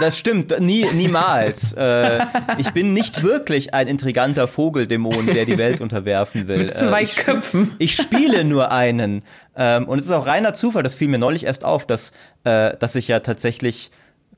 Das 0.00 0.18
stimmt, 0.18 0.60
nie, 0.60 0.86
niemals. 0.92 1.72
äh, 1.76 2.20
ich 2.58 2.70
bin 2.72 2.92
nicht 2.92 3.22
wirklich 3.22 3.74
ein 3.74 3.88
intriganter 3.88 4.46
Vogeldämon, 4.46 5.26
der 5.26 5.44
die 5.44 5.58
Welt 5.58 5.80
unterwerfen 5.80 6.48
will. 6.48 6.58
Mit 6.58 6.76
zwei 6.76 7.00
äh, 7.00 7.04
ich, 7.04 7.16
Köpfen. 7.16 7.72
Ich 7.78 7.96
spiele 7.96 8.44
nur 8.44 8.70
einen. 8.70 9.22
Ähm, 9.56 9.88
und 9.88 9.98
es 9.98 10.04
ist 10.04 10.12
auch 10.12 10.26
reiner 10.26 10.54
Zufall, 10.54 10.82
das 10.82 10.94
fiel 10.94 11.08
mir 11.08 11.18
neulich 11.18 11.44
erst 11.44 11.64
auf, 11.64 11.86
dass, 11.86 12.12
äh, 12.44 12.76
dass 12.76 12.94
ich 12.94 13.08
ja 13.08 13.20
tatsächlich 13.20 13.90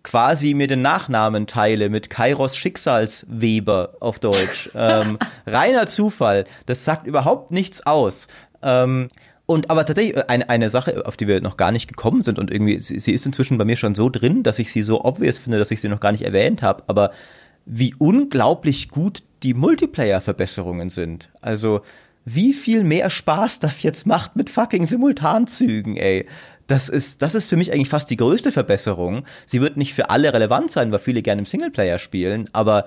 quasi 0.03 0.55
mir 0.55 0.66
den 0.66 0.82
Nachnamen 0.82 1.46
teile 1.46 1.88
mit 1.88 2.11
Kairos 2.11 2.57
Schicksalsweber 2.57 3.96
auf 4.01 4.18
Deutsch. 4.18 4.70
ähm, 4.74 5.18
reiner 5.46 5.86
Zufall. 5.86 6.44
Das 6.66 6.84
sagt 6.84 7.07
überhaupt 7.07 7.51
nichts 7.51 7.86
aus. 7.86 8.28
Ähm, 8.62 9.09
und 9.46 9.68
aber 9.68 9.84
tatsächlich 9.84 10.16
äh, 10.16 10.24
eine, 10.28 10.48
eine 10.48 10.70
Sache, 10.70 11.07
auf 11.07 11.16
die 11.16 11.26
wir 11.26 11.40
noch 11.40 11.57
gar 11.57 11.72
nicht 11.72 11.88
gekommen 11.88 12.22
sind 12.22 12.38
und 12.38 12.51
irgendwie, 12.51 12.78
sie, 12.80 13.01
sie 13.01 13.12
ist 13.12 13.26
inzwischen 13.26 13.59
bei 13.59 13.64
mir 13.64 13.76
schon 13.76 13.94
so 13.94 14.09
drin, 14.09 14.42
dass 14.42 14.59
ich 14.59 14.70
sie 14.70 14.82
so 14.82 15.05
obvious 15.05 15.38
finde, 15.38 15.59
dass 15.59 15.70
ich 15.70 15.80
sie 15.80 15.88
noch 15.88 16.01
gar 16.01 16.12
nicht 16.12 16.22
erwähnt 16.22 16.62
habe, 16.62 16.84
aber 16.86 17.11
wie 17.66 17.94
unglaublich 17.98 18.88
gut 18.90 19.22
die 19.42 19.55
Multiplayer-Verbesserungen 19.55 20.88
sind. 20.88 21.30
Also 21.40 21.80
wie 22.24 22.53
viel 22.53 22.84
mehr 22.84 23.11
Spaß 23.11 23.59
das 23.59 23.82
jetzt 23.82 24.07
macht 24.07 24.36
mit 24.36 24.51
fucking 24.51 24.86
Simultanzügen, 24.86 25.96
ey. 25.96 26.26
Das 26.70 26.88
ist, 26.88 27.20
das 27.20 27.34
ist 27.34 27.48
für 27.48 27.56
mich 27.56 27.72
eigentlich 27.72 27.88
fast 27.88 28.08
die 28.10 28.16
größte 28.16 28.52
Verbesserung. 28.52 29.24
Sie 29.44 29.60
wird 29.60 29.76
nicht 29.76 29.92
für 29.92 30.08
alle 30.08 30.32
relevant 30.32 30.70
sein, 30.70 30.92
weil 30.92 31.00
viele 31.00 31.20
gerne 31.20 31.40
im 31.40 31.46
Singleplayer 31.46 31.98
spielen, 31.98 32.48
aber 32.52 32.86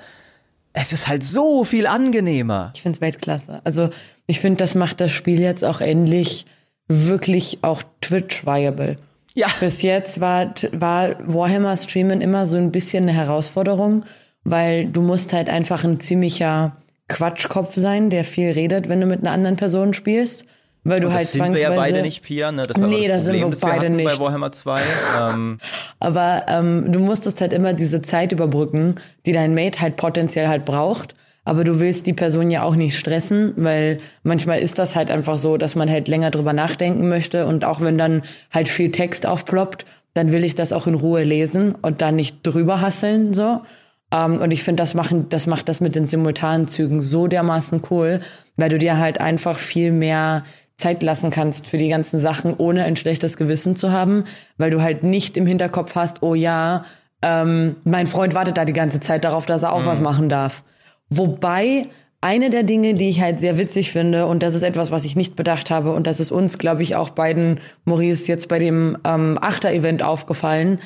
es 0.71 0.93
ist 0.93 1.09
halt 1.09 1.23
so 1.25 1.65
viel 1.65 1.86
angenehmer. 1.86 2.71
Ich 2.75 2.81
finde 2.81 2.95
es 2.95 3.01
Weltklasse. 3.01 3.59
Also 3.65 3.89
ich 4.25 4.39
finde, 4.39 4.59
das 4.59 4.73
macht 4.73 5.01
das 5.01 5.11
Spiel 5.11 5.41
jetzt 5.41 5.65
auch 5.65 5.81
endlich 5.81 6.45
wirklich 6.88 7.59
auch 7.61 7.84
Twitch-viable. 7.99 8.97
Ja. 9.34 9.47
Bis 9.59 9.81
jetzt 9.81 10.21
war, 10.21 10.53
war 10.71 11.15
Warhammer 11.19 11.75
Streamen 11.75 12.21
immer 12.21 12.45
so 12.45 12.55
ein 12.55 12.71
bisschen 12.71 13.03
eine 13.03 13.17
Herausforderung, 13.17 14.05
weil 14.45 14.86
du 14.86 15.01
musst 15.01 15.34
halt 15.34 15.49
einfach 15.49 15.84
ein 15.84 15.99
ziemlicher 15.99 16.77
Quatschkopf 17.09 17.75
sein, 17.75 18.09
der 18.09 18.23
viel 18.23 18.51
redet, 18.51 18.88
wenn 18.88 19.01
du 19.01 19.07
mit 19.07 19.19
einer 19.19 19.31
anderen 19.31 19.57
Person 19.57 19.93
spielst. 19.93 20.45
Weil 20.84 20.99
du 20.99 21.07
und 21.07 21.13
halt 21.13 21.23
das 21.23 21.31
sind 21.31 21.53
wir 21.53 21.61
ja 21.61 21.71
beide 21.71 22.01
nicht, 22.01 22.23
Pia, 22.23 22.51
ne? 22.51 22.63
Das 22.63 22.79
war 22.79 22.88
nee, 22.88 23.07
das, 23.07 23.23
das 23.23 23.27
Problem, 23.27 23.53
sind 23.53 23.61
wir 23.61 23.69
beide 23.69 23.84
wir 23.84 23.89
nicht. 23.89 24.05
bei 24.05 24.19
Warhammer 24.19 24.51
2. 24.51 24.81
ähm. 25.19 25.57
Aber 25.99 26.45
ähm, 26.49 26.91
du 26.91 26.99
musstest 26.99 27.39
halt 27.39 27.53
immer 27.53 27.73
diese 27.73 28.01
Zeit 28.01 28.31
überbrücken, 28.31 28.95
die 29.25 29.31
dein 29.31 29.53
Mate 29.53 29.79
halt 29.79 29.95
potenziell 29.95 30.47
halt 30.47 30.65
braucht. 30.65 31.15
Aber 31.45 31.63
du 31.63 31.79
willst 31.79 32.05
die 32.05 32.13
Person 32.13 32.51
ja 32.51 32.63
auch 32.63 32.75
nicht 32.75 32.97
stressen, 32.97 33.53
weil 33.57 33.99
manchmal 34.23 34.59
ist 34.59 34.79
das 34.79 34.95
halt 34.95 35.11
einfach 35.11 35.38
so, 35.38 35.57
dass 35.57 35.75
man 35.75 35.89
halt 35.89 36.07
länger 36.07 36.31
drüber 36.31 36.53
nachdenken 36.53 37.09
möchte. 37.09 37.45
Und 37.45 37.65
auch 37.65 37.81
wenn 37.81 37.97
dann 37.97 38.23
halt 38.51 38.69
viel 38.69 38.91
Text 38.91 39.25
aufploppt, 39.25 39.86
dann 40.13 40.31
will 40.31 40.43
ich 40.43 40.55
das 40.55 40.71
auch 40.71 40.88
in 40.88 40.93
Ruhe 40.93 41.23
lesen 41.23 41.75
und 41.81 42.01
dann 42.01 42.15
nicht 42.15 42.38
drüber 42.43 42.81
hasseln, 42.81 43.34
so. 43.34 43.61
Um, 44.13 44.34
ähm, 44.34 44.41
und 44.41 44.51
ich 44.51 44.61
finde, 44.61 44.84
das, 44.84 44.93
machen, 44.93 45.27
das 45.29 45.47
macht 45.47 45.67
das 45.67 45.81
mit 45.81 45.95
den 45.95 46.05
simultanen 46.05 46.67
Zügen 46.67 47.01
so 47.01 47.25
dermaßen 47.25 47.81
cool, 47.89 48.19
weil 48.57 48.69
du 48.69 48.77
dir 48.77 48.99
halt 48.99 49.19
einfach 49.19 49.57
viel 49.57 49.91
mehr 49.91 50.43
Zeit 50.78 51.03
lassen 51.03 51.32
kannst 51.32 51.67
für 51.67 51.78
die 51.78 51.89
ganzen 51.89 52.19
Sachen, 52.19 52.53
ohne 52.57 52.84
ein 52.84 52.95
schlechtes 52.95 53.38
Gewissen 53.38 53.76
zu 53.76 53.91
haben, 53.91 54.26
weil 54.57 54.71
du 54.71 54.82
halt 54.82 55.03
nicht 55.03 55.38
im 55.38 55.45
Hinterkopf 55.45 55.95
hast, 55.95 56.24
oh 56.24 56.36
ja, 56.36 56.86
ähm, 57.21 57.78
mein 57.84 58.07
Freund 58.07 58.34
wartet 58.34 58.57
da 58.57 58.65
die 58.65 58.74
ganze 58.74 58.99
Zeit 58.99 59.24
darauf, 59.24 59.45
dass 59.45 59.63
er 59.63 59.74
auch 59.74 59.82
mhm. 59.82 59.88
was 59.88 60.01
machen 60.01 60.30
darf. 60.30 60.63
Wobei 61.09 61.88
eine 62.21 62.49
der 62.49 62.63
Dinge, 62.63 62.93
die 62.93 63.09
ich 63.09 63.21
halt 63.21 63.39
sehr 63.39 63.57
witzig 63.57 63.91
finde, 63.91 64.28
und 64.28 64.43
das 64.43 64.55
ist 64.55 64.63
etwas, 64.63 64.91
was 64.91 65.05
ich 65.05 65.15
nicht 65.15 65.36
bedacht 65.36 65.69
habe, 65.69 65.91
und 65.93 66.07
das 66.07 66.19
ist 66.19 66.32
uns, 66.32 66.57
glaube 66.57 66.82
ich, 66.82 66.95
auch 66.95 67.09
beiden 67.09 67.59
Maurice 67.86 68.28
jetzt 68.28 68.47
bei 68.47 68.59
dem 68.59 68.97
ähm, 69.03 69.38
Achter-Event 69.39 70.03
aufgefallen, 70.03 70.80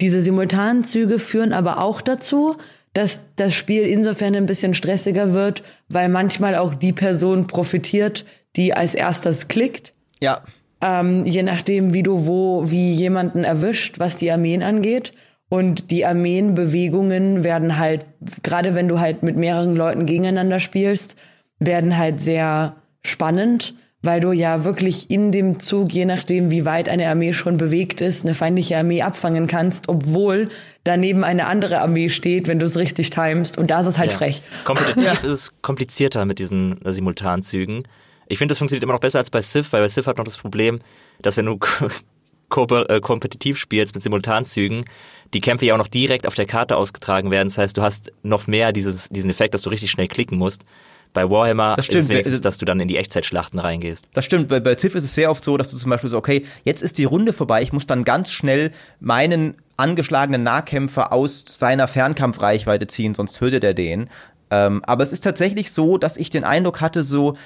diese 0.00 0.22
Simultanzüge 0.22 1.18
führen 1.18 1.52
aber 1.52 1.82
auch 1.82 2.00
dazu, 2.00 2.56
dass 2.94 3.20
das 3.36 3.54
Spiel 3.54 3.82
insofern 3.82 4.34
ein 4.34 4.46
bisschen 4.46 4.72
stressiger 4.72 5.32
wird, 5.32 5.62
weil 5.88 6.08
manchmal 6.08 6.54
auch 6.54 6.74
die 6.74 6.92
Person 6.92 7.46
profitiert, 7.46 8.24
die 8.56 8.72
als 8.72 8.94
erstes 8.94 9.48
klickt. 9.48 9.92
Ja. 10.20 10.42
Ähm, 10.80 11.26
je 11.26 11.42
nachdem, 11.42 11.92
wie 11.92 12.02
du 12.02 12.26
wo, 12.26 12.70
wie 12.70 12.92
jemanden 12.92 13.44
erwischt, 13.44 13.98
was 13.98 14.16
die 14.16 14.30
Armeen 14.30 14.62
angeht. 14.62 15.12
Und 15.48 15.90
die 15.90 16.06
Armeenbewegungen 16.06 17.44
werden 17.44 17.78
halt, 17.78 18.06
gerade 18.42 18.74
wenn 18.74 18.88
du 18.88 19.00
halt 19.00 19.22
mit 19.22 19.36
mehreren 19.36 19.76
Leuten 19.76 20.06
gegeneinander 20.06 20.58
spielst, 20.58 21.16
werden 21.58 21.96
halt 21.96 22.20
sehr 22.20 22.76
spannend, 23.04 23.74
weil 24.04 24.20
du 24.20 24.32
ja 24.32 24.64
wirklich 24.64 25.10
in 25.10 25.32
dem 25.32 25.60
Zug, 25.60 25.92
je 25.92 26.04
nachdem, 26.04 26.50
wie 26.50 26.64
weit 26.64 26.88
eine 26.88 27.08
Armee 27.08 27.32
schon 27.32 27.56
bewegt 27.56 28.00
ist, 28.00 28.24
eine 28.24 28.34
feindliche 28.34 28.76
Armee 28.76 29.02
abfangen 29.02 29.46
kannst, 29.46 29.88
obwohl 29.88 30.48
daneben 30.84 31.24
eine 31.24 31.46
andere 31.46 31.80
Armee 31.80 32.08
steht, 32.08 32.46
wenn 32.46 32.58
du 32.58 32.66
es 32.66 32.76
richtig 32.76 33.10
timest. 33.10 33.56
Und 33.58 33.70
da 33.70 33.80
ist 33.80 33.86
es 33.86 33.98
halt 33.98 34.12
ja. 34.12 34.18
frech. 34.18 34.42
Kompetitiv 34.64 35.04
ja. 35.04 35.12
ist 35.12 35.24
es 35.24 35.52
komplizierter 35.62 36.24
mit 36.24 36.38
diesen 36.38 36.78
Simultanzügen. 36.84 37.84
Ich 38.26 38.38
finde, 38.38 38.52
das 38.52 38.58
funktioniert 38.58 38.82
immer 38.82 38.94
noch 38.94 39.00
besser 39.00 39.18
als 39.18 39.30
bei 39.30 39.42
Civ, 39.42 39.72
weil 39.72 39.82
bei 39.82 39.88
Civ 39.88 40.06
hat 40.06 40.18
noch 40.18 40.24
das 40.24 40.38
Problem, 40.38 40.80
dass 41.20 41.36
wenn 41.36 41.46
du 41.46 41.58
äh, 42.56 43.00
kompetitiv 43.00 43.58
spielst 43.58 43.94
mit 43.94 44.02
Simultanzügen, 44.02 44.84
die 45.32 45.40
Kämpfe 45.40 45.66
ja 45.66 45.74
auch 45.74 45.78
noch 45.78 45.88
direkt 45.88 46.26
auf 46.26 46.34
der 46.34 46.46
Karte 46.46 46.76
ausgetragen 46.76 47.30
werden. 47.30 47.48
Das 47.48 47.58
heißt, 47.58 47.76
du 47.76 47.82
hast 47.82 48.12
noch 48.22 48.46
mehr 48.46 48.72
dieses, 48.72 49.08
diesen 49.08 49.30
Effekt, 49.30 49.54
dass 49.54 49.62
du 49.62 49.70
richtig 49.70 49.90
schnell 49.90 50.08
klicken 50.08 50.38
musst. 50.38 50.64
Bei 51.14 51.30
Warhammer 51.30 51.74
Das 51.76 51.88
ist 51.88 51.94
es 51.94 52.04
stimmt. 52.04 52.08
wenigstens, 52.10 52.40
dass 52.42 52.58
du 52.58 52.66
dann 52.66 52.80
in 52.80 52.88
die 52.88 52.98
Echtzeitschlachten 52.98 53.58
reingehst. 53.58 54.06
Das 54.12 54.24
stimmt, 54.26 54.48
bei, 54.48 54.60
bei 54.60 54.76
Civ 54.76 54.94
ist 54.96 55.04
es 55.04 55.14
sehr 55.14 55.30
oft 55.30 55.42
so, 55.42 55.56
dass 55.56 55.70
du 55.70 55.78
zum 55.78 55.88
Beispiel 55.88 56.10
so, 56.10 56.18
okay, 56.18 56.44
jetzt 56.64 56.82
ist 56.82 56.98
die 56.98 57.04
Runde 57.04 57.32
vorbei, 57.32 57.62
ich 57.62 57.72
muss 57.72 57.86
dann 57.86 58.04
ganz 58.04 58.30
schnell 58.30 58.72
meinen 59.00 59.54
angeschlagenen 59.76 60.42
Nahkämpfer 60.42 61.12
aus 61.12 61.44
seiner 61.48 61.88
Fernkampfreichweite 61.88 62.86
ziehen, 62.86 63.14
sonst 63.14 63.38
tötet 63.38 63.64
er 63.64 63.74
den. 63.74 64.10
Ähm, 64.50 64.84
aber 64.84 65.02
es 65.02 65.12
ist 65.12 65.24
tatsächlich 65.24 65.72
so, 65.72 65.98
dass 65.98 66.16
ich 66.16 66.30
den 66.30 66.44
Eindruck 66.44 66.80
hatte, 66.80 67.02
so, 67.02 67.36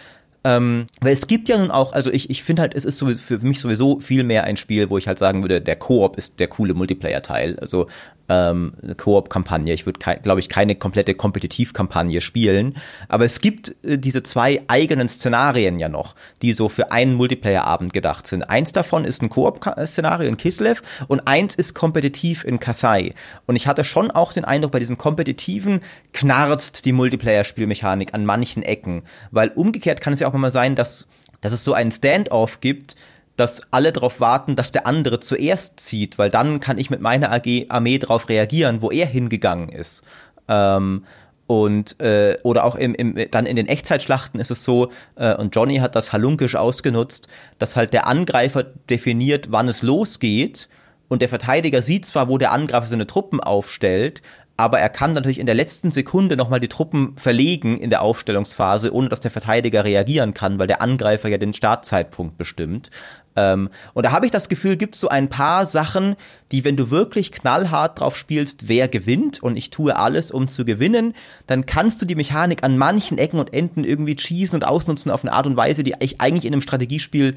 ähm, 0.45 0.87
weil 1.01 1.13
es 1.13 1.27
gibt 1.27 1.49
ja 1.49 1.59
nun 1.59 1.71
auch, 1.71 1.93
also 1.93 2.11
ich, 2.11 2.31
ich 2.31 2.43
finde 2.43 2.63
halt, 2.63 2.75
es 2.75 2.85
ist 2.85 2.99
sowieso, 2.99 3.21
für 3.21 3.39
mich 3.39 3.61
sowieso 3.61 4.01
viel 4.01 4.25
mehr 4.25 4.45
ein 4.45 4.57
Spiel, 4.57 4.89
wo 4.89 4.97
ich 4.97 5.09
halt 5.09 5.19
sagen 5.19 5.43
würde, 5.43 5.61
der 5.61 5.77
Koop 5.77 6.17
ist 6.17 6.41
der 6.41 6.49
coole 6.49 6.75
Multiplayer-Teil. 6.75 7.59
Also 7.59 7.87
ähm, 8.29 8.73
Koop-Kampagne. 8.97 9.73
Ich 9.73 9.87
würde, 9.87 10.01
glaube 10.23 10.41
ich, 10.41 10.49
keine 10.49 10.75
komplette 10.75 11.15
Kompetitiv-Kampagne 11.15 12.21
spielen. 12.21 12.77
Aber 13.09 13.25
es 13.25 13.41
gibt 13.41 13.75
äh, 13.83 13.99
diese 13.99 14.23
zwei 14.23 14.63
eigenen 14.69 15.09
Szenarien 15.09 15.79
ja 15.79 15.89
noch, 15.89 16.15
die 16.43 16.53
so 16.53 16.69
für 16.69 16.93
einen 16.93 17.15
Multiplayer-Abend 17.15 17.93
gedacht 17.93 18.27
sind. 18.27 18.43
Eins 18.43 18.73
davon 18.73 19.05
ist 19.05 19.23
ein 19.23 19.31
Koop-Szenario 19.31 20.29
in 20.29 20.37
Kislev 20.37 20.83
und 21.09 21.27
eins 21.27 21.55
ist 21.55 21.75
kompetitiv 21.75 22.45
in 22.45 22.59
Cathay. 22.59 23.15
Und 23.47 23.57
ich 23.57 23.67
hatte 23.67 23.85
schon 23.85 24.11
auch 24.11 24.33
den 24.33 24.45
Eindruck, 24.45 24.73
bei 24.73 24.79
diesem 24.79 24.99
kompetitiven 24.99 25.81
knarzt 26.13 26.85
die 26.85 26.93
Multiplayer-Spielmechanik 26.93 28.15
an 28.15 28.27
manchen 28.27 28.63
Ecken. 28.63 29.03
Weil 29.31 29.49
umgekehrt 29.49 30.01
kann 30.01 30.13
es 30.13 30.21
ja 30.21 30.29
auch 30.29 30.35
immer 30.35 30.51
sein, 30.51 30.75
dass, 30.75 31.07
dass 31.41 31.53
es 31.53 31.65
so 31.65 31.73
einen 31.73 31.91
Standoff 31.91 32.61
gibt, 32.61 32.97
dass 33.39 33.63
alle 33.71 33.93
darauf 33.93 34.19
warten, 34.19 34.57
dass 34.57 34.73
der 34.73 34.87
andere 34.87 35.21
zuerst 35.21 35.79
zieht, 35.79 36.19
weil 36.19 36.29
dann 36.29 36.59
kann 36.59 36.77
ich 36.77 36.91
mit 36.91 37.01
meiner 37.01 37.31
AG, 37.31 37.67
Armee 37.69 37.99
darauf 37.99 38.29
reagieren, 38.29 38.83
wo 38.83 38.91
er 38.91 39.07
hingegangen 39.07 39.69
ist. 39.69 40.03
Ähm, 40.49 41.05
und 41.47 42.01
äh, 42.01 42.37
oder 42.43 42.65
auch 42.65 42.75
im, 42.75 42.95
im, 42.95 43.17
dann 43.31 43.47
in 43.47 43.55
den 43.55 43.69
Echtzeitschlachten 43.69 44.41
ist 44.41 44.51
es 44.51 44.65
so, 44.65 44.91
äh, 45.15 45.35
und 45.35 45.55
Johnny 45.55 45.77
hat 45.77 45.95
das 45.95 46.13
halunkisch 46.13 46.57
ausgenutzt, 46.57 47.29
dass 47.61 47.77
halt 47.77 47.93
der 47.93 48.09
Angreifer 48.09 48.65
definiert, 48.65 49.53
wann 49.53 49.69
es 49.69 49.83
losgeht, 49.83 50.69
und 51.07 51.23
der 51.23 51.31
Verteidiger 51.31 51.81
sieht 51.81 52.05
zwar, 52.05 52.29
wo 52.29 52.37
der 52.37 52.53
Angreifer 52.53 52.87
seine 52.87 53.07
Truppen 53.07 53.41
aufstellt, 53.41 54.21
aber 54.59 54.81
er 54.81 54.89
kann 54.89 55.13
natürlich 55.13 55.39
in 55.39 55.47
der 55.47 55.55
letzten 55.55 55.93
Sekunde 55.93 56.37
nochmal 56.37 56.59
die 56.59 56.67
Truppen 56.67 57.17
verlegen 57.17 57.79
in 57.79 57.91
der 57.91 58.03
Aufstellungsphase, 58.03 58.93
ohne 58.93 59.09
dass 59.09 59.21
der 59.21 59.31
Verteidiger 59.31 59.85
reagieren 59.85 60.35
kann, 60.35 60.59
weil 60.59 60.67
der 60.67 60.83
Angreifer 60.83 61.29
ja 61.29 61.39
den 61.39 61.55
Startzeitpunkt 61.55 62.37
bestimmt. 62.37 62.91
Ähm, 63.39 63.71
und 63.95 64.05
da 64.05 64.11
habe 64.11 64.27
ich 64.27 64.33
das 64.33 64.49
Gefühl, 64.49 64.77
gibt 64.77 64.97
es 64.97 65.01
so 65.01 65.09
ein 65.09 65.29
paar 65.29 65.65
Sachen, 65.65 66.17
die, 66.51 66.65
wenn 66.65 66.77
du 66.77 66.91
wirklich 66.91 67.31
knallhart 67.31 68.01
drauf 68.01 68.17
spielst, 68.17 68.69
wer 68.69 68.89
gewinnt 68.89 69.41
und 69.43 69.57
ich 69.57 69.71
tue 69.71 69.97
alles, 69.97 70.33
um 70.33 70.49
zu 70.49 70.65
gewinnen, 70.65 71.15
dann 71.47 71.65
kannst 71.65 72.03
du 72.03 72.07
die 72.07 72.17
Mechanik 72.17 72.65
an 72.65 72.77
manchen 72.77 73.19
Ecken 73.19 73.39
und 73.39 73.53
Enden 73.53 73.85
irgendwie 73.85 74.17
cheesen 74.17 74.57
und 74.57 74.65
ausnutzen 74.65 75.13
auf 75.13 75.23
eine 75.25 75.33
Art 75.33 75.47
und 75.47 75.57
Weise, 75.57 75.85
die 75.85 75.95
ich 76.01 76.21
eigentlich 76.21 76.47
in 76.47 76.53
einem 76.53 76.63
Strategiespiel 76.63 77.37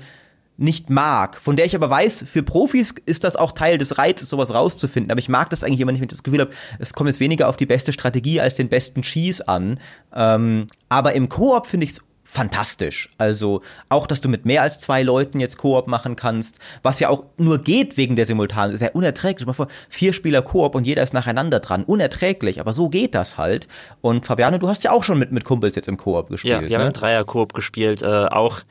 nicht 0.57 0.89
mag, 0.89 1.37
von 1.37 1.55
der 1.55 1.65
ich 1.65 1.75
aber 1.75 1.89
weiß, 1.89 2.25
für 2.27 2.43
Profis 2.43 2.93
ist 3.05 3.23
das 3.23 3.35
auch 3.35 3.51
Teil 3.51 3.77
des 3.77 3.97
Reizes, 3.97 4.29
sowas 4.29 4.53
rauszufinden. 4.53 5.11
Aber 5.11 5.19
ich 5.19 5.29
mag 5.29 5.49
das 5.49 5.63
eigentlich 5.63 5.79
immer 5.79 5.91
nicht, 5.91 6.01
wenn 6.01 6.07
ich 6.07 6.11
das 6.11 6.23
Gefühl 6.23 6.41
habe, 6.41 6.51
es 6.77 6.93
kommt 6.93 7.09
jetzt 7.09 7.19
weniger 7.19 7.47
auf 7.47 7.57
die 7.57 7.65
beste 7.65 7.93
Strategie 7.93 8.39
als 8.41 8.55
den 8.55 8.69
besten 8.69 9.01
Cheese 9.01 9.47
an. 9.47 9.79
Ähm, 10.13 10.67
aber 10.89 11.13
im 11.13 11.29
Koop 11.29 11.67
finde 11.67 11.85
ich 11.85 11.93
es 11.93 12.01
fantastisch. 12.31 13.09
Also 13.17 13.61
auch, 13.89 14.07
dass 14.07 14.21
du 14.21 14.29
mit 14.29 14.45
mehr 14.45 14.61
als 14.61 14.79
zwei 14.79 15.03
Leuten 15.03 15.41
jetzt 15.41 15.57
Koop 15.57 15.87
machen 15.87 16.15
kannst, 16.15 16.59
was 16.81 17.01
ja 17.01 17.09
auch 17.09 17.25
nur 17.37 17.57
geht 17.57 17.97
wegen 17.97 18.15
der 18.15 18.25
Simultan. 18.25 18.71
Es 18.71 18.79
wäre 18.79 18.91
unerträglich. 18.91 19.45
Mal 19.45 19.51
vor, 19.51 19.67
vier 19.89 20.13
Spieler 20.13 20.41
Koop 20.41 20.73
und 20.73 20.87
jeder 20.87 21.03
ist 21.03 21.13
nacheinander 21.13 21.59
dran. 21.59 21.83
Unerträglich, 21.83 22.61
aber 22.61 22.71
so 22.71 22.87
geht 22.87 23.15
das 23.15 23.37
halt. 23.37 23.67
Und 23.99 24.25
Fabiano, 24.25 24.57
du 24.59 24.69
hast 24.69 24.85
ja 24.85 24.91
auch 24.91 25.03
schon 25.03 25.19
mit, 25.19 25.33
mit 25.33 25.43
Kumpels 25.43 25.75
jetzt 25.75 25.89
im 25.89 25.97
Koop 25.97 26.29
gespielt. 26.29 26.53
Ja, 26.53 26.61
wir 26.61 26.69
ne? 26.69 26.83
haben 26.83 26.87
im 26.87 26.93
Dreier-Koop 26.93 27.53
gespielt, 27.53 28.01
äh, 28.01 28.05
auch 28.05 28.61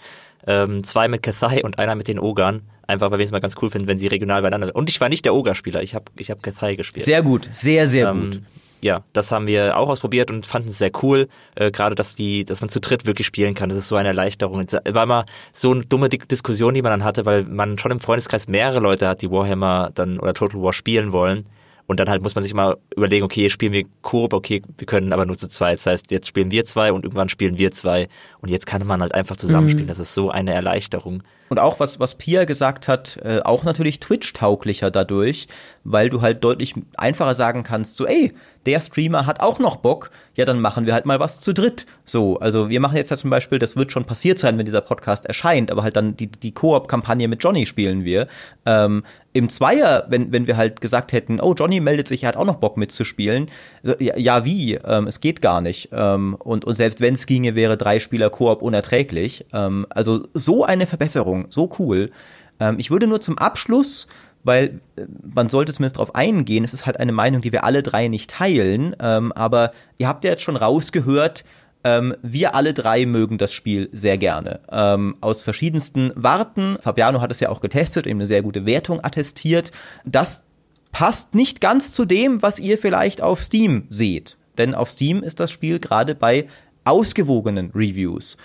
ähm, 0.46 0.82
zwei 0.82 1.08
mit 1.08 1.22
Cathay 1.22 1.62
und 1.62 1.78
einer 1.78 1.96
mit 1.96 2.08
den 2.08 2.18
Ogern. 2.18 2.62
Einfach, 2.86 3.10
weil 3.10 3.18
wir 3.18 3.24
es 3.24 3.30
mal 3.30 3.40
ganz 3.40 3.56
cool 3.60 3.68
finden, 3.68 3.86
wenn 3.86 3.98
sie 3.98 4.06
regional 4.06 4.40
beieinander 4.40 4.74
Und 4.74 4.88
ich 4.88 5.00
war 5.02 5.10
nicht 5.10 5.26
der 5.26 5.34
Oger-Spieler, 5.34 5.82
ich 5.82 5.94
habe 5.94 6.06
ich 6.16 6.30
hab 6.30 6.42
Cathay 6.42 6.76
gespielt. 6.76 7.04
Sehr 7.04 7.22
gut, 7.22 7.46
sehr, 7.52 7.86
sehr 7.86 8.08
Ähm, 8.08 8.30
gut. 8.30 8.40
Ja, 8.82 9.04
das 9.12 9.32
haben 9.32 9.46
wir 9.46 9.76
auch 9.76 9.88
ausprobiert 9.88 10.30
und 10.30 10.46
fanden 10.46 10.68
es 10.68 10.78
sehr 10.78 10.90
cool. 11.02 11.28
Äh, 11.54 11.70
Gerade, 11.70 11.94
dass 11.94 12.14
die, 12.14 12.44
dass 12.44 12.60
man 12.60 12.68
zu 12.68 12.80
dritt 12.80 13.06
wirklich 13.06 13.26
spielen 13.26 13.54
kann. 13.54 13.68
Das 13.68 13.78
ist 13.78 13.88
so 13.88 13.96
eine 13.96 14.08
Erleichterung. 14.08 14.60
Es 14.60 14.72
war 14.72 15.02
immer 15.02 15.26
so 15.52 15.72
eine 15.72 15.84
dumme 15.84 16.08
Di- 16.08 16.18
Diskussion, 16.18 16.74
die 16.74 16.82
man 16.82 16.90
dann 16.90 17.04
hatte, 17.04 17.26
weil 17.26 17.44
man 17.44 17.78
schon 17.78 17.90
im 17.90 18.00
Freundeskreis 18.00 18.48
mehrere 18.48 18.80
Leute 18.80 19.08
hat, 19.08 19.22
die 19.22 19.30
Warhammer 19.30 19.90
dann 19.94 20.18
oder 20.18 20.34
Total 20.34 20.60
War 20.62 20.72
spielen 20.72 21.12
wollen. 21.12 21.46
Und 21.86 21.98
dann 21.98 22.08
halt 22.08 22.22
muss 22.22 22.36
man 22.36 22.44
sich 22.44 22.54
mal 22.54 22.76
überlegen, 22.94 23.24
okay, 23.24 23.50
spielen 23.50 23.72
wir 23.72 23.84
Koop, 24.00 24.32
okay, 24.32 24.62
wir 24.78 24.86
können 24.86 25.12
aber 25.12 25.26
nur 25.26 25.36
zu 25.36 25.48
zweit. 25.48 25.78
Das 25.78 25.86
heißt, 25.86 26.10
jetzt 26.12 26.28
spielen 26.28 26.52
wir 26.52 26.64
zwei 26.64 26.92
und 26.92 27.04
irgendwann 27.04 27.28
spielen 27.28 27.58
wir 27.58 27.72
zwei. 27.72 28.08
Und 28.40 28.48
jetzt 28.48 28.66
kann 28.66 28.86
man 28.86 29.00
halt 29.00 29.12
einfach 29.12 29.34
zusammenspielen. 29.34 29.88
Das 29.88 29.98
ist 29.98 30.14
so 30.14 30.30
eine 30.30 30.54
Erleichterung. 30.54 31.24
Und 31.50 31.58
auch 31.58 31.80
was, 31.80 31.98
was 31.98 32.14
Pia 32.14 32.44
gesagt 32.44 32.86
hat, 32.86 33.18
äh, 33.24 33.40
auch 33.40 33.64
natürlich 33.64 33.98
Twitch-tauglicher 33.98 34.92
dadurch, 34.92 35.48
weil 35.82 36.08
du 36.08 36.22
halt 36.22 36.44
deutlich 36.44 36.74
einfacher 36.96 37.34
sagen 37.34 37.64
kannst, 37.64 37.96
so, 37.96 38.06
ey, 38.06 38.32
der 38.66 38.80
Streamer 38.80 39.26
hat 39.26 39.40
auch 39.40 39.58
noch 39.58 39.74
Bock, 39.74 40.12
ja, 40.36 40.44
dann 40.44 40.60
machen 40.60 40.86
wir 40.86 40.94
halt 40.94 41.06
mal 41.06 41.18
was 41.18 41.40
zu 41.40 41.52
dritt. 41.52 41.86
So, 42.04 42.38
also 42.38 42.68
wir 42.68 42.78
machen 42.78 42.96
jetzt 42.96 43.10
ja 43.10 43.16
zum 43.16 43.30
Beispiel, 43.30 43.58
das 43.58 43.74
wird 43.74 43.90
schon 43.90 44.04
passiert 44.04 44.38
sein, 44.38 44.58
wenn 44.58 44.64
dieser 44.64 44.80
Podcast 44.80 45.26
erscheint, 45.26 45.72
aber 45.72 45.82
halt 45.82 45.96
dann 45.96 46.16
die, 46.16 46.28
die 46.28 46.52
Koop-Kampagne 46.52 47.26
mit 47.26 47.42
Johnny 47.42 47.66
spielen 47.66 48.04
wir. 48.04 48.28
Ähm, 48.64 49.02
Im 49.32 49.48
Zweier, 49.48 50.06
wenn, 50.08 50.32
wenn 50.32 50.46
wir 50.48 50.56
halt 50.56 50.80
gesagt 50.80 51.12
hätten, 51.12 51.40
oh, 51.40 51.54
Johnny 51.54 51.78
meldet 51.80 52.08
sich, 52.08 52.24
er 52.24 52.30
hat 52.30 52.36
auch 52.36 52.44
noch 52.44 52.56
Bock 52.56 52.76
mitzuspielen, 52.76 53.48
so, 53.82 53.94
ja, 54.00 54.16
ja, 54.16 54.44
wie? 54.44 54.74
Ähm, 54.74 55.06
es 55.06 55.20
geht 55.20 55.40
gar 55.40 55.60
nicht. 55.60 55.90
Ähm, 55.92 56.34
und, 56.34 56.64
und 56.64 56.74
selbst 56.74 57.00
wenn 57.00 57.14
es 57.14 57.26
ginge, 57.26 57.54
wäre 57.54 57.76
drei 57.76 58.00
Spieler 58.00 58.30
Koop 58.30 58.60
unerträglich. 58.60 59.46
Ähm, 59.52 59.86
also 59.90 60.26
so 60.34 60.64
eine 60.64 60.86
Verbesserung, 60.86 61.46
so 61.50 61.70
cool. 61.78 62.10
Ähm, 62.58 62.76
ich 62.78 62.90
würde 62.90 63.06
nur 63.06 63.20
zum 63.20 63.38
Abschluss, 63.38 64.08
weil 64.42 64.80
äh, 64.96 65.06
man 65.34 65.48
sollte 65.48 65.72
zumindest 65.72 65.96
darauf 65.96 66.14
eingehen, 66.14 66.64
es 66.64 66.74
ist 66.74 66.86
halt 66.86 66.98
eine 66.98 67.12
Meinung, 67.12 67.40
die 67.40 67.52
wir 67.52 67.64
alle 67.64 67.82
drei 67.82 68.08
nicht 68.08 68.30
teilen, 68.30 68.96
ähm, 69.00 69.32
aber 69.32 69.72
ihr 69.98 70.08
habt 70.08 70.24
ja 70.24 70.30
jetzt 70.30 70.42
schon 70.42 70.56
rausgehört, 70.56 71.44
ähm, 71.84 72.14
wir 72.22 72.54
alle 72.54 72.74
drei 72.74 73.06
mögen 73.06 73.38
das 73.38 73.52
Spiel 73.52 73.88
sehr 73.92 74.18
gerne. 74.18 74.60
Ähm, 74.70 75.16
aus 75.20 75.42
verschiedensten 75.42 76.12
Warten. 76.14 76.76
Fabiano 76.80 77.20
hat 77.20 77.30
es 77.30 77.40
ja 77.40 77.48
auch 77.48 77.60
getestet, 77.60 78.06
ihm 78.06 78.18
eine 78.18 78.26
sehr 78.26 78.42
gute 78.42 78.66
Wertung 78.66 79.02
attestiert. 79.02 79.72
Das 80.04 80.44
passt 80.92 81.34
nicht 81.34 81.60
ganz 81.60 81.92
zu 81.92 82.04
dem, 82.04 82.42
was 82.42 82.58
ihr 82.58 82.78
vielleicht 82.78 83.22
auf 83.22 83.42
Steam 83.42 83.86
seht. 83.88 84.36
Denn 84.58 84.74
auf 84.74 84.90
Steam 84.90 85.22
ist 85.22 85.40
das 85.40 85.50
Spiel 85.50 85.78
gerade 85.78 86.14
bei 86.14 86.46
ausgewogenen 86.84 87.70
Reviews. 87.74 88.36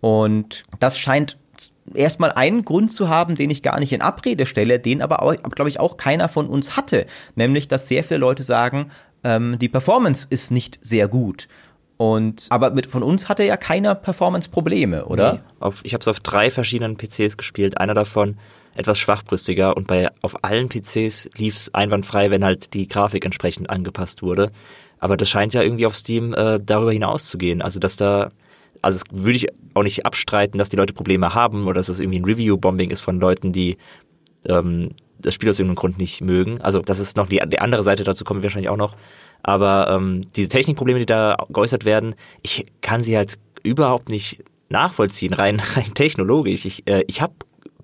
Und 0.00 0.64
das 0.80 0.98
scheint 0.98 1.38
erstmal 1.94 2.32
einen 2.32 2.64
Grund 2.64 2.92
zu 2.92 3.08
haben, 3.08 3.34
den 3.34 3.50
ich 3.50 3.62
gar 3.62 3.78
nicht 3.78 3.92
in 3.92 4.02
Abrede 4.02 4.46
stelle, 4.46 4.78
den 4.78 5.02
aber, 5.02 5.36
glaube 5.36 5.68
ich, 5.70 5.80
auch 5.80 5.96
keiner 5.96 6.28
von 6.28 6.48
uns 6.48 6.76
hatte. 6.76 7.06
Nämlich, 7.36 7.68
dass 7.68 7.88
sehr 7.88 8.04
viele 8.04 8.18
Leute 8.18 8.42
sagen, 8.42 8.90
ähm, 9.24 9.58
die 9.58 9.68
Performance 9.68 10.26
ist 10.28 10.50
nicht 10.50 10.78
sehr 10.82 11.08
gut. 11.08 11.48
Und 12.02 12.48
aber 12.50 12.70
mit 12.70 12.86
von 12.86 13.04
uns 13.04 13.28
hatte 13.28 13.44
ja 13.44 13.56
keiner 13.56 13.94
Performance-Probleme, 13.94 15.04
oder? 15.04 15.34
Nee, 15.34 15.40
auf, 15.60 15.82
ich 15.84 15.94
habe 15.94 16.02
es 16.02 16.08
auf 16.08 16.18
drei 16.18 16.50
verschiedenen 16.50 16.96
PCs 16.96 17.36
gespielt. 17.36 17.78
Einer 17.78 17.94
davon 17.94 18.38
etwas 18.74 18.98
schwachbrüstiger 18.98 19.76
und 19.76 19.86
bei 19.86 20.08
auf 20.20 20.42
allen 20.42 20.68
PCs 20.68 21.30
lief 21.36 21.54
es 21.54 21.72
einwandfrei, 21.72 22.32
wenn 22.32 22.44
halt 22.44 22.74
die 22.74 22.88
Grafik 22.88 23.24
entsprechend 23.24 23.70
angepasst 23.70 24.20
wurde. 24.20 24.50
Aber 24.98 25.16
das 25.16 25.30
scheint 25.30 25.54
ja 25.54 25.62
irgendwie 25.62 25.86
auf 25.86 25.94
Steam 25.94 26.34
äh, 26.34 26.58
darüber 26.58 26.90
hinaus 26.90 27.26
zu 27.26 27.38
gehen. 27.38 27.62
Also 27.62 27.78
dass 27.78 27.94
da, 27.94 28.30
also 28.80 28.98
das 28.98 29.04
würde 29.12 29.36
ich 29.36 29.46
auch 29.74 29.84
nicht 29.84 30.04
abstreiten, 30.04 30.58
dass 30.58 30.70
die 30.70 30.76
Leute 30.76 30.94
Probleme 30.94 31.36
haben 31.36 31.68
oder 31.68 31.74
dass 31.74 31.88
es 31.88 32.00
irgendwie 32.00 32.18
ein 32.18 32.24
Review-Bombing 32.24 32.90
ist 32.90 32.98
von 33.00 33.20
Leuten, 33.20 33.52
die 33.52 33.76
ähm, 34.48 34.96
das 35.20 35.34
Spiel 35.34 35.50
aus 35.50 35.60
irgendeinem 35.60 35.76
Grund 35.76 35.98
nicht 35.98 36.20
mögen. 36.20 36.60
Also 36.62 36.80
das 36.80 36.98
ist 36.98 37.16
noch 37.16 37.28
die, 37.28 37.40
die 37.46 37.60
andere 37.60 37.84
Seite, 37.84 38.02
dazu 38.02 38.24
kommen 38.24 38.40
wir 38.40 38.48
wahrscheinlich 38.48 38.70
auch 38.70 38.76
noch. 38.76 38.96
Aber 39.42 39.88
ähm, 39.90 40.26
diese 40.36 40.48
Technikprobleme, 40.48 41.00
die 41.00 41.06
da 41.06 41.36
geäußert 41.48 41.84
werden, 41.84 42.14
ich 42.42 42.66
kann 42.80 43.02
sie 43.02 43.16
halt 43.16 43.38
überhaupt 43.62 44.08
nicht 44.08 44.42
nachvollziehen, 44.68 45.32
rein, 45.32 45.60
rein 45.74 45.94
technologisch. 45.94 46.64
Ich, 46.64 46.86
äh, 46.86 47.04
ich 47.06 47.20
habe, 47.20 47.34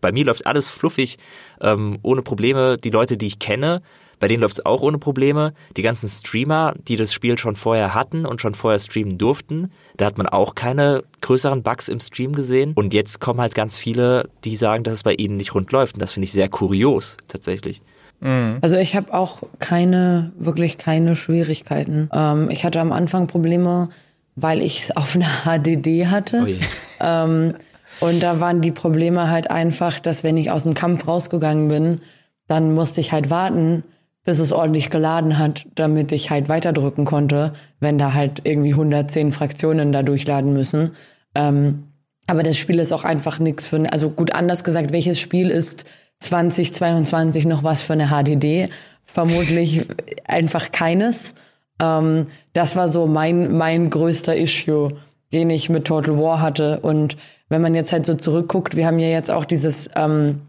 bei 0.01 0.13
mir 0.13 0.25
läuft 0.25 0.47
alles 0.47 0.69
fluffig, 0.69 1.19
ähm, 1.61 1.99
ohne 2.03 2.23
Probleme. 2.23 2.79
Die 2.79 2.91
Leute, 2.91 3.17
die 3.17 3.27
ich 3.27 3.39
kenne, 3.39 3.83
bei 4.21 4.27
denen 4.27 4.41
läuft 4.43 4.59
es 4.59 4.67
auch 4.67 4.83
ohne 4.83 4.99
Probleme. 4.99 5.55
Die 5.77 5.83
ganzen 5.83 6.09
Streamer, 6.09 6.73
die 6.89 6.97
das 6.97 7.13
Spiel 7.13 7.39
schon 7.39 7.57
vorher 7.57 7.95
hatten 7.95 8.27
und 8.27 8.41
schon 8.41 8.55
vorher 8.55 8.81
streamen 8.81 9.19
durften, 9.19 9.71
da 9.97 10.07
hat 10.07 10.19
man 10.19 10.29
auch 10.29 10.55
keine 10.55 11.05
größeren 11.21 11.63
Bugs 11.63 11.89
im 11.89 12.01
Stream 12.01 12.33
gesehen. 12.35 12.73
Und 12.75 12.95
jetzt 12.95 13.21
kommen 13.21 13.41
halt 13.41 13.55
ganz 13.55 13.79
viele, 13.79 14.29
die 14.45 14.57
sagen, 14.57 14.83
dass 14.83 14.95
es 14.95 15.03
bei 15.03 15.15
ihnen 15.15 15.37
nicht 15.37 15.55
rund 15.55 15.71
läuft. 15.73 15.95
Und 15.95 16.03
das 16.03 16.13
finde 16.13 16.25
ich 16.25 16.33
sehr 16.33 16.49
kurios, 16.49 17.17
tatsächlich. 17.29 17.81
Also 18.21 18.77
ich 18.77 18.97
habe 18.97 19.15
auch 19.15 19.43
keine, 19.59 20.33
wirklich 20.37 20.79
keine 20.79 21.15
Schwierigkeiten. 21.15 22.11
Ähm, 22.13 22.51
ich 22.51 22.65
hatte 22.65 22.81
am 22.81 22.93
Anfang 22.93 23.27
Probleme, 23.27 23.91
weil 24.35 24.63
ich 24.63 24.83
es 24.83 24.97
auf 24.97 25.15
einer 25.17 25.27
HDD 25.59 26.07
hatte. 26.07 26.41
Oh 26.43 26.47
je. 26.47 26.59
Ähm, 27.01 27.55
und 28.01 28.23
da 28.23 28.41
waren 28.41 28.61
die 28.61 28.73
Probleme 28.73 29.31
halt 29.31 29.51
einfach, 29.51 29.99
dass 29.99 30.25
wenn 30.25 30.37
ich 30.37 30.51
aus 30.51 30.65
dem 30.65 30.75
Kampf 30.75 31.07
rausgegangen 31.07 31.69
bin, 31.69 32.01
dann 32.47 32.75
musste 32.75 33.01
ich 33.01 33.13
halt 33.13 33.31
warten, 33.31 33.85
bis 34.25 34.39
es 34.41 34.53
ordentlich 34.53 34.91
geladen 34.91 35.39
hat, 35.39 35.67
damit 35.75 36.13
ich 36.13 36.31
halt 36.31 36.49
weiterdrücken 36.49 37.05
konnte, 37.05 37.55
wenn 37.81 37.99
da 37.99 38.15
halt 38.15 38.43
irgendwie 38.45 38.73
110 38.73 39.33
Fraktionen 39.33 39.93
da 39.93 40.03
durchladen 40.03 40.53
müssen. 40.53 40.91
Ähm, 41.35 41.85
aber 42.27 42.43
das 42.43 42.59
Spiel 42.59 42.79
ist 42.79 42.93
auch 42.93 43.05
einfach 43.05 43.39
nichts 43.39 43.67
für, 43.67 43.91
also 43.91 44.11
gut 44.11 44.35
anders 44.35 44.65
gesagt, 44.65 44.93
welches 44.93 45.19
Spiel 45.19 45.49
ist 45.49 45.87
2022 46.21 47.47
noch 47.47 47.63
was 47.63 47.83
für 47.83 47.93
eine 47.93 48.09
HDD? 48.09 48.71
Vermutlich 49.05 49.87
einfach 50.27 50.73
keines. 50.73 51.35
Ähm, 51.81 52.27
das 52.53 52.77
war 52.77 52.89
so 52.89 53.07
mein, 53.07 53.57
mein 53.57 53.91
größter 53.91 54.37
Issue, 54.37 54.97
den 55.33 55.51
ich 55.51 55.69
mit 55.69 55.87
Total 55.87 56.19
War 56.19 56.41
hatte. 56.41 56.81
Und 56.81 57.17
wenn 57.49 57.63
man 57.63 57.75
jetzt 57.75 57.93
halt 57.93 58.07
so 58.07 58.15
zurückguckt, 58.15 58.77
wir 58.77 58.87
haben 58.87 58.99
ja 58.99 59.09
jetzt 59.09 59.31
auch 59.31 59.45
dieses 59.45 59.89
ähm, 59.95 60.43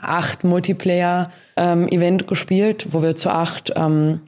acht 0.00 0.44
Multiplayer-Event 0.44 2.22
ähm, 2.22 2.26
gespielt, 2.26 2.88
wo 2.90 3.02
wir 3.02 3.16
zu 3.16 3.30
acht 3.30 3.72
ähm, 3.76 4.20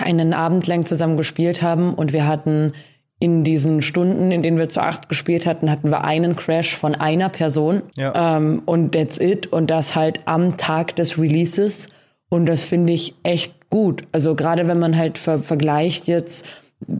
einen 0.00 0.32
Abend 0.32 0.66
lang 0.66 0.86
zusammen 0.86 1.16
gespielt 1.16 1.62
haben 1.62 1.94
und 1.94 2.12
wir 2.12 2.26
hatten 2.26 2.72
in 3.20 3.44
diesen 3.44 3.82
Stunden, 3.82 4.32
in 4.32 4.42
denen 4.42 4.58
wir 4.58 4.70
zu 4.70 4.82
acht 4.82 5.08
gespielt 5.10 5.44
hatten, 5.46 5.70
hatten 5.70 5.90
wir 5.90 6.04
einen 6.04 6.34
Crash 6.34 6.74
von 6.74 6.94
einer 6.94 7.28
Person. 7.28 7.82
Ja. 7.96 8.36
Ähm, 8.36 8.62
und 8.64 8.92
that's 8.92 9.20
it. 9.20 9.46
Und 9.46 9.70
das 9.70 9.94
halt 9.94 10.20
am 10.24 10.56
Tag 10.56 10.96
des 10.96 11.18
Releases. 11.18 11.90
Und 12.30 12.46
das 12.46 12.64
finde 12.64 12.94
ich 12.94 13.14
echt 13.22 13.52
gut. 13.68 14.04
Also 14.10 14.34
gerade 14.34 14.66
wenn 14.68 14.78
man 14.78 14.96
halt 14.96 15.18
ver 15.18 15.40
vergleicht 15.40 16.08
jetzt 16.08 16.46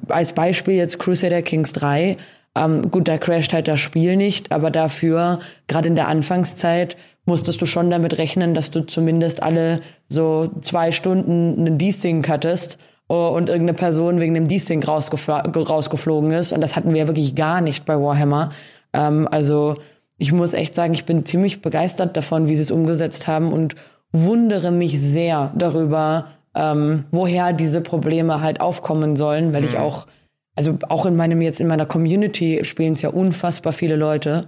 als 0.08 0.34
Beispiel 0.34 0.74
jetzt 0.74 0.98
Crusader 0.98 1.40
Kings 1.40 1.72
3, 1.72 2.18
ähm, 2.54 2.90
gut, 2.90 3.08
da 3.08 3.16
crasht 3.16 3.54
halt 3.54 3.66
das 3.66 3.80
Spiel 3.80 4.16
nicht, 4.16 4.52
aber 4.52 4.70
dafür, 4.70 5.38
gerade 5.68 5.88
in 5.88 5.94
der 5.94 6.08
Anfangszeit, 6.08 6.96
musstest 7.24 7.62
du 7.62 7.66
schon 7.66 7.90
damit 7.90 8.18
rechnen, 8.18 8.54
dass 8.54 8.70
du 8.70 8.80
zumindest 8.80 9.42
alle 9.42 9.80
so 10.08 10.50
zwei 10.60 10.90
Stunden 10.90 11.58
einen 11.58 11.78
Desync 11.78 12.28
hattest 12.28 12.78
und 13.16 13.48
irgendeine 13.48 13.76
Person 13.76 14.20
wegen 14.20 14.34
dem 14.34 14.46
Desync 14.46 14.86
rausgeflogen 14.86 16.30
ist. 16.30 16.52
Und 16.52 16.60
das 16.60 16.76
hatten 16.76 16.94
wir 16.94 17.08
wirklich 17.08 17.34
gar 17.34 17.60
nicht 17.60 17.84
bei 17.84 18.00
Warhammer. 18.00 18.50
Ähm, 18.92 19.26
also 19.30 19.76
ich 20.16 20.32
muss 20.32 20.54
echt 20.54 20.74
sagen, 20.74 20.94
ich 20.94 21.06
bin 21.06 21.26
ziemlich 21.26 21.62
begeistert 21.62 22.16
davon, 22.16 22.46
wie 22.46 22.54
sie 22.54 22.62
es 22.62 22.70
umgesetzt 22.70 23.26
haben 23.26 23.52
und 23.52 23.74
wundere 24.12 24.70
mich 24.70 25.00
sehr 25.00 25.52
darüber, 25.56 26.26
ähm, 26.54 27.04
woher 27.10 27.52
diese 27.52 27.80
Probleme 27.80 28.40
halt 28.40 28.60
aufkommen 28.60 29.16
sollen, 29.16 29.52
weil 29.52 29.62
mhm. 29.62 29.68
ich 29.68 29.78
auch, 29.78 30.06
also 30.54 30.78
auch 30.88 31.06
in 31.06 31.16
meinem 31.16 31.40
jetzt 31.40 31.60
in 31.60 31.66
meiner 31.66 31.86
Community 31.86 32.64
spielen 32.64 32.92
es 32.92 33.02
ja 33.02 33.10
unfassbar 33.10 33.72
viele 33.72 33.96
Leute. 33.96 34.46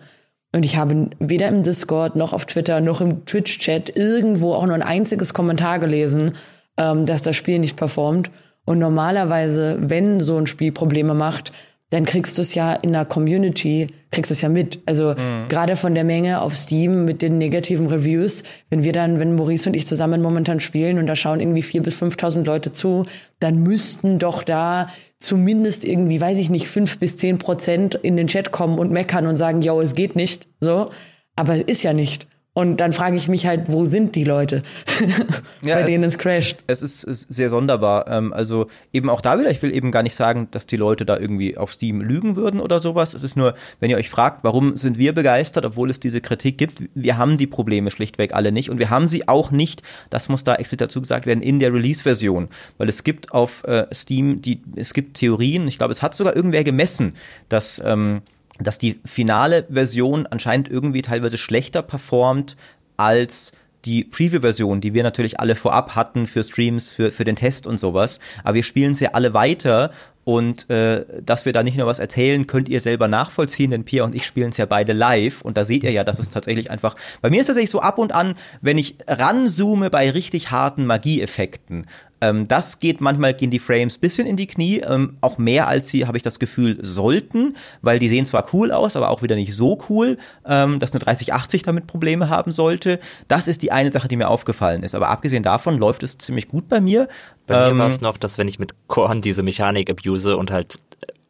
Und 0.55 0.65
ich 0.65 0.77
habe 0.77 1.09
weder 1.19 1.49
im 1.49 1.63
Discord 1.63 2.15
noch 2.15 2.33
auf 2.33 2.45
Twitter 2.45 2.81
noch 2.81 3.01
im 3.01 3.25
Twitch-Chat 3.25 3.97
irgendwo 3.97 4.53
auch 4.53 4.67
nur 4.67 4.75
ein 4.75 4.83
einziges 4.83 5.33
Kommentar 5.33 5.79
gelesen, 5.79 6.33
ähm, 6.77 7.07
dass 7.07 7.23
das 7.23 7.35
Spiel 7.35 7.59
nicht 7.59 7.77
performt. 7.77 8.31
Und 8.65 8.79
normalerweise, 8.79 9.77
wenn 9.81 10.21
so 10.21 10.37
ein 10.37 10.47
Spiel 10.47 10.73
Probleme 10.73 11.15
macht, 11.15 11.53
dann 11.93 12.07
kriegst 12.07 12.39
du 12.39 12.43
es 12.43 12.55
ja 12.55 12.73
in 12.73 12.93
der 12.93 13.05
Community, 13.05 13.89
kriegst 14.11 14.31
du 14.31 14.33
es 14.33 14.41
ja 14.41 14.49
mit. 14.49 14.81
Also 14.87 15.11
mhm. 15.11 15.49
gerade 15.49 15.77
von 15.77 15.95
der 15.95 16.05
Menge 16.05 16.41
auf 16.41 16.57
Steam 16.57 17.05
mit 17.05 17.21
den 17.21 17.37
negativen 17.37 17.87
Reviews, 17.89 18.45
wenn 18.71 18.83
wir 18.83 18.93
dann, 18.93 19.19
wenn 19.19 19.35
Maurice 19.35 19.69
und 19.69 19.75
ich 19.75 19.87
zusammen 19.87 20.23
momentan 20.23 20.59
spielen 20.61 20.99
und 20.99 21.07
da 21.07 21.15
schauen 21.15 21.41
irgendwie 21.41 21.61
vier 21.61 21.83
bis 21.83 22.01
5.000 22.01 22.45
Leute 22.45 22.73
zu, 22.73 23.05
dann 23.41 23.63
müssten 23.63 24.19
doch 24.19 24.43
da 24.43 24.89
zumindest 25.19 25.85
irgendwie, 25.85 26.19
weiß 26.19 26.39
ich 26.39 26.49
nicht, 26.49 26.67
fünf 26.67 26.99
bis 26.99 27.17
zehn 27.19 27.37
Prozent 27.37 27.95
in 27.95 28.17
den 28.17 28.27
Chat 28.27 28.53
kommen 28.53 28.79
und 28.79 28.91
meckern 28.91 29.27
und 29.27 29.37
sagen, 29.37 29.61
yo, 29.61 29.81
es 29.83 29.95
geht 29.95 30.17
nicht, 30.17 30.47
so. 30.61 30.89
Aber 31.37 31.57
es 31.57 31.63
ist 31.63 31.83
ja 31.83 31.93
nicht. 31.93 32.27
Und 32.55 32.76
dann 32.78 32.92
frage 32.92 33.16
ich 33.16 33.28
mich 33.28 33.46
halt, 33.46 33.72
wo 33.72 33.86
sind 33.86 34.14
die 34.14 34.24
Leute, 34.24 34.62
ja, 35.62 35.76
bei 35.76 35.84
denen 35.84 36.05
es, 36.05 36.12
es 36.12 36.18
crasht? 36.18 36.59
Es 36.66 36.82
ist, 36.82 37.03
ist 37.03 37.32
sehr 37.32 37.48
sonderbar. 37.48 38.07
Ähm, 38.09 38.34
also 38.34 38.66
eben 38.92 39.09
auch 39.09 39.22
da 39.22 39.38
wieder, 39.38 39.50
ich 39.50 39.62
will 39.62 39.74
eben 39.74 39.90
gar 39.90 40.03
nicht 40.03 40.14
sagen, 40.14 40.48
dass 40.50 40.66
die 40.66 40.76
Leute 40.76 41.07
da 41.07 41.18
irgendwie 41.18 41.57
auf 41.57 41.72
Steam 41.72 42.03
lügen 42.03 42.36
würden 42.36 42.61
oder 42.61 42.78
sowas. 42.78 43.14
Es 43.14 43.22
ist 43.22 43.36
nur, 43.36 43.55
wenn 43.80 43.88
ihr 43.88 43.96
euch 43.96 44.11
fragt, 44.11 44.44
warum 44.44 44.76
sind 44.76 44.98
wir 44.98 45.14
begeistert, 45.14 45.64
obwohl 45.64 45.88
es 45.88 45.98
diese 45.98 46.20
Kritik 46.20 46.59
gibt, 46.59 46.82
wir 46.94 47.16
haben 47.16 47.38
die 47.38 47.46
Probleme 47.46 47.90
schlichtweg 47.90 48.34
alle 48.34 48.53
nicht 48.53 48.68
und 48.68 48.78
wir 48.78 48.90
haben 48.90 49.07
sie 49.07 49.28
auch 49.28 49.50
nicht, 49.50 49.82
das 50.11 50.28
muss 50.28 50.44
da 50.44 50.55
explizit 50.55 50.82
dazu 50.82 51.00
gesagt 51.00 51.24
werden, 51.24 51.40
in 51.40 51.59
der 51.59 51.72
Release-Version. 51.72 52.48
Weil 52.76 52.90
es 52.90 53.03
gibt 53.03 53.32
auf 53.32 53.64
äh, 53.64 53.86
Steam, 53.94 54.42
die, 54.42 54.61
es 54.76 54.92
gibt 54.92 55.16
Theorien, 55.16 55.68
ich 55.68 55.78
glaube, 55.78 55.92
es 55.92 56.03
hat 56.03 56.14
sogar 56.14 56.36
irgendwer 56.36 56.64
gemessen, 56.64 57.14
dass 57.48 57.80
ähm, 57.82 58.20
dass 58.59 58.78
die 58.78 59.00
finale 59.05 59.66
Version 59.70 60.26
anscheinend 60.26 60.68
irgendwie 60.68 61.03
teilweise 61.03 61.38
schlechter 61.38 61.82
performt 61.82 62.57
als 62.96 63.53
die 63.84 64.05
Preview-Version, 64.05 64.80
die 64.80 64.94
wir 64.94 65.03
natürlich 65.03 65.40
alle 65.40 65.57
vorab 65.57 65.96
hatten 65.96 66.26
für 66.26 66.44
Streams, 66.44 66.92
für, 66.92 67.11
für 67.11 67.24
den 67.24 67.36
Test 67.36 67.66
und 67.66 67.80
sowas. 67.80 68.20
Aber 68.44 68.55
wir 68.55 68.62
spielen 68.62 68.94
sie 68.94 69.09
alle 69.09 69.34
weiter 69.34 69.90
und 70.24 70.70
äh, 70.70 71.05
dass 71.20 71.46
wir 71.46 71.53
da 71.53 71.64
nicht 71.64 71.76
nur 71.76 71.88
was 71.88 71.98
erzählen, 71.98 72.46
könnt 72.46 72.68
ihr 72.68 72.80
selber 72.80 73.09
nachvollziehen, 73.09 73.72
denn 73.72 73.84
Pia 73.84 74.05
und 74.05 74.14
ich 74.14 74.24
spielen 74.24 74.50
es 74.50 74.57
ja 74.57 74.66
beide 74.66 74.92
live 74.92 75.42
und 75.42 75.57
da 75.57 75.64
seht 75.64 75.82
ihr 75.82 75.90
ja, 75.90 76.05
dass 76.05 76.20
es 76.20 76.28
tatsächlich 76.28 76.70
einfach. 76.70 76.94
Bei 77.20 77.30
mir 77.30 77.40
ist 77.40 77.44
es 77.44 77.48
tatsächlich 77.48 77.70
so 77.70 77.80
ab 77.80 77.98
und 77.98 78.12
an, 78.12 78.36
wenn 78.61 78.78
ich 78.78 78.96
ranzoome 79.09 79.90
bei 79.90 80.09
richtig 80.11 80.53
harten 80.53 80.86
Magieeffekten, 80.86 81.86
ähm, 82.23 82.47
das 82.47 82.79
geht 82.79 83.01
manchmal 83.01 83.35
gehen 83.35 83.51
die 83.51 83.59
Frames 83.59 83.99
bisschen 83.99 84.29
in 84.29 84.37
die 84.37 84.47
Knie, 84.47 84.79
ähm, 84.79 85.16
auch 85.20 85.39
mehr 85.39 85.66
als 85.66 85.89
sie, 85.89 86.07
habe 86.07 86.16
ich 86.16 86.23
das 86.23 86.39
Gefühl, 86.39 86.79
sollten, 86.81 87.57
weil 87.83 87.99
die 87.99 88.09
sehen 88.09 88.25
zwar 88.25 88.47
cool 88.53 88.70
aus, 88.70 88.95
aber 88.95 89.11
auch 89.11 89.23
wieder 89.23 89.35
nicht 89.35 89.55
so 89.57 89.77
cool, 89.91 90.18
ähm, 90.47 90.79
dass 90.79 90.93
eine 90.93 91.01
3080 91.01 91.62
damit 91.64 91.89
Probleme 91.89 92.29
haben 92.29 92.53
sollte. 92.53 93.01
Das 93.27 93.49
ist 93.49 93.61
die 93.62 93.73
eine 93.73 93.91
Sache, 93.91 94.07
die 94.07 94.16
mir 94.16 94.29
aufgefallen 94.29 94.85
ist. 94.85 94.95
Aber 94.95 95.09
abgesehen 95.09 95.43
davon 95.43 95.79
läuft 95.79 96.05
es 96.05 96.16
ziemlich 96.16 96.47
gut 96.47 96.68
bei 96.68 96.81
mir. 96.81 97.09
Bei 97.49 97.73
mir 97.73 97.79
war 97.79 97.89
es 97.89 98.01
noch, 98.01 98.16
dass 98.16 98.39
wenn 98.39 98.47
ich 98.47 98.61
mit 98.61 98.73
Korn 98.87 99.20
diese 99.20 99.43
Mechanik 99.43 99.91
abuse 99.91 100.37
und 100.37 100.53
halt 100.53 100.79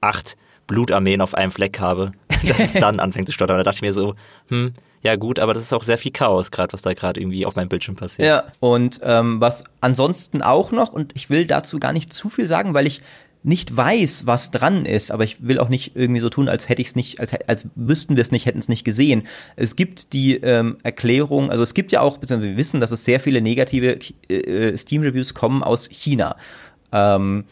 acht 0.02 0.36
Blutarmeen 0.66 1.22
auf 1.22 1.34
einem 1.34 1.52
Fleck 1.52 1.80
habe, 1.80 2.12
dass 2.46 2.60
es 2.60 2.72
dann 2.74 3.00
anfängt 3.00 3.28
zu 3.28 3.32
stottern. 3.32 3.56
Da 3.56 3.62
dachte 3.62 3.76
ich 3.76 3.82
mir 3.82 3.94
so, 3.94 4.14
hm, 4.48 4.74
ja 5.02 5.16
gut, 5.16 5.38
aber 5.38 5.52
das 5.52 5.64
ist 5.64 5.72
auch 5.72 5.82
sehr 5.82 5.98
viel 5.98 6.12
Chaos, 6.12 6.50
gerade 6.50 6.72
was 6.72 6.82
da 6.82 6.94
gerade 6.94 7.20
irgendwie 7.20 7.44
auf 7.44 7.56
meinem 7.56 7.68
Bildschirm 7.68 7.96
passiert. 7.96 8.28
Ja, 8.28 8.44
und 8.60 9.00
ähm, 9.02 9.40
was 9.40 9.64
ansonsten 9.80 10.42
auch 10.42 10.72
noch, 10.72 10.92
und 10.92 11.12
ich 11.14 11.28
will 11.28 11.46
dazu 11.46 11.80
gar 11.80 11.92
nicht 11.92 12.12
zu 12.12 12.28
viel 12.28 12.46
sagen, 12.46 12.72
weil 12.72 12.86
ich 12.86 13.02
nicht 13.44 13.76
weiß, 13.76 14.26
was 14.26 14.52
dran 14.52 14.86
ist, 14.86 15.10
aber 15.10 15.24
ich 15.24 15.44
will 15.44 15.58
auch 15.58 15.68
nicht 15.68 15.96
irgendwie 15.96 16.20
so 16.20 16.28
tun, 16.28 16.48
als 16.48 16.68
hätte 16.68 16.80
ich 16.80 16.88
es 16.88 16.96
nicht, 16.96 17.18
als, 17.18 17.34
als 17.48 17.66
wüssten 17.74 18.14
wir 18.14 18.22
es 18.22 18.30
nicht, 18.30 18.46
hätten 18.46 18.60
es 18.60 18.68
nicht 18.68 18.84
gesehen. 18.84 19.24
Es 19.56 19.74
gibt 19.74 20.12
die 20.12 20.36
ähm, 20.36 20.78
Erklärung, 20.84 21.50
also 21.50 21.64
es 21.64 21.74
gibt 21.74 21.90
ja 21.90 22.00
auch, 22.00 22.18
beziehungsweise 22.18 22.52
wir 22.52 22.56
wissen, 22.56 22.78
dass 22.78 22.92
es 22.92 23.04
sehr 23.04 23.18
viele 23.18 23.40
negative 23.40 23.98
äh, 24.28 24.76
Steam-Reviews 24.76 25.34
kommen 25.34 25.64
aus 25.64 25.88
China. 25.90 26.36
Ähm, 26.92 27.44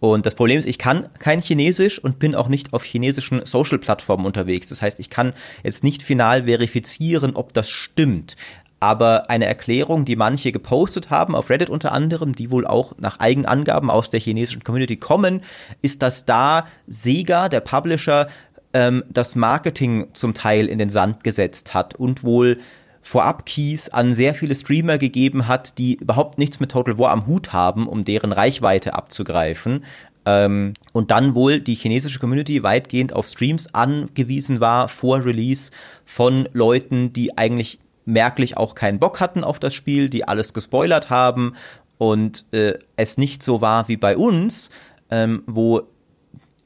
und 0.00 0.26
das 0.26 0.34
Problem 0.34 0.58
ist, 0.58 0.66
ich 0.66 0.78
kann 0.78 1.08
kein 1.18 1.40
Chinesisch 1.40 1.98
und 1.98 2.18
bin 2.18 2.34
auch 2.34 2.48
nicht 2.48 2.72
auf 2.72 2.84
chinesischen 2.84 3.44
Social-Plattformen 3.44 4.26
unterwegs. 4.26 4.68
Das 4.68 4.80
heißt, 4.80 5.00
ich 5.00 5.10
kann 5.10 5.32
jetzt 5.64 5.82
nicht 5.82 6.02
final 6.02 6.44
verifizieren, 6.44 7.34
ob 7.34 7.52
das 7.52 7.68
stimmt. 7.68 8.36
Aber 8.80 9.28
eine 9.28 9.46
Erklärung, 9.46 10.04
die 10.04 10.14
manche 10.14 10.52
gepostet 10.52 11.10
haben, 11.10 11.34
auf 11.34 11.50
Reddit 11.50 11.68
unter 11.68 11.90
anderem, 11.90 12.36
die 12.36 12.52
wohl 12.52 12.64
auch 12.64 12.92
nach 12.98 13.18
Eigenangaben 13.18 13.90
aus 13.90 14.10
der 14.10 14.20
chinesischen 14.20 14.62
Community 14.62 14.96
kommen, 14.96 15.40
ist, 15.82 16.00
dass 16.02 16.26
da 16.26 16.68
Sega, 16.86 17.48
der 17.48 17.60
Publisher, 17.60 18.28
ähm, 18.72 19.02
das 19.08 19.34
Marketing 19.34 20.08
zum 20.12 20.32
Teil 20.32 20.68
in 20.68 20.78
den 20.78 20.90
Sand 20.90 21.24
gesetzt 21.24 21.74
hat 21.74 21.96
und 21.96 22.22
wohl 22.22 22.60
Vorab-Keys 23.08 23.88
an 23.88 24.12
sehr 24.12 24.34
viele 24.34 24.54
Streamer 24.54 24.98
gegeben 24.98 25.48
hat, 25.48 25.78
die 25.78 25.94
überhaupt 25.94 26.36
nichts 26.36 26.60
mit 26.60 26.70
Total 26.72 26.98
War 26.98 27.10
am 27.10 27.26
Hut 27.26 27.54
haben, 27.54 27.88
um 27.88 28.04
deren 28.04 28.32
Reichweite 28.32 28.92
abzugreifen. 28.92 29.86
Ähm, 30.26 30.74
und 30.92 31.10
dann 31.10 31.34
wohl 31.34 31.58
die 31.58 31.74
chinesische 31.74 32.18
Community 32.18 32.62
weitgehend 32.62 33.14
auf 33.14 33.26
Streams 33.28 33.72
angewiesen 33.72 34.60
war 34.60 34.88
vor 34.88 35.24
Release 35.24 35.70
von 36.04 36.50
Leuten, 36.52 37.14
die 37.14 37.38
eigentlich 37.38 37.78
merklich 38.04 38.58
auch 38.58 38.74
keinen 38.74 38.98
Bock 38.98 39.20
hatten 39.20 39.42
auf 39.42 39.58
das 39.58 39.72
Spiel, 39.72 40.10
die 40.10 40.28
alles 40.28 40.52
gespoilert 40.52 41.08
haben 41.08 41.54
und 41.96 42.44
äh, 42.52 42.74
es 42.96 43.16
nicht 43.16 43.42
so 43.42 43.62
war 43.62 43.88
wie 43.88 43.96
bei 43.96 44.18
uns, 44.18 44.70
ähm, 45.10 45.44
wo 45.46 45.82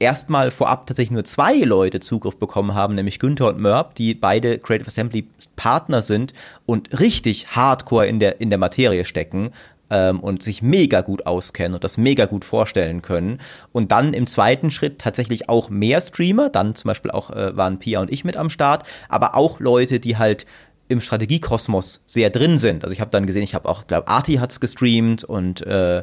erstmal 0.02 0.50
vorab 0.50 0.86
tatsächlich 0.86 1.12
nur 1.12 1.24
zwei 1.24 1.54
Leute 1.58 2.00
Zugriff 2.00 2.36
bekommen 2.36 2.74
haben, 2.74 2.94
nämlich 2.94 3.18
Günther 3.18 3.48
und 3.48 3.58
Mörb, 3.58 3.94
die 3.94 4.14
beide 4.14 4.58
Creative 4.58 4.88
Assembly 4.88 5.26
Partner 5.56 6.02
sind 6.02 6.34
und 6.66 6.98
richtig 6.98 7.48
hardcore 7.48 8.06
in 8.06 8.18
der, 8.18 8.40
in 8.40 8.50
der 8.50 8.58
Materie 8.58 9.04
stecken 9.04 9.52
ähm, 9.90 10.20
und 10.20 10.42
sich 10.42 10.60
mega 10.60 11.02
gut 11.02 11.26
auskennen 11.26 11.74
und 11.74 11.84
das 11.84 11.98
mega 11.98 12.26
gut 12.26 12.44
vorstellen 12.44 13.00
können. 13.00 13.40
Und 13.72 13.92
dann 13.92 14.12
im 14.12 14.26
zweiten 14.26 14.70
Schritt 14.70 14.98
tatsächlich 14.98 15.48
auch 15.48 15.70
mehr 15.70 16.00
Streamer, 16.00 16.50
dann 16.50 16.74
zum 16.74 16.88
Beispiel 16.88 17.12
auch 17.12 17.30
äh, 17.30 17.56
waren 17.56 17.78
Pia 17.78 18.00
und 18.00 18.10
ich 18.10 18.24
mit 18.24 18.36
am 18.36 18.50
Start, 18.50 18.86
aber 19.08 19.36
auch 19.36 19.60
Leute, 19.60 20.00
die 20.00 20.16
halt 20.16 20.46
im 20.88 21.00
Strategiekosmos 21.00 22.02
sehr 22.06 22.30
drin 22.30 22.58
sind. 22.58 22.84
Also 22.84 22.92
ich 22.92 23.00
habe 23.00 23.10
dann 23.10 23.26
gesehen, 23.26 23.42
ich 23.42 23.54
habe 23.54 23.68
auch, 23.68 23.86
glaube 23.86 24.08
Arti 24.08 24.34
hat's 24.34 24.60
gestreamt 24.60 25.24
und 25.24 25.64
äh, 25.66 26.02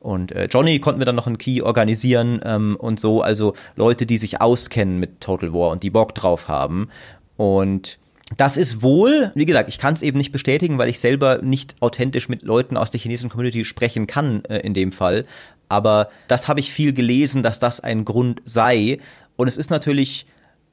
und 0.00 0.32
äh, 0.32 0.48
Johnny 0.50 0.80
konnten 0.80 1.00
wir 1.00 1.04
dann 1.04 1.14
noch 1.14 1.26
einen 1.26 1.38
Key 1.38 1.62
organisieren 1.62 2.40
ähm, 2.44 2.76
und 2.76 2.98
so. 2.98 3.20
Also 3.20 3.54
Leute, 3.76 4.06
die 4.06 4.18
sich 4.18 4.40
auskennen 4.40 4.98
mit 4.98 5.20
Total 5.20 5.52
War 5.52 5.70
und 5.70 5.82
die 5.82 5.90
Bock 5.90 6.14
drauf 6.14 6.48
haben. 6.48 6.88
Und 7.36 7.98
das 8.36 8.56
ist 8.56 8.82
wohl, 8.82 9.30
wie 9.34 9.44
gesagt, 9.44 9.68
ich 9.68 9.78
kann 9.78 9.94
es 9.94 10.02
eben 10.02 10.16
nicht 10.16 10.32
bestätigen, 10.32 10.78
weil 10.78 10.88
ich 10.88 11.00
selber 11.00 11.42
nicht 11.42 11.76
authentisch 11.80 12.28
mit 12.28 12.42
Leuten 12.42 12.76
aus 12.76 12.90
der 12.90 13.00
chinesischen 13.00 13.30
Community 13.30 13.64
sprechen 13.64 14.06
kann 14.06 14.44
äh, 14.46 14.58
in 14.60 14.72
dem 14.72 14.92
Fall. 14.92 15.26
Aber 15.68 16.08
das 16.28 16.48
habe 16.48 16.60
ich 16.60 16.72
viel 16.72 16.92
gelesen, 16.92 17.42
dass 17.42 17.60
das 17.60 17.80
ein 17.80 18.04
Grund 18.04 18.40
sei. 18.44 18.98
Und 19.36 19.48
es 19.48 19.56
ist 19.56 19.70
natürlich, 19.70 20.26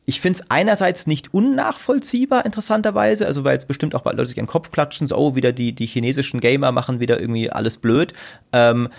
ich 0.05 0.21
finde 0.21 0.39
es 0.39 0.51
einerseits 0.51 1.05
nicht 1.05 1.33
unnachvollziehbar, 1.33 2.45
interessanterweise, 2.45 3.25
also 3.25 3.43
weil 3.43 3.53
jetzt 3.53 3.67
bestimmt 3.67 3.93
auch 3.93 4.01
bald 4.01 4.17
Leute 4.17 4.29
sich 4.29 4.39
an 4.39 4.45
den 4.45 4.51
Kopf 4.51 4.71
klatschen, 4.71 5.07
so, 5.07 5.17
oh, 5.17 5.35
wieder 5.35 5.51
die, 5.51 5.73
die 5.73 5.85
chinesischen 5.85 6.39
Gamer 6.39 6.71
machen 6.71 6.99
wieder 6.99 7.19
irgendwie 7.19 7.49
alles 7.51 7.77
blöd. 7.77 8.13
Ähm, 8.53 8.89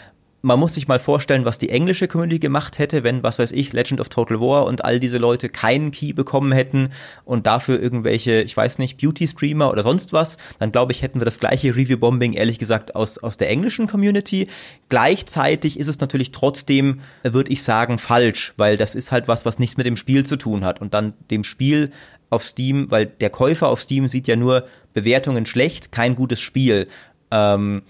man 0.48 0.58
muss 0.58 0.74
sich 0.74 0.88
mal 0.88 0.98
vorstellen, 0.98 1.44
was 1.44 1.58
die 1.58 1.68
englische 1.68 2.08
Community 2.08 2.40
gemacht 2.40 2.78
hätte, 2.78 3.04
wenn, 3.04 3.22
was 3.22 3.38
weiß 3.38 3.52
ich, 3.52 3.72
Legend 3.72 4.00
of 4.00 4.08
Total 4.08 4.40
War 4.40 4.64
und 4.64 4.84
all 4.84 4.98
diese 4.98 5.18
Leute 5.18 5.48
keinen 5.48 5.90
Key 5.90 6.12
bekommen 6.12 6.52
hätten 6.52 6.90
und 7.24 7.46
dafür 7.46 7.80
irgendwelche, 7.80 8.40
ich 8.40 8.56
weiß 8.56 8.78
nicht, 8.78 8.98
Beauty-Streamer 9.00 9.70
oder 9.70 9.82
sonst 9.82 10.12
was, 10.12 10.38
dann 10.58 10.72
glaube 10.72 10.92
ich, 10.92 11.02
hätten 11.02 11.20
wir 11.20 11.26
das 11.26 11.38
gleiche 11.38 11.76
Review-Bombing, 11.76 12.32
ehrlich 12.32 12.58
gesagt, 12.58 12.96
aus, 12.96 13.18
aus 13.18 13.36
der 13.36 13.50
englischen 13.50 13.86
Community. 13.86 14.48
Gleichzeitig 14.88 15.78
ist 15.78 15.86
es 15.86 16.00
natürlich 16.00 16.32
trotzdem, 16.32 17.00
würde 17.22 17.52
ich 17.52 17.62
sagen, 17.62 17.98
falsch, 17.98 18.54
weil 18.56 18.76
das 18.76 18.94
ist 18.94 19.12
halt 19.12 19.28
was, 19.28 19.44
was 19.44 19.58
nichts 19.58 19.76
mit 19.76 19.86
dem 19.86 19.96
Spiel 19.96 20.24
zu 20.24 20.36
tun 20.36 20.64
hat 20.64 20.80
und 20.80 20.94
dann 20.94 21.12
dem 21.30 21.44
Spiel 21.44 21.92
auf 22.30 22.42
Steam, 22.42 22.90
weil 22.90 23.06
der 23.06 23.30
Käufer 23.30 23.68
auf 23.68 23.80
Steam 23.82 24.08
sieht 24.08 24.26
ja 24.26 24.36
nur 24.36 24.66
Bewertungen 24.94 25.46
schlecht, 25.46 25.92
kein 25.92 26.14
gutes 26.14 26.40
Spiel. 26.40 26.88
Ähm, 27.30 27.82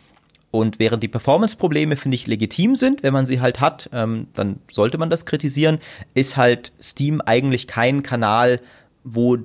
und 0.51 0.79
während 0.79 1.03
die 1.03 1.09
Performance-Probleme, 1.09 1.97
finde 1.97 2.15
ich, 2.15 2.27
legitim 2.27 2.75
sind, 2.75 3.03
wenn 3.03 3.13
man 3.13 3.27
sie 3.27 3.41
halt 3.41 3.61
hat, 3.61 3.91
ähm, 3.93 4.29
dann 4.35 4.61
sollte 4.73 4.97
man 4.97 5.11
das 5.11 5.27
kritisieren, 5.27 5.79
ist 6.15 6.37
halt 6.37 6.73
Steam 6.83 7.21
eigentlich 7.21 7.67
kein 7.67 8.03
Kanal, 8.03 8.61
wo 9.05 9.39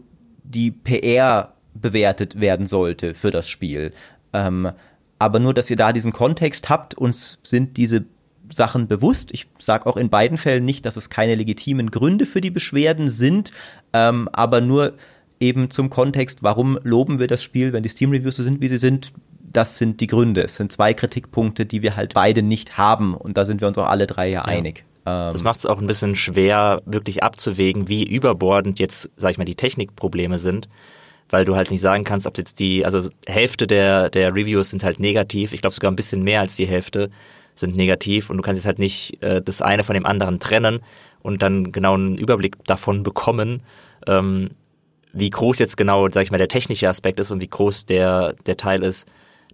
die 0.43 0.71
PR 0.71 1.53
bewertet 1.73 2.39
werden 2.39 2.65
sollte 2.67 3.15
für 3.15 3.31
das 3.31 3.49
Spiel. 3.49 3.91
Ähm, 4.31 4.71
aber 5.19 5.39
nur, 5.39 5.53
dass 5.53 5.69
ihr 5.69 5.75
da 5.75 5.91
diesen 5.91 6.13
Kontext 6.13 6.69
habt, 6.69 6.95
uns 6.95 7.39
sind 7.43 7.77
diese 7.77 8.05
Sachen 8.51 8.87
bewusst. 8.87 9.33
Ich 9.33 9.47
sage 9.59 9.85
auch 9.87 9.97
in 9.97 10.09
beiden 10.09 10.37
Fällen 10.37 10.65
nicht, 10.65 10.85
dass 10.85 10.97
es 10.97 11.09
keine 11.09 11.35
legitimen 11.35 11.91
Gründe 11.91 12.25
für 12.25 12.41
die 12.41 12.51
Beschwerden 12.51 13.07
sind, 13.07 13.51
ähm, 13.93 14.29
aber 14.31 14.61
nur 14.61 14.93
eben 15.39 15.69
zum 15.69 15.89
Kontext, 15.89 16.43
warum 16.43 16.79
loben 16.83 17.19
wir 17.19 17.27
das 17.27 17.43
Spiel, 17.43 17.73
wenn 17.73 17.83
die 17.83 17.89
Steam-Reviews 17.89 18.37
so 18.37 18.43
sind, 18.43 18.61
wie 18.61 18.67
sie 18.67 18.77
sind, 18.77 19.11
das 19.53 19.77
sind 19.77 20.01
die 20.01 20.07
Gründe. 20.07 20.43
Es 20.43 20.57
sind 20.57 20.71
zwei 20.71 20.93
Kritikpunkte, 20.93 21.65
die 21.65 21.81
wir 21.81 21.95
halt 21.95 22.13
beide 22.13 22.41
nicht 22.41 22.77
haben. 22.77 23.13
Und 23.13 23.37
da 23.37 23.45
sind 23.45 23.61
wir 23.61 23.67
uns 23.67 23.77
auch 23.77 23.87
alle 23.87 24.07
drei 24.07 24.27
ja, 24.27 24.41
ja. 24.41 24.45
einig. 24.45 24.83
Das 25.05 25.35
ähm, 25.35 25.43
macht 25.43 25.59
es 25.59 25.65
auch 25.65 25.79
ein 25.79 25.87
bisschen 25.87 26.15
schwer, 26.15 26.81
wirklich 26.85 27.23
abzuwägen, 27.23 27.89
wie 27.89 28.03
überbordend 28.03 28.79
jetzt, 28.79 29.09
sag 29.17 29.31
ich 29.31 29.37
mal, 29.37 29.45
die 29.45 29.55
Technikprobleme 29.55 30.39
sind. 30.39 30.69
Weil 31.29 31.45
du 31.45 31.55
halt 31.55 31.71
nicht 31.71 31.81
sagen 31.81 32.03
kannst, 32.03 32.27
ob 32.27 32.37
jetzt 32.37 32.59
die, 32.59 32.85
also 32.85 33.09
Hälfte 33.25 33.67
der, 33.67 34.09
der 34.09 34.33
Reviews 34.33 34.69
sind 34.69 34.83
halt 34.83 34.99
negativ. 34.99 35.53
Ich 35.53 35.61
glaube 35.61 35.75
sogar 35.75 35.91
ein 35.91 35.95
bisschen 35.95 36.23
mehr 36.23 36.41
als 36.41 36.55
die 36.55 36.67
Hälfte 36.67 37.09
sind 37.55 37.75
negativ. 37.75 38.29
Und 38.29 38.37
du 38.37 38.43
kannst 38.43 38.59
jetzt 38.59 38.65
halt 38.65 38.79
nicht 38.79 39.21
äh, 39.21 39.41
das 39.41 39.61
eine 39.61 39.83
von 39.83 39.93
dem 39.93 40.05
anderen 40.05 40.39
trennen 40.39 40.79
und 41.21 41.41
dann 41.41 41.71
genau 41.71 41.95
einen 41.95 42.17
Überblick 42.17 42.63
davon 42.65 43.03
bekommen, 43.03 43.61
ähm, 44.07 44.49
wie 45.13 45.29
groß 45.29 45.59
jetzt 45.59 45.77
genau, 45.77 46.09
sag 46.09 46.23
ich 46.23 46.31
mal, 46.31 46.37
der 46.37 46.47
technische 46.47 46.89
Aspekt 46.89 47.19
ist 47.19 47.31
und 47.31 47.41
wie 47.41 47.47
groß 47.47 47.85
der, 47.85 48.33
der 48.45 48.57
Teil 48.57 48.83
ist, 48.83 49.07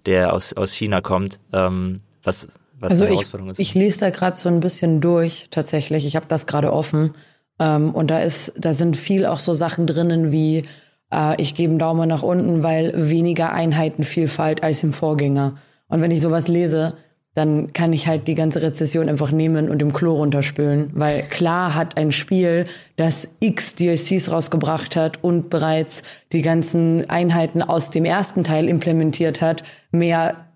der 0.05 0.34
aus, 0.34 0.53
aus 0.53 0.73
China 0.73 1.01
kommt, 1.01 1.39
ähm, 1.53 1.97
was, 2.23 2.47
was 2.80 2.91
also 2.91 3.03
eine 3.03 3.13
Herausforderung 3.13 3.51
ich, 3.51 3.59
ist. 3.59 3.59
Ich 3.59 3.76
lese 3.76 3.99
da 3.99 4.09
gerade 4.09 4.38
so 4.38 4.49
ein 4.49 4.59
bisschen 4.59 5.01
durch, 5.01 5.47
tatsächlich. 5.51 6.05
Ich 6.05 6.15
habe 6.15 6.26
das 6.27 6.47
gerade 6.47 6.73
offen. 6.73 7.15
Ähm, 7.59 7.93
und 7.93 8.11
da 8.11 8.19
ist, 8.19 8.53
da 8.57 8.73
sind 8.73 8.97
viel 8.97 9.26
auch 9.26 9.39
so 9.39 9.53
Sachen 9.53 9.85
drinnen 9.88 10.31
wie, 10.31 10.65
äh, 11.11 11.41
ich 11.41 11.55
gebe 11.55 11.71
einen 11.71 11.80
Daumen 11.80 12.07
nach 12.07 12.23
unten, 12.23 12.63
weil 12.63 12.93
weniger 12.95 13.51
Einheitenvielfalt 13.51 14.63
als 14.63 14.84
im 14.84 14.93
Vorgänger. 14.93 15.55
Und 15.88 16.01
wenn 16.01 16.11
ich 16.11 16.21
sowas 16.21 16.47
lese, 16.47 16.93
dann 17.40 17.72
kann 17.72 17.94
ich 17.94 18.06
halt 18.06 18.28
die 18.28 18.36
ganze 18.36 18.61
Rezession 18.61 19.07
einfach 19.07 19.32
nehmen 19.32 19.70
und 19.70 19.82
im 19.82 19.94
Klo 19.94 20.16
runterspülen. 20.16 20.90
Weil 20.94 21.22
klar 21.22 21.74
hat 21.74 21.95
ein 21.95 22.11
Spiel, 22.11 22.66
das 22.98 23.30
x 23.40 23.76
DLCs 23.76 24.30
rausgebracht 24.30 24.98
hat 24.98 25.24
und 25.24 25.49
bereits 25.49 26.03
die 26.34 26.41
ganzen 26.41 27.10
Einheiten 27.10 27.61
aus 27.61 27.91
dem 27.91 28.03
ersten 28.03 28.44
Teil 28.44 28.68
implementiert 28.68 29.40
hat, 29.40 29.64
mehr 29.91 30.48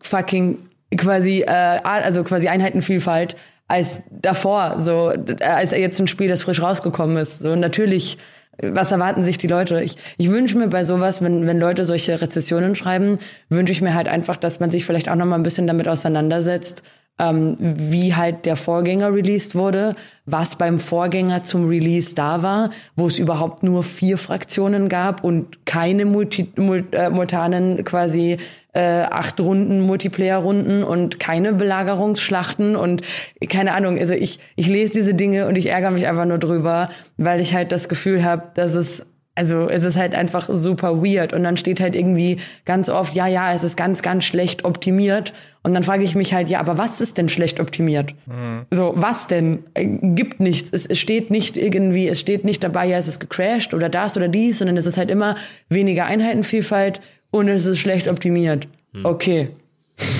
fucking 0.00 0.58
quasi, 0.96 1.40
äh, 1.40 1.80
also 1.82 2.22
quasi 2.22 2.46
Einheitenvielfalt 2.46 3.34
als 3.66 4.02
davor, 4.10 4.76
so 4.78 5.12
als 5.40 5.72
jetzt 5.72 6.00
ein 6.00 6.06
Spiel, 6.06 6.28
das 6.28 6.42
frisch 6.42 6.62
rausgekommen 6.62 7.16
ist. 7.16 7.40
So 7.40 7.56
natürlich 7.56 8.16
was 8.62 8.92
erwarten 8.92 9.24
sich 9.24 9.38
die 9.38 9.46
Leute? 9.46 9.80
Ich, 9.82 9.96
ich 10.16 10.30
wünsche 10.30 10.58
mir 10.58 10.68
bei 10.68 10.84
sowas, 10.84 11.22
wenn, 11.22 11.46
wenn 11.46 11.60
Leute 11.60 11.84
solche 11.84 12.20
Rezessionen 12.20 12.74
schreiben, 12.74 13.18
wünsche 13.48 13.72
ich 13.72 13.82
mir 13.82 13.94
halt 13.94 14.08
einfach, 14.08 14.36
dass 14.36 14.60
man 14.60 14.70
sich 14.70 14.84
vielleicht 14.84 15.08
auch 15.08 15.14
noch 15.14 15.26
mal 15.26 15.36
ein 15.36 15.42
bisschen 15.42 15.66
damit 15.66 15.88
auseinandersetzt, 15.88 16.82
ähm, 17.20 17.56
wie 17.58 18.14
halt 18.14 18.46
der 18.46 18.56
Vorgänger 18.56 19.12
released 19.12 19.54
wurde, 19.54 19.94
was 20.26 20.56
beim 20.56 20.78
Vorgänger 20.78 21.42
zum 21.42 21.68
Release 21.68 22.14
da 22.14 22.42
war, 22.42 22.70
wo 22.96 23.06
es 23.06 23.18
überhaupt 23.18 23.62
nur 23.62 23.82
vier 23.82 24.18
Fraktionen 24.18 24.88
gab 24.88 25.24
und 25.24 25.64
keine 25.66 26.04
Multi, 26.04 26.50
Mult, 26.56 26.94
äh, 26.94 27.10
Multanen 27.10 27.84
quasi 27.84 28.38
äh, 28.78 29.02
acht 29.10 29.40
Runden 29.40 29.80
Multiplayer-Runden 29.80 30.84
und 30.84 31.18
keine 31.18 31.52
Belagerungsschlachten 31.52 32.76
und 32.76 33.02
keine 33.48 33.72
Ahnung. 33.72 33.98
Also 33.98 34.14
ich, 34.14 34.38
ich 34.54 34.68
lese 34.68 34.92
diese 34.92 35.14
Dinge 35.14 35.48
und 35.48 35.56
ich 35.56 35.66
ärgere 35.66 35.90
mich 35.90 36.06
einfach 36.06 36.26
nur 36.26 36.38
drüber, 36.38 36.90
weil 37.16 37.40
ich 37.40 37.54
halt 37.54 37.72
das 37.72 37.88
Gefühl 37.88 38.22
habe, 38.22 38.44
dass 38.54 38.74
es 38.74 39.04
also 39.34 39.68
es 39.68 39.84
ist 39.84 39.96
halt 39.96 40.16
einfach 40.16 40.48
super 40.52 41.00
weird 41.00 41.32
und 41.32 41.44
dann 41.44 41.56
steht 41.56 41.78
halt 41.78 41.94
irgendwie 41.94 42.38
ganz 42.64 42.88
oft, 42.88 43.14
ja, 43.14 43.28
ja, 43.28 43.52
es 43.52 43.62
ist 43.62 43.76
ganz, 43.76 44.02
ganz 44.02 44.24
schlecht 44.24 44.64
optimiert 44.64 45.32
und 45.62 45.74
dann 45.74 45.84
frage 45.84 46.02
ich 46.02 46.16
mich 46.16 46.34
halt, 46.34 46.48
ja, 46.48 46.58
aber 46.58 46.76
was 46.76 47.00
ist 47.00 47.18
denn 47.18 47.28
schlecht 47.28 47.60
optimiert? 47.60 48.16
Mhm. 48.26 48.66
So, 48.72 48.94
was 48.96 49.28
denn? 49.28 49.60
Äh, 49.74 49.86
gibt 50.02 50.40
nichts. 50.40 50.70
Es, 50.72 50.86
es 50.86 50.98
steht 50.98 51.30
nicht 51.30 51.56
irgendwie, 51.56 52.08
es 52.08 52.18
steht 52.18 52.44
nicht 52.44 52.64
dabei, 52.64 52.86
ja, 52.86 52.96
es 52.96 53.06
ist 53.06 53.20
gecrashed 53.20 53.74
oder 53.74 53.88
das 53.88 54.16
oder 54.16 54.26
dies, 54.26 54.58
sondern 54.58 54.76
es 54.76 54.86
ist 54.86 54.98
halt 54.98 55.08
immer 55.08 55.36
weniger 55.68 56.06
Einheitenvielfalt 56.06 57.00
und 57.30 57.48
es 57.48 57.66
ist 57.66 57.78
schlecht 57.78 58.08
optimiert. 58.08 58.68
Mhm. 58.92 59.04
Okay. 59.04 59.48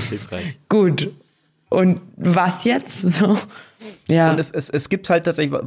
Hilfreich. 0.08 0.58
Gut. 0.68 1.10
Und 1.68 2.00
was 2.16 2.64
jetzt? 2.64 3.00
So. 3.12 3.38
Ja. 4.08 4.30
Und 4.30 4.40
es, 4.40 4.50
es, 4.50 4.70
es 4.70 4.88
gibt 4.88 5.08
halt 5.10 5.24
tatsächlich 5.24 5.60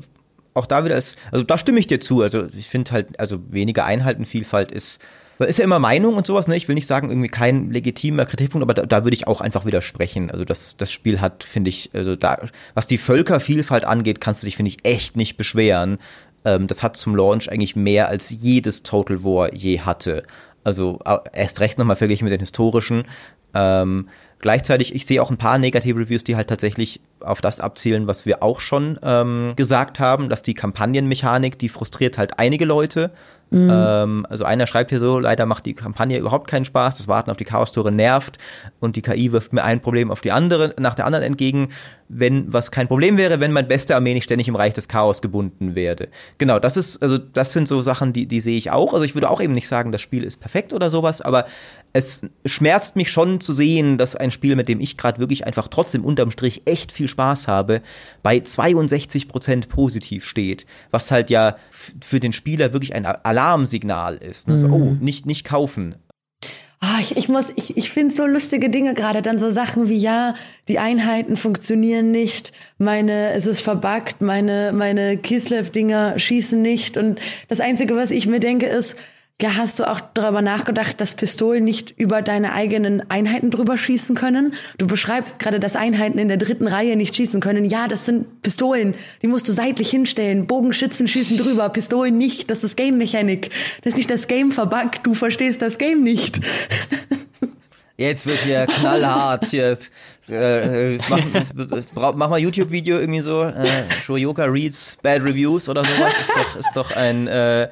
auch 0.54 0.66
da 0.66 0.84
wieder 0.84 0.98
ist, 0.98 1.18
also 1.32 1.44
da 1.44 1.58
stimme 1.58 1.80
ich 1.80 1.88
dir 1.88 2.02
zu. 2.02 2.22
Also 2.22 2.48
ich 2.58 2.68
finde 2.68 2.92
halt, 2.92 3.20
also 3.20 3.40
weniger 3.50 3.86
Einheitenvielfalt 3.86 4.72
ist, 4.72 5.00
ist 5.40 5.58
ja 5.58 5.64
immer 5.64 5.80
Meinung 5.80 6.16
und 6.16 6.28
sowas, 6.28 6.48
ne? 6.48 6.56
Ich 6.56 6.68
will 6.68 6.76
nicht 6.76 6.88
sagen, 6.88 7.10
irgendwie 7.10 7.30
kein 7.30 7.72
legitimer 7.72 8.26
Kritikpunkt, 8.26 8.64
aber 8.64 8.74
da, 8.74 8.86
da 8.86 9.04
würde 9.04 9.16
ich 9.16 9.28
auch 9.28 9.42
einfach 9.42 9.66
widersprechen. 9.66 10.30
Also 10.30 10.46
das, 10.46 10.76
das 10.78 10.92
Spiel 10.92 11.20
hat, 11.20 11.44
finde 11.44 11.70
ich, 11.70 11.90
also 11.94 12.16
da, 12.16 12.48
was 12.76 12.86
die 12.86 13.00
Völkervielfalt 13.00 13.86
angeht, 13.86 14.22
kannst 14.22 14.44
du 14.44 14.46
dich, 14.46 14.56
finde 14.56 14.70
ich, 14.70 14.78
echt 14.84 15.16
nicht 15.16 15.38
beschweren. 15.38 15.98
Ähm, 16.46 16.68
das 16.68 16.84
hat 16.84 16.96
zum 16.96 17.16
Launch 17.16 17.52
eigentlich 17.52 17.76
mehr 17.76 18.08
als 18.08 18.30
jedes 18.30 18.84
Total 18.84 19.24
War 19.24 19.54
je 19.54 19.80
hatte. 19.80 20.24
Also 20.64 21.00
erst 21.34 21.60
recht 21.60 21.78
nochmal 21.78 21.96
verglichen 21.96 22.26
mit 22.26 22.34
den 22.34 22.40
historischen. 22.40 23.06
Ähm, 23.54 24.08
Gleichzeitig, 24.42 24.96
ich 24.96 25.06
sehe 25.06 25.22
auch 25.22 25.30
ein 25.30 25.38
paar 25.38 25.60
negative 25.60 26.00
Reviews, 26.00 26.24
die 26.24 26.36
halt 26.36 26.48
tatsächlich 26.48 27.00
auf 27.20 27.42
das 27.42 27.60
abzielen, 27.60 28.08
was 28.08 28.26
wir 28.26 28.42
auch 28.42 28.60
schon 28.60 29.00
ähm, 29.04 29.54
gesagt 29.56 30.00
haben, 30.00 30.30
dass 30.30 30.42
die 30.42 30.56
Kampagnenmechanik, 30.56 31.60
die 31.60 31.70
frustriert 31.70 32.18
halt 32.18 32.40
einige 32.40 32.66
Leute. 32.66 33.12
Mhm. 33.52 33.70
Ähm, 33.72 34.26
also 34.30 34.46
einer 34.46 34.66
schreibt 34.66 34.92
hier 34.92 35.00
so, 35.00 35.20
leider 35.20 35.46
macht 35.46 35.66
die 35.66 35.74
Kampagne 35.74 36.18
überhaupt 36.18 36.50
keinen 36.50 36.66
Spaß, 36.66 36.98
das 36.98 37.08
Warten 37.08 37.30
auf 37.30 37.38
die 37.38 37.44
Chaos-Tore 37.44 37.92
nervt 37.92 38.38
und 38.80 38.96
die 38.96 39.02
KI 39.02 39.32
wirft 39.34 39.54
mir 39.54 39.64
ein 39.64 39.82
Problem 39.82 40.10
auf 40.10 40.22
die 40.22 40.32
andere, 40.32 40.74
nach 40.78 40.96
der 40.96 41.06
anderen 41.06 41.24
entgegen 41.24 41.70
wenn 42.14 42.52
was 42.52 42.72
kein 42.72 42.88
Problem 42.88 43.18
wäre, 43.18 43.40
wenn 43.40 43.54
mein 43.54 43.68
beste 43.68 43.96
Armee 43.96 44.14
nicht 44.14 44.26
ständig 44.26 44.48
im 44.48 44.56
Reich 44.56 44.74
des 44.74 44.88
Chaos 44.88 45.22
gebunden 45.22 45.76
werde. 45.76 46.10
Genau, 46.38 46.60
das 46.60 46.76
ist, 46.76 47.02
also 47.02 47.18
das 47.18 47.54
sind 47.54 47.68
so 47.68 47.82
Sachen, 47.82 48.12
die, 48.12 48.26
die 48.26 48.42
sehe 48.42 48.58
ich 48.58 48.70
auch. 48.70 48.94
Also 48.94 49.06
ich 49.06 49.16
würde 49.16 49.30
auch 49.30 49.42
eben 49.42 49.54
nicht 49.54 49.68
sagen, 49.68 49.92
das 49.92 50.02
Spiel 50.02 50.24
ist 50.24 50.38
perfekt 50.38 50.74
oder 50.74 50.90
sowas, 50.90 51.22
aber 51.22 51.46
es 51.94 52.26
schmerzt 52.46 52.96
mich 52.96 53.12
schon 53.12 53.42
zu 53.42 53.54
sehen, 53.54 53.98
dass 53.98 54.16
ein 54.16 54.32
Spiel, 54.32 54.56
mit 54.56 54.70
dem 54.70 54.80
ich 54.80 54.98
gerade 54.98 55.20
wirklich 55.20 55.46
einfach 55.46 55.68
trotzdem 55.68 56.06
unterm 56.06 56.32
Strich 56.32 56.64
echt 56.66 56.92
viel 56.92 57.08
Spaß 57.08 57.48
habe, 57.48 57.82
bei 58.24 58.40
62 58.40 59.28
Prozent 59.28 59.70
positiv 59.70 60.26
steht, 60.26 60.66
was 60.90 61.12
halt 61.12 61.30
ja 61.30 61.58
für 61.72 62.20
den 62.20 62.34
Spieler 62.34 62.74
wirklich 62.74 62.96
ein 62.96 63.06
Alarmsignal 63.06 64.18
ist. 64.18 64.48
Also, 64.48 64.68
mhm. 64.68 64.74
oh, 64.74 64.98
nicht, 65.00 65.26
nicht 65.26 65.46
kaufen. 65.46 65.96
Ah, 66.84 66.98
ich, 67.00 67.16
ich 67.16 67.30
muss, 67.30 67.54
ich, 67.58 67.78
ich 67.78 67.92
finde 67.92 68.16
so 68.16 68.26
lustige 68.26 68.72
Dinge 68.72 68.96
gerade, 68.96 69.22
dann 69.22 69.38
so 69.38 69.52
Sachen 69.52 69.88
wie, 69.88 69.98
ja, 69.98 70.34
die 70.68 70.80
Einheiten 70.80 71.36
funktionieren 71.36 72.10
nicht, 72.10 72.54
meine, 72.80 73.34
es 73.34 73.46
ist 73.46 73.60
verbuggt, 73.60 74.22
meine, 74.22 74.72
meine 74.74 75.18
Kislev-Dinger 75.18 76.18
schießen 76.18 76.60
nicht 76.60 76.98
und 76.98 77.20
das 77.50 77.60
Einzige, 77.60 77.96
was 77.96 78.10
ich 78.10 78.26
mir 78.26 78.40
denke, 78.40 78.66
ist, 78.66 78.98
ja, 79.42 79.56
hast 79.58 79.80
du 79.80 79.90
auch 79.90 80.00
darüber 80.14 80.42
nachgedacht, 80.42 81.02
dass 81.02 81.16
Pistolen 81.16 81.64
nicht 81.64 81.98
über 81.98 82.22
deine 82.22 82.54
eigenen 82.54 83.10
Einheiten 83.10 83.50
drüber 83.50 83.76
schießen 83.76 84.16
können? 84.16 84.54
Du 84.78 84.86
beschreibst 84.86 85.40
gerade, 85.40 85.60
dass 85.60 85.76
Einheiten 85.76 86.20
in 86.20 86.28
der 86.28 86.38
dritten 86.38 86.68
Reihe 86.68 86.96
nicht 86.96 87.16
schießen 87.16 87.42
können. 87.42 87.66
Ja, 87.66 87.88
das 87.88 88.06
sind 88.06 88.44
Pistolen. 88.44 88.94
Die 89.24 89.28
musst 89.28 89.50
du 89.50 89.54
seitlich 89.54 89.90
hinstellen. 89.90 90.46
Bogenschützen 90.46 91.08
schießen 91.08 91.38
drüber, 91.38 91.70
Pistolen 91.70 92.20
nicht. 92.20 92.52
Das 92.52 92.64
ist 92.64 92.78
Game-Mechanik. 92.78 93.50
Das 93.84 93.94
ist 93.94 93.98
nicht 93.98 94.12
das 94.12 94.28
Game 94.28 94.52
verbuggt. 94.52 95.02
Du 95.04 95.16
verstehst 95.16 95.62
das 95.62 95.80
Game 95.80 96.04
nicht. 96.04 96.40
Jetzt 97.98 98.26
wird 98.28 98.40
hier 98.40 98.68
knallhart. 98.68 99.46
Hier, 99.46 99.78
äh, 100.30 100.98
mach, 101.96 102.16
mach, 102.16 102.30
mal 102.30 102.40
YouTube-Video 102.40 103.00
irgendwie 103.00 103.22
so. 103.22 103.44
Äh, 103.44 103.66
Shoyoka 104.04 104.46
reads 104.46 104.98
bad 105.02 105.24
reviews 105.24 105.68
oder 105.68 105.84
sowas. 105.84 106.14
Ist 106.20 106.32
doch, 106.36 106.56
ist 106.56 106.76
doch 106.76 106.96
ein, 106.96 107.28
äh, 107.28 107.70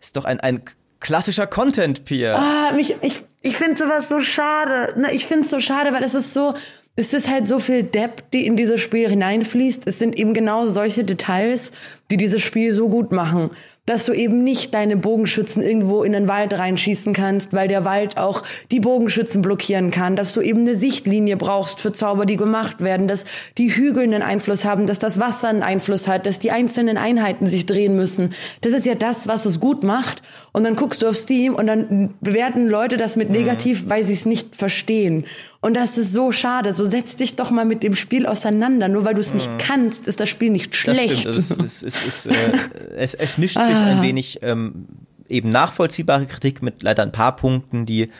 ist 0.00 0.16
doch 0.16 0.24
ein, 0.24 0.40
ein 0.40 0.62
klassischer 1.04 1.46
Content, 1.46 2.04
Pia. 2.04 2.34
Ah, 2.34 2.72
mich, 2.72 2.96
ich, 3.02 3.22
ich 3.42 3.56
finde 3.56 3.76
sowas 3.76 4.08
so 4.08 4.20
schade. 4.20 4.98
Ne, 4.98 5.12
ich 5.12 5.26
finde 5.26 5.44
es 5.44 5.50
so 5.50 5.60
schade, 5.60 5.92
weil 5.92 6.02
es 6.02 6.14
ist 6.14 6.32
so, 6.32 6.54
es 6.96 7.12
ist 7.12 7.28
halt 7.28 7.48
so 7.48 7.58
viel 7.58 7.82
Depth, 7.82 8.32
die 8.32 8.46
in 8.46 8.56
dieses 8.56 8.80
Spiel 8.80 9.08
hineinfließt. 9.08 9.82
Es 9.86 9.98
sind 9.98 10.16
eben 10.16 10.32
genau 10.32 10.66
solche 10.66 11.04
Details, 11.04 11.72
die 12.10 12.16
dieses 12.16 12.42
Spiel 12.42 12.72
so 12.72 12.88
gut 12.88 13.10
machen 13.10 13.50
dass 13.86 14.06
du 14.06 14.12
eben 14.12 14.42
nicht 14.42 14.72
deine 14.72 14.96
Bogenschützen 14.96 15.62
irgendwo 15.62 16.04
in 16.04 16.12
den 16.12 16.26
Wald 16.26 16.54
reinschießen 16.54 17.12
kannst, 17.12 17.52
weil 17.52 17.68
der 17.68 17.84
Wald 17.84 18.16
auch 18.16 18.42
die 18.70 18.80
Bogenschützen 18.80 19.42
blockieren 19.42 19.90
kann, 19.90 20.16
dass 20.16 20.32
du 20.32 20.40
eben 20.40 20.60
eine 20.60 20.76
Sichtlinie 20.76 21.36
brauchst 21.36 21.80
für 21.80 21.92
Zauber, 21.92 22.24
die 22.24 22.38
gemacht 22.38 22.80
werden, 22.80 23.08
dass 23.08 23.26
die 23.58 23.74
Hügel 23.74 24.04
einen 24.04 24.22
Einfluss 24.22 24.64
haben, 24.64 24.86
dass 24.86 24.98
das 24.98 25.20
Wasser 25.20 25.48
einen 25.48 25.62
Einfluss 25.62 26.08
hat, 26.08 26.24
dass 26.24 26.38
die 26.38 26.50
einzelnen 26.50 26.96
Einheiten 26.96 27.46
sich 27.46 27.66
drehen 27.66 27.94
müssen. 27.94 28.32
Das 28.62 28.72
ist 28.72 28.86
ja 28.86 28.94
das, 28.94 29.28
was 29.28 29.44
es 29.44 29.60
gut 29.60 29.82
macht. 29.82 30.22
Und 30.52 30.64
dann 30.64 30.76
guckst 30.76 31.02
du 31.02 31.08
auf 31.08 31.16
Steam 31.16 31.54
und 31.54 31.66
dann 31.66 32.14
bewerten 32.20 32.68
Leute 32.68 32.96
das 32.96 33.16
mit 33.16 33.28
mhm. 33.28 33.36
negativ, 33.36 33.84
weil 33.88 34.02
sie 34.02 34.14
es 34.14 34.24
nicht 34.24 34.56
verstehen. 34.56 35.26
Und 35.64 35.72
das 35.72 35.96
ist 35.96 36.12
so 36.12 36.30
schade. 36.30 36.74
So 36.74 36.84
setz 36.84 37.16
dich 37.16 37.36
doch 37.36 37.50
mal 37.50 37.64
mit 37.64 37.82
dem 37.82 37.94
Spiel 37.94 38.26
auseinander. 38.26 38.86
Nur 38.88 39.06
weil 39.06 39.14
du 39.14 39.20
es 39.20 39.32
nicht 39.32 39.50
mhm. 39.50 39.56
kannst, 39.56 40.06
ist 40.06 40.20
das 40.20 40.28
Spiel 40.28 40.50
nicht 40.50 40.76
schlecht. 40.76 41.24
Das 41.24 41.46
stimmt. 41.46 41.64
Es, 41.64 41.82
es, 41.82 41.94
es, 42.06 42.26
äh, 42.26 42.52
es, 42.98 43.14
es 43.14 43.38
mischt 43.38 43.58
sich 43.58 43.74
ein 43.74 44.00
ah. 44.00 44.02
wenig 44.02 44.40
ähm, 44.42 44.84
eben 45.26 45.48
nachvollziehbare 45.48 46.26
Kritik 46.26 46.60
mit 46.60 46.82
leider 46.82 47.02
ein 47.02 47.12
paar 47.12 47.34
Punkten, 47.36 47.86
die 47.86 48.10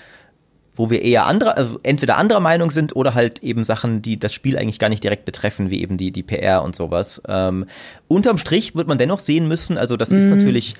wo 0.74 0.88
wir 0.88 1.02
eher 1.02 1.26
andere, 1.26 1.58
also 1.58 1.78
entweder 1.82 2.16
anderer 2.16 2.40
Meinung 2.40 2.70
sind 2.70 2.96
oder 2.96 3.14
halt 3.14 3.42
eben 3.42 3.62
Sachen, 3.62 4.00
die 4.00 4.18
das 4.18 4.32
Spiel 4.32 4.56
eigentlich 4.56 4.78
gar 4.78 4.88
nicht 4.88 5.04
direkt 5.04 5.26
betreffen, 5.26 5.70
wie 5.70 5.82
eben 5.82 5.98
die, 5.98 6.12
die 6.12 6.22
PR 6.22 6.64
und 6.64 6.74
sowas. 6.74 7.22
Ähm, 7.28 7.66
unterm 8.08 8.38
Strich 8.38 8.74
wird 8.74 8.88
man 8.88 8.96
dennoch 8.96 9.18
sehen 9.18 9.46
müssen, 9.46 9.76
also 9.76 9.98
das 9.98 10.10
mhm. 10.10 10.16
ist 10.16 10.26
natürlich 10.26 10.74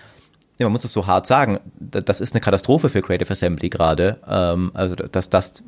ja, 0.59 0.67
man 0.67 0.73
muss 0.73 0.85
es 0.85 0.93
so 0.93 1.07
hart 1.07 1.27
sagen, 1.27 1.59
das 1.81 2.21
ist 2.21 2.33
eine 2.33 2.41
Katastrophe 2.41 2.89
für 2.89 3.03
Creative 3.03 3.31
Assembly 3.31 3.71
gerade. 3.71 4.19
Ähm, 4.29 4.71
also 4.75 4.95
dass 4.95 5.29
das, 5.29 5.65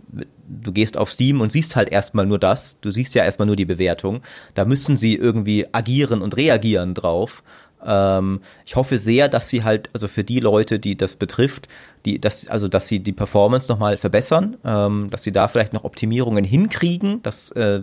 du 0.48 0.72
gehst 0.72 0.96
auf 0.96 1.10
Steam 1.10 1.40
und 1.40 1.50
siehst 1.50 1.74
halt 1.74 1.88
erstmal 1.88 2.24
nur 2.24 2.38
das, 2.38 2.78
du 2.80 2.92
siehst 2.92 3.14
ja 3.16 3.24
erstmal 3.24 3.46
nur 3.46 3.56
die 3.56 3.64
Bewertung. 3.64 4.22
Da 4.54 4.64
müssen 4.64 4.96
sie 4.96 5.16
irgendwie 5.16 5.66
agieren 5.72 6.22
und 6.22 6.36
reagieren 6.36 6.94
drauf. 6.94 7.42
Ähm, 7.84 8.40
ich 8.64 8.76
hoffe 8.76 8.98
sehr, 8.98 9.28
dass 9.28 9.48
sie 9.48 9.64
halt, 9.64 9.90
also 9.92 10.06
für 10.06 10.22
die 10.22 10.38
Leute, 10.38 10.78
die 10.78 10.96
das 10.96 11.16
betrifft, 11.16 11.66
die, 12.04 12.20
dass, 12.20 12.46
also 12.46 12.68
dass 12.68 12.86
sie 12.86 13.00
die 13.00 13.12
Performance 13.12 13.70
nochmal 13.70 13.96
verbessern, 13.96 14.56
ähm, 14.64 15.08
dass 15.10 15.24
sie 15.24 15.32
da 15.32 15.48
vielleicht 15.48 15.72
noch 15.72 15.82
Optimierungen 15.82 16.44
hinkriegen, 16.44 17.22
dass 17.24 17.50
äh, 17.52 17.82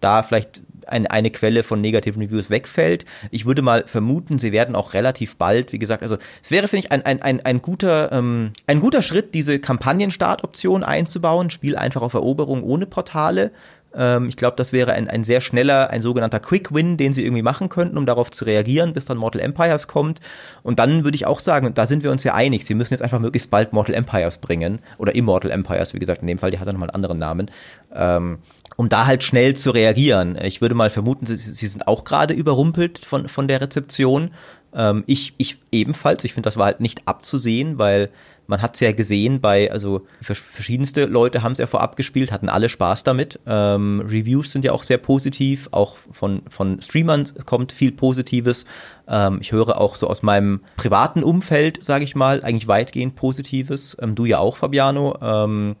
da 0.00 0.22
vielleicht 0.22 0.62
eine, 0.90 1.10
eine 1.10 1.30
Quelle 1.30 1.62
von 1.62 1.80
negativen 1.80 2.22
Reviews 2.22 2.50
wegfällt. 2.50 3.04
Ich 3.30 3.46
würde 3.46 3.62
mal 3.62 3.84
vermuten, 3.86 4.38
sie 4.38 4.52
werden 4.52 4.74
auch 4.74 4.94
relativ 4.94 5.36
bald, 5.36 5.72
wie 5.72 5.78
gesagt, 5.78 6.02
also 6.02 6.16
es 6.42 6.50
wäre, 6.50 6.68
finde 6.68 6.86
ich, 6.86 6.92
ein, 6.92 7.04
ein, 7.04 7.22
ein, 7.22 7.44
ein, 7.44 7.62
guter, 7.62 8.12
ähm, 8.12 8.52
ein 8.66 8.80
guter 8.80 9.02
Schritt, 9.02 9.34
diese 9.34 9.58
Kampagnen-Startoption 9.58 10.84
einzubauen, 10.84 11.50
Spiel 11.50 11.76
einfach 11.76 12.02
auf 12.02 12.14
Eroberung 12.14 12.62
ohne 12.62 12.86
Portale. 12.86 13.52
Ähm, 13.94 14.28
ich 14.28 14.36
glaube, 14.36 14.56
das 14.56 14.72
wäre 14.72 14.92
ein, 14.92 15.08
ein 15.08 15.24
sehr 15.24 15.40
schneller, 15.40 15.90
ein 15.90 16.02
sogenannter 16.02 16.40
Quick 16.40 16.74
Win, 16.74 16.96
den 16.96 17.12
sie 17.12 17.24
irgendwie 17.24 17.42
machen 17.42 17.68
könnten, 17.68 17.96
um 17.96 18.06
darauf 18.06 18.30
zu 18.30 18.44
reagieren, 18.44 18.92
bis 18.92 19.06
dann 19.06 19.16
Mortal 19.18 19.40
Empires 19.40 19.88
kommt. 19.88 20.20
Und 20.62 20.78
dann 20.78 21.04
würde 21.04 21.16
ich 21.16 21.26
auch 21.26 21.40
sagen, 21.40 21.72
da 21.74 21.86
sind 21.86 22.02
wir 22.02 22.10
uns 22.10 22.24
ja 22.24 22.34
einig, 22.34 22.64
sie 22.64 22.74
müssen 22.74 22.94
jetzt 22.94 23.02
einfach 23.02 23.18
möglichst 23.18 23.50
bald 23.50 23.72
Mortal 23.72 23.94
Empires 23.94 24.38
bringen. 24.38 24.80
Oder 24.98 25.14
Immortal 25.14 25.50
Empires, 25.50 25.94
wie 25.94 25.98
gesagt, 25.98 26.20
in 26.20 26.28
dem 26.28 26.38
Fall, 26.38 26.50
die 26.50 26.58
hat 26.58 26.66
ja 26.66 26.72
nochmal 26.72 26.90
einen 26.90 26.96
anderen 26.96 27.18
Namen. 27.18 27.50
Ähm, 27.94 28.38
um 28.78 28.88
da 28.88 29.06
halt 29.06 29.24
schnell 29.24 29.54
zu 29.54 29.72
reagieren. 29.72 30.38
Ich 30.40 30.60
würde 30.60 30.76
mal 30.76 30.88
vermuten, 30.88 31.26
sie, 31.26 31.36
sie 31.36 31.66
sind 31.66 31.88
auch 31.88 32.04
gerade 32.04 32.32
überrumpelt 32.32 33.00
von, 33.00 33.26
von 33.26 33.48
der 33.48 33.60
Rezeption. 33.60 34.30
Ähm, 34.72 35.02
ich, 35.08 35.34
ich 35.36 35.58
ebenfalls. 35.72 36.22
Ich 36.22 36.32
finde, 36.32 36.46
das 36.46 36.56
war 36.56 36.66
halt 36.66 36.80
nicht 36.80 37.02
abzusehen, 37.06 37.78
weil 37.78 38.08
man 38.46 38.62
hat 38.62 38.76
es 38.76 38.80
ja 38.80 38.92
gesehen 38.92 39.40
bei, 39.40 39.72
also 39.72 40.06
verschiedenste 40.22 41.06
Leute 41.06 41.42
haben 41.42 41.52
es 41.52 41.58
ja 41.58 41.66
vorab 41.66 41.96
gespielt, 41.96 42.30
hatten 42.30 42.48
alle 42.48 42.68
Spaß 42.68 43.02
damit. 43.02 43.40
Ähm, 43.46 44.00
Reviews 44.08 44.52
sind 44.52 44.64
ja 44.64 44.70
auch 44.70 44.84
sehr 44.84 44.98
positiv, 44.98 45.68
auch 45.72 45.96
von, 46.12 46.42
von 46.48 46.80
Streamern 46.80 47.28
kommt 47.46 47.72
viel 47.72 47.90
Positives. 47.90 48.64
Ähm, 49.08 49.38
ich 49.40 49.50
höre 49.50 49.80
auch 49.80 49.96
so 49.96 50.06
aus 50.06 50.22
meinem 50.22 50.60
privaten 50.76 51.24
Umfeld, 51.24 51.82
sage 51.82 52.04
ich 52.04 52.14
mal, 52.14 52.44
eigentlich 52.44 52.68
weitgehend 52.68 53.16
Positives. 53.16 53.96
Ähm, 54.00 54.14
du 54.14 54.24
ja 54.24 54.38
auch, 54.38 54.56
Fabiano. 54.56 55.18
Ähm, 55.20 55.74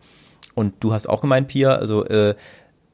und 0.56 0.74
du 0.80 0.92
hast 0.92 1.08
auch 1.08 1.20
gemeint, 1.20 1.46
Pia, 1.46 1.76
also 1.76 2.04
äh, 2.06 2.34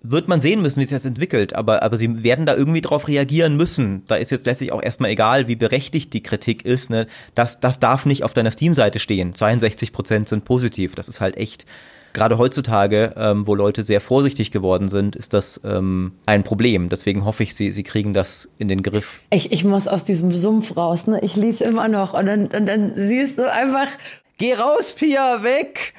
wird 0.05 0.29
man 0.29 0.41
sehen 0.41 0.61
müssen, 0.61 0.81
wie 0.81 0.85
sich 0.85 0.93
das 0.93 1.07
entwickelt, 1.07 1.57
aber, 1.57 1.83
aber 1.83 1.97
sie 1.97 2.23
werden 2.23 2.45
da 2.45 2.55
irgendwie 2.55 2.83
drauf 2.83 3.09
reagieren 3.09 3.57
müssen. 3.57 4.03
Da 4.07 4.17
ist 4.17 4.31
jetzt 4.31 4.45
letztlich 4.45 4.71
auch 4.71 4.83
erstmal 4.83 5.11
egal, 5.11 5.49
wie 5.49 5.57
berechtigt 5.57 6.13
die 6.13 6.23
Kritik 6.23 6.65
ist. 6.65 6.91
Ne? 6.91 7.07
Das, 7.35 7.59
das 7.59 7.81
darf 7.81 8.05
nicht 8.05 8.23
auf 8.23 8.35
deiner 8.35 8.51
Steam-Seite 8.51 8.99
stehen. 8.99 9.35
62 9.35 9.93
Prozent 9.93 10.29
sind 10.29 10.45
positiv. 10.45 10.95
Das 10.95 11.09
ist 11.09 11.23
halt 11.23 11.39
echt, 11.39 11.65
gerade 12.13 12.37
heutzutage, 12.37 13.15
ähm, 13.17 13.47
wo 13.47 13.55
Leute 13.55 13.83
sehr 13.83 14.03
vorsichtig 14.03 14.51
geworden 14.51 14.91
sind, 14.91 15.17
ist 15.17 15.33
das 15.33 15.59
ähm, 15.65 16.13
ein 16.27 16.45
Problem. 16.45 16.91
Deswegen 16.91 17.25
hoffe 17.25 17.43
ich, 17.43 17.55
sie, 17.55 17.71
sie 17.73 17.83
kriegen 17.83 18.13
das 18.13 18.51
in 18.59 18.69
den 18.69 18.83
Griff. 18.83 19.23
Ich, 19.31 19.53
ich 19.53 19.65
muss 19.65 19.89
aus 19.89 20.05
diesem 20.05 20.35
Sumpf 20.37 20.77
raus. 20.77 21.07
Ne? 21.07 21.19
Ich 21.23 21.35
lese 21.35 21.65
immer 21.65 21.89
noch 21.89 22.13
und 22.13 22.27
dann, 22.27 22.47
und 22.49 22.67
dann 22.67 22.93
siehst 22.95 23.39
du 23.39 23.51
einfach... 23.51 23.89
Geh 24.37 24.55
raus, 24.55 24.95
Pia, 24.99 25.45
weg! 25.45 25.95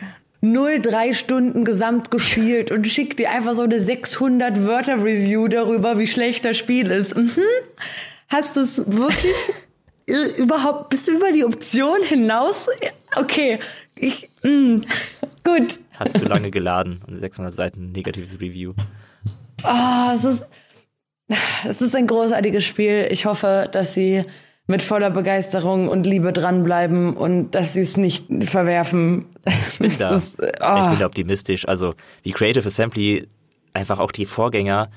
03 0.54 1.14
Stunden 1.14 1.66
gesamt 1.66 2.12
gespielt 2.12 2.72
und 2.72 2.88
schickt 2.88 3.20
dir 3.20 3.32
einfach 3.32 3.54
so 3.54 3.64
eine 3.64 3.80
600 3.80 4.66
Wörter 4.66 5.04
Review 5.04 5.48
darüber, 5.48 5.98
wie 5.98 6.08
schlecht 6.08 6.46
das 6.46 6.58
Spiel 6.58 6.92
ist. 6.92 7.16
Mhm. 7.16 7.42
Hast 8.28 8.56
du 8.56 8.62
es 8.62 8.86
wirklich 8.86 9.36
überhaupt, 10.38 10.90
bist 10.90 11.08
du 11.08 11.14
über 11.14 11.32
die 11.32 11.46
Option 11.46 12.02
hinaus? 12.04 12.68
Okay, 13.16 13.60
ich, 13.96 14.30
mh. 14.44 14.50
Mm, 14.50 14.82
gut. 15.44 15.80
Hat 15.98 16.14
zu 16.14 16.26
lange 16.26 16.52
geladen 16.52 17.02
und 17.08 17.16
600 17.16 17.54
Seiten 17.54 17.92
negatives 17.92 18.40
Review. 18.42 18.74
Oh, 19.64 20.12
es 20.14 20.26
ist, 20.26 20.46
es 21.68 21.82
ist 21.82 21.96
ein 21.96 22.08
großartiges 22.08 22.64
Spiel. 22.64 23.08
Ich 23.10 23.26
hoffe, 23.26 23.70
dass 23.72 23.94
sie 23.94 24.24
mit 24.68 24.82
voller 24.82 25.12
Begeisterung 25.12 25.88
und 25.88 26.06
Liebe 26.06 26.34
dranbleiben 26.34 27.16
und 27.16 27.52
dass 27.52 27.74
sie 27.74 27.82
es 27.82 27.98
nicht 27.98 28.26
verwerfen. 28.46 29.26
Ich 29.70 29.80
bin 29.80 29.98
da. 29.98 30.16
Ist, 30.16 30.38
oh. 30.40 30.80
Ich 30.82 30.88
bin 30.88 31.00
da 31.00 31.06
optimistisch. 31.06 31.68
Also 31.68 31.94
wie 32.24 32.32
Creative 32.32 32.66
Assembly 32.66 33.28
einfach 33.74 34.00
auch 34.00 34.12
die 34.12 34.26
Vorgänger, 34.26 34.90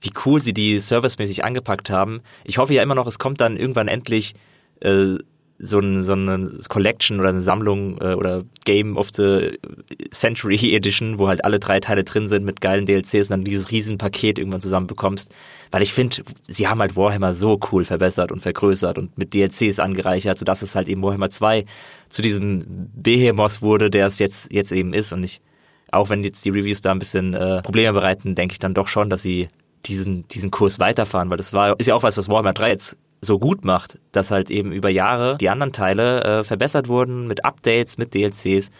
wie 0.00 0.12
cool 0.24 0.40
sie 0.40 0.52
die 0.52 0.80
servicemäßig 0.80 1.44
angepackt 1.44 1.90
haben. 1.90 2.20
Ich 2.44 2.58
hoffe 2.58 2.74
ja 2.74 2.82
immer 2.82 2.94
noch, 2.94 3.06
es 3.06 3.18
kommt 3.18 3.40
dann 3.40 3.56
irgendwann 3.56 3.88
endlich 3.88 4.34
äh, 4.80 5.16
so, 5.64 5.78
ein, 5.78 6.02
so 6.02 6.12
eine 6.12 6.50
Collection 6.68 7.20
oder 7.20 7.30
eine 7.30 7.40
Sammlung 7.40 7.98
äh, 8.00 8.14
oder 8.14 8.44
Game 8.64 8.96
of 8.96 9.08
the 9.14 9.58
Century 10.10 10.56
Edition, 10.74 11.18
wo 11.18 11.28
halt 11.28 11.44
alle 11.44 11.58
drei 11.58 11.80
Teile 11.80 12.04
drin 12.04 12.28
sind 12.28 12.44
mit 12.44 12.60
geilen 12.60 12.86
DLCs 12.86 13.14
und 13.14 13.30
dann 13.30 13.44
dieses 13.44 13.70
Riesenpaket 13.70 14.38
irgendwann 14.38 14.60
zusammen 14.60 14.86
bekommst. 14.86 15.32
Weil 15.70 15.82
ich 15.82 15.92
finde, 15.92 16.22
sie 16.42 16.68
haben 16.68 16.80
halt 16.80 16.96
Warhammer 16.96 17.32
so 17.32 17.58
cool 17.72 17.84
verbessert 17.84 18.30
und 18.30 18.40
vergrößert 18.40 18.98
und 18.98 19.16
mit 19.18 19.34
DLCs 19.34 19.80
angereichert, 19.80 20.38
sodass 20.38 20.62
es 20.62 20.74
halt 20.74 20.88
eben 20.88 21.02
Warhammer 21.02 21.30
2 21.30 21.64
zu 22.08 22.22
diesem 22.22 22.90
Behemoth 22.94 23.62
wurde, 23.62 23.90
der 23.90 24.06
es 24.06 24.18
jetzt, 24.18 24.52
jetzt 24.52 24.72
eben 24.72 24.92
ist. 24.92 25.12
Und 25.12 25.24
ich, 25.24 25.40
auch 25.90 26.10
wenn 26.10 26.22
jetzt 26.22 26.44
die 26.44 26.50
Reviews 26.50 26.80
da 26.80 26.92
ein 26.92 26.98
bisschen 26.98 27.34
äh, 27.34 27.62
Probleme 27.62 27.92
bereiten, 27.92 28.34
denke 28.34 28.52
ich 28.52 28.58
dann 28.58 28.74
doch 28.74 28.88
schon, 28.88 29.10
dass 29.10 29.22
sie 29.22 29.48
diesen, 29.86 30.26
diesen 30.28 30.50
Kurs 30.50 30.78
weiterfahren, 30.78 31.30
weil 31.30 31.36
das 31.36 31.52
war, 31.52 31.78
ist 31.78 31.86
ja 31.86 31.94
auch 31.94 32.02
was, 32.02 32.16
was 32.16 32.28
Warhammer 32.28 32.52
3 32.52 32.70
jetzt 32.70 32.96
so 33.24 33.38
gut 33.38 33.64
macht, 33.64 33.98
dass 34.12 34.30
halt 34.30 34.50
eben 34.50 34.72
über 34.72 34.88
Jahre 34.88 35.36
die 35.40 35.48
anderen 35.48 35.72
Teile 35.72 36.22
äh, 36.22 36.44
verbessert 36.44 36.88
wurden 36.88 37.26
mit 37.26 37.44
Updates, 37.44 37.98
mit 37.98 38.14
DLCs. 38.14 38.70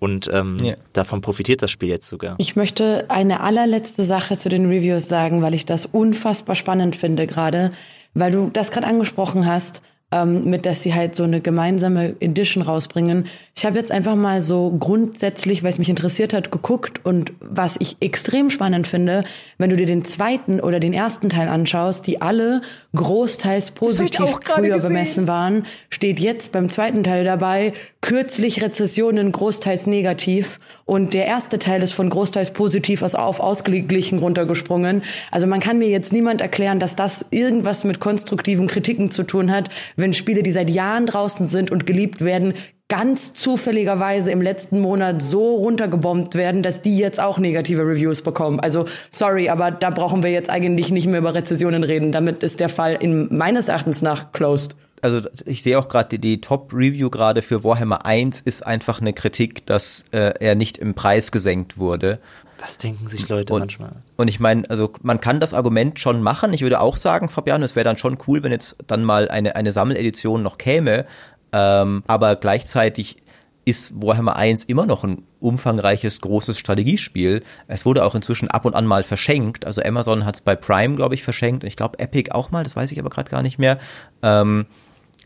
Und 0.00 0.28
ähm, 0.32 0.58
ja. 0.62 0.74
davon 0.92 1.22
profitiert 1.22 1.62
das 1.62 1.70
Spiel 1.70 1.88
jetzt 1.88 2.08
sogar. 2.08 2.34
Ich 2.38 2.56
möchte 2.56 3.06
eine 3.08 3.40
allerletzte 3.40 4.04
Sache 4.04 4.36
zu 4.36 4.48
den 4.50 4.66
Reviews 4.66 5.08
sagen, 5.08 5.40
weil 5.40 5.54
ich 5.54 5.64
das 5.64 5.86
unfassbar 5.86 6.56
spannend 6.56 6.94
finde 6.96 7.26
gerade, 7.26 7.72
weil 8.12 8.30
du 8.30 8.50
das 8.52 8.70
gerade 8.70 8.86
angesprochen 8.86 9.46
hast. 9.46 9.80
Ähm, 10.14 10.44
mit 10.44 10.64
dass 10.64 10.82
sie 10.82 10.94
halt 10.94 11.16
so 11.16 11.24
eine 11.24 11.40
gemeinsame 11.40 12.14
Edition 12.20 12.62
rausbringen. 12.62 13.26
Ich 13.56 13.66
habe 13.66 13.78
jetzt 13.78 13.90
einfach 13.90 14.14
mal 14.14 14.42
so 14.42 14.70
grundsätzlich, 14.78 15.62
weil 15.62 15.70
es 15.70 15.78
mich 15.78 15.88
interessiert 15.88 16.32
hat, 16.32 16.52
geguckt 16.52 17.04
und 17.04 17.32
was 17.40 17.76
ich 17.80 17.96
extrem 18.00 18.48
spannend 18.48 18.86
finde, 18.86 19.24
wenn 19.58 19.70
du 19.70 19.76
dir 19.76 19.86
den 19.86 20.04
zweiten 20.04 20.60
oder 20.60 20.78
den 20.78 20.92
ersten 20.92 21.30
Teil 21.30 21.48
anschaust, 21.48 22.06
die 22.06 22.22
alle 22.22 22.62
großteils 22.94 23.72
positiv 23.72 24.26
früher 24.44 24.74
gesehen. 24.76 24.88
bemessen 24.88 25.28
waren, 25.28 25.66
steht 25.90 26.20
jetzt 26.20 26.52
beim 26.52 26.70
zweiten 26.70 27.02
Teil 27.02 27.24
dabei, 27.24 27.72
kürzlich 28.00 28.62
Rezessionen 28.62 29.32
großteils 29.32 29.88
negativ 29.88 30.60
und 30.84 31.14
der 31.14 31.26
erste 31.26 31.58
Teil 31.58 31.82
ist 31.82 31.92
von 31.92 32.10
großteils 32.10 32.52
positiv 32.52 33.02
aus 33.02 33.14
auf 33.14 33.40
ausgeglichen 33.40 34.18
runtergesprungen. 34.18 35.02
Also 35.30 35.46
man 35.46 35.60
kann 35.60 35.78
mir 35.78 35.88
jetzt 35.88 36.12
niemand 36.12 36.40
erklären, 36.40 36.78
dass 36.78 36.94
das 36.96 37.24
irgendwas 37.30 37.84
mit 37.84 38.00
konstruktiven 38.00 38.66
Kritiken 38.66 39.10
zu 39.10 39.22
tun 39.22 39.50
hat, 39.50 39.70
wenn 39.96 40.12
Spiele, 40.12 40.42
die 40.42 40.52
seit 40.52 40.68
Jahren 40.68 41.06
draußen 41.06 41.46
sind 41.46 41.70
und 41.70 41.86
geliebt 41.86 42.22
werden, 42.22 42.54
ganz 42.88 43.32
zufälligerweise 43.32 44.30
im 44.30 44.42
letzten 44.42 44.78
Monat 44.78 45.22
so 45.22 45.56
runtergebombt 45.56 46.34
werden, 46.34 46.62
dass 46.62 46.82
die 46.82 46.98
jetzt 46.98 47.18
auch 47.18 47.38
negative 47.38 47.82
Reviews 47.82 48.20
bekommen. 48.20 48.60
Also 48.60 48.84
sorry, 49.10 49.48
aber 49.48 49.70
da 49.70 49.88
brauchen 49.88 50.22
wir 50.22 50.30
jetzt 50.30 50.50
eigentlich 50.50 50.90
nicht 50.90 51.06
mehr 51.06 51.20
über 51.20 51.34
Rezessionen 51.34 51.82
reden. 51.82 52.12
Damit 52.12 52.42
ist 52.42 52.60
der 52.60 52.68
Fall 52.68 52.98
in 53.00 53.34
meines 53.34 53.68
Erachtens 53.68 54.02
nach 54.02 54.32
closed 54.32 54.76
also 55.04 55.20
ich 55.44 55.62
sehe 55.62 55.78
auch 55.78 55.88
gerade 55.88 56.08
die, 56.08 56.18
die 56.18 56.40
Top-Review 56.40 57.10
gerade 57.10 57.42
für 57.42 57.62
Warhammer 57.62 58.06
1 58.06 58.40
ist 58.40 58.66
einfach 58.66 59.02
eine 59.02 59.12
Kritik, 59.12 59.66
dass 59.66 60.04
äh, 60.12 60.32
er 60.40 60.54
nicht 60.54 60.78
im 60.78 60.94
Preis 60.94 61.30
gesenkt 61.30 61.76
wurde. 61.76 62.18
Was 62.58 62.78
denken 62.78 63.06
sich 63.06 63.28
Leute 63.28 63.52
und, 63.52 63.60
manchmal? 63.60 63.92
Und 64.16 64.28
ich 64.28 64.40
meine, 64.40 64.68
also 64.70 64.94
man 65.02 65.20
kann 65.20 65.40
das 65.40 65.52
Argument 65.52 65.98
schon 65.98 66.22
machen. 66.22 66.54
Ich 66.54 66.62
würde 66.62 66.80
auch 66.80 66.96
sagen, 66.96 67.28
Fabian, 67.28 67.62
es 67.62 67.76
wäre 67.76 67.84
dann 67.84 67.98
schon 67.98 68.16
cool, 68.26 68.42
wenn 68.42 68.50
jetzt 68.50 68.76
dann 68.86 69.04
mal 69.04 69.28
eine, 69.28 69.56
eine 69.56 69.72
Sammeledition 69.72 70.42
noch 70.42 70.56
käme. 70.56 71.04
Ähm, 71.52 72.02
aber 72.06 72.36
gleichzeitig 72.36 73.18
ist 73.66 73.92
Warhammer 74.00 74.36
1 74.36 74.64
immer 74.64 74.86
noch 74.86 75.04
ein 75.04 75.24
umfangreiches, 75.40 76.22
großes 76.22 76.58
Strategiespiel. 76.58 77.42
Es 77.66 77.84
wurde 77.84 78.04
auch 78.04 78.14
inzwischen 78.14 78.48
ab 78.48 78.64
und 78.64 78.74
an 78.74 78.86
mal 78.86 79.02
verschenkt. 79.02 79.66
Also 79.66 79.82
Amazon 79.82 80.24
hat 80.24 80.36
es 80.36 80.40
bei 80.40 80.56
Prime, 80.56 80.96
glaube 80.96 81.14
ich, 81.14 81.22
verschenkt. 81.22 81.62
Und 81.62 81.68
ich 81.68 81.76
glaube 81.76 81.98
Epic 81.98 82.32
auch 82.32 82.50
mal, 82.50 82.64
das 82.64 82.74
weiß 82.74 82.90
ich 82.92 82.98
aber 82.98 83.10
gerade 83.10 83.30
gar 83.30 83.42
nicht 83.42 83.58
mehr. 83.58 83.78
Ähm, 84.22 84.64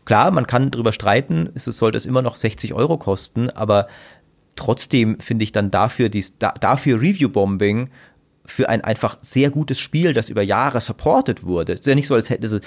Klar, 0.09 0.31
man 0.31 0.47
kann 0.47 0.71
darüber 0.71 0.91
streiten, 0.91 1.51
es 1.53 1.65
sollte 1.65 1.95
es 1.95 2.07
immer 2.07 2.23
noch 2.23 2.35
60 2.35 2.73
Euro 2.73 2.97
kosten, 2.97 3.51
aber 3.51 3.85
trotzdem 4.55 5.19
finde 5.19 5.43
ich 5.43 5.51
dann 5.51 5.69
dafür, 5.69 6.09
dies, 6.09 6.35
da, 6.39 6.51
dafür 6.53 6.99
Review-Bombing 6.99 7.91
für 8.43 8.69
ein 8.69 8.83
einfach 8.83 9.19
sehr 9.21 9.51
gutes 9.51 9.79
Spiel, 9.79 10.13
das 10.13 10.29
über 10.29 10.41
Jahre 10.41 10.81
supported 10.81 11.43
wurde. 11.43 11.73
Es 11.73 11.81
ist 11.81 11.85
ja 11.85 11.93
nicht 11.93 12.07
so, 12.07 12.15
als 12.15 12.31
hätte 12.31 12.41
also, 12.41 12.59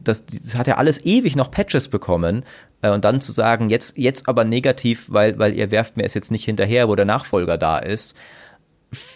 das, 0.00 0.26
das 0.26 0.54
hat 0.54 0.68
ja 0.68 0.76
alles 0.76 1.04
ewig 1.04 1.34
noch 1.34 1.50
Patches 1.50 1.88
bekommen. 1.88 2.44
Äh, 2.82 2.90
und 2.90 3.04
dann 3.04 3.20
zu 3.20 3.32
sagen, 3.32 3.68
jetzt, 3.68 3.98
jetzt 3.98 4.28
aber 4.28 4.44
negativ, 4.44 5.06
weil, 5.08 5.40
weil 5.40 5.56
ihr 5.56 5.72
werft 5.72 5.96
mir 5.96 6.04
es 6.04 6.14
jetzt 6.14 6.30
nicht 6.30 6.44
hinterher, 6.44 6.86
wo 6.86 6.94
der 6.94 7.04
Nachfolger 7.04 7.58
da 7.58 7.78
ist, 7.78 8.14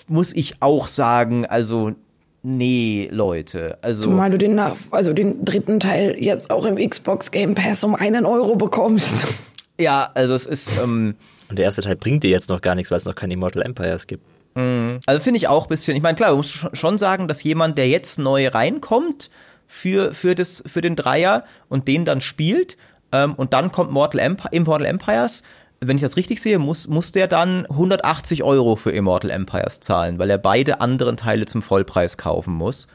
muss 0.09 0.32
ich 0.32 0.60
auch 0.60 0.88
sagen, 0.88 1.47
also 1.47 1.94
Nee, 2.42 3.08
Leute. 3.12 3.78
Also 3.82 4.02
Zumal 4.02 4.30
du 4.30 4.38
den 4.38 4.54
nach, 4.54 4.74
also 4.90 5.12
den 5.12 5.44
dritten 5.44 5.78
Teil 5.78 6.16
jetzt 6.18 6.50
auch 6.50 6.64
im 6.64 6.76
Xbox 6.76 7.30
Game 7.30 7.54
Pass 7.54 7.84
um 7.84 7.94
einen 7.94 8.24
Euro 8.26 8.56
bekommst. 8.56 9.26
Ja, 9.78 10.10
also 10.12 10.34
es 10.34 10.44
ist. 10.44 10.78
Ähm, 10.78 11.14
Und 11.48 11.58
der 11.58 11.64
erste 11.64 11.80
Teil 11.80 11.96
bringt 11.96 12.22
dir 12.22 12.28
jetzt 12.28 12.50
noch 12.50 12.60
gar 12.60 12.74
nichts, 12.74 12.90
weil 12.90 12.98
es 12.98 13.06
noch 13.06 13.14
keine 13.14 13.32
Immortal 13.32 13.62
Empires 13.62 14.06
gibt. 14.06 14.22
Mhm. 14.54 15.00
Also 15.06 15.22
finde 15.22 15.38
ich 15.38 15.48
auch 15.48 15.64
ein 15.64 15.68
bisschen. 15.70 15.96
Ich 15.96 16.02
meine, 16.02 16.16
klar, 16.16 16.32
du 16.32 16.36
musst 16.36 16.66
schon 16.74 16.98
sagen, 16.98 17.28
dass 17.28 17.42
jemand, 17.42 17.78
der 17.78 17.88
jetzt 17.88 18.18
neu 18.18 18.48
reinkommt 18.48 19.30
für, 19.66 20.12
für, 20.12 20.34
das, 20.34 20.62
für 20.66 20.82
den 20.82 20.96
Dreier 20.96 21.44
und 21.70 21.88
den 21.88 22.04
dann 22.04 22.20
spielt, 22.20 22.76
ähm, 23.12 23.34
und 23.34 23.52
dann 23.54 23.72
kommt 23.72 23.90
Mortal 23.90 24.20
Empire, 24.20 24.50
Immortal 24.52 24.86
Empires, 24.86 25.42
wenn 25.81 25.97
ich 25.97 26.02
das 26.02 26.16
richtig 26.16 26.43
sehe, 26.43 26.59
muss, 26.59 26.89
muss 26.89 27.11
der 27.11 27.27
dann 27.27 27.65
180 27.66 28.43
Euro 28.43 28.77
für 28.77 28.90
Immortal 28.90 29.31
Empires 29.31 29.81
zahlen, 29.81 30.19
weil 30.19 30.28
er 30.28 30.39
beide 30.39 30.81
anderen 30.81 31.16
Teile 31.16 31.47
zum 31.47 31.62
Vollpreis 31.62 32.19
kaufen 32.19 32.55
muss. 32.55 32.86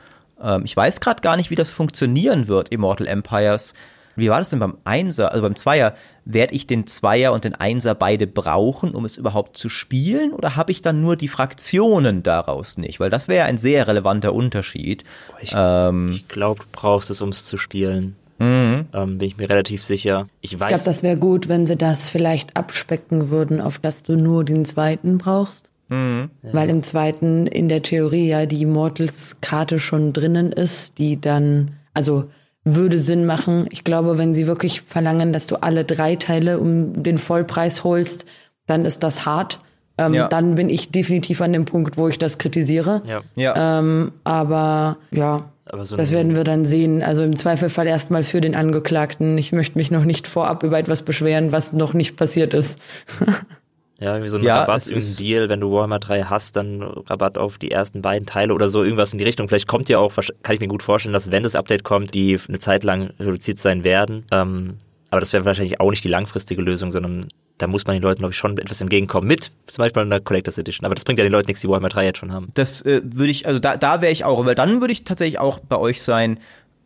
Ähm, 0.42 0.62
ich 0.66 0.78
weiß 0.78 1.00
gerade 1.00 1.22
gar 1.22 1.36
nicht, 1.36 1.50
wie 1.50 1.56
das 1.56 1.72
funktionieren 1.72 2.48
wird, 2.48 2.70
Immortal 2.70 3.08
Empires. 3.08 3.74
Wie 4.16 4.30
war 4.30 4.38
das 4.38 4.52
denn 4.52 4.60
beim 4.60 4.78
Einser, 4.86 5.32
also 5.32 5.42
beim 5.42 5.56
Zweier? 5.56 5.96
Werde 6.26 6.54
ich 6.54 6.68
den 6.68 6.88
Zweier 6.88 7.34
und 7.34 7.44
den 7.44 7.56
Einser 7.56 7.96
beide 7.96 8.28
brauchen, 8.28 8.92
um 8.92 9.04
es 9.04 9.18
überhaupt 9.18 9.58
zu 9.58 9.68
spielen? 9.68 10.32
Oder 10.32 10.56
habe 10.56 10.72
ich 10.72 10.82
dann 10.82 11.02
nur 11.02 11.16
die 11.16 11.28
Fraktionen 11.28 12.24
daraus 12.24 12.78
nicht? 12.78 13.00
Weil 13.00 13.10
das 13.10 13.28
wäre 13.28 13.46
ein 13.46 13.58
sehr 13.58 13.88
relevanter 13.88 14.34
Unterschied. 14.34 15.04
Ich, 15.42 15.54
ähm, 15.56 16.12
ich 16.12 16.28
glaube, 16.28 16.62
du 16.62 16.66
brauchst 16.72 17.10
es, 17.10 17.22
um 17.22 17.30
es 17.30 17.46
zu 17.46 17.58
spielen. 17.58 18.16
Mhm. 18.38 18.88
Ähm, 18.94 19.18
bin 19.18 19.28
ich 19.28 19.38
mir 19.38 19.50
relativ 19.50 19.84
sicher. 19.84 20.28
Ich 20.42 20.60
weiß. 20.60 20.70
Ich 20.70 20.76
glaube, 20.76 20.86
das 20.86 21.04
wäre 21.04 21.18
gut, 21.18 21.48
wenn 21.48 21.66
sie 21.66 21.78
das 21.78 22.10
vielleicht 22.10 22.56
abspecken 22.58 23.30
würden, 23.30 23.62
auf 23.62 23.80
dass 23.80 24.04
du 24.04 24.16
nur 24.16 24.44
den 24.44 24.66
zweiten 24.66 25.18
brauchst. 25.18 25.72
Mhm. 25.90 26.32
Weil 26.42 26.70
im 26.70 26.84
zweiten 26.84 27.48
in 27.48 27.70
der 27.70 27.84
Theorie 27.84 28.28
ja 28.28 28.46
die 28.46 28.64
Immortals-Karte 28.64 29.80
schon 29.80 30.14
drinnen 30.14 30.52
ist, 30.52 30.98
die 30.98 31.22
dann, 31.22 31.72
also 31.94 32.26
würde 32.64 32.98
Sinn 32.98 33.26
machen. 33.26 33.68
Ich 33.70 33.84
glaube, 33.84 34.18
wenn 34.18 34.34
sie 34.34 34.48
wirklich 34.48 34.82
verlangen, 34.82 35.32
dass 35.32 35.46
du 35.46 35.62
alle 35.62 35.86
drei 35.86 36.16
Teile 36.16 36.60
um 36.60 37.04
den 37.04 37.20
Vollpreis 37.20 37.84
holst, 37.84 38.26
dann 38.66 38.86
ist 38.86 39.04
das 39.04 39.26
hart. 39.26 39.60
Ähm, 39.98 40.14
ja. 40.16 40.28
Dann 40.28 40.56
bin 40.56 40.70
ich 40.70 40.92
definitiv 40.92 41.42
an 41.42 41.54
dem 41.54 41.66
Punkt, 41.66 41.98
wo 41.98 42.08
ich 42.08 42.18
das 42.18 42.38
kritisiere. 42.38 43.04
Ja. 43.06 43.22
ja. 43.36 43.80
Ähm, 43.80 44.12
aber 44.24 44.98
ja, 45.12 45.52
so 45.84 45.96
das 45.96 46.12
werden 46.12 46.36
wir 46.36 46.44
dann 46.44 46.66
sehen. 46.66 47.04
Also 47.04 47.24
im 47.24 47.36
Zweifelfall 47.36 47.88
erstmal 47.88 48.24
für 48.24 48.42
den 48.42 48.56
Angeklagten. 48.56 49.38
Ich 49.38 49.52
möchte 49.52 49.78
mich 49.78 49.92
noch 49.92 50.06
nicht 50.06 50.28
vorab 50.28 50.64
über 50.64 50.78
etwas 50.78 51.02
beschweren, 51.02 51.52
was 51.52 51.74
noch 51.74 51.94
nicht 51.94 52.16
passiert 52.16 52.54
ist. 52.54 52.80
ja, 54.00 54.22
wie 54.22 54.28
so 54.28 54.38
ein 54.38 54.44
ja, 54.44 54.62
Rabatt, 54.62 54.88
irgendein 54.88 55.16
Deal, 55.16 55.50
wenn 55.50 55.60
du 55.60 55.72
Warhammer 55.72 56.00
3 56.00 56.24
hast, 56.24 56.56
dann 56.56 56.82
Rabatt 56.82 57.38
auf 57.38 57.58
die 57.58 57.72
ersten 57.72 58.02
beiden 58.02 58.26
Teile 58.26 58.54
oder 58.54 58.70
so, 58.70 58.84
irgendwas 58.84 59.14
in 59.14 59.20
die 59.20 59.26
Richtung. 59.26 59.48
Vielleicht 59.48 59.68
kommt 59.68 59.90
ja 59.90 60.00
auch, 60.00 60.14
kann 60.44 60.56
ich 60.56 60.62
mir 60.62 60.68
gut 60.68 60.84
vorstellen, 60.84 61.14
dass 61.14 61.32
wenn 61.32 61.44
das 61.44 61.56
Update 61.56 61.84
kommt, 61.84 62.14
die 62.14 62.38
eine 62.48 62.60
Zeit 62.60 62.84
lang 62.84 63.12
reduziert 63.20 63.58
sein 63.58 63.84
werden. 63.84 64.26
Ähm, 64.32 64.78
aber 65.10 65.20
das 65.20 65.34
wäre 65.34 65.46
wahrscheinlich 65.46 65.80
auch 65.80 65.92
nicht 65.92 66.04
die 66.04 66.10
langfristige 66.10 66.62
Lösung, 66.62 66.92
sondern 66.92 67.30
da 67.58 67.68
muss 67.68 67.86
man 67.86 67.96
den 67.96 68.04
Leuten, 68.04 68.20
glaube 68.20 68.32
ich, 68.32 68.38
schon 68.38 68.58
etwas 68.58 68.82
entgegenkommen. 68.82 69.28
Mit 69.28 69.52
zum 69.66 69.82
Beispiel 69.82 70.02
einer 70.02 70.20
Collectors 70.20 70.58
Edition. 70.58 70.86
Aber 70.86 70.96
das 70.96 71.06
bringt 71.06 71.20
ja 71.20 71.26
den 71.26 71.32
Leuten 71.32 71.48
nichts, 71.48 71.62
die 71.62 71.70
Warhammer 71.70 71.90
3 71.90 72.06
jetzt 72.06 72.20
schon 72.20 72.34
haben. 72.34 72.50
Das 72.54 72.82
äh, 72.82 73.02
würde 73.04 73.32
ich, 73.32 73.48
also 73.48 73.60
da, 73.60 73.78
da 73.78 74.02
wäre 74.02 74.12
ich 74.12 74.26
auch, 74.26 74.46
weil 74.46 74.56
dann 74.56 74.82
würde 74.82 74.92
ich 74.92 75.04
tatsächlich 75.04 75.40
auch 75.40 75.60
bei 75.60 75.78
euch 75.78 76.02
sein, 76.02 76.40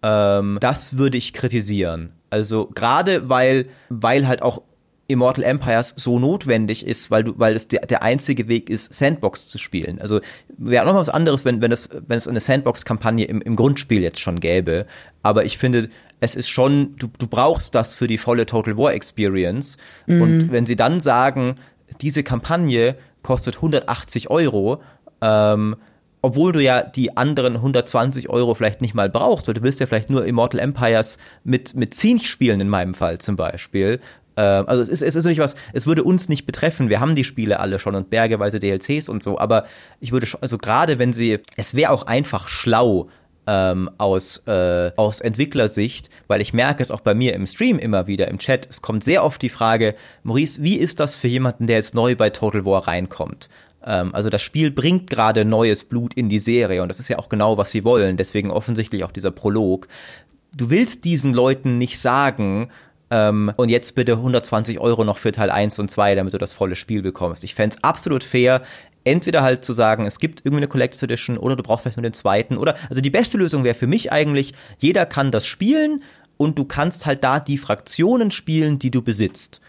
ähm, 0.03 0.57
das 0.61 0.97
würde 0.97 1.17
ich 1.17 1.33
kritisieren. 1.33 2.11
Also 2.29 2.69
gerade 2.73 3.29
weil, 3.29 3.67
weil 3.89 4.27
halt 4.27 4.41
auch 4.41 4.61
Immortal 5.09 5.43
Empires 5.43 5.93
so 5.97 6.19
notwendig 6.19 6.85
ist, 6.85 7.09
weil 7.09 7.23
du, 7.23 7.33
weil 7.37 7.55
es 7.55 7.67
der, 7.67 7.85
der 7.87 8.03
einzige 8.03 8.47
Weg 8.47 8.69
ist, 8.69 8.93
Sandbox 8.93 9.47
zu 9.47 9.57
spielen. 9.57 9.99
Also 9.99 10.21
wäre 10.57 10.85
noch 10.85 10.93
mal 10.93 10.99
was 10.99 11.09
anderes, 11.09 11.45
wenn, 11.45 11.61
wenn 11.61 11.71
es, 11.71 11.89
wenn 11.91 12.17
es 12.17 12.27
eine 12.27 12.39
Sandbox-Kampagne 12.39 13.25
im, 13.25 13.41
im 13.41 13.55
Grundspiel 13.55 14.03
jetzt 14.03 14.19
schon 14.19 14.39
gäbe. 14.39 14.85
Aber 15.23 15.45
ich 15.45 15.57
finde, 15.57 15.89
es 16.19 16.35
ist 16.35 16.47
schon, 16.47 16.95
du, 16.97 17.07
du 17.17 17.25
brauchst 17.25 17.73
das 17.73 17.95
für 17.95 18.07
die 18.07 18.19
volle 18.19 18.45
Total 18.45 18.77
War 18.77 18.93
Experience. 18.93 19.77
Mhm. 20.05 20.21
Und 20.21 20.51
wenn 20.51 20.67
sie 20.67 20.75
dann 20.75 20.99
sagen, 20.99 21.55
diese 22.01 22.21
Kampagne 22.21 22.95
kostet 23.23 23.55
180 23.55 24.29
Euro, 24.29 24.81
ähm, 25.21 25.75
obwohl 26.21 26.51
du 26.51 26.61
ja 26.61 26.83
die 26.83 27.17
anderen 27.17 27.55
120 27.55 28.29
Euro 28.29 28.53
vielleicht 28.53 28.81
nicht 28.81 28.93
mal 28.93 29.09
brauchst, 29.09 29.47
weil 29.47 29.55
du 29.55 29.63
willst 29.63 29.79
ja 29.79 29.87
vielleicht 29.87 30.09
nur 30.09 30.25
Immortal 30.25 30.59
Empires 30.59 31.17
mit, 31.43 31.75
mit 31.75 31.93
Zinch 31.93 32.29
spielen, 32.29 32.59
in 32.59 32.69
meinem 32.69 32.93
Fall 32.93 33.19
zum 33.19 33.35
Beispiel. 33.35 33.99
Ähm, 34.39 34.63
also 34.67 34.81
es 34.81 34.87
ist, 34.87 35.01
es 35.01 35.15
ist 35.15 35.25
nicht 35.25 35.39
was, 35.39 35.55
es 35.73 35.85
würde 35.85 36.03
uns 36.03 36.29
nicht 36.29 36.45
betreffen, 36.45 36.87
wir 36.87 37.01
haben 37.01 37.13
die 37.13 37.25
Spiele 37.25 37.59
alle 37.59 37.77
schon 37.77 37.95
und 37.95 38.09
bergeweise 38.09 38.61
DLCs 38.61 39.09
und 39.09 39.21
so, 39.21 39.37
aber 39.37 39.65
ich 39.99 40.13
würde 40.13 40.27
schon, 40.27 40.41
also 40.41 40.57
gerade 40.57 40.97
wenn 40.97 41.11
sie, 41.11 41.39
es 41.57 41.75
wäre 41.75 41.91
auch 41.91 42.03
einfach 42.03 42.47
schlau, 42.47 43.09
ähm, 43.47 43.89
aus, 43.97 44.43
äh, 44.47 44.91
aus 44.95 45.19
Entwicklersicht, 45.19 46.09
weil 46.27 46.39
ich 46.39 46.53
merke 46.53 46.83
es 46.83 46.91
auch 46.91 47.01
bei 47.01 47.13
mir 47.13 47.33
im 47.33 47.47
Stream 47.47 47.79
immer 47.79 48.05
wieder 48.05 48.27
im 48.27 48.37
Chat. 48.37 48.67
Es 48.69 48.81
kommt 48.81 49.03
sehr 49.03 49.23
oft 49.25 49.41
die 49.41 49.49
Frage, 49.49 49.95
Maurice, 50.23 50.61
wie 50.61 50.75
ist 50.75 50.99
das 50.99 51.15
für 51.15 51.27
jemanden, 51.27 51.65
der 51.65 51.77
jetzt 51.77 51.95
neu 51.95 52.15
bei 52.15 52.29
Total 52.29 52.63
War 52.63 52.87
reinkommt? 52.87 53.49
Ähm, 53.83 54.13
also 54.13 54.29
das 54.29 54.43
Spiel 54.43 54.71
bringt 54.71 55.09
gerade 55.09 55.45
neues 55.45 55.83
Blut 55.83 56.13
in 56.13 56.29
die 56.29 56.39
Serie 56.39 56.81
und 56.83 56.89
das 56.89 56.99
ist 56.99 57.09
ja 57.09 57.17
auch 57.17 57.27
genau, 57.27 57.57
was 57.57 57.71
sie 57.71 57.83
wollen. 57.83 58.17
Deswegen 58.17 58.51
offensichtlich 58.51 59.03
auch 59.03 59.11
dieser 59.11 59.31
Prolog. 59.31 59.87
Du 60.55 60.69
willst 60.69 61.03
diesen 61.03 61.33
Leuten 61.33 61.77
nicht 61.77 61.99
sagen, 61.99 62.69
ähm, 63.11 63.51
und 63.57 63.69
jetzt 63.69 63.95
bitte 63.95 64.13
120 64.13 64.79
Euro 64.79 65.03
noch 65.03 65.17
für 65.17 65.31
Teil 65.31 65.49
1 65.49 65.79
und 65.79 65.89
2, 65.89 66.15
damit 66.15 66.33
du 66.33 66.37
das 66.37 66.53
volle 66.53 66.75
Spiel 66.75 67.01
bekommst. 67.01 67.43
Ich 67.43 67.55
fände 67.55 67.77
absolut 67.81 68.23
fair, 68.23 68.61
entweder 69.03 69.41
halt 69.41 69.65
zu 69.65 69.73
sagen, 69.73 70.05
es 70.05 70.19
gibt 70.19 70.41
irgendwie 70.41 70.57
eine 70.57 70.67
Collector's 70.67 71.03
Edition 71.03 71.37
oder 71.37 71.55
du 71.55 71.63
brauchst 71.63 71.83
vielleicht 71.83 71.97
nur 71.97 72.03
den 72.03 72.13
zweiten 72.13 72.57
oder 72.57 72.75
also 72.89 73.01
die 73.01 73.09
beste 73.09 73.37
Lösung 73.37 73.63
wäre 73.63 73.75
für 73.75 73.87
mich 73.87 74.11
eigentlich, 74.11 74.53
jeder 74.77 75.05
kann 75.05 75.31
das 75.31 75.45
spielen 75.45 76.03
und 76.37 76.57
du 76.57 76.65
kannst 76.65 77.05
halt 77.05 77.23
da 77.23 77.39
die 77.39 77.57
Fraktionen 77.57 78.31
spielen, 78.31 78.79
die 78.79 78.91
du 78.91 79.01
besitzt. 79.01 79.61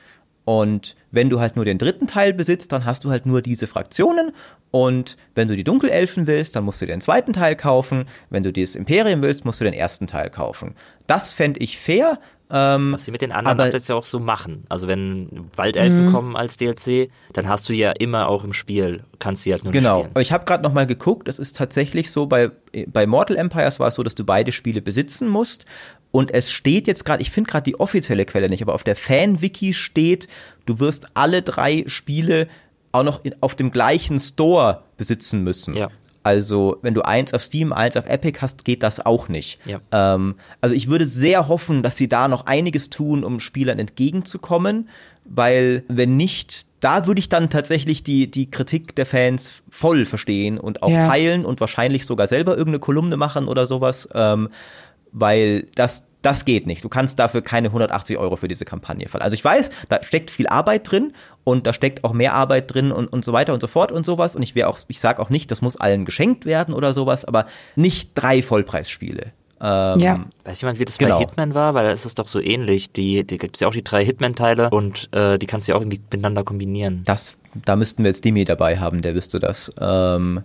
Und 0.45 0.97
wenn 1.11 1.31
du 1.31 1.39
halt 1.39 1.57
nur 1.57 1.65
den 1.65 1.79
dritten 1.79 2.07
Teil 2.07 2.33
besitzt, 2.33 2.73
dann 2.73 2.85
hast 2.85 3.05
du 3.05 3.11
halt 3.11 3.27
nur 3.27 3.43
diese 3.43 3.67
Fraktionen. 3.67 4.33
Und 4.71 5.17
wenn 5.35 5.49
du 5.49 5.57
die 5.57 5.65
Dunkelelfen 5.65 6.27
willst, 6.27 6.57
dann 6.57 6.65
musst 6.65 6.81
du 6.81 6.87
den 6.87 7.01
zweiten 7.01 7.33
Teil 7.33 7.57
kaufen. 7.57 8.07
Wenn 8.31 8.43
du 8.43 8.53
das 8.53 8.75
Imperium 8.75 9.23
willst, 9.23 9.45
musst 9.45 9.61
du 9.61 9.65
den 9.65 9.75
ersten 9.75 10.07
Teil 10.07 10.31
kaufen. 10.31 10.75
Das 11.07 11.33
fände 11.33 11.61
ich 11.61 11.79
fair. 11.79 12.19
Ähm, 12.53 12.93
Was 12.93 13.05
sie 13.05 13.13
mit 13.13 13.23
den 13.23 13.31
anderen 13.31 13.61
Updates 13.61 13.87
ja 13.89 13.95
auch 13.95 14.05
so 14.05 14.19
machen. 14.19 14.65
Also 14.69 14.89
wenn 14.89 15.51
Waldelfen 15.55 16.07
mhm. 16.07 16.13
kommen 16.13 16.37
als 16.37 16.57
DLC, 16.57 17.11
dann 17.33 17.49
hast 17.49 17.69
du 17.69 17.73
ja 17.73 17.93
immer 17.93 18.29
auch 18.29 18.43
im 18.43 18.53
Spiel, 18.53 19.05
kannst 19.21 19.47
du 19.47 19.53
halt 19.53 19.63
nur 19.63 19.73
genau. 19.73 20.01
spielen. 20.01 20.09
Genau, 20.15 20.21
ich 20.21 20.33
habe 20.33 20.45
gerade 20.45 20.63
noch 20.63 20.73
mal 20.73 20.87
geguckt, 20.87 21.29
es 21.29 21.39
ist 21.39 21.57
tatsächlich 21.57 22.11
so, 22.11 22.27
bei, 22.27 22.51
bei 22.89 23.07
Mortal 23.07 23.37
Empires 23.37 23.79
war 23.79 23.89
es 23.89 23.95
so, 23.95 24.03
dass 24.03 24.17
du 24.17 24.25
beide 24.25 24.51
Spiele 24.51 24.83
besitzen 24.83 25.29
musst. 25.29 25.65
Und 26.13 26.33
es 26.33 26.51
steht 26.51 26.89
jetzt 26.89 27.05
gerade, 27.05 27.23
ich 27.23 27.31
finde 27.31 27.51
gerade 27.51 27.63
die 27.63 27.79
offizielle 27.79 28.25
Quelle 28.25 28.49
nicht, 28.49 28.63
aber 28.63 28.75
auf 28.75 28.83
der 28.83 28.97
Fan-Wiki 28.97 29.75
steht, 29.75 30.27
du 30.67 30.81
wirst 30.81 31.07
alle 31.15 31.43
drei 31.43 31.85
Spiele 31.87 32.49
auch 32.93 33.05
noch 33.05 33.25
in, 33.25 33.37
auf 33.41 33.55
dem 33.55 33.71
gleichen 33.71 34.19
Store 34.19 34.83
besitzen 34.97 35.45
müssen. 35.45 35.77
Ja. 35.77 35.89
Also, 36.23 36.77
wenn 36.83 36.93
du 36.93 37.03
eins 37.03 37.33
auf 37.33 37.43
Steam, 37.43 37.73
eins 37.73 37.97
auf 37.97 38.07
Epic 38.07 38.41
hast, 38.43 38.65
geht 38.65 38.83
das 38.83 39.05
auch 39.05 39.29
nicht. 39.29 39.59
Ja. 39.67 39.81
Ähm, 39.91 40.35
also, 40.61 40.75
ich 40.75 40.91
würde 40.91 41.07
sehr 41.07 41.49
hoffen, 41.49 41.83
dass 41.83 41.97
sie 41.97 42.09
da 42.09 42.29
noch 42.29 42.47
einiges 42.47 42.91
tun, 42.91 43.25
um 43.25 43.41
Spielern 43.41 43.79
entgegenzukommen, 43.79 44.89
weil, 45.25 45.83
wenn 45.89 46.17
nicht, 46.17 46.67
da 46.81 47.07
würde 47.07 47.21
ich 47.21 47.31
dann 47.31 47.49
tatsächlich 47.49 48.03
die, 48.03 48.31
die 48.31 48.51
Kritik 48.51 48.95
der 48.97 49.07
Fans 49.07 49.63
voll 49.71 50.05
verstehen 50.05 50.59
und 50.59 50.83
auch 50.83 50.91
ja. 50.91 51.07
teilen 51.07 51.45
und 51.47 51.61
wahrscheinlich 51.61 52.05
sogar 52.05 52.27
selber 52.27 52.53
irgendeine 52.53 52.81
Kolumne 52.81 53.17
machen 53.17 53.49
oder 53.49 53.65
sowas, 53.65 54.09
ähm, 54.15 54.49
weil 55.13 55.69
das, 55.75 56.05
das 56.23 56.45
geht 56.45 56.67
nicht. 56.67 56.85
Du 56.85 56.89
kannst 56.89 57.19
dafür 57.19 57.43
keine 57.43 57.69
180 57.69 58.19
Euro 58.19 58.37
für 58.37 58.49
diese 58.49 58.65
Kampagne 58.65 59.09
fallen. 59.09 59.23
Also 59.23 59.35
ich 59.35 59.45
weiß, 59.45 59.71
da 59.89 60.03
steckt 60.03 60.31
viel 60.31 60.47
Arbeit 60.47 60.91
drin 60.91 61.13
und 61.45 61.67
da 61.67 61.73
steckt 61.73 62.05
auch 62.05 62.13
mehr 62.13 62.35
Arbeit 62.35 62.73
drin 62.73 62.93
und, 62.93 63.07
und 63.09 63.25
so 63.25 63.33
weiter 63.33 63.55
und 63.55 63.61
so 63.61 63.67
fort 63.67 63.93
und 63.93 64.05
sowas. 64.05 64.37
Und 64.37 64.43
ich 64.43 64.55
wäre 64.55 64.69
auch, 64.69 64.79
ich 64.89 65.01
sage 65.01 65.21
auch 65.21 65.31
nicht, 65.31 65.51
das 65.51 65.63
muss 65.63 65.77
allen 65.77 66.05
geschenkt 66.05 66.45
werden 66.45 66.75
oder 66.75 66.93
sowas, 66.93 67.25
aber 67.25 67.47
nicht 67.77 68.11
drei 68.15 68.43
Vollpreisspiele. 68.43 69.33
Ähm, 69.63 69.99
ja. 69.99 70.25
Weiß 70.45 70.63
jemand, 70.63 70.79
wie 70.79 70.85
das 70.87 70.97
genau. 70.97 71.17
bei 71.19 71.25
Hitman 71.25 71.55
war? 71.55 71.75
Weil 71.75 71.85
da 71.85 71.93
ist 71.93 72.07
es 72.07 72.15
doch 72.15 72.29
so 72.29 72.41
ähnlich. 72.41 72.93
Die, 72.93 73.27
die 73.27 73.39
gibt 73.39 73.57
es 73.57 73.61
ja 73.61 73.69
auch 73.69 73.73
die 73.73 73.85
drei 73.85 74.05
Hitman-Teile 74.05 74.71
und 74.71 75.13
äh, 75.13 75.39
die 75.39 75.47
kannst 75.47 75.69
du 75.69 75.73
ja 75.73 75.77
auch 75.77 75.83
irgendwie 75.83 76.01
miteinander 76.11 76.45
kombinieren. 76.45 77.03
Das, 77.05 77.37
da 77.55 77.77
müssten 77.77 78.03
wir 78.03 78.11
jetzt 78.11 78.25
Demi 78.25 78.45
dabei 78.45 78.79
haben, 78.79 79.03
der 79.03 79.15
wüsste 79.15 79.39
das. 79.39 79.71
Ähm, 79.79 80.43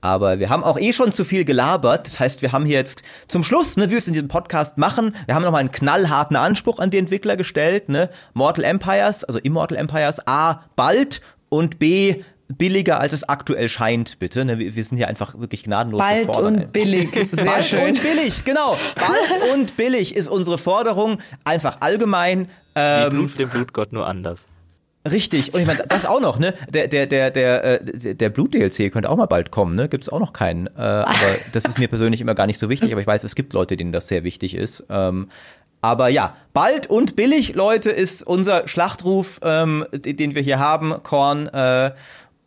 aber 0.00 0.38
wir 0.38 0.48
haben 0.48 0.64
auch 0.64 0.78
eh 0.78 0.92
schon 0.92 1.12
zu 1.12 1.24
viel 1.24 1.44
gelabert. 1.44 2.06
Das 2.06 2.20
heißt, 2.20 2.42
wir 2.42 2.52
haben 2.52 2.64
hier 2.64 2.76
jetzt 2.76 3.02
zum 3.26 3.42
Schluss, 3.42 3.76
ne, 3.76 3.86
wie 3.86 3.90
wir 3.92 3.98
es 3.98 4.06
in 4.06 4.12
diesem 4.12 4.28
Podcast 4.28 4.78
machen, 4.78 5.14
wir 5.26 5.34
haben 5.34 5.42
nochmal 5.42 5.60
einen 5.60 5.72
knallharten 5.72 6.36
Anspruch 6.36 6.78
an 6.78 6.90
die 6.90 6.98
Entwickler 6.98 7.36
gestellt, 7.36 7.88
ne? 7.88 8.10
Mortal 8.34 8.64
Empires, 8.64 9.24
also 9.24 9.38
Immortal 9.38 9.76
Empires, 9.76 10.26
A, 10.26 10.62
bald 10.76 11.20
und 11.48 11.78
B, 11.78 12.22
billiger 12.48 13.00
als 13.00 13.12
es 13.12 13.28
aktuell 13.28 13.68
scheint, 13.68 14.18
bitte. 14.18 14.44
Ne, 14.44 14.58
wir, 14.58 14.74
wir 14.74 14.84
sind 14.84 14.96
hier 14.96 15.08
einfach 15.08 15.38
wirklich 15.38 15.64
gnadenlos 15.64 16.00
Bald 16.00 16.36
und 16.36 16.72
billig, 16.72 17.10
sehr 17.32 17.44
Bald 17.44 17.64
schön. 17.64 17.90
und 17.90 18.02
billig, 18.02 18.44
genau. 18.44 18.76
Bald 18.96 19.52
und 19.52 19.76
billig 19.76 20.14
ist 20.16 20.28
unsere 20.28 20.58
Forderung. 20.58 21.18
Einfach 21.44 21.78
allgemein. 21.80 22.48
Ähm, 22.74 23.06
Wie 23.12 23.16
Blut 23.16 23.30
für 23.30 23.38
den 23.38 23.48
Blutgott 23.48 23.92
nur 23.92 24.06
anders. 24.06 24.46
Richtig, 25.08 25.54
und 25.54 25.60
ich 25.60 25.66
meine, 25.66 25.84
das 25.88 26.06
auch 26.06 26.20
noch, 26.20 26.38
ne? 26.38 26.54
Der, 26.68 26.88
der, 26.88 27.06
der, 27.06 27.30
der, 27.30 27.82
äh, 27.82 28.14
der 28.14 28.28
Blut-DLC 28.30 28.92
könnte 28.92 29.08
auch 29.08 29.16
mal 29.16 29.26
bald 29.26 29.50
kommen, 29.50 29.74
ne? 29.74 29.88
Gibt 29.88 30.04
es 30.04 30.08
auch 30.08 30.18
noch 30.18 30.32
keinen. 30.32 30.66
Äh, 30.66 30.70
aber 30.80 31.14
das 31.52 31.64
ist 31.64 31.78
mir 31.78 31.88
persönlich 31.88 32.20
immer 32.20 32.34
gar 32.34 32.46
nicht 32.46 32.58
so 32.58 32.68
wichtig, 32.68 32.92
aber 32.92 33.00
ich 33.00 33.06
weiß, 33.06 33.24
es 33.24 33.34
gibt 33.34 33.52
Leute, 33.52 33.76
denen 33.76 33.92
das 33.92 34.08
sehr 34.08 34.24
wichtig 34.24 34.54
ist. 34.54 34.84
Ähm, 34.90 35.28
aber 35.80 36.08
ja, 36.08 36.36
bald 36.52 36.88
und 36.88 37.14
billig, 37.14 37.54
Leute, 37.54 37.90
ist 37.90 38.22
unser 38.22 38.66
Schlachtruf, 38.66 39.38
ähm, 39.42 39.86
den 39.92 40.34
wir 40.34 40.42
hier 40.42 40.58
haben, 40.58 40.94
Korn. 41.04 41.46
Äh, 41.46 41.92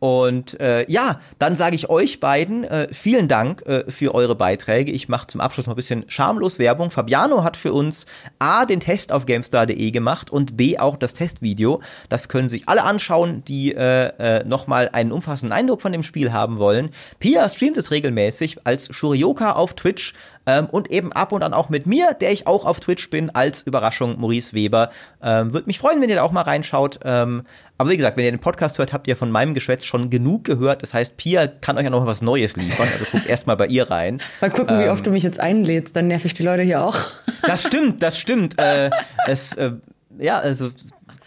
und 0.01 0.59
äh, 0.59 0.89
ja, 0.89 1.19
dann 1.37 1.55
sage 1.55 1.75
ich 1.75 1.87
euch 1.87 2.19
beiden 2.19 2.63
äh, 2.63 2.87
vielen 2.91 3.27
Dank 3.27 3.61
äh, 3.67 3.83
für 3.87 4.15
eure 4.15 4.35
Beiträge. 4.35 4.91
Ich 4.91 5.09
mache 5.09 5.27
zum 5.27 5.39
Abschluss 5.41 5.67
mal 5.67 5.73
ein 5.73 5.75
bisschen 5.75 6.05
schamlos 6.07 6.57
Werbung. 6.57 6.89
Fabiano 6.89 7.43
hat 7.43 7.55
für 7.55 7.71
uns 7.71 8.07
A, 8.39 8.65
den 8.65 8.79
Test 8.79 9.11
auf 9.11 9.27
GameStar.de 9.27 9.91
gemacht 9.91 10.31
und 10.31 10.57
B, 10.57 10.79
auch 10.79 10.95
das 10.95 11.13
Testvideo. 11.13 11.83
Das 12.09 12.29
können 12.29 12.49
sich 12.49 12.67
alle 12.67 12.83
anschauen, 12.83 13.43
die 13.45 13.75
äh, 13.75 14.39
äh, 14.39 14.43
nochmal 14.43 14.89
einen 14.91 15.11
umfassenden 15.11 15.55
Eindruck 15.55 15.83
von 15.83 15.91
dem 15.91 16.01
Spiel 16.01 16.33
haben 16.33 16.57
wollen. 16.57 16.89
Pia 17.19 17.47
streamt 17.47 17.77
es 17.77 17.91
regelmäßig 17.91 18.65
als 18.65 18.87
Shurioka 18.91 19.51
auf 19.51 19.75
Twitch 19.75 20.13
ähm, 20.45 20.67
und 20.67 20.89
eben 20.91 21.11
ab 21.13 21.31
und 21.31 21.43
an 21.43 21.53
auch 21.53 21.69
mit 21.69 21.85
mir, 21.85 22.13
der 22.13 22.31
ich 22.31 22.47
auch 22.47 22.65
auf 22.65 22.79
Twitch 22.79 23.09
bin, 23.09 23.29
als 23.29 23.61
Überraschung 23.61 24.19
Maurice 24.19 24.53
Weber. 24.53 24.91
Ähm, 25.21 25.53
Würde 25.53 25.67
mich 25.67 25.79
freuen, 25.79 26.01
wenn 26.01 26.09
ihr 26.09 26.15
da 26.15 26.23
auch 26.23 26.31
mal 26.31 26.41
reinschaut. 26.41 26.99
Ähm, 27.03 27.43
aber 27.77 27.89
wie 27.89 27.97
gesagt, 27.97 28.17
wenn 28.17 28.25
ihr 28.25 28.31
den 28.31 28.39
Podcast 28.39 28.77
hört, 28.77 28.93
habt 28.93 29.07
ihr 29.07 29.15
von 29.15 29.31
meinem 29.31 29.53
Geschwätz 29.53 29.85
schon 29.85 30.09
genug 30.09 30.43
gehört. 30.43 30.83
Das 30.83 30.93
heißt, 30.93 31.17
Pia 31.17 31.47
kann 31.47 31.77
euch 31.77 31.83
ja 31.83 31.89
noch 31.89 32.01
mal 32.01 32.07
was 32.07 32.21
Neues 32.21 32.55
liefern. 32.55 32.87
Also 32.91 33.05
guckt 33.11 33.27
erst 33.27 33.47
mal 33.47 33.55
bei 33.55 33.67
ihr 33.67 33.89
rein. 33.89 34.21
Mal 34.41 34.51
gucken, 34.51 34.79
wie 34.79 34.89
oft 34.89 35.05
du 35.05 35.11
mich 35.11 35.23
jetzt 35.23 35.39
einlädst, 35.39 35.95
dann 35.95 36.07
nerv 36.07 36.25
ich 36.25 36.33
die 36.33 36.43
Leute 36.43 36.63
hier 36.63 36.83
auch. 36.83 36.97
Das 37.43 37.63
stimmt, 37.63 38.03
das 38.03 38.19
stimmt. 38.19 38.59
Äh, 38.59 38.91
es, 39.25 39.53
äh, 39.53 39.71
ja, 40.19 40.37
also 40.37 40.69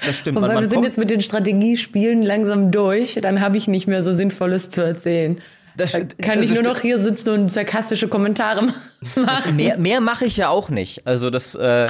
das 0.06 0.16
stimmt. 0.16 0.38
Und 0.38 0.44
weil 0.44 0.60
wir 0.60 0.68
sind 0.68 0.84
jetzt 0.84 0.96
mit 0.96 1.10
den 1.10 1.20
Strategiespielen 1.20 2.22
langsam 2.22 2.70
durch, 2.70 3.18
dann 3.20 3.40
habe 3.40 3.56
ich 3.56 3.66
nicht 3.66 3.88
mehr 3.88 4.04
so 4.04 4.14
Sinnvolles 4.14 4.70
zu 4.70 4.84
erzählen. 4.84 5.40
Das, 5.76 5.92
da 5.92 6.00
kann 6.22 6.42
ich 6.42 6.50
nur 6.50 6.62
noch 6.62 6.80
hier 6.80 6.98
sitzen 6.98 7.30
und 7.30 7.52
sarkastische 7.52 8.08
Kommentare 8.08 8.68
machen. 9.16 9.56
Mehr, 9.56 9.76
mehr 9.76 10.00
mache 10.00 10.24
ich 10.24 10.36
ja 10.36 10.48
auch 10.48 10.70
nicht. 10.70 11.06
Also 11.06 11.30
das, 11.30 11.54
äh, 11.54 11.88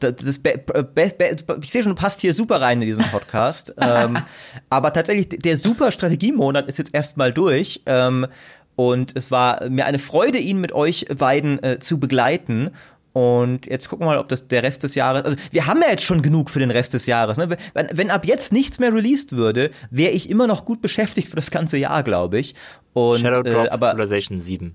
das, 0.00 0.16
das 0.16 0.38
be, 0.38 0.58
be, 0.58 0.84
be, 0.92 1.36
ich 1.62 1.70
sehe 1.70 1.82
schon, 1.82 1.94
passt 1.94 2.20
hier 2.20 2.34
super 2.34 2.60
rein 2.60 2.82
in 2.82 2.88
diesen 2.88 3.04
Podcast. 3.04 3.74
ähm, 3.80 4.18
aber 4.70 4.92
tatsächlich, 4.92 5.28
der 5.28 5.56
super 5.56 5.92
Strategiemonat 5.92 6.66
ist 6.66 6.78
jetzt 6.78 6.94
erstmal 6.94 7.32
durch. 7.32 7.82
Ähm, 7.86 8.26
und 8.74 9.16
es 9.16 9.30
war 9.30 9.68
mir 9.68 9.86
eine 9.86 9.98
Freude, 9.98 10.38
ihn 10.38 10.58
mit 10.60 10.72
euch 10.72 11.06
beiden 11.16 11.62
äh, 11.62 11.78
zu 11.78 12.00
begleiten. 12.00 12.70
Und 13.12 13.66
jetzt 13.66 13.88
gucken 13.88 14.06
wir 14.06 14.12
mal, 14.12 14.18
ob 14.18 14.28
das 14.28 14.48
der 14.48 14.62
Rest 14.62 14.82
des 14.84 14.94
Jahres. 14.94 15.24
Also 15.24 15.36
wir 15.50 15.66
haben 15.66 15.82
ja 15.82 15.90
jetzt 15.90 16.04
schon 16.04 16.22
genug 16.22 16.50
für 16.50 16.60
den 16.60 16.70
Rest 16.70 16.94
des 16.94 17.06
Jahres. 17.06 17.36
Ne? 17.36 17.56
Wenn, 17.74 17.88
wenn 17.92 18.10
ab 18.10 18.24
jetzt 18.24 18.52
nichts 18.52 18.78
mehr 18.78 18.92
released 18.92 19.32
würde, 19.32 19.70
wäre 19.90 20.12
ich 20.12 20.30
immer 20.30 20.46
noch 20.46 20.64
gut 20.64 20.80
beschäftigt 20.80 21.28
für 21.28 21.36
das 21.36 21.50
ganze 21.50 21.76
Jahr, 21.76 22.02
glaube 22.02 22.38
ich. 22.38 22.54
Und, 22.94 23.20
Shadow 23.20 23.42
Drop 23.42 23.66
äh, 23.66 23.68
aber, 23.68 23.90
Civilization 23.90 24.38
7. 24.38 24.74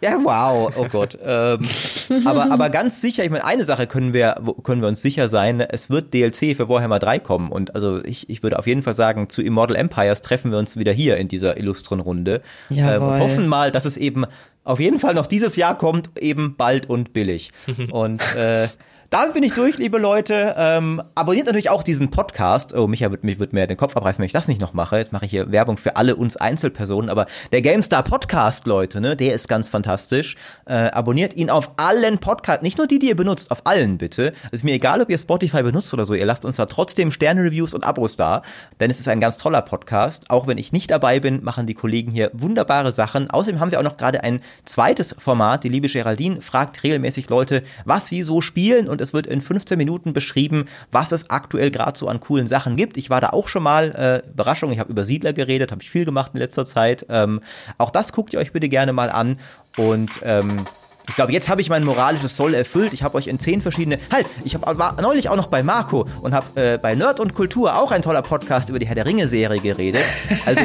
Ja, 0.00 0.16
wow, 0.22 0.72
oh 0.76 0.86
Gott. 0.90 1.18
ähm, 1.20 1.60
aber, 2.24 2.52
aber 2.52 2.70
ganz 2.70 3.00
sicher, 3.00 3.24
ich 3.24 3.30
meine, 3.30 3.44
eine 3.44 3.64
Sache 3.64 3.88
können 3.88 4.12
wir, 4.12 4.36
können 4.62 4.80
wir 4.80 4.88
uns 4.88 5.02
sicher 5.02 5.28
sein, 5.28 5.60
es 5.60 5.90
wird 5.90 6.14
DLC 6.14 6.56
für 6.56 6.68
Warhammer 6.68 7.00
3 7.00 7.18
kommen. 7.18 7.50
Und 7.50 7.74
also 7.74 8.02
ich, 8.04 8.30
ich 8.30 8.42
würde 8.42 8.58
auf 8.58 8.66
jeden 8.66 8.82
Fall 8.82 8.94
sagen, 8.94 9.28
zu 9.28 9.42
Immortal 9.42 9.76
Empires 9.76 10.22
treffen 10.22 10.52
wir 10.52 10.58
uns 10.58 10.76
wieder 10.76 10.92
hier 10.92 11.16
in 11.16 11.26
dieser 11.26 11.56
illustren 11.56 12.00
Runde. 12.00 12.42
Ähm, 12.70 13.02
und 13.02 13.18
hoffen 13.18 13.48
mal, 13.48 13.72
dass 13.72 13.86
es 13.86 13.96
eben 13.96 14.24
auf 14.68 14.80
jeden 14.80 14.98
Fall 14.98 15.14
noch 15.14 15.26
dieses 15.26 15.56
Jahr 15.56 15.78
kommt, 15.78 16.10
eben 16.20 16.56
bald 16.56 16.90
und 16.90 17.14
billig. 17.14 17.50
und 17.90 18.20
äh, 18.34 18.68
damit 19.10 19.32
bin 19.32 19.42
ich 19.42 19.54
durch, 19.54 19.78
liebe 19.78 19.96
Leute. 19.96 20.54
Ähm, 20.58 21.02
abonniert 21.14 21.46
natürlich 21.46 21.70
auch 21.70 21.82
diesen 21.82 22.10
Podcast. 22.10 22.74
Oh, 22.74 22.86
Micha 22.86 23.10
wird, 23.10 23.22
wird 23.22 23.54
mir 23.54 23.66
den 23.66 23.78
Kopf 23.78 23.96
abreißen, 23.96 24.18
wenn 24.18 24.26
ich 24.26 24.32
das 24.32 24.48
nicht 24.48 24.60
noch 24.60 24.74
mache. 24.74 24.98
Jetzt 24.98 25.14
mache 25.14 25.24
ich 25.24 25.30
hier 25.30 25.50
Werbung 25.50 25.78
für 25.78 25.96
alle 25.96 26.14
uns 26.14 26.36
Einzelpersonen. 26.36 27.08
Aber 27.08 27.24
der 27.50 27.62
GameStar 27.62 28.02
Podcast, 28.02 28.66
Leute, 28.66 29.00
ne, 29.00 29.16
der 29.16 29.32
ist 29.32 29.48
ganz 29.48 29.70
fantastisch. 29.70 30.36
Äh, 30.66 30.74
abonniert 30.90 31.34
ihn 31.34 31.48
auf 31.48 31.70
allen 31.78 32.18
Podcasts. 32.18 32.62
Nicht 32.62 32.76
nur 32.76 32.86
die, 32.86 32.98
die 32.98 33.08
ihr 33.08 33.16
benutzt, 33.16 33.50
auf 33.50 33.66
allen 33.66 33.96
bitte. 33.96 34.34
Es 34.48 34.58
ist 34.58 34.64
mir 34.64 34.74
egal, 34.74 35.00
ob 35.00 35.08
ihr 35.08 35.16
Spotify 35.16 35.62
benutzt 35.62 35.94
oder 35.94 36.04
so. 36.04 36.12
Ihr 36.12 36.26
lasst 36.26 36.44
uns 36.44 36.56
da 36.56 36.66
trotzdem 36.66 37.10
Sterne-Reviews 37.10 37.72
und 37.72 37.84
Abos 37.84 38.18
da. 38.18 38.42
Denn 38.78 38.90
es 38.90 39.00
ist 39.00 39.08
ein 39.08 39.20
ganz 39.20 39.38
toller 39.38 39.62
Podcast. 39.62 40.28
Auch 40.28 40.46
wenn 40.46 40.58
ich 40.58 40.72
nicht 40.72 40.90
dabei 40.90 41.18
bin, 41.18 41.42
machen 41.42 41.66
die 41.66 41.74
Kollegen 41.74 42.12
hier 42.12 42.30
wunderbare 42.34 42.92
Sachen. 42.92 43.30
Außerdem 43.30 43.58
haben 43.58 43.70
wir 43.70 43.78
auch 43.78 43.84
noch 43.84 43.96
gerade 43.96 44.22
ein 44.22 44.42
zweites 44.66 45.16
Format. 45.18 45.64
Die 45.64 45.70
liebe 45.70 45.88
Geraldine 45.88 46.42
fragt 46.42 46.82
regelmäßig 46.82 47.30
Leute, 47.30 47.62
was 47.86 48.08
sie 48.08 48.22
so 48.22 48.42
spielen 48.42 48.86
und 48.86 48.97
und 48.98 49.02
es 49.02 49.12
wird 49.12 49.28
in 49.28 49.40
15 49.40 49.78
Minuten 49.78 50.12
beschrieben, 50.12 50.64
was 50.90 51.12
es 51.12 51.30
aktuell 51.30 51.70
gerade 51.70 51.96
so 51.96 52.08
an 52.08 52.18
coolen 52.18 52.48
Sachen 52.48 52.74
gibt. 52.74 52.96
Ich 52.96 53.10
war 53.10 53.20
da 53.20 53.28
auch 53.30 53.46
schon 53.46 53.62
mal, 53.62 54.22
äh, 54.24 54.28
Überraschung, 54.28 54.72
ich 54.72 54.80
habe 54.80 54.90
über 54.90 55.04
Siedler 55.04 55.32
geredet, 55.32 55.70
habe 55.70 55.82
ich 55.82 55.90
viel 55.90 56.04
gemacht 56.04 56.32
in 56.34 56.40
letzter 56.40 56.66
Zeit. 56.66 57.06
Ähm, 57.08 57.40
auch 57.78 57.90
das 57.90 58.12
guckt 58.12 58.32
ihr 58.32 58.40
euch 58.40 58.52
bitte 58.52 58.68
gerne 58.68 58.92
mal 58.92 59.10
an 59.10 59.38
und 59.76 60.10
ähm, 60.24 60.64
ich 61.08 61.16
glaube, 61.16 61.32
jetzt 61.32 61.48
habe 61.48 61.60
ich 61.60 61.70
mein 61.70 61.84
moralisches 61.84 62.36
Soll 62.36 62.54
erfüllt. 62.54 62.92
Ich 62.92 63.02
habe 63.02 63.16
euch 63.16 63.26
in 63.26 63.38
zehn 63.38 63.60
verschiedene. 63.60 63.98
Halt, 64.12 64.26
ich 64.44 64.54
hab, 64.54 64.78
war 64.78 65.00
neulich 65.00 65.28
auch 65.28 65.36
noch 65.36 65.46
bei 65.46 65.62
Marco 65.62 66.06
und 66.20 66.34
habe 66.34 66.60
äh, 66.60 66.78
bei 66.78 66.94
Nerd 66.94 67.20
und 67.20 67.34
Kultur 67.34 67.76
auch 67.76 67.92
ein 67.92 68.02
toller 68.02 68.22
Podcast 68.22 68.68
über 68.68 68.78
die 68.78 68.86
Herr 68.86 68.94
der 68.94 69.06
Ringe-Serie 69.06 69.60
geredet. 69.60 70.02
Also, 70.46 70.62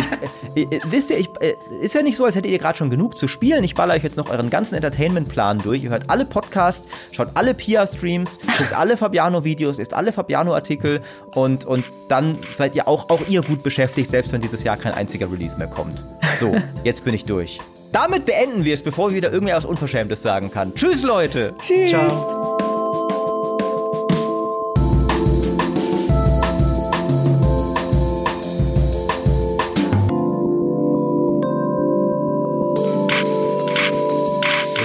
ich, 0.56 0.70
äh, 0.70 0.76
äh, 0.76 0.82
wisst 0.86 1.10
ihr, 1.10 1.18
ich, 1.18 1.30
äh, 1.40 1.54
ist 1.82 1.96
ja 1.96 2.02
nicht 2.02 2.18
so, 2.18 2.26
als 2.26 2.36
hättet 2.36 2.52
ihr 2.52 2.58
gerade 2.58 2.78
schon 2.78 2.90
genug 2.90 3.18
zu 3.18 3.28
spielen. 3.28 3.64
Ich 3.64 3.76
baller 3.76 3.94
euch 3.96 4.04
jetzt 4.04 4.18
noch 4.18 4.30
euren 4.30 4.50
ganzen 4.50 4.76
Entertainment-Plan 4.76 5.60
durch. 5.60 5.84
Ihr 5.84 5.90
hört 5.90 6.10
alle 6.10 6.26
Podcasts, 6.26 6.88
schaut 7.12 7.30
alle 7.36 7.54
Pia-Streams, 7.54 8.40
guckt 8.58 8.74
alle 8.78 8.98
Fabiano-Videos, 8.98 9.78
lest 9.78 9.94
alle 9.94 10.14
Fabiano-Artikel 10.14 11.02
und, 11.34 11.66
und 11.66 11.86
dann 12.10 12.38
seid 12.54 12.76
ihr 12.76 12.88
auch, 12.88 13.10
auch 13.10 13.28
ihr 13.28 13.42
gut 13.42 13.64
beschäftigt, 13.64 14.10
selbst 14.10 14.32
wenn 14.34 14.42
dieses 14.42 14.64
Jahr 14.64 14.78
kein 14.78 14.94
einziger 14.94 15.32
Release 15.32 15.58
mehr 15.58 15.68
kommt. 15.68 16.06
So, 16.40 16.56
jetzt 16.84 17.04
bin 17.04 17.14
ich 17.14 17.26
durch. 17.26 17.60
Damit 17.94 18.26
beenden 18.26 18.66
wir 18.66 18.74
es, 18.74 18.82
bevor 18.82 19.14
wieder 19.14 19.32
irgendwer 19.32 19.56
was 19.56 19.66
Unverschämtes 19.66 20.24
sagen 20.24 20.50
kann. 20.50 20.74
Tschüss, 20.74 21.04
Leute. 21.04 21.54
Tschüss. 21.60 21.92
Ciao. 21.92 22.50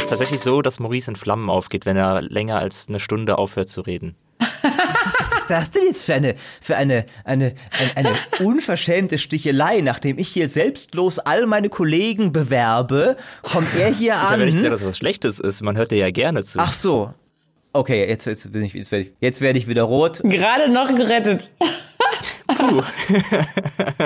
tatsächlich 0.09 0.41
so, 0.41 0.63
dass 0.63 0.81
Maurice 0.81 1.11
in 1.11 1.17
Flammen 1.17 1.51
aufgeht, 1.51 1.85
wenn 1.85 1.97
er 1.97 2.23
länger 2.23 2.59
als 2.59 2.89
eine 2.89 2.99
Stunde 2.99 3.37
aufhört 3.37 3.69
zu 3.69 3.83
reden. 3.83 4.17
Was 5.49 5.65
ist 5.65 5.69
das 5.69 5.71
denn 5.71 5.85
jetzt 5.87 6.05
für 6.05 6.15
eine, 6.15 6.35
für 6.61 6.77
eine, 6.77 7.05
eine, 7.25 7.55
eine, 7.95 8.09
eine 8.09 8.17
unverschämte 8.47 9.19
Stichelei? 9.19 9.81
Nachdem 9.81 10.19
ich 10.19 10.29
hier 10.29 10.49
selbstlos 10.49 11.19
all 11.19 11.47
meine 11.47 11.69
Kollegen 11.69 12.33
bewerbe, 12.33 13.17
kommt 13.43 13.69
er 13.79 13.93
hier 13.93 14.13
Ich 14.15 14.19
habe 14.19 14.35
an. 14.35 14.41
ja 14.41 14.47
nicht 14.47 14.57
gesagt, 14.57 14.73
dass 14.73 14.81
das 14.81 14.89
was 14.91 14.99
Schlechtes 14.99 15.41
ist. 15.41 15.63
Man 15.63 15.77
hört 15.77 15.91
dir 15.91 15.99
ja 15.99 16.11
gerne 16.11 16.45
zu. 16.45 16.59
Ach 16.59 16.73
so. 16.73 17.13
Okay, 17.73 18.09
jetzt, 18.09 18.27
jetzt 18.27 18.51
bin 18.53 18.63
ich, 18.65 18.73
jetzt 18.75 18.91
werde 18.93 19.05
ich, 19.07 19.13
jetzt 19.21 19.41
werde 19.41 19.59
ich 19.59 19.69
wieder 19.69 19.83
rot. 19.85 20.21
Gerade 20.25 20.69
noch 20.71 20.95
gerettet. 20.95 21.51
Puh. 22.57 22.83